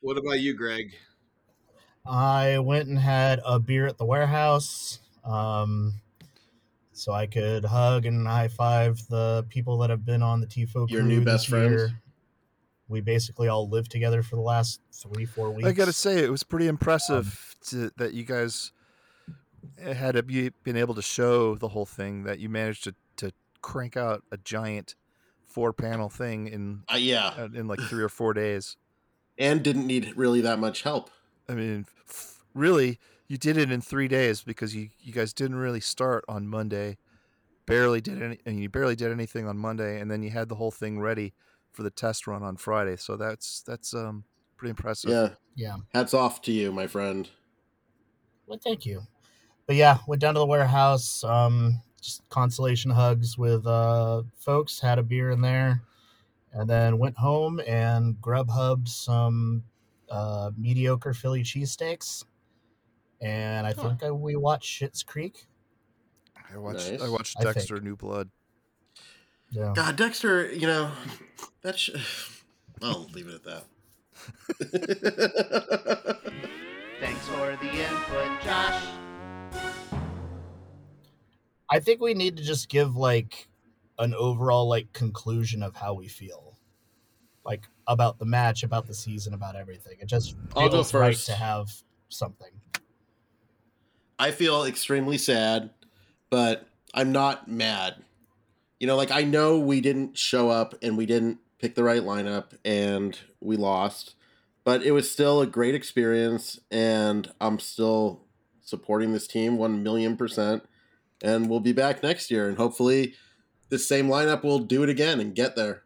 What 0.06 0.18
about 0.18 0.38
you, 0.38 0.54
Greg? 0.54 0.94
I 2.06 2.60
went 2.60 2.86
and 2.86 2.96
had 2.96 3.40
a 3.44 3.58
beer 3.58 3.88
at 3.88 3.98
the 3.98 4.04
warehouse, 4.04 5.00
um, 5.24 5.94
so 6.92 7.10
I 7.10 7.26
could 7.26 7.64
hug 7.64 8.06
and 8.06 8.24
high 8.24 8.46
five 8.46 9.04
the 9.08 9.44
people 9.48 9.78
that 9.78 9.90
have 9.90 10.04
been 10.04 10.22
on 10.22 10.40
the 10.40 10.46
TIFO 10.46 10.74
Your 10.74 10.86
crew 10.86 10.96
Your 10.98 11.02
new 11.02 11.16
this 11.16 11.24
best 11.24 11.48
friends? 11.48 11.90
We 12.86 13.00
basically 13.00 13.48
all 13.48 13.68
lived 13.68 13.90
together 13.90 14.22
for 14.22 14.36
the 14.36 14.42
last 14.42 14.80
three, 14.92 15.24
four 15.24 15.50
weeks. 15.50 15.68
I 15.68 15.72
got 15.72 15.86
to 15.86 15.92
say, 15.92 16.22
it 16.22 16.30
was 16.30 16.44
pretty 16.44 16.68
impressive 16.68 17.56
to, 17.70 17.90
that 17.96 18.14
you 18.14 18.22
guys 18.22 18.70
had 19.82 20.14
a, 20.14 20.22
been 20.22 20.76
able 20.76 20.94
to 20.94 21.02
show 21.02 21.56
the 21.56 21.66
whole 21.66 21.84
thing. 21.84 22.22
That 22.22 22.38
you 22.38 22.48
managed 22.48 22.84
to, 22.84 22.94
to 23.16 23.32
crank 23.60 23.96
out 23.96 24.22
a 24.30 24.36
giant 24.36 24.94
four 25.48 25.72
panel 25.72 26.08
thing 26.08 26.46
in 26.46 26.84
Uh, 26.92 26.96
yeah, 26.96 27.32
uh, 27.36 27.48
in 27.52 27.66
like 27.66 27.80
three 27.80 28.04
or 28.04 28.08
four 28.08 28.34
days. 28.34 28.76
And 29.38 29.62
didn't 29.62 29.86
need 29.86 30.12
really 30.16 30.40
that 30.40 30.58
much 30.58 30.82
help. 30.82 31.10
I 31.48 31.54
mean, 31.54 31.86
f- 32.08 32.42
really, 32.54 32.98
you 33.28 33.38
did 33.38 33.56
it 33.56 33.70
in 33.70 33.80
three 33.80 34.08
days 34.08 34.42
because 34.42 34.74
you, 34.74 34.90
you 35.00 35.12
guys 35.12 35.32
didn't 35.32 35.56
really 35.56 35.80
start 35.80 36.24
on 36.28 36.48
Monday. 36.48 36.96
Barely 37.66 38.00
did 38.00 38.22
any, 38.22 38.38
and 38.46 38.60
you 38.60 38.68
barely 38.68 38.94
did 38.94 39.10
anything 39.10 39.48
on 39.48 39.58
Monday, 39.58 40.00
and 40.00 40.10
then 40.10 40.22
you 40.22 40.30
had 40.30 40.48
the 40.48 40.54
whole 40.54 40.70
thing 40.70 41.00
ready 41.00 41.34
for 41.72 41.82
the 41.82 41.90
test 41.90 42.26
run 42.26 42.42
on 42.42 42.56
Friday. 42.56 42.96
So 42.96 43.16
that's 43.16 43.62
that's 43.62 43.92
um 43.92 44.24
pretty 44.56 44.70
impressive. 44.70 45.10
Yeah, 45.10 45.30
yeah. 45.56 45.76
hats 45.92 46.14
off 46.14 46.40
to 46.42 46.52
you, 46.52 46.70
my 46.70 46.86
friend. 46.86 47.28
Well, 48.46 48.60
thank 48.62 48.86
you. 48.86 49.02
But 49.66 49.76
yeah, 49.76 49.98
went 50.06 50.22
down 50.22 50.34
to 50.34 50.40
the 50.40 50.46
warehouse. 50.46 51.24
Um, 51.24 51.82
just 52.00 52.28
consolation 52.28 52.90
hugs 52.90 53.36
with 53.36 53.66
uh, 53.66 54.22
folks. 54.38 54.78
Had 54.78 54.98
a 54.98 55.02
beer 55.02 55.30
in 55.30 55.40
there, 55.40 55.82
and 56.56 56.68
then 56.68 56.98
went 56.98 57.16
home 57.18 57.60
and 57.66 58.20
grub 58.20 58.48
hubbed 58.50 58.88
some 58.88 59.62
uh, 60.10 60.50
mediocre 60.56 61.12
Philly 61.12 61.42
cheesesteaks. 61.42 62.24
And 63.20 63.66
I 63.66 63.72
Huh. 63.74 63.82
think 63.90 64.02
I, 64.02 64.10
we 64.10 64.36
watched 64.36 64.80
Schitt's 64.80 65.02
Creek. 65.02 65.46
I 66.52 66.56
watched 66.56 66.88
I 66.88 66.92
Nice. 66.96 67.08
watched 67.10 67.36
I 67.38 67.42
think. 67.44 67.54
Dexter 67.56 67.80
New 67.80 67.96
Blood. 67.96 68.30
Yeah. 69.50 69.72
God, 69.74 69.96
Dexter, 69.96 70.50
you 70.52 70.66
know, 70.66 70.90
that's. 71.62 71.78
sh- 71.78 71.90
I'll 72.82 73.08
leave 73.14 73.28
it 73.28 73.34
at 73.34 73.44
that. 73.44 73.64
Thanks 77.00 77.26
for 77.28 77.56
the 77.60 77.70
input, 77.70 78.42
Josh. 78.42 78.82
I 81.68 81.80
think 81.80 82.00
we 82.00 82.14
need 82.14 82.36
to 82.36 82.42
just 82.44 82.68
give 82.68 82.96
like 82.96 83.48
an 83.98 84.14
overall 84.14 84.68
like 84.68 84.92
conclusion 84.92 85.62
of 85.62 85.74
how 85.74 85.94
we 85.94 86.06
feel, 86.08 86.45
like 87.47 87.68
about 87.86 88.18
the 88.18 88.24
match, 88.24 88.62
about 88.62 88.86
the 88.86 88.94
season, 88.94 89.32
about 89.32 89.56
everything. 89.56 89.97
It 90.01 90.06
just 90.06 90.36
I'll 90.56 90.70
feels 90.70 90.93
right 90.93 91.16
to 91.16 91.32
have 91.32 91.70
something. 92.09 92.51
I 94.18 94.31
feel 94.31 94.64
extremely 94.64 95.18
sad, 95.18 95.70
but 96.31 96.68
I'm 96.94 97.12
not 97.12 97.48
mad. 97.48 98.02
You 98.81 98.86
know, 98.86 98.97
like 98.97 99.10
I 99.10 99.23
know 99.23 99.59
we 99.59 99.81
didn't 99.81 100.18
show 100.18 100.51
up 100.51 100.74
and 100.82 100.97
we 100.97 101.06
didn't 101.06 101.39
pick 101.59 101.74
the 101.74 101.85
right 101.85 102.02
lineup 102.02 102.56
and 102.64 103.18
we 103.40 103.56
lost, 103.56 104.14
but 104.64 104.82
it 104.82 104.93
was 104.93 105.10
still 105.10 105.40
a 105.40 105.47
great 105.47 105.74
experience 105.74 106.59
and 106.70 107.32
I'm 107.40 107.59
still 107.59 108.24
supporting 108.62 109.12
this 109.12 109.27
team 109.27 109.56
1 109.56 109.82
million 109.82 110.16
percent. 110.16 110.64
And 111.23 111.48
we'll 111.48 111.60
be 111.60 111.73
back 111.73 112.02
next 112.02 112.31
year 112.31 112.48
and 112.48 112.59
hopefully 112.59 113.14
this 113.68 113.89
same 113.89 114.09
lineup 114.09 114.44
will 114.44 114.59
do 114.59 114.82
it 114.82 114.90
again 114.90 115.20
and 115.20 115.35
get 115.35 115.56
there. 115.56 115.82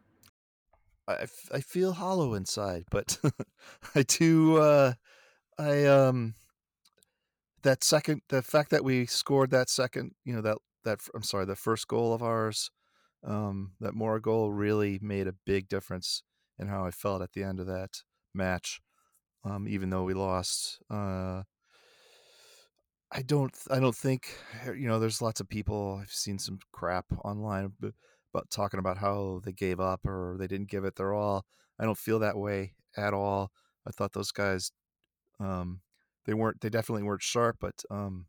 I, 1.11 1.27
I 1.53 1.61
feel 1.61 1.93
hollow 1.93 2.35
inside, 2.35 2.85
but 2.91 3.19
I 3.95 4.03
do. 4.03 4.57
Uh, 4.59 4.95
I 5.59 5.85
um, 5.87 6.35
that 7.63 7.85
second, 7.85 8.23
the 8.29 8.43
fact 8.43 8.71
that 8.71 8.85
we 8.85 9.07
scored 9.07 9.51
that 9.51 9.69
second, 9.69 10.13
you 10.25 10.35
know 10.35 10.41
that 10.43 10.59
that 10.85 11.01
I'm 11.15 11.23
sorry, 11.23 11.45
the 11.45 11.57
first 11.57 11.89
goal 11.89 12.13
of 12.13 12.23
ours, 12.23 12.71
um, 13.25 13.73
that 13.81 13.95
Mora 13.95 14.21
goal 14.21 14.51
really 14.51 14.99
made 15.03 15.27
a 15.27 15.35
big 15.45 15.69
difference 15.69 16.23
in 16.59 16.69
how 16.69 16.85
I 16.85 16.91
felt 16.91 17.23
at 17.23 17.33
the 17.33 17.43
end 17.43 17.61
of 17.61 17.67
that 17.67 18.03
match. 18.35 18.81
Um, 19.45 19.67
even 19.67 19.89
though 19.89 20.05
we 20.05 20.13
lost, 20.13 20.81
uh, 20.91 21.43
I 23.13 23.23
don't 23.23 23.57
I 23.71 23.81
don't 23.81 23.97
think 23.97 24.37
you 24.67 24.87
know 24.87 24.99
there's 24.99 25.23
lots 25.23 25.41
of 25.41 25.49
people 25.49 25.99
I've 26.01 26.13
seen 26.13 26.39
some 26.39 26.59
crap 26.73 27.07
online 27.25 27.73
about 28.33 28.51
talking 28.51 28.79
about 28.81 28.99
how 28.99 29.41
they 29.45 29.53
gave 29.53 29.81
up 29.81 30.07
or 30.07 30.37
they 30.39 30.47
didn't 30.47 30.71
give 30.71 30.85
it 30.85 30.97
their 30.97 31.13
all. 31.13 31.45
I 31.79 31.85
don't 31.85 31.99
feel 31.99 32.19
that 32.21 32.37
way 32.37 32.75
at 32.97 33.15
all. 33.15 33.51
I 33.87 33.91
thought 33.91 34.13
those 34.13 34.33
guys 34.33 34.73
um 35.39 35.81
they 36.27 36.35
weren't 36.35 36.61
they 36.61 36.69
definitely 36.69 37.03
weren't 37.03 37.23
sharp 37.23 37.57
but 37.61 37.83
um 37.91 38.27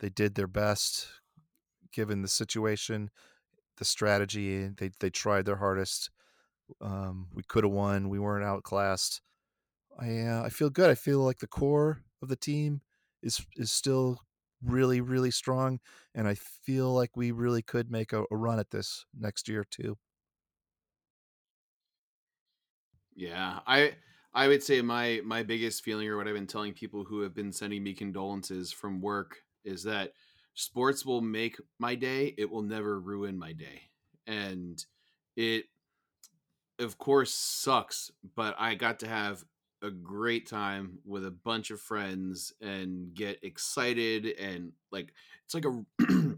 they 0.00 0.08
did 0.08 0.34
their 0.34 0.48
best 0.48 1.08
given 1.92 2.22
the 2.22 2.28
situation, 2.28 3.10
the 3.78 3.84
strategy, 3.84 4.68
they 4.68 4.90
they 5.00 5.10
tried 5.10 5.46
their 5.46 5.56
hardest. 5.56 6.10
Um 6.80 7.28
we 7.32 7.42
could 7.42 7.64
have 7.64 7.72
won. 7.72 8.08
We 8.08 8.18
weren't 8.18 8.44
outclassed. 8.44 9.20
I 9.98 10.20
uh, 10.20 10.42
I 10.44 10.48
feel 10.50 10.70
good. 10.70 10.90
I 10.90 10.94
feel 10.94 11.20
like 11.20 11.38
the 11.38 11.46
core 11.46 12.02
of 12.22 12.28
the 12.28 12.36
team 12.36 12.82
is 13.22 13.44
is 13.56 13.70
still 13.72 14.20
really 14.62 15.00
really 15.00 15.30
strong 15.30 15.78
and 16.14 16.26
i 16.26 16.34
feel 16.34 16.92
like 16.92 17.16
we 17.16 17.30
really 17.30 17.62
could 17.62 17.90
make 17.90 18.12
a, 18.12 18.24
a, 18.30 18.36
run 18.36 18.58
at 18.58 18.70
this 18.70 19.06
next 19.18 19.48
year 19.48 19.64
too. 19.64 19.96
Yeah 23.14 23.60
i 23.66 23.94
i 24.34 24.48
would 24.48 24.62
say 24.62 24.80
my 24.80 25.20
my 25.24 25.42
biggest 25.42 25.82
feeling 25.82 26.08
or 26.08 26.16
what 26.16 26.28
i've 26.28 26.34
been 26.34 26.46
telling 26.46 26.72
people 26.72 27.04
who 27.04 27.20
have 27.20 27.34
been 27.34 27.52
sending 27.52 27.82
me 27.82 27.94
condolences 27.94 28.72
from 28.72 29.00
work 29.00 29.38
is 29.64 29.82
that 29.84 30.12
sports 30.54 31.04
will 31.04 31.20
make 31.20 31.56
my 31.78 31.94
day 31.94 32.34
it 32.38 32.50
will 32.50 32.62
never 32.62 33.00
ruin 33.00 33.38
my 33.38 33.52
day 33.52 33.82
and 34.26 34.84
it 35.36 35.64
of 36.78 36.98
course 36.98 37.32
sucks 37.32 38.10
but 38.36 38.54
i 38.58 38.74
got 38.74 39.00
to 39.00 39.08
have 39.08 39.44
a 39.82 39.90
great 39.90 40.48
time 40.48 40.98
with 41.04 41.24
a 41.24 41.30
bunch 41.30 41.70
of 41.70 41.80
friends 41.80 42.52
and 42.60 43.14
get 43.14 43.42
excited 43.42 44.26
and 44.38 44.72
like 44.90 45.12
it's 45.44 45.54
like 45.54 45.64
a 45.64 45.84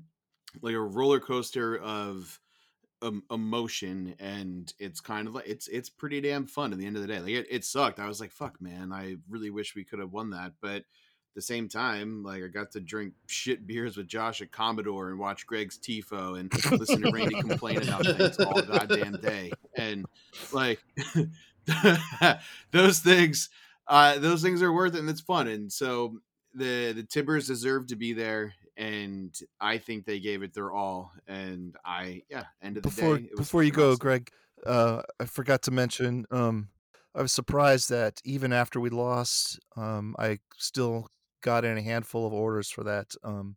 like 0.62 0.74
a 0.74 0.80
roller 0.80 1.20
coaster 1.20 1.76
of 1.78 2.38
um, 3.02 3.22
emotion 3.30 4.14
and 4.18 4.74
it's 4.78 5.00
kind 5.00 5.26
of 5.26 5.34
like 5.34 5.46
it's 5.46 5.68
it's 5.68 5.88
pretty 5.88 6.20
damn 6.20 6.46
fun 6.46 6.72
at 6.72 6.78
the 6.78 6.86
end 6.86 6.96
of 6.96 7.02
the 7.02 7.08
day. 7.08 7.20
Like 7.20 7.32
it, 7.32 7.46
it 7.50 7.64
sucked. 7.64 7.98
I 7.98 8.06
was 8.06 8.20
like 8.20 8.32
fuck 8.32 8.60
man 8.60 8.92
i 8.92 9.16
really 9.28 9.50
wish 9.50 9.74
we 9.74 9.84
could 9.84 9.98
have 10.00 10.12
won 10.12 10.30
that 10.30 10.52
but 10.60 10.76
at 10.76 11.34
the 11.34 11.42
same 11.42 11.68
time 11.68 12.22
like 12.24 12.42
i 12.42 12.48
got 12.48 12.72
to 12.72 12.80
drink 12.80 13.14
shit 13.26 13.66
beers 13.66 13.96
with 13.96 14.08
josh 14.08 14.42
at 14.42 14.50
commodore 14.50 15.10
and 15.10 15.18
watch 15.18 15.46
greg's 15.46 15.78
tifo 15.78 16.38
and 16.38 16.52
listen 16.78 17.00
to 17.02 17.10
randy 17.12 17.40
complain 17.40 17.80
about 17.82 18.04
things 18.04 18.36
all 18.38 18.60
goddamn 18.62 19.12
day. 19.20 19.52
And 19.76 20.06
like 20.52 20.80
those 22.70 22.98
things 23.00 23.48
uh, 23.86 24.18
those 24.18 24.42
things 24.42 24.62
are 24.62 24.72
worth 24.72 24.94
it 24.94 25.00
and 25.00 25.10
it's 25.10 25.20
fun 25.20 25.48
and 25.48 25.72
so 25.72 26.16
the 26.54 26.92
the 26.92 27.02
timbers 27.02 27.46
deserve 27.46 27.86
to 27.86 27.96
be 27.96 28.12
there 28.12 28.54
and 28.76 29.38
i 29.60 29.78
think 29.78 30.04
they 30.04 30.20
gave 30.20 30.42
it 30.42 30.54
their 30.54 30.72
all 30.72 31.12
and 31.26 31.76
i 31.84 32.22
yeah 32.30 32.44
end 32.62 32.76
of 32.76 32.82
the 32.82 32.88
before 32.88 33.18
day 33.18 33.28
before 33.36 33.62
you 33.62 33.70
go 33.70 33.90
awesome. 33.90 33.98
greg 33.98 34.30
uh, 34.66 35.02
i 35.18 35.24
forgot 35.24 35.62
to 35.62 35.70
mention 35.70 36.24
um, 36.30 36.68
i 37.14 37.22
was 37.22 37.32
surprised 37.32 37.90
that 37.90 38.20
even 38.24 38.52
after 38.52 38.80
we 38.80 38.90
lost 38.90 39.58
um, 39.76 40.14
i 40.18 40.38
still 40.56 41.08
got 41.42 41.64
in 41.64 41.78
a 41.78 41.82
handful 41.82 42.26
of 42.26 42.32
orders 42.32 42.70
for 42.70 42.84
that 42.84 43.14
um, 43.24 43.56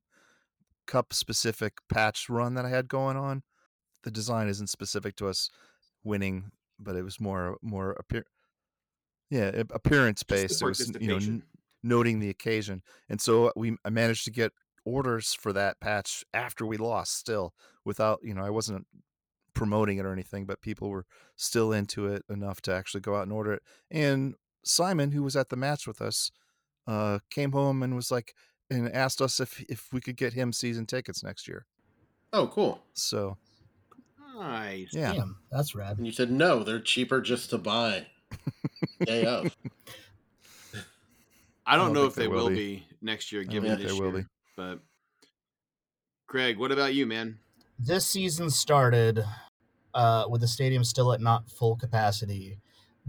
cup 0.88 1.14
specific 1.14 1.74
patch 1.92 2.30
run 2.30 2.54
that 2.56 2.66
i 2.66 2.70
had 2.70 2.88
going 2.88 3.18
on 3.18 3.44
the 4.04 4.12
design 4.12 4.48
isn't 4.48 4.68
specific 4.68 5.16
to 5.16 5.28
us 5.28 5.50
winning 6.04 6.52
but 6.80 6.96
it 6.96 7.04
was 7.04 7.20
more 7.20 7.58
more 7.62 7.92
appear 7.92 8.26
yeah 9.30 9.52
appearance 9.72 10.24
based. 10.24 10.62
It 10.62 10.66
was 10.66 10.92
you 11.00 11.08
know 11.08 11.16
n- 11.16 11.44
noting 11.82 12.20
the 12.20 12.30
occasion. 12.30 12.82
And 13.10 13.20
so 13.20 13.52
we 13.56 13.78
i 13.86 13.90
managed 13.90 14.26
to 14.26 14.32
get 14.32 14.52
orders 14.86 15.34
for 15.34 15.54
that 15.54 15.80
patch 15.80 16.24
after 16.34 16.66
we 16.66 16.78
lost 16.78 17.16
still 17.18 17.54
without 17.86 18.20
you 18.22 18.34
know 18.34 18.44
i 18.44 18.50
wasn't 18.50 18.86
promoting 19.54 19.98
it 19.98 20.06
or 20.06 20.12
anything 20.12 20.46
but 20.46 20.60
people 20.60 20.90
were 20.90 21.06
still 21.38 21.72
into 21.72 22.08
it 22.08 22.22
enough 22.30 22.60
to 22.60 22.74
actually 22.74 23.00
go 23.00 23.16
out 23.16 23.24
and 23.24 23.32
order 23.32 23.54
it. 23.54 23.64
And 23.92 24.36
simon 24.66 25.12
who 25.12 25.24
was 25.24 25.36
at 25.36 25.50
the 25.50 25.56
match 25.56 25.88
with 25.88 26.02
us 26.02 26.32
uh 26.88 27.20
came 27.30 27.52
home 27.54 27.84
and 27.84 27.96
was 27.96 28.12
like 28.12 28.34
and 28.70 28.92
asked 28.94 29.22
us 29.22 29.40
if 29.40 29.62
if 29.70 29.88
we 29.94 30.02
could 30.02 30.18
get 30.18 30.34
him 30.34 30.52
season 30.52 30.86
tickets 30.86 31.24
next 31.24 31.48
year. 31.48 31.66
Oh 32.34 32.48
cool. 32.48 32.82
So 32.94 33.38
Nice. 34.36 34.90
Yeah. 34.92 35.14
Damn, 35.14 35.38
that's 35.52 35.76
rad. 35.76 35.98
And 35.98 36.06
you 36.06 36.14
said 36.14 36.32
no, 36.32 36.64
they're 36.64 36.80
cheaper 36.80 37.22
just 37.22 37.50
to 37.52 37.58
buy. 37.58 38.08
Day 39.06 39.26
of. 39.26 39.46
I 39.46 39.48
don't, 40.74 40.86
I 41.66 41.76
don't 41.78 41.94
know 41.94 42.06
if 42.06 42.16
they 42.16 42.28
will 42.28 42.50
be. 42.50 42.56
be. 42.56 42.88
next 43.02 43.32
year, 43.32 43.44
given 43.44 43.70
this 43.70 43.92
they 43.92 43.94
year. 43.94 44.04
will 44.04 44.12
be. 44.12 44.26
But 44.56 44.80
Greg, 46.28 46.58
what 46.58 46.72
about 46.72 46.94
you, 46.94 47.06
man? 47.06 47.38
This 47.80 48.08
season 48.08 48.50
started 48.50 49.24
uh, 49.94 50.26
with 50.30 50.42
the 50.42 50.48
stadium 50.48 50.84
still 50.84 51.14
at 51.14 51.22
not 51.22 51.50
full 51.50 51.76
capacity, 51.76 52.60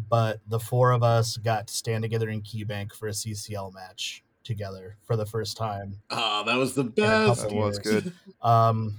but 0.09 0.41
the 0.47 0.61
four 0.61 0.93
of 0.93 1.03
us 1.03 1.37
got 1.37 1.69
to 1.69 1.75
stand 1.75 2.03
together 2.03 2.29
in 2.29 2.43
KeyBank 2.43 2.93
for 2.93 3.09
a 3.09 3.13
CCL 3.13 3.73
match 3.73 4.23
together 4.43 4.97
for 5.05 5.17
the 5.17 5.27
first 5.27 5.57
time. 5.57 6.01
Ah, 6.11 6.41
oh, 6.41 6.45
that 6.45 6.57
was 6.57 6.75
the 6.75 6.85
best. 6.85 7.43
That 7.43 7.53
was 7.53 7.79
good. 7.79 8.13
Um, 8.43 8.99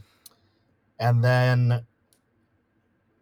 and 1.00 1.24
then 1.24 1.86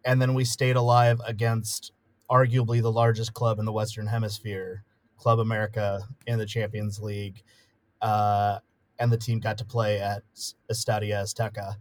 and 0.04 0.20
then 0.20 0.34
we 0.34 0.44
stayed 0.44 0.76
alive 0.76 1.20
against 1.26 1.92
arguably 2.30 2.80
the 2.82 2.92
largest 2.92 3.34
club 3.34 3.58
in 3.58 3.64
the 3.64 3.72
Western 3.72 4.06
Hemisphere, 4.06 4.84
Club 5.18 5.38
America, 5.38 6.00
in 6.26 6.38
the 6.38 6.46
Champions 6.46 7.00
League. 7.00 7.42
Uh, 8.00 8.58
and 8.98 9.12
the 9.12 9.18
team 9.18 9.40
got 9.40 9.58
to 9.58 9.64
play 9.64 10.00
at 10.00 10.22
Estadio 10.70 11.22
Azteca. 11.22 11.76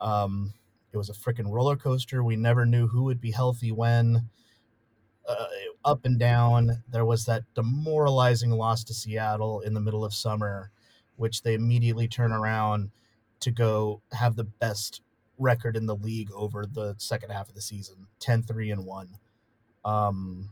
Um, 0.00 0.52
it 0.92 0.96
was 0.96 1.10
a 1.10 1.14
freaking 1.14 1.50
roller 1.50 1.76
coaster. 1.76 2.22
We 2.22 2.36
never 2.36 2.66
knew 2.66 2.86
who 2.88 3.04
would 3.04 3.20
be 3.20 3.30
healthy 3.30 3.72
when. 3.72 4.28
Uh, 5.28 5.46
up 5.84 6.04
and 6.04 6.18
down. 6.18 6.82
There 6.90 7.04
was 7.04 7.26
that 7.26 7.44
demoralizing 7.54 8.50
loss 8.50 8.84
to 8.84 8.94
Seattle 8.94 9.60
in 9.60 9.74
the 9.74 9.80
middle 9.80 10.04
of 10.04 10.14
summer, 10.14 10.70
which 11.16 11.42
they 11.42 11.54
immediately 11.54 12.08
turn 12.08 12.32
around 12.32 12.90
to 13.40 13.50
go 13.50 14.02
have 14.12 14.36
the 14.36 14.44
best 14.44 15.00
record 15.42 15.76
in 15.76 15.86
the 15.86 15.96
league 15.96 16.30
over 16.34 16.64
the 16.64 16.94
second 16.98 17.30
half 17.30 17.48
of 17.48 17.54
the 17.54 17.60
season 17.60 18.06
10 18.20 18.42
3 18.42 18.70
and 18.70 18.84
1 18.86 19.08
um 19.84 20.48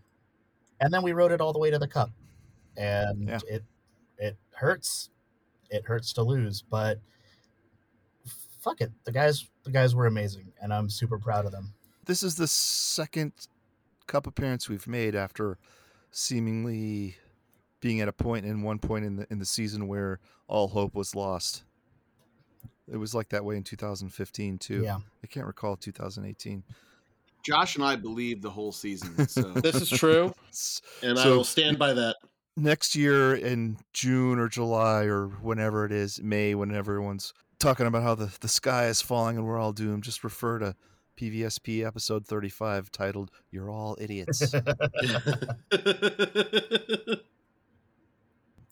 and 0.80 0.92
then 0.92 1.02
we 1.02 1.12
rode 1.12 1.30
it 1.30 1.40
all 1.40 1.52
the 1.52 1.58
way 1.58 1.70
to 1.70 1.78
the 1.78 1.86
cup. 1.86 2.10
And 2.76 3.28
yeah. 3.28 3.38
it 3.48 3.64
it 4.18 4.36
hurts. 4.54 5.10
It 5.70 5.84
hurts 5.84 6.12
to 6.14 6.22
lose 6.22 6.62
but 6.62 6.98
fuck 8.60 8.80
it. 8.80 8.90
The 9.04 9.12
guys 9.12 9.48
the 9.64 9.70
guys 9.70 9.94
were 9.94 10.06
amazing 10.06 10.52
and 10.60 10.72
i'm 10.72 10.88
super 10.88 11.18
proud 11.18 11.44
of 11.44 11.52
them. 11.52 11.74
This 12.06 12.22
is 12.22 12.34
the 12.36 12.48
second 12.48 13.32
cup 14.06 14.26
appearance 14.26 14.68
we've 14.68 14.88
made 14.88 15.14
after 15.14 15.58
seemingly 16.10 17.16
being 17.80 18.00
at 18.00 18.08
a 18.08 18.12
point 18.12 18.44
in 18.44 18.62
one 18.62 18.78
point 18.78 19.04
in 19.04 19.16
the 19.16 19.26
in 19.30 19.38
the 19.38 19.46
season 19.46 19.86
where 19.86 20.18
all 20.48 20.68
hope 20.68 20.94
was 20.94 21.14
lost 21.14 21.62
it 22.90 22.96
was 22.96 23.14
like 23.14 23.28
that 23.30 23.44
way 23.44 23.56
in 23.56 23.62
2015 23.62 24.58
too. 24.58 24.82
Yeah. 24.82 24.98
I 25.22 25.26
can't 25.26 25.46
recall 25.46 25.76
2018. 25.76 26.62
Josh 27.42 27.76
and 27.76 27.84
I 27.84 27.96
believe 27.96 28.42
the 28.42 28.50
whole 28.50 28.72
season. 28.72 29.14
So 29.28 29.42
this 29.42 29.76
is 29.76 29.88
true, 29.88 30.34
and 31.02 31.16
so, 31.16 31.32
I 31.32 31.36
will 31.36 31.44
stand 31.44 31.78
by 31.78 31.94
that. 31.94 32.16
Next 32.56 32.94
year 32.94 33.34
in 33.34 33.78
June 33.92 34.38
or 34.38 34.48
July 34.48 35.04
or 35.04 35.28
whenever 35.28 35.86
it 35.86 35.92
is, 35.92 36.20
May, 36.22 36.54
when 36.54 36.74
everyone's 36.74 37.32
talking 37.58 37.86
about 37.86 38.02
how 38.02 38.14
the, 38.14 38.30
the 38.40 38.48
sky 38.48 38.86
is 38.86 39.00
falling 39.00 39.36
and 39.36 39.46
we're 39.46 39.58
all 39.58 39.72
doomed, 39.72 40.02
just 40.02 40.24
refer 40.24 40.58
to 40.58 40.74
PVSP 41.16 41.86
episode 41.86 42.26
35 42.26 42.90
titled 42.90 43.30
You're 43.50 43.70
All 43.70 43.96
Idiots. 44.00 44.42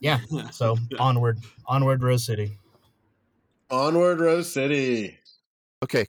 yeah. 0.00 0.18
So 0.50 0.76
onward, 0.98 1.38
onward, 1.66 2.02
Rose 2.02 2.24
City. 2.24 2.58
Onward, 3.70 4.20
Rose 4.20 4.50
City. 4.50 5.18
Okay, 5.82 6.06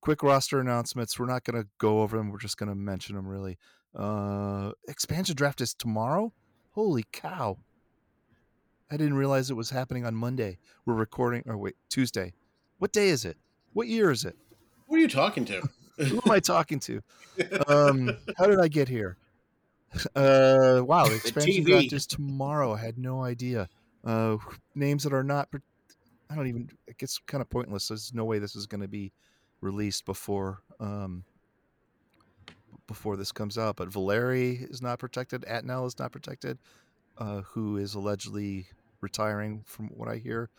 quick 0.00 0.22
roster 0.22 0.60
announcements. 0.60 1.18
We're 1.18 1.26
not 1.26 1.44
going 1.44 1.60
to 1.60 1.68
go 1.78 2.02
over 2.02 2.16
them. 2.16 2.30
We're 2.30 2.38
just 2.38 2.56
going 2.56 2.68
to 2.68 2.74
mention 2.74 3.16
them 3.16 3.26
really. 3.26 3.58
Uh, 3.94 4.72
expansion 4.88 5.34
draft 5.34 5.60
is 5.60 5.74
tomorrow. 5.74 6.32
Holy 6.72 7.04
cow! 7.12 7.58
I 8.90 8.96
didn't 8.96 9.14
realize 9.14 9.50
it 9.50 9.54
was 9.54 9.70
happening 9.70 10.04
on 10.04 10.14
Monday. 10.14 10.58
We're 10.86 10.94
recording. 10.94 11.42
Or 11.46 11.56
wait, 11.56 11.74
Tuesday. 11.88 12.32
What 12.78 12.92
day 12.92 13.08
is 13.08 13.24
it? 13.24 13.36
What 13.72 13.88
year 13.88 14.10
is 14.10 14.24
it? 14.24 14.36
Who 14.88 14.96
are 14.96 14.98
you 14.98 15.08
talking 15.08 15.44
to? 15.46 15.62
Who 15.96 16.20
am 16.24 16.30
I 16.30 16.40
talking 16.40 16.80
to? 16.80 17.00
Um, 17.68 18.16
how 18.36 18.46
did 18.46 18.60
I 18.60 18.68
get 18.68 18.88
here? 18.88 19.16
Uh, 20.16 20.82
wow, 20.84 21.04
expansion 21.12 21.62
draft 21.62 21.92
is 21.92 22.04
tomorrow. 22.04 22.74
I 22.74 22.78
had 22.78 22.98
no 22.98 23.22
idea. 23.22 23.68
Uh, 24.04 24.38
names 24.74 25.04
that 25.04 25.12
are 25.12 25.22
not. 25.22 25.48
I 26.30 26.34
don't 26.34 26.46
even. 26.46 26.70
It 26.86 26.98
gets 26.98 27.18
kind 27.18 27.42
of 27.42 27.50
pointless. 27.50 27.88
There's 27.88 28.12
no 28.14 28.24
way 28.24 28.38
this 28.38 28.56
is 28.56 28.66
going 28.66 28.80
to 28.80 28.88
be 28.88 29.12
released 29.60 30.04
before 30.04 30.62
um, 30.80 31.24
before 32.86 33.16
this 33.16 33.32
comes 33.32 33.58
out. 33.58 33.76
But 33.76 33.88
Valeri 33.88 34.66
is 34.70 34.82
not 34.82 34.98
protected. 34.98 35.42
Attinella 35.42 35.86
is 35.86 35.98
not 35.98 36.12
protected. 36.12 36.58
Uh, 37.16 37.42
who 37.42 37.76
is 37.76 37.94
allegedly 37.94 38.66
retiring, 39.00 39.62
from 39.66 39.86
what 39.88 40.08
I 40.08 40.16
hear. 40.16 40.50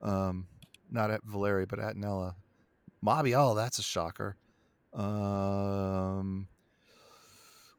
Um, 0.00 0.46
not 0.90 1.10
at 1.10 1.22
Valeri, 1.24 1.66
but 1.66 1.78
at 1.78 1.96
Nella. 1.96 2.34
Mobby, 3.04 3.34
oh, 3.36 3.54
that's 3.54 3.78
a 3.78 3.82
shocker. 3.82 4.36
Um, 4.94 6.48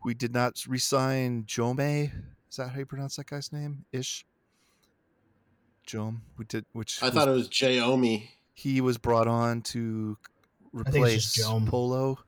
we 0.03 0.13
did 0.13 0.33
not 0.33 0.63
resign 0.67 1.45
Jome. 1.45 2.11
Is 2.49 2.57
that 2.57 2.69
how 2.69 2.79
you 2.79 2.85
pronounce 2.85 3.15
that 3.15 3.25
guy's 3.27 3.51
name? 3.51 3.85
Ish. 3.91 4.25
Jome. 5.89 6.21
We 6.37 6.45
did, 6.45 6.65
which 6.73 7.01
I 7.01 7.07
was- 7.07 7.13
thought 7.15 7.27
it 7.27 7.31
was 7.31 7.47
Jay 7.47 7.79
Omi. 7.79 8.31
he 8.53 8.79
was 8.81 8.97
brought 8.97 9.27
on 9.27 9.61
to 9.63 10.17
I 10.85 10.89
think 10.91 11.07
it's 11.07 11.23
just 11.25 11.37
replace 11.39 11.49
Jome. 11.49 11.65
Polo 11.67 12.19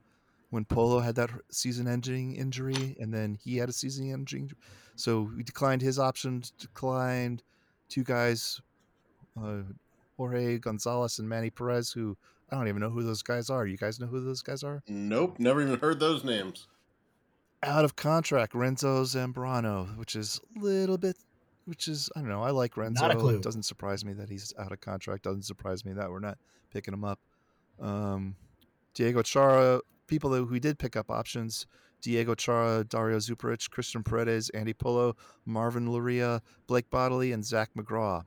when 0.49 0.65
Polo 0.65 0.99
had 0.99 1.15
that 1.15 1.29
season-ending 1.51 2.35
injury, 2.35 2.97
and 2.99 3.13
then 3.13 3.37
he 3.43 3.57
had 3.57 3.69
a 3.69 3.73
season-ending. 3.73 4.41
injury. 4.41 4.57
So 4.95 5.31
we 5.35 5.43
declined 5.43 5.81
his 5.81 5.97
options. 5.99 6.51
Declined 6.59 7.43
two 7.87 8.03
guys, 8.03 8.59
uh, 9.41 9.61
Jorge 10.17 10.57
Gonzalez 10.57 11.19
and 11.19 11.29
Manny 11.29 11.49
Perez, 11.49 11.91
who 11.91 12.17
I 12.51 12.55
don't 12.55 12.67
even 12.67 12.81
know 12.81 12.89
who 12.89 13.03
those 13.03 13.21
guys 13.23 13.49
are. 13.49 13.65
You 13.65 13.77
guys 13.77 13.99
know 13.99 14.07
who 14.07 14.19
those 14.23 14.41
guys 14.41 14.63
are? 14.63 14.83
Nope, 14.87 15.39
never 15.39 15.61
even 15.61 15.79
heard 15.79 15.99
those 16.01 16.23
names. 16.23 16.67
Out 17.63 17.85
of 17.85 17.95
contract, 17.95 18.53
Renzo 18.55 19.03
Zambrano, 19.03 19.95
which 19.97 20.15
is 20.15 20.41
a 20.55 20.59
little 20.59 20.97
bit, 20.97 21.15
which 21.65 21.87
is 21.87 22.09
I 22.15 22.19
don't 22.19 22.29
know. 22.29 22.43
I 22.43 22.51
like 22.51 22.77
Renzo. 22.77 23.01
Not 23.01 23.15
a 23.15 23.19
clue. 23.19 23.35
It 23.35 23.43
doesn't 23.43 23.63
surprise 23.63 24.03
me 24.03 24.13
that 24.13 24.29
he's 24.29 24.53
out 24.57 24.71
of 24.71 24.81
contract. 24.81 25.23
Doesn't 25.23 25.43
surprise 25.43 25.85
me 25.85 25.93
that 25.93 26.09
we're 26.09 26.19
not 26.19 26.37
picking 26.71 26.93
him 26.93 27.03
up. 27.03 27.19
Um, 27.79 28.35
Diego 28.93 29.21
Chara, 29.21 29.81
people 30.07 30.33
who 30.33 30.45
we 30.45 30.59
did 30.59 30.79
pick 30.79 30.95
up 30.95 31.09
options: 31.09 31.65
Diego 32.01 32.35
Chara, 32.35 32.83
Dario 32.83 33.17
Zuparic, 33.17 33.69
Cristhian 33.69 34.03
Paredes, 34.03 34.49
Andy 34.49 34.73
Polo, 34.73 35.15
Marvin 35.45 35.87
Loría, 35.87 36.41
Blake 36.67 36.89
Bodily, 36.89 37.31
and 37.31 37.45
Zach 37.45 37.69
McGraw. 37.77 38.23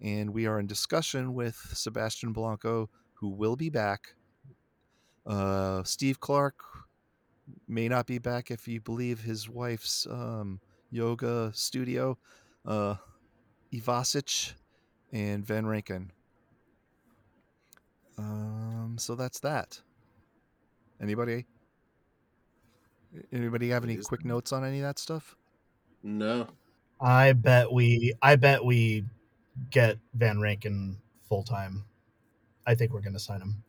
And 0.00 0.30
we 0.30 0.46
are 0.46 0.58
in 0.58 0.66
discussion 0.66 1.34
with 1.34 1.56
Sebastian 1.72 2.32
Blanco, 2.32 2.90
who 3.14 3.28
will 3.28 3.56
be 3.56 3.70
back. 3.70 4.14
Uh, 5.26 5.82
Steve 5.84 6.20
Clark 6.20 6.56
may 7.66 7.88
not 7.88 8.06
be 8.06 8.18
back 8.18 8.50
if 8.50 8.68
you 8.68 8.80
believe 8.80 9.20
his 9.20 9.48
wife's 9.48 10.06
um, 10.10 10.60
yoga 10.90 11.50
studio. 11.54 12.18
Uh, 12.64 12.96
Ivacic 13.72 14.52
and 15.12 15.44
Van 15.44 15.66
Rankin. 15.66 16.10
Um, 18.16 18.96
so 18.98 19.14
that's 19.14 19.40
that. 19.40 19.80
Anybody? 21.00 21.46
Anybody 23.32 23.68
have 23.70 23.84
any 23.84 23.96
quick 23.96 24.24
notes 24.24 24.52
on 24.52 24.64
any 24.64 24.78
of 24.80 24.84
that 24.84 24.98
stuff? 24.98 25.36
No. 26.02 26.48
I 27.00 27.32
bet 27.32 27.72
we 27.72 28.14
I 28.22 28.36
bet 28.36 28.64
we 28.64 29.04
get 29.70 29.98
Van 30.14 30.40
Rankin 30.40 30.96
full 31.28 31.42
time. 31.42 31.84
I 32.66 32.74
think 32.74 32.92
we're 32.92 33.00
going 33.00 33.12
to 33.14 33.18
sign 33.20 33.40
him. 33.40 33.62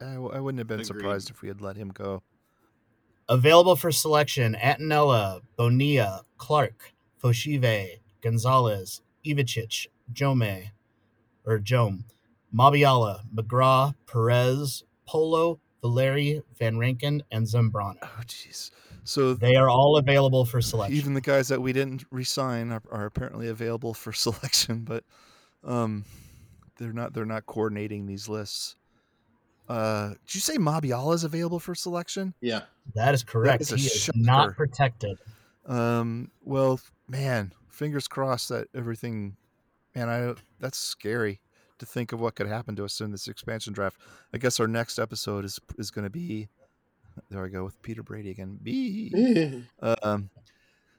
I, 0.00 0.14
w- 0.14 0.32
I 0.32 0.40
wouldn't 0.40 0.58
have 0.58 0.66
been 0.66 0.80
Agreed. 0.80 0.86
surprised 0.86 1.30
if 1.30 1.42
we 1.42 1.48
had 1.48 1.60
let 1.60 1.76
him 1.76 1.88
go. 1.90 2.22
Available 3.28 3.76
for 3.76 3.92
selection: 3.92 4.56
Antonella, 4.60 5.42
Bonilla, 5.56 6.22
Clark, 6.38 6.92
Fochive, 7.22 7.98
Gonzalez, 8.22 9.02
Ivacic, 9.24 9.86
Jome, 10.12 10.70
or 11.44 11.58
Jome, 11.58 12.04
Mabiala, 12.54 13.20
McGraw, 13.34 13.94
Perez, 14.06 14.84
Polo, 15.06 15.60
Valeri, 15.82 16.42
Van 16.58 16.78
Rankin, 16.78 17.22
and 17.30 17.46
Zambrano. 17.46 17.96
Oh, 18.02 18.20
jeez. 18.26 18.70
So 19.04 19.34
They 19.34 19.56
are 19.56 19.70
all 19.70 19.96
available 19.96 20.44
for 20.44 20.60
selection. 20.60 20.96
even 20.96 21.14
the 21.14 21.20
guys 21.20 21.48
that 21.48 21.62
we 21.62 21.72
didn't 21.72 22.04
resign 22.10 22.70
are, 22.72 22.82
are 22.90 23.06
apparently 23.06 23.48
available 23.48 23.94
for 23.94 24.12
selection, 24.12 24.80
but 24.84 25.04
um, 25.64 26.04
they're 26.76 26.92
not. 26.92 27.12
They're 27.14 27.24
not 27.26 27.46
coordinating 27.46 28.06
these 28.06 28.28
lists. 28.28 28.76
Uh, 29.68 30.10
did 30.26 30.34
you 30.34 30.40
say 30.40 30.56
Mabiala 30.56 31.14
is 31.14 31.24
available 31.24 31.58
for 31.58 31.74
selection? 31.74 32.32
Yeah. 32.40 32.62
that 32.94 33.12
is 33.14 33.22
correct. 33.22 33.60
is 33.62 33.72
a 33.72 33.76
he 33.76 33.86
is 33.86 33.92
shocker. 34.04 34.18
not 34.18 34.56
protected. 34.56 35.18
Um, 35.68 36.30
well, 36.42 36.80
man, 37.08 37.52
fingers 37.68 38.08
crossed 38.08 38.48
that 38.48 38.68
everything. 38.74 39.36
Man, 39.94 40.08
I 40.08 40.34
that's 40.60 40.78
scary 40.78 41.40
to 41.78 41.86
think 41.86 42.12
of 42.12 42.20
what 42.20 42.34
could 42.34 42.46
happen 42.48 42.74
to 42.76 42.84
us 42.84 43.00
in 43.00 43.10
this 43.10 43.28
expansion 43.28 43.72
draft. 43.72 44.00
I 44.32 44.38
guess 44.38 44.58
our 44.60 44.66
next 44.68 44.98
episode 44.98 45.44
is 45.44 45.60
is 45.78 45.90
going 45.90 46.04
to 46.04 46.10
be. 46.10 46.48
There 47.30 47.44
I 47.44 47.48
go 47.48 47.64
with 47.64 47.80
Peter 47.82 48.02
Brady 48.02 48.30
again. 48.30 48.58
B. 48.62 49.64
Um, 50.02 50.30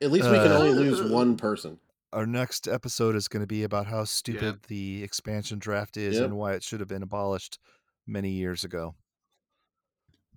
At 0.01 0.11
least 0.11 0.29
we 0.29 0.35
can 0.37 0.51
only 0.51 0.71
Uh, 0.71 0.73
lose 0.73 1.01
one 1.11 1.37
person. 1.37 1.79
our 2.11 2.25
next 2.25 2.67
episode 2.67 3.15
is 3.15 3.27
going 3.29 3.41
to 3.41 3.47
be 3.47 3.63
about 3.63 3.87
how 3.87 4.03
stupid 4.03 4.63
the 4.67 5.01
expansion 5.03 5.59
draft 5.59 5.95
is 5.97 6.15
Yep. 6.15 6.25
and 6.25 6.37
why 6.37 6.53
it 6.53 6.63
should 6.63 6.79
have 6.81 6.89
been 6.89 7.03
abolished 7.03 7.57
many 8.05 8.31
years 8.31 8.63
ago. 8.65 8.95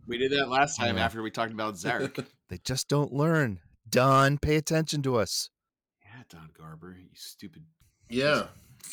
We 0.07 0.19
did 0.19 0.33
that 0.33 0.49
last 0.49 0.77
time 0.77 0.97
Yeah. 0.97 1.05
after 1.05 1.23
we 1.23 1.31
talked 1.31 1.53
about 1.53 1.75
Zarek. 1.75 2.25
They 2.49 2.59
just 2.65 2.87
don't 2.89 3.13
learn. 3.13 3.61
Don, 3.89 4.39
pay 4.39 4.57
attention 4.57 5.03
to 5.03 5.17
us. 5.17 5.51
yeah, 6.05 6.23
Don 6.29 6.51
Garber, 6.59 6.97
you 6.99 7.09
stupid. 7.15 7.63
Yeah. 8.09 8.47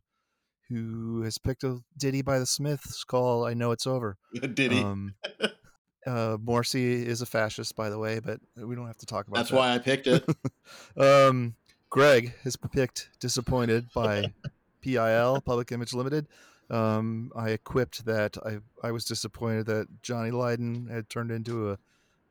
who 0.69 1.21
has 1.21 1.37
picked 1.37 1.63
a 1.63 1.79
ditty 1.97 2.21
by 2.21 2.39
the 2.39 2.45
Smiths 2.45 3.03
called 3.03 3.47
"I 3.47 3.53
Know 3.53 3.71
It's 3.71 3.85
Over." 3.85 4.17
Did 4.53 4.71
he? 4.71 4.81
Um, 4.81 5.15
uh, 6.07 6.37
Morrissey 6.41 7.05
is 7.05 7.21
a 7.21 7.25
fascist, 7.25 7.75
by 7.75 7.89
the 7.89 7.97
way, 7.97 8.19
but 8.19 8.39
we 8.55 8.75
don't 8.75 8.87
have 8.87 8.97
to 8.97 9.05
talk 9.05 9.27
about 9.27 9.35
that. 9.35 9.41
that's 9.41 9.51
that. 9.51 9.57
why 9.57 9.73
I 9.73 9.77
picked 9.79 10.07
it. 10.07 10.23
Um, 10.97 11.55
Greg 11.89 12.33
has 12.43 12.55
picked 12.55 13.09
"Disappointed" 13.19 13.87
by 13.93 14.33
PIL 14.81 15.41
Public 15.41 15.71
Image 15.71 15.93
Limited. 15.93 16.27
Um, 16.69 17.31
I 17.35 17.49
equipped 17.49 18.05
that. 18.05 18.37
I 18.45 18.59
I 18.87 18.91
was 18.91 19.05
disappointed 19.05 19.65
that 19.65 19.87
Johnny 20.01 20.31
Lydon 20.31 20.87
had 20.87 21.09
turned 21.09 21.31
into 21.31 21.71
a. 21.71 21.77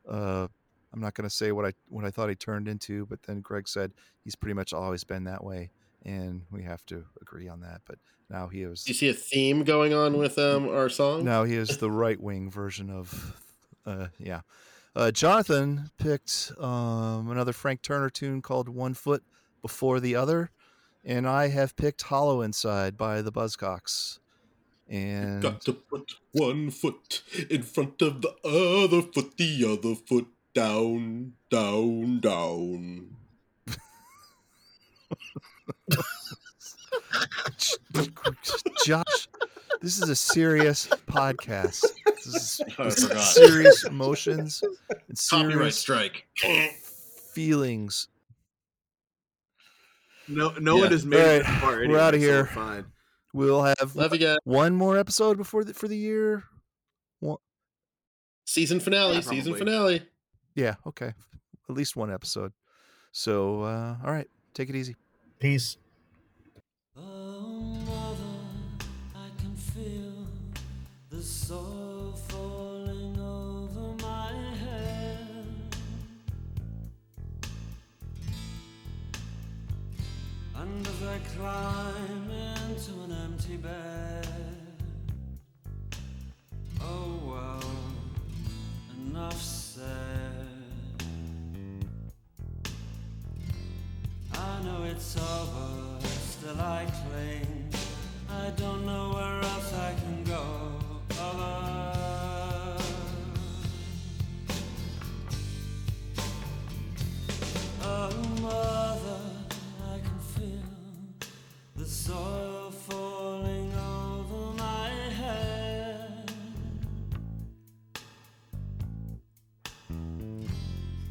Uh, 0.09 0.47
I'm 0.93 0.99
not 0.99 1.13
going 1.13 1.29
to 1.29 1.33
say 1.33 1.51
what 1.51 1.65
I 1.65 1.73
what 1.89 2.03
I 2.05 2.09
thought 2.09 2.29
he 2.29 2.35
turned 2.35 2.67
into, 2.67 3.05
but 3.05 3.21
then 3.23 3.41
Greg 3.41 3.67
said 3.67 3.91
he's 4.23 4.35
pretty 4.35 4.55
much 4.55 4.73
always 4.73 5.03
been 5.03 5.23
that 5.25 5.43
way, 5.43 5.69
and 6.03 6.41
we 6.51 6.63
have 6.63 6.83
to 6.87 7.05
agree 7.21 7.47
on 7.47 7.61
that. 7.61 7.81
But 7.85 7.99
now 8.29 8.47
he 8.47 8.63
is 8.63 8.83
Do 8.83 8.89
you 8.91 8.95
see 8.95 9.09
a 9.09 9.13
theme 9.13 9.63
going 9.63 9.93
on 9.93 10.17
with 10.17 10.37
um 10.39 10.67
our 10.67 10.89
song? 10.89 11.23
now 11.23 11.43
he 11.43 11.55
is 11.55 11.77
the 11.77 11.91
right 11.91 12.19
wing 12.19 12.49
version 12.49 12.89
of, 12.89 13.39
uh, 13.85 14.07
yeah. 14.17 14.41
Uh, 14.95 15.11
Jonathan 15.11 15.91
picked 15.97 16.51
um, 16.59 17.31
another 17.31 17.53
Frank 17.53 17.81
Turner 17.81 18.09
tune 18.09 18.41
called 18.41 18.67
One 18.67 18.93
Foot 18.93 19.23
Before 19.61 19.99
the 19.99 20.15
Other. 20.15 20.51
And 21.03 21.27
I 21.27 21.47
have 21.47 21.75
picked 21.75 22.03
Hollow 22.03 22.41
Inside 22.41 22.97
by 22.97 23.21
the 23.21 23.31
Buzzcocks. 23.31 24.19
And 24.87 25.41
Got 25.41 25.61
to 25.61 25.73
put 25.73 26.13
one 26.33 26.69
foot 26.69 27.23
in 27.49 27.63
front 27.63 28.01
of 28.01 28.21
the 28.21 28.35
other 28.43 29.01
foot, 29.01 29.37
the 29.37 29.65
other 29.65 29.95
foot 29.95 30.27
down, 30.53 31.33
down, 31.49 32.19
down. 32.19 33.15
Josh, 38.85 39.27
this 39.81 40.01
is 40.01 40.09
a 40.09 40.15
serious 40.15 40.87
podcast. 41.07 41.85
This 42.05 42.25
is, 42.27 42.61
I 42.77 42.83
this 42.85 43.03
is 43.03 43.33
serious 43.33 43.83
emotions 43.85 44.61
and 44.63 45.17
Copyright 45.29 45.73
strike. 45.73 46.27
feelings. 47.33 48.07
No, 50.27 50.51
no 50.59 50.75
Yeah. 50.75 50.81
one 50.83 50.91
has 50.91 51.05
made 51.05 51.19
All 51.19 51.25
it 51.27 51.43
right, 51.43 51.59
far. 51.59 51.71
we're 51.71 51.83
anyway, 51.83 51.99
outta 51.99 52.17
so 52.17 52.21
here. 52.21 52.45
Fine. 52.47 52.85
We'll 53.33 53.63
have 53.63 53.95
Love 53.95 54.15
you 54.19 54.37
one 54.43 54.75
more 54.75 54.97
episode 54.97 55.37
before 55.37 55.63
the, 55.63 55.73
for 55.73 55.87
the 55.87 55.97
year. 55.97 56.43
Season 58.45 58.79
finale. 58.81 59.13
Yeah, 59.15 59.21
season 59.21 59.55
finale. 59.55 60.01
Yeah, 60.55 60.75
okay, 60.85 61.13
at 61.69 61.75
least 61.75 61.95
one 61.95 62.11
episode. 62.11 62.51
So, 63.13 63.61
uh, 63.61 63.95
all 64.03 64.11
right, 64.11 64.27
take 64.53 64.69
it 64.69 64.75
easy. 64.75 64.97
Peace. 65.39 65.77
Oh, 66.97 67.60
the 71.21 71.27
soil 71.27 72.13
falling 72.29 73.15
over 73.19 73.93
my 74.01 74.33
head. 74.63 75.35
And 80.55 80.87
as 80.87 81.03
I 81.03 81.19
climb 81.35 82.27
into 82.65 82.93
an 83.03 83.11
empty 83.25 83.57
bed, 83.57 84.27
oh 86.81 87.19
well, 87.23 87.71
enough 88.97 89.39
said. 89.39 90.47
I 94.33 94.63
know 94.63 94.85
it's 94.85 95.17
over, 95.17 96.07
still 96.07 96.59
I 96.59 96.87
cling. 96.99 97.69
I 98.27 98.49
don't 98.55 98.87
know 98.87 99.11
where 99.13 99.39
else 99.51 99.73
I 99.75 99.93
can 100.01 100.23
go. 100.23 100.80
Oh, 107.83 108.09
mother, 108.41 109.21
I 109.93 109.99
can 109.99 110.19
feel 110.33 110.69
the 111.75 111.85
soil 111.85 112.71
falling 112.71 113.71
over 113.75 114.57
my 114.57 114.89
head. 115.19 116.31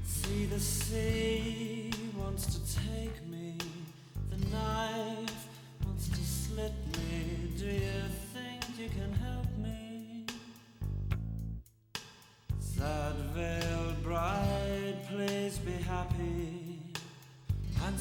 See 0.05 0.47
the 0.47 0.59
sea 0.59 1.30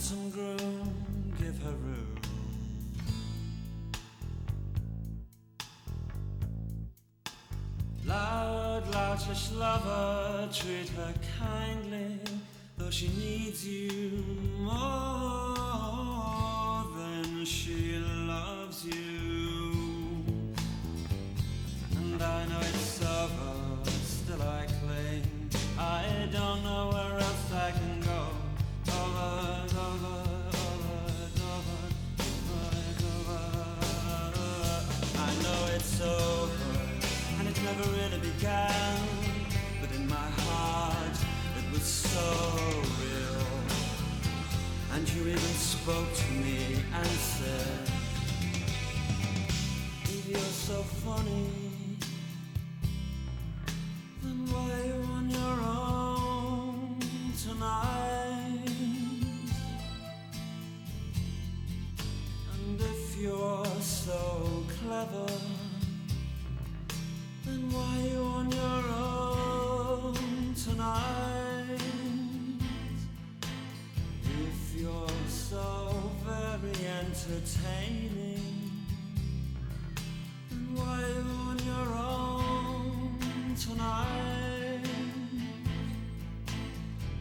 Groom, 0.09 0.91
give 1.37 1.61
her 1.61 1.69
room. 1.69 2.17
Loud, 8.03 8.91
loutish 8.91 9.55
lover, 9.55 10.49
treat 10.51 10.89
her 10.89 11.13
kindly, 11.37 12.19
though 12.75 12.89
she 12.89 13.09
needs 13.19 13.67
you 13.67 14.25
more 14.57 15.55
than 16.97 17.45
she 17.45 17.99
loves 17.99 18.85
you. 18.85 19.28
Spoke 45.83 46.13
to 46.13 46.31
me 46.33 46.75
and 46.93 47.07
said, 47.07 47.89
If 50.03 50.27
you're 50.27 50.53
so 50.67 50.81
funny, 51.05 51.47
then 54.21 54.45
why 54.51 54.71
are 54.71 54.85
you 54.91 55.01
on 55.17 55.29
your 55.29 55.57
own 55.77 56.99
tonight? 57.45 58.71
And 62.53 62.81
if 62.81 63.17
you're 63.17 63.81
so 63.81 64.65
clever, 64.81 65.31
then 67.45 67.61
why 67.71 67.99
are 67.99 68.07
you 68.13 68.23
on 68.39 68.51
your 68.51 68.83
own 68.99 70.53
tonight? 70.55 71.28
So 75.49 76.11
very 76.27 76.85
entertaining, 76.85 78.71
then 80.51 80.75
why 80.75 81.01
on 81.47 81.57
your 81.65 81.89
own 81.97 83.55
tonight? 83.55 84.83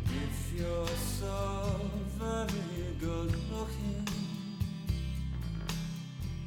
If 0.04 0.52
you're 0.58 0.96
so 1.18 1.80
very 2.18 2.96
good 3.00 3.32
looking, 3.50 4.06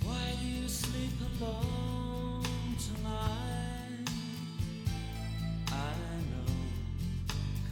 why 0.04 0.36
do 0.40 0.46
you 0.46 0.68
sleep 0.68 1.18
alone 1.40 2.44
tonight? 2.78 4.08
I 5.68 5.94
know, 6.30 6.54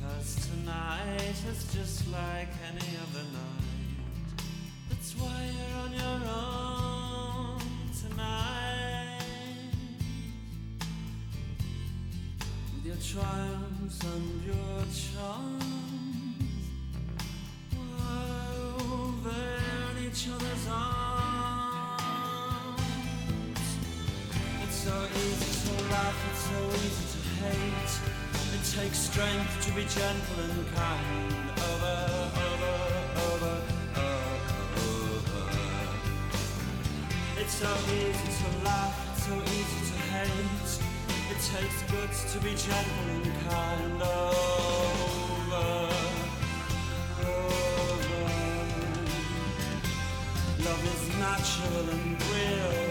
cause 0.02 0.49
tonight 0.49 1.38
is 1.48 1.64
just 1.72 2.07
like 2.11 2.49
any 2.72 2.98
other 3.03 3.28
triumphs 13.14 14.03
and 14.03 14.44
your 14.45 14.86
charms 14.94 15.64
while 17.73 19.15
they're 19.23 19.98
in 19.98 20.06
each 20.06 20.27
other's 20.30 20.68
arms. 20.69 21.99
It's 24.64 24.76
so 24.76 24.94
easy 25.26 25.52
to 25.65 25.73
laugh, 25.90 26.19
it's 26.30 26.44
so 26.52 26.60
easy 26.86 27.06
to 27.15 27.22
hate. 27.41 27.94
It 28.53 28.64
takes 28.77 28.99
strength 28.99 29.53
to 29.65 29.69
be 29.73 29.84
gentle 29.86 30.40
and 30.44 30.68
kind. 30.76 31.34
Over, 31.69 31.98
over, 32.45 32.76
over, 33.26 33.56
over. 33.57 33.57
It's 37.40 37.56
so 37.56 37.72
easy 37.88 38.30
to 38.38 38.49
laugh, 38.64 38.95
it's 39.14 39.23
so 39.26 39.34
easy 39.34 39.81
to 39.91 39.98
hate. 40.14 40.88
It 41.31 41.39
takes 41.41 41.84
guts 41.91 42.34
to 42.34 42.39
be 42.39 42.56
gentle 42.56 43.07
and 43.14 43.26
kind. 43.49 44.01
Over, 44.01 45.89
over. 47.22 48.23
Love 50.65 50.84
is 50.93 51.03
natural 51.19 51.89
and 51.91 52.18
real, 52.31 52.81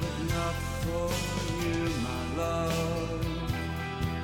but 0.00 0.16
not 0.34 0.56
for 0.80 1.10
you, 1.64 1.82
my 2.08 2.22
love. 2.42 3.24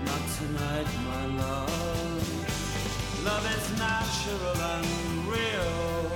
Not 0.07 0.23
tonight, 0.39 0.91
my 1.11 1.27
love. 1.43 2.25
Love 3.25 3.47
is 3.57 3.67
natural 3.79 4.61
and 4.77 4.89
real, 5.29 6.11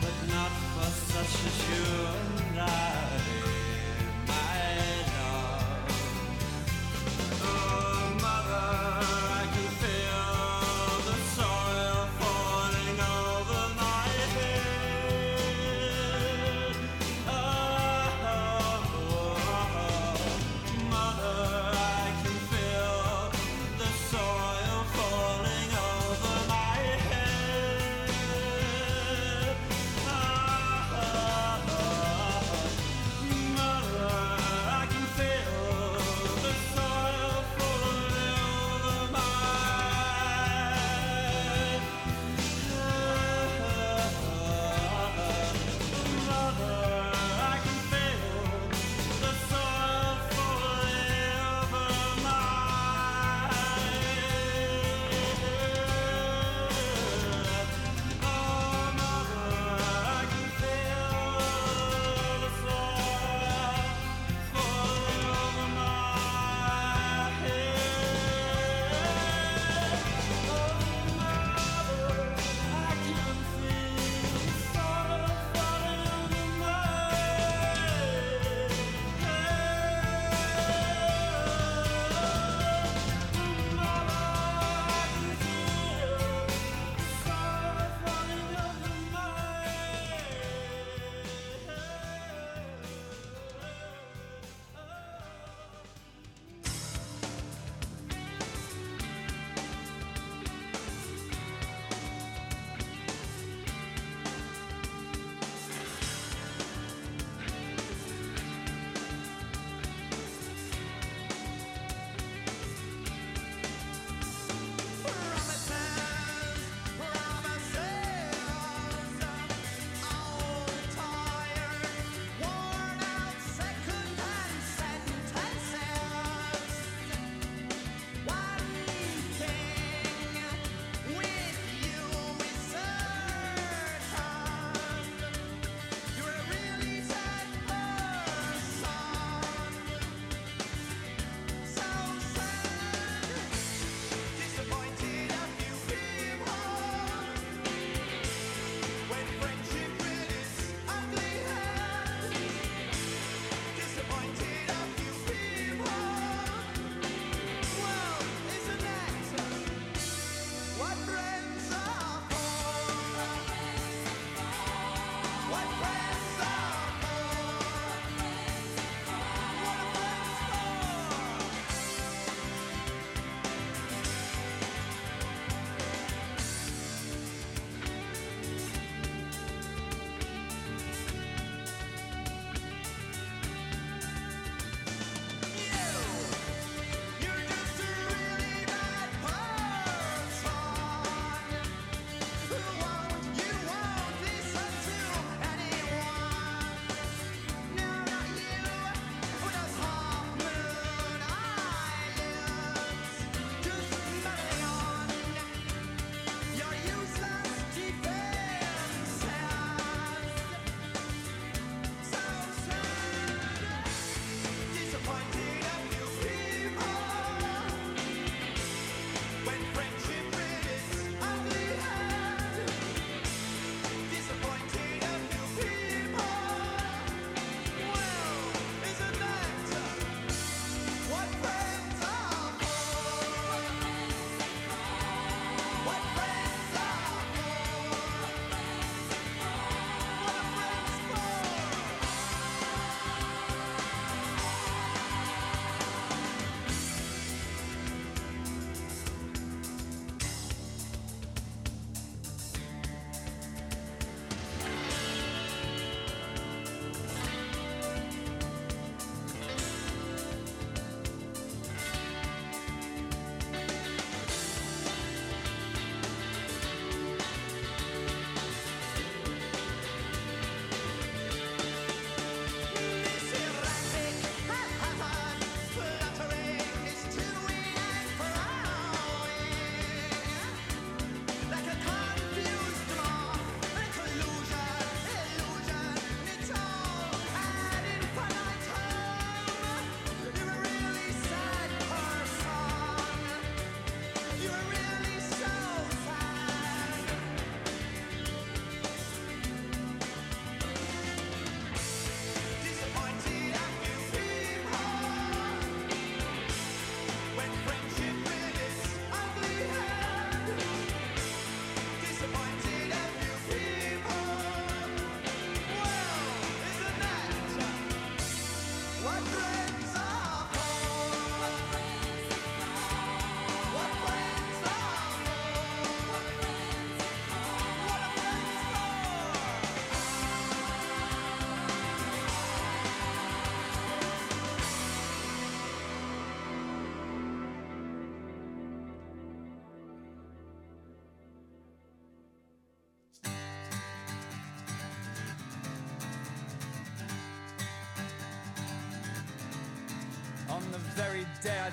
but 0.00 0.16
not 0.34 0.50
for 0.50 0.90
such 1.12 1.34
as 1.46 1.56
you 1.70 2.37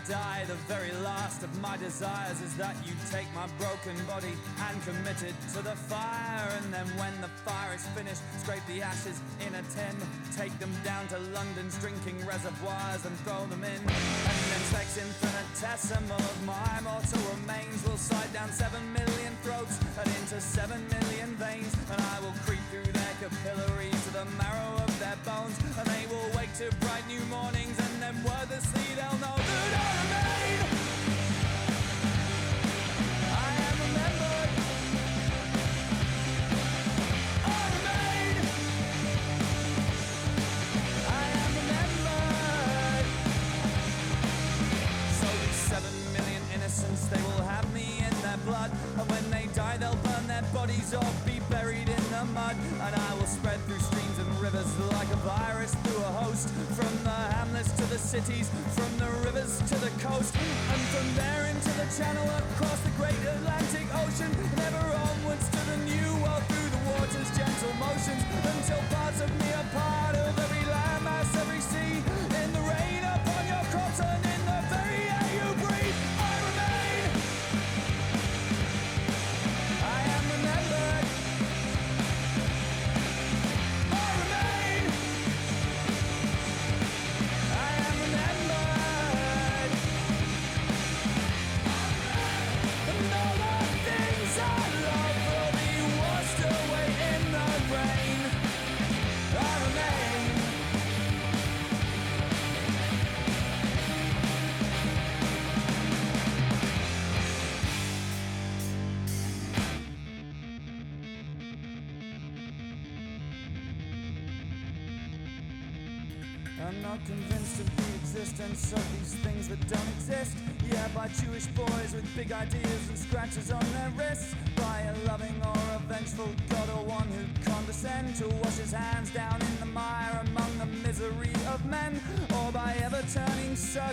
die. 0.08 0.44
The 0.48 0.56
very 0.72 0.92
last 1.04 1.44
of 1.44 1.50
my 1.62 1.78
desires 1.78 2.42
is 2.42 2.56
that 2.58 2.76
you 2.86 2.94
take 3.12 3.28
my 3.34 3.48
broken 3.58 3.96
body 4.06 4.34
and 4.68 4.76
commit 4.84 5.24
it 5.24 5.36
to 5.54 5.62
the 5.62 5.76
fire. 5.76 6.48
And 6.58 6.74
then 6.74 6.88
when 6.98 7.14
the 7.22 7.28
fire 7.46 7.74
is 7.74 7.86
finished, 7.98 8.22
scrape 8.38 8.66
the 8.68 8.82
ashes 8.82 9.20
in 9.46 9.54
a 9.56 9.64
tin, 9.74 9.96
take 10.36 10.58
them 10.60 10.72
down 10.84 11.08
to 11.10 11.18
London's 11.34 11.78
drinking 11.80 12.18
reservoirs 12.26 13.06
and 13.06 13.16
throw 13.26 13.46
them 13.48 13.64
in. 13.64 13.82
And 13.82 14.40
then 14.50 14.64
sex 14.74 14.98
infinitesimal 14.98 16.18
of 16.18 16.46
my 16.46 16.80
mortal 16.84 17.22
remains 17.34 17.84
will 17.86 17.98
slide 17.98 18.32
down 18.34 18.52
seven 18.52 18.82
million 18.94 19.34
throats 19.44 19.80
and 19.98 20.08
into 20.08 20.40
seven 20.40 20.82
million. 20.90 20.95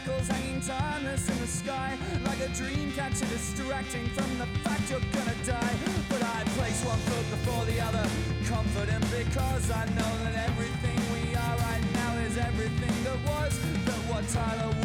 circles 0.04 0.28
hanging 0.28 0.60
timeless 0.60 1.28
in 1.28 1.38
the 1.38 1.46
sky 1.46 1.96
Like 2.24 2.40
a 2.40 2.48
dream 2.54 2.92
catcher 2.92 3.26
distracting 3.26 4.06
from 4.08 4.38
the 4.38 4.46
fact 4.60 4.90
you're 4.90 5.00
gonna 5.12 5.34
die. 5.44 5.74
But 6.08 6.22
I 6.22 6.44
place 6.56 6.84
one 6.84 6.98
foot 6.98 7.26
before 7.30 7.64
the 7.66 7.80
other 7.80 8.06
Confident 8.48 9.04
because 9.10 9.70
I 9.70 9.84
know 9.96 10.12
that 10.24 10.48
everything 10.48 10.98
we 11.12 11.34
are 11.34 11.56
right 11.56 11.84
now 11.94 12.16
Is 12.18 12.36
everything 12.36 12.96
that 13.04 13.18
was. 13.30 13.58
But 13.84 14.00
what 14.10 14.28
Tyler 14.28 14.81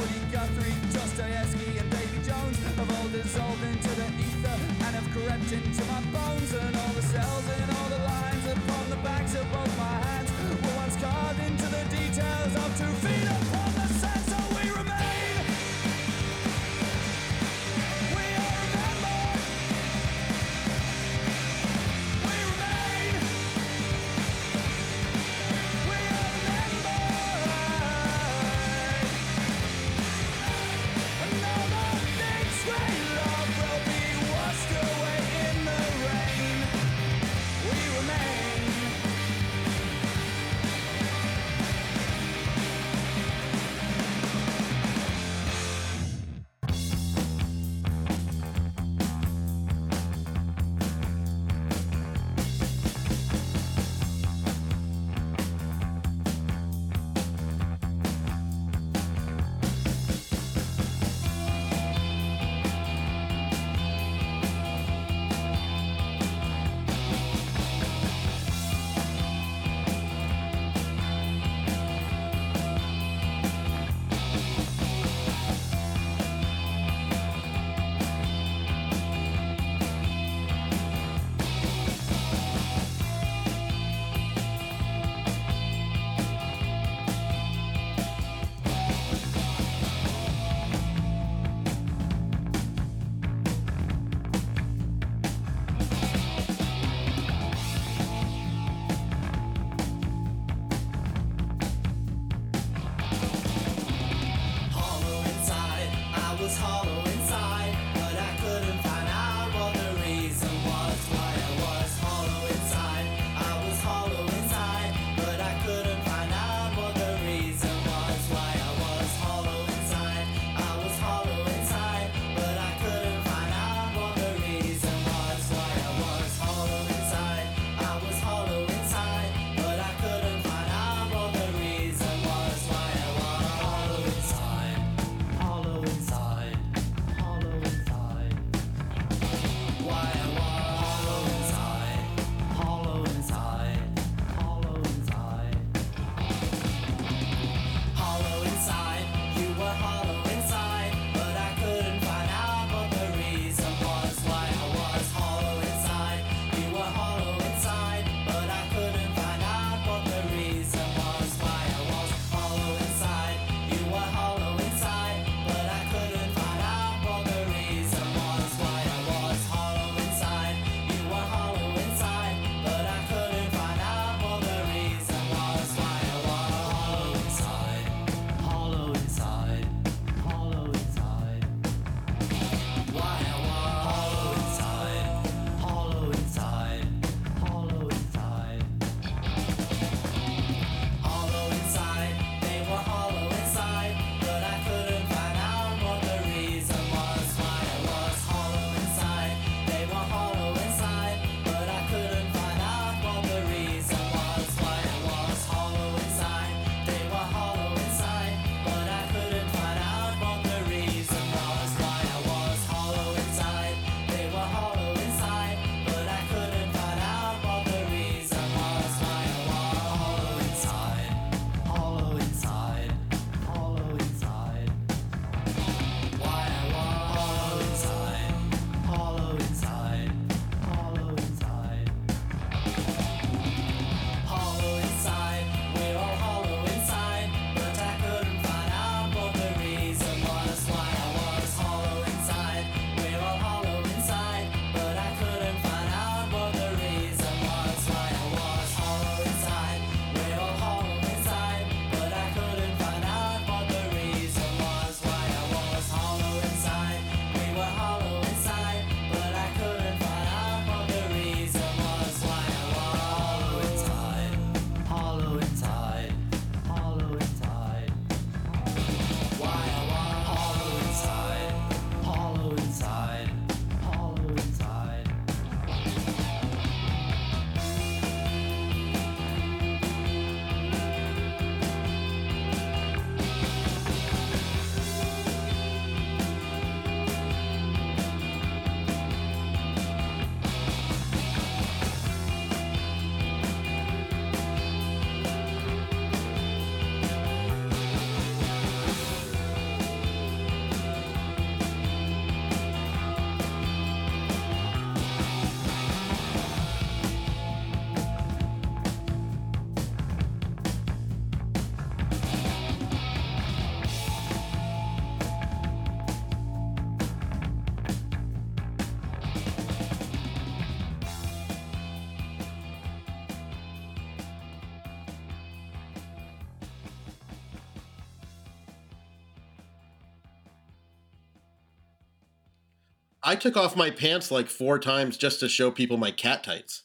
I 333.28 333.36
took 333.36 333.58
off 333.58 333.76
my 333.76 333.91
pants 333.91 334.32
like 334.32 334.48
four 334.48 334.80
times 334.80 335.18
just 335.18 335.41
to 335.41 335.49
show 335.49 335.70
people 335.70 335.98
my 335.98 336.12
cat 336.12 336.45
tights. 336.45 336.84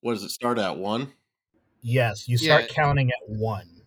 What 0.00 0.12
does 0.14 0.22
it 0.22 0.30
start 0.30 0.56
at? 0.56 0.78
One? 0.78 1.14
Yes, 1.80 2.28
you 2.28 2.38
start 2.38 2.62
Yeah. 2.68 2.74
counting 2.74 3.10
at 3.10 3.28
one. 3.28 3.82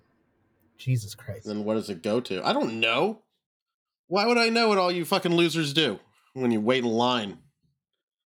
Jesus 0.77 1.15
Christ. 1.15 1.45
Then 1.45 1.63
what 1.63 1.75
does 1.75 1.89
it 1.89 2.03
go 2.03 2.19
to? 2.19 2.45
I 2.45 2.51
don't 2.51 2.81
know. 2.81 3.23
Why 4.07 4.25
would 4.25 4.37
I 4.37 4.49
know 4.49 4.67
what 4.67 4.77
all 4.77 4.91
you 4.91 5.05
fucking 5.05 5.33
losers 5.33 5.71
do 5.71 6.01
when 6.33 6.51
you 6.51 6.59
wait 6.59 6.83
in 6.83 6.89
line 6.89 7.37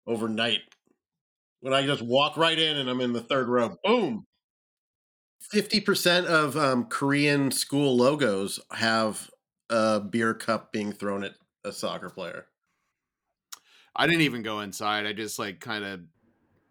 overnight? 0.06 0.61
When 1.61 1.73
I 1.73 1.84
just 1.84 2.03
walk 2.03 2.38
right 2.38 2.60
in 2.60 2.77
and 2.77 2.88
I'm 2.88 3.02
in 3.02 3.14
the 3.14 3.22
third 3.23 3.47
row, 3.49 3.76
boom. 3.84 4.27
50% 5.52 6.26
of 6.27 6.56
um, 6.56 6.85
Korean 6.85 7.49
school 7.49 7.97
logos 7.97 8.60
have 8.72 9.31
a 9.72 9.99
beer 9.99 10.35
cup 10.35 10.72
being 10.72 10.91
thrown 10.91 11.23
at 11.23 11.34
a 11.64 11.72
soccer 11.72 12.11
player. 12.11 12.45
I 13.95 14.07
didn't 14.07 14.22
even 14.22 14.41
go 14.43 14.59
inside. 14.61 15.05
I 15.05 15.13
just 15.13 15.39
like 15.39 15.59
kind 15.59 15.84
of 15.85 16.01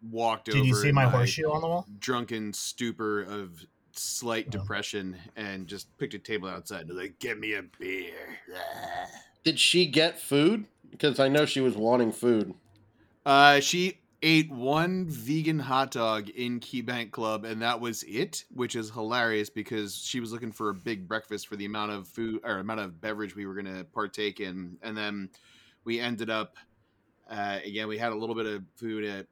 walked 0.01 0.49
over. 0.49 0.57
Did 0.59 0.67
you 0.67 0.75
see 0.75 0.89
in 0.89 0.95
my 0.95 1.05
horseshoe 1.05 1.49
on 1.49 1.61
the 1.61 1.67
wall? 1.67 1.87
Drunken 1.99 2.53
stupor 2.53 3.21
of 3.23 3.65
slight 3.93 4.47
Oh. 4.47 4.51
depression 4.51 5.17
and 5.35 5.67
just 5.67 5.95
picked 5.97 6.13
a 6.13 6.19
table 6.19 6.47
outside. 6.49 6.87
They're 6.87 6.95
like, 6.97 7.19
"Get 7.19 7.39
me 7.39 7.53
a 7.53 7.63
beer." 7.63 8.39
Did 9.43 9.59
she 9.59 9.85
get 9.85 10.19
food? 10.19 10.65
Because 10.89 11.19
I 11.19 11.27
know 11.27 11.45
she 11.45 11.61
was 11.61 11.75
wanting 11.75 12.11
food. 12.11 12.53
Uh, 13.25 13.59
she 13.59 13.99
ate 14.21 14.49
one 14.51 15.05
vegan 15.07 15.59
hot 15.59 15.91
dog 15.91 16.29
in 16.29 16.59
Key 16.59 16.81
Bank 16.81 17.11
Club, 17.11 17.45
and 17.45 17.61
that 17.61 17.79
was 17.79 18.03
it, 18.03 18.45
which 18.49 18.75
is 18.75 18.89
hilarious 18.91 19.49
because 19.49 19.97
she 19.97 20.19
was 20.19 20.31
looking 20.31 20.51
for 20.51 20.69
a 20.69 20.73
big 20.73 21.07
breakfast 21.07 21.47
for 21.47 21.55
the 21.55 21.65
amount 21.65 21.91
of 21.91 22.07
food 22.07 22.39
or 22.43 22.57
amount 22.59 22.79
of 22.79 22.99
beverage 23.01 23.35
we 23.35 23.45
were 23.45 23.53
going 23.53 23.65
to 23.73 23.83
partake 23.83 24.39
in, 24.39 24.77
and 24.81 24.97
then 24.97 25.29
we 25.83 25.99
ended 25.99 26.29
up. 26.29 26.57
Uh, 27.29 27.59
again, 27.65 27.87
we 27.87 27.97
had 27.97 28.11
a 28.11 28.15
little 28.15 28.35
bit 28.35 28.45
of 28.45 28.63
food 28.75 29.03
at 29.03 29.25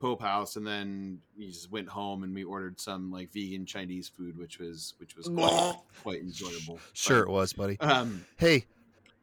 Pope 0.00 0.20
House, 0.22 0.56
and 0.56 0.66
then 0.66 1.20
we 1.36 1.46
just 1.48 1.70
went 1.70 1.88
home 1.88 2.22
and 2.22 2.34
we 2.34 2.44
ordered 2.44 2.78
some 2.80 3.10
like 3.10 3.32
vegan 3.32 3.66
Chinese 3.66 4.08
food, 4.08 4.38
which 4.38 4.58
was 4.58 4.94
which 4.98 5.16
was 5.16 5.28
quite, 5.28 5.74
quite 6.02 6.20
enjoyable. 6.20 6.78
Sure, 6.92 7.20
it 7.20 7.28
was, 7.28 7.52
buddy. 7.52 7.78
Um, 7.80 8.24
Hey, 8.36 8.66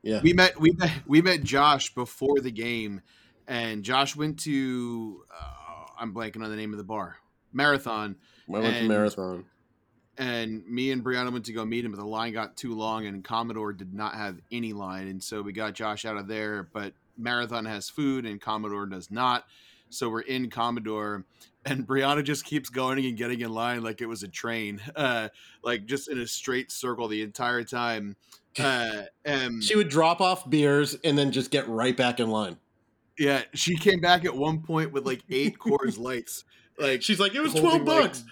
Yeah. 0.02 0.22
we 0.22 0.34
met 0.34 0.60
we 0.60 0.72
met 0.72 0.92
we 1.06 1.22
met 1.22 1.44
Josh 1.44 1.94
before 1.94 2.40
the 2.42 2.52
game, 2.52 3.02
and 3.48 3.84
Josh 3.84 4.16
went 4.16 4.40
to 4.42 5.24
uh, 5.32 5.86
I'm 6.00 6.14
blanking 6.14 6.44
on 6.44 6.50
the 6.50 6.58
name 6.58 6.72
of 6.74 6.78
the 6.78 6.84
bar 6.84 7.18
marathon, 7.54 8.18
I 8.50 8.52
went 8.52 8.66
to 8.66 8.80
and- 8.80 8.88
marathon. 8.90 9.46
and 10.18 10.68
me 10.68 10.92
and 10.92 11.02
Brianna 11.06 11.32
went 11.32 11.46
to 11.46 11.54
go 11.54 11.64
meet 11.64 11.86
him, 11.86 11.92
but 11.92 12.00
the 12.02 12.06
line 12.06 12.34
got 12.34 12.58
too 12.58 12.74
long, 12.76 13.06
and 13.06 13.24
Commodore 13.24 13.72
did 13.72 13.94
not 13.94 14.16
have 14.16 14.40
any 14.52 14.74
line, 14.74 15.08
and 15.08 15.24
so 15.24 15.42
we 15.42 15.54
got 15.54 15.74
Josh 15.74 16.04
out 16.04 16.18
of 16.18 16.28
there. 16.28 16.64
But 16.74 16.94
marathon 17.18 17.66
has 17.66 17.90
food, 17.90 18.26
and 18.26 18.40
Commodore 18.42 18.86
does 18.86 19.10
not. 19.12 19.46
So 19.90 20.10
we're 20.10 20.22
in 20.22 20.50
Commodore, 20.50 21.26
and 21.66 21.88
Brianna 21.88 22.24
just 22.24 22.46
keeps 22.46 22.70
going 22.70 23.04
and 23.06 23.18
getting 23.18 23.42
in 23.42 23.52
line 23.54 23.84
like 23.84 24.02
it 24.02 24.08
was 24.08 24.24
a 24.24 24.28
train, 24.28 24.82
uh, 24.96 25.30
like 25.64 25.86
just 25.86 26.10
in 26.10 26.20
a 26.20 26.28
straight 26.28 26.72
circle 26.72 27.08
the 27.08 27.22
entire 27.22 27.64
time. 27.64 28.16
Uh, 28.60 29.04
and 29.26 29.64
She 29.64 29.76
would 29.76 29.90
drop 29.90 30.22
off 30.22 30.50
beers 30.50 30.96
and 31.04 31.18
then 31.18 31.32
just 31.32 31.52
get 31.52 31.68
right 31.68 31.96
back 31.96 32.20
in 32.20 32.30
line. 32.30 32.58
Yeah, 33.18 33.44
she 33.54 33.78
came 33.78 34.02
back 34.02 34.26
at 34.26 34.36
one 34.36 34.60
point 34.62 34.92
with 34.92 35.06
like 35.06 35.22
eight 35.30 35.58
Coors 35.60 35.98
Lights. 35.98 36.44
Like 36.78 37.02
She's 37.02 37.22
like, 37.22 37.34
it 37.34 37.40
was 37.40 37.54
holding, 37.54 37.86
12 37.86 37.88
like, 37.88 38.02
bucks. 38.04 38.26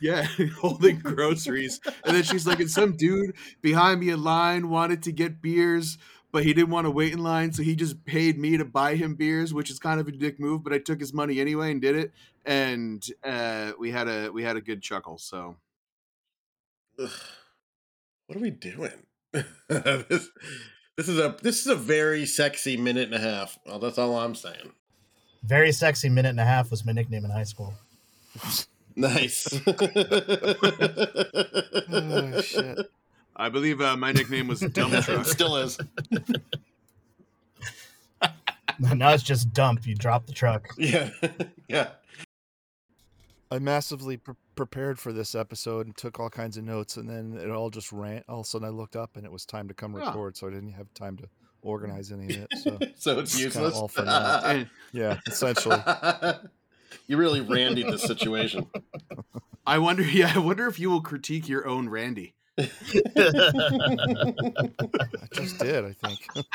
yeah, 0.00 0.24
holding 0.60 1.00
groceries. 1.00 1.80
And 2.04 2.14
then 2.14 2.22
she's 2.22 2.46
like, 2.46 2.60
and 2.60 2.70
some 2.70 2.96
dude 2.96 3.34
behind 3.62 3.98
me 3.98 4.10
in 4.10 4.22
line 4.22 4.68
wanted 4.68 5.02
to 5.02 5.12
get 5.12 5.42
beers, 5.42 5.98
but 6.32 6.44
he 6.44 6.54
didn't 6.54 6.70
want 6.70 6.86
to 6.86 6.90
wait 6.90 7.12
in 7.12 7.18
line, 7.18 7.52
so 7.52 7.62
he 7.62 7.74
just 7.74 8.04
paid 8.04 8.38
me 8.38 8.56
to 8.56 8.64
buy 8.64 8.94
him 8.94 9.14
beers, 9.14 9.52
which 9.52 9.70
is 9.70 9.78
kind 9.78 10.00
of 10.00 10.08
a 10.08 10.12
dick 10.12 10.38
move, 10.38 10.62
but 10.62 10.72
I 10.72 10.78
took 10.78 11.00
his 11.00 11.12
money 11.12 11.40
anyway 11.40 11.70
and 11.70 11.80
did 11.80 11.96
it. 11.96 12.12
And 12.46 13.04
uh, 13.24 13.72
we 13.78 13.90
had 13.90 14.08
a 14.08 14.30
we 14.30 14.42
had 14.42 14.56
a 14.56 14.60
good 14.60 14.82
chuckle. 14.82 15.18
So 15.18 15.56
Ugh. 16.98 17.10
What 18.26 18.36
are 18.36 18.40
we 18.40 18.50
doing? 18.50 19.06
this, 19.68 20.28
this 20.96 21.08
is 21.08 21.18
a 21.18 21.36
this 21.42 21.60
is 21.60 21.66
a 21.66 21.76
very 21.76 22.26
sexy 22.26 22.76
minute 22.76 23.12
and 23.12 23.14
a 23.14 23.20
half. 23.20 23.58
Well, 23.66 23.78
that's 23.78 23.98
all 23.98 24.18
I'm 24.18 24.34
saying. 24.34 24.72
Very 25.42 25.72
sexy 25.72 26.08
minute 26.08 26.30
and 26.30 26.40
a 26.40 26.44
half 26.44 26.70
was 26.70 26.84
my 26.84 26.92
nickname 26.92 27.24
in 27.24 27.30
high 27.30 27.44
school. 27.44 27.74
Nice. 28.96 29.46
oh, 29.66 29.72
shit. 32.42 32.90
I 33.40 33.48
believe 33.48 33.80
uh, 33.80 33.96
my 33.96 34.12
nickname 34.12 34.48
was 34.48 34.60
Dump 34.60 34.92
Truck. 35.04 35.24
still 35.24 35.56
is. 35.56 35.78
now 38.92 39.12
it's 39.14 39.22
just 39.22 39.52
dump. 39.54 39.86
You 39.86 39.94
drop 39.94 40.26
the 40.26 40.32
truck. 40.34 40.68
Yeah. 40.76 41.08
yeah. 41.68 41.88
I 43.50 43.58
massively 43.58 44.18
pre- 44.18 44.34
prepared 44.56 44.98
for 44.98 45.12
this 45.12 45.34
episode 45.34 45.86
and 45.86 45.96
took 45.96 46.20
all 46.20 46.28
kinds 46.28 46.56
of 46.58 46.64
notes, 46.64 46.98
and 46.98 47.08
then 47.08 47.36
it 47.42 47.50
all 47.50 47.70
just 47.70 47.92
ran. 47.92 48.22
All 48.28 48.40
of 48.40 48.44
a 48.46 48.48
sudden, 48.48 48.66
I 48.66 48.70
looked 48.70 48.94
up 48.94 49.16
and 49.16 49.24
it 49.24 49.32
was 49.32 49.46
time 49.46 49.68
to 49.68 49.74
come 49.74 49.96
record, 49.96 50.36
so 50.36 50.46
I 50.46 50.50
didn't 50.50 50.72
have 50.72 50.92
time 50.92 51.16
to 51.16 51.24
organize 51.62 52.12
any 52.12 52.26
of 52.26 52.42
it. 52.42 52.48
So, 52.62 52.78
So 52.96 53.18
it's 53.20 53.32
It's 53.34 53.40
useless. 53.42 53.74
all 53.74 53.88
for 53.88 54.02
naught. 54.04 54.44
And 54.44 54.68
yeah, 54.92 55.18
essentially. 55.26 55.78
you 57.06 57.16
really 57.16 57.40
randied 57.40 57.86
the 57.90 57.98
situation. 57.98 58.66
I 59.66 59.78
wonder, 59.78 60.02
yeah, 60.02 60.32
I 60.34 60.38
wonder 60.38 60.66
if 60.66 60.78
you 60.78 60.90
will 60.90 61.00
critique 61.02 61.48
your 61.48 61.66
own 61.66 61.88
Randy. 61.88 62.34
I 63.16 64.68
just 65.32 65.58
did, 65.58 65.84
I 65.84 65.92
think. 65.92 66.20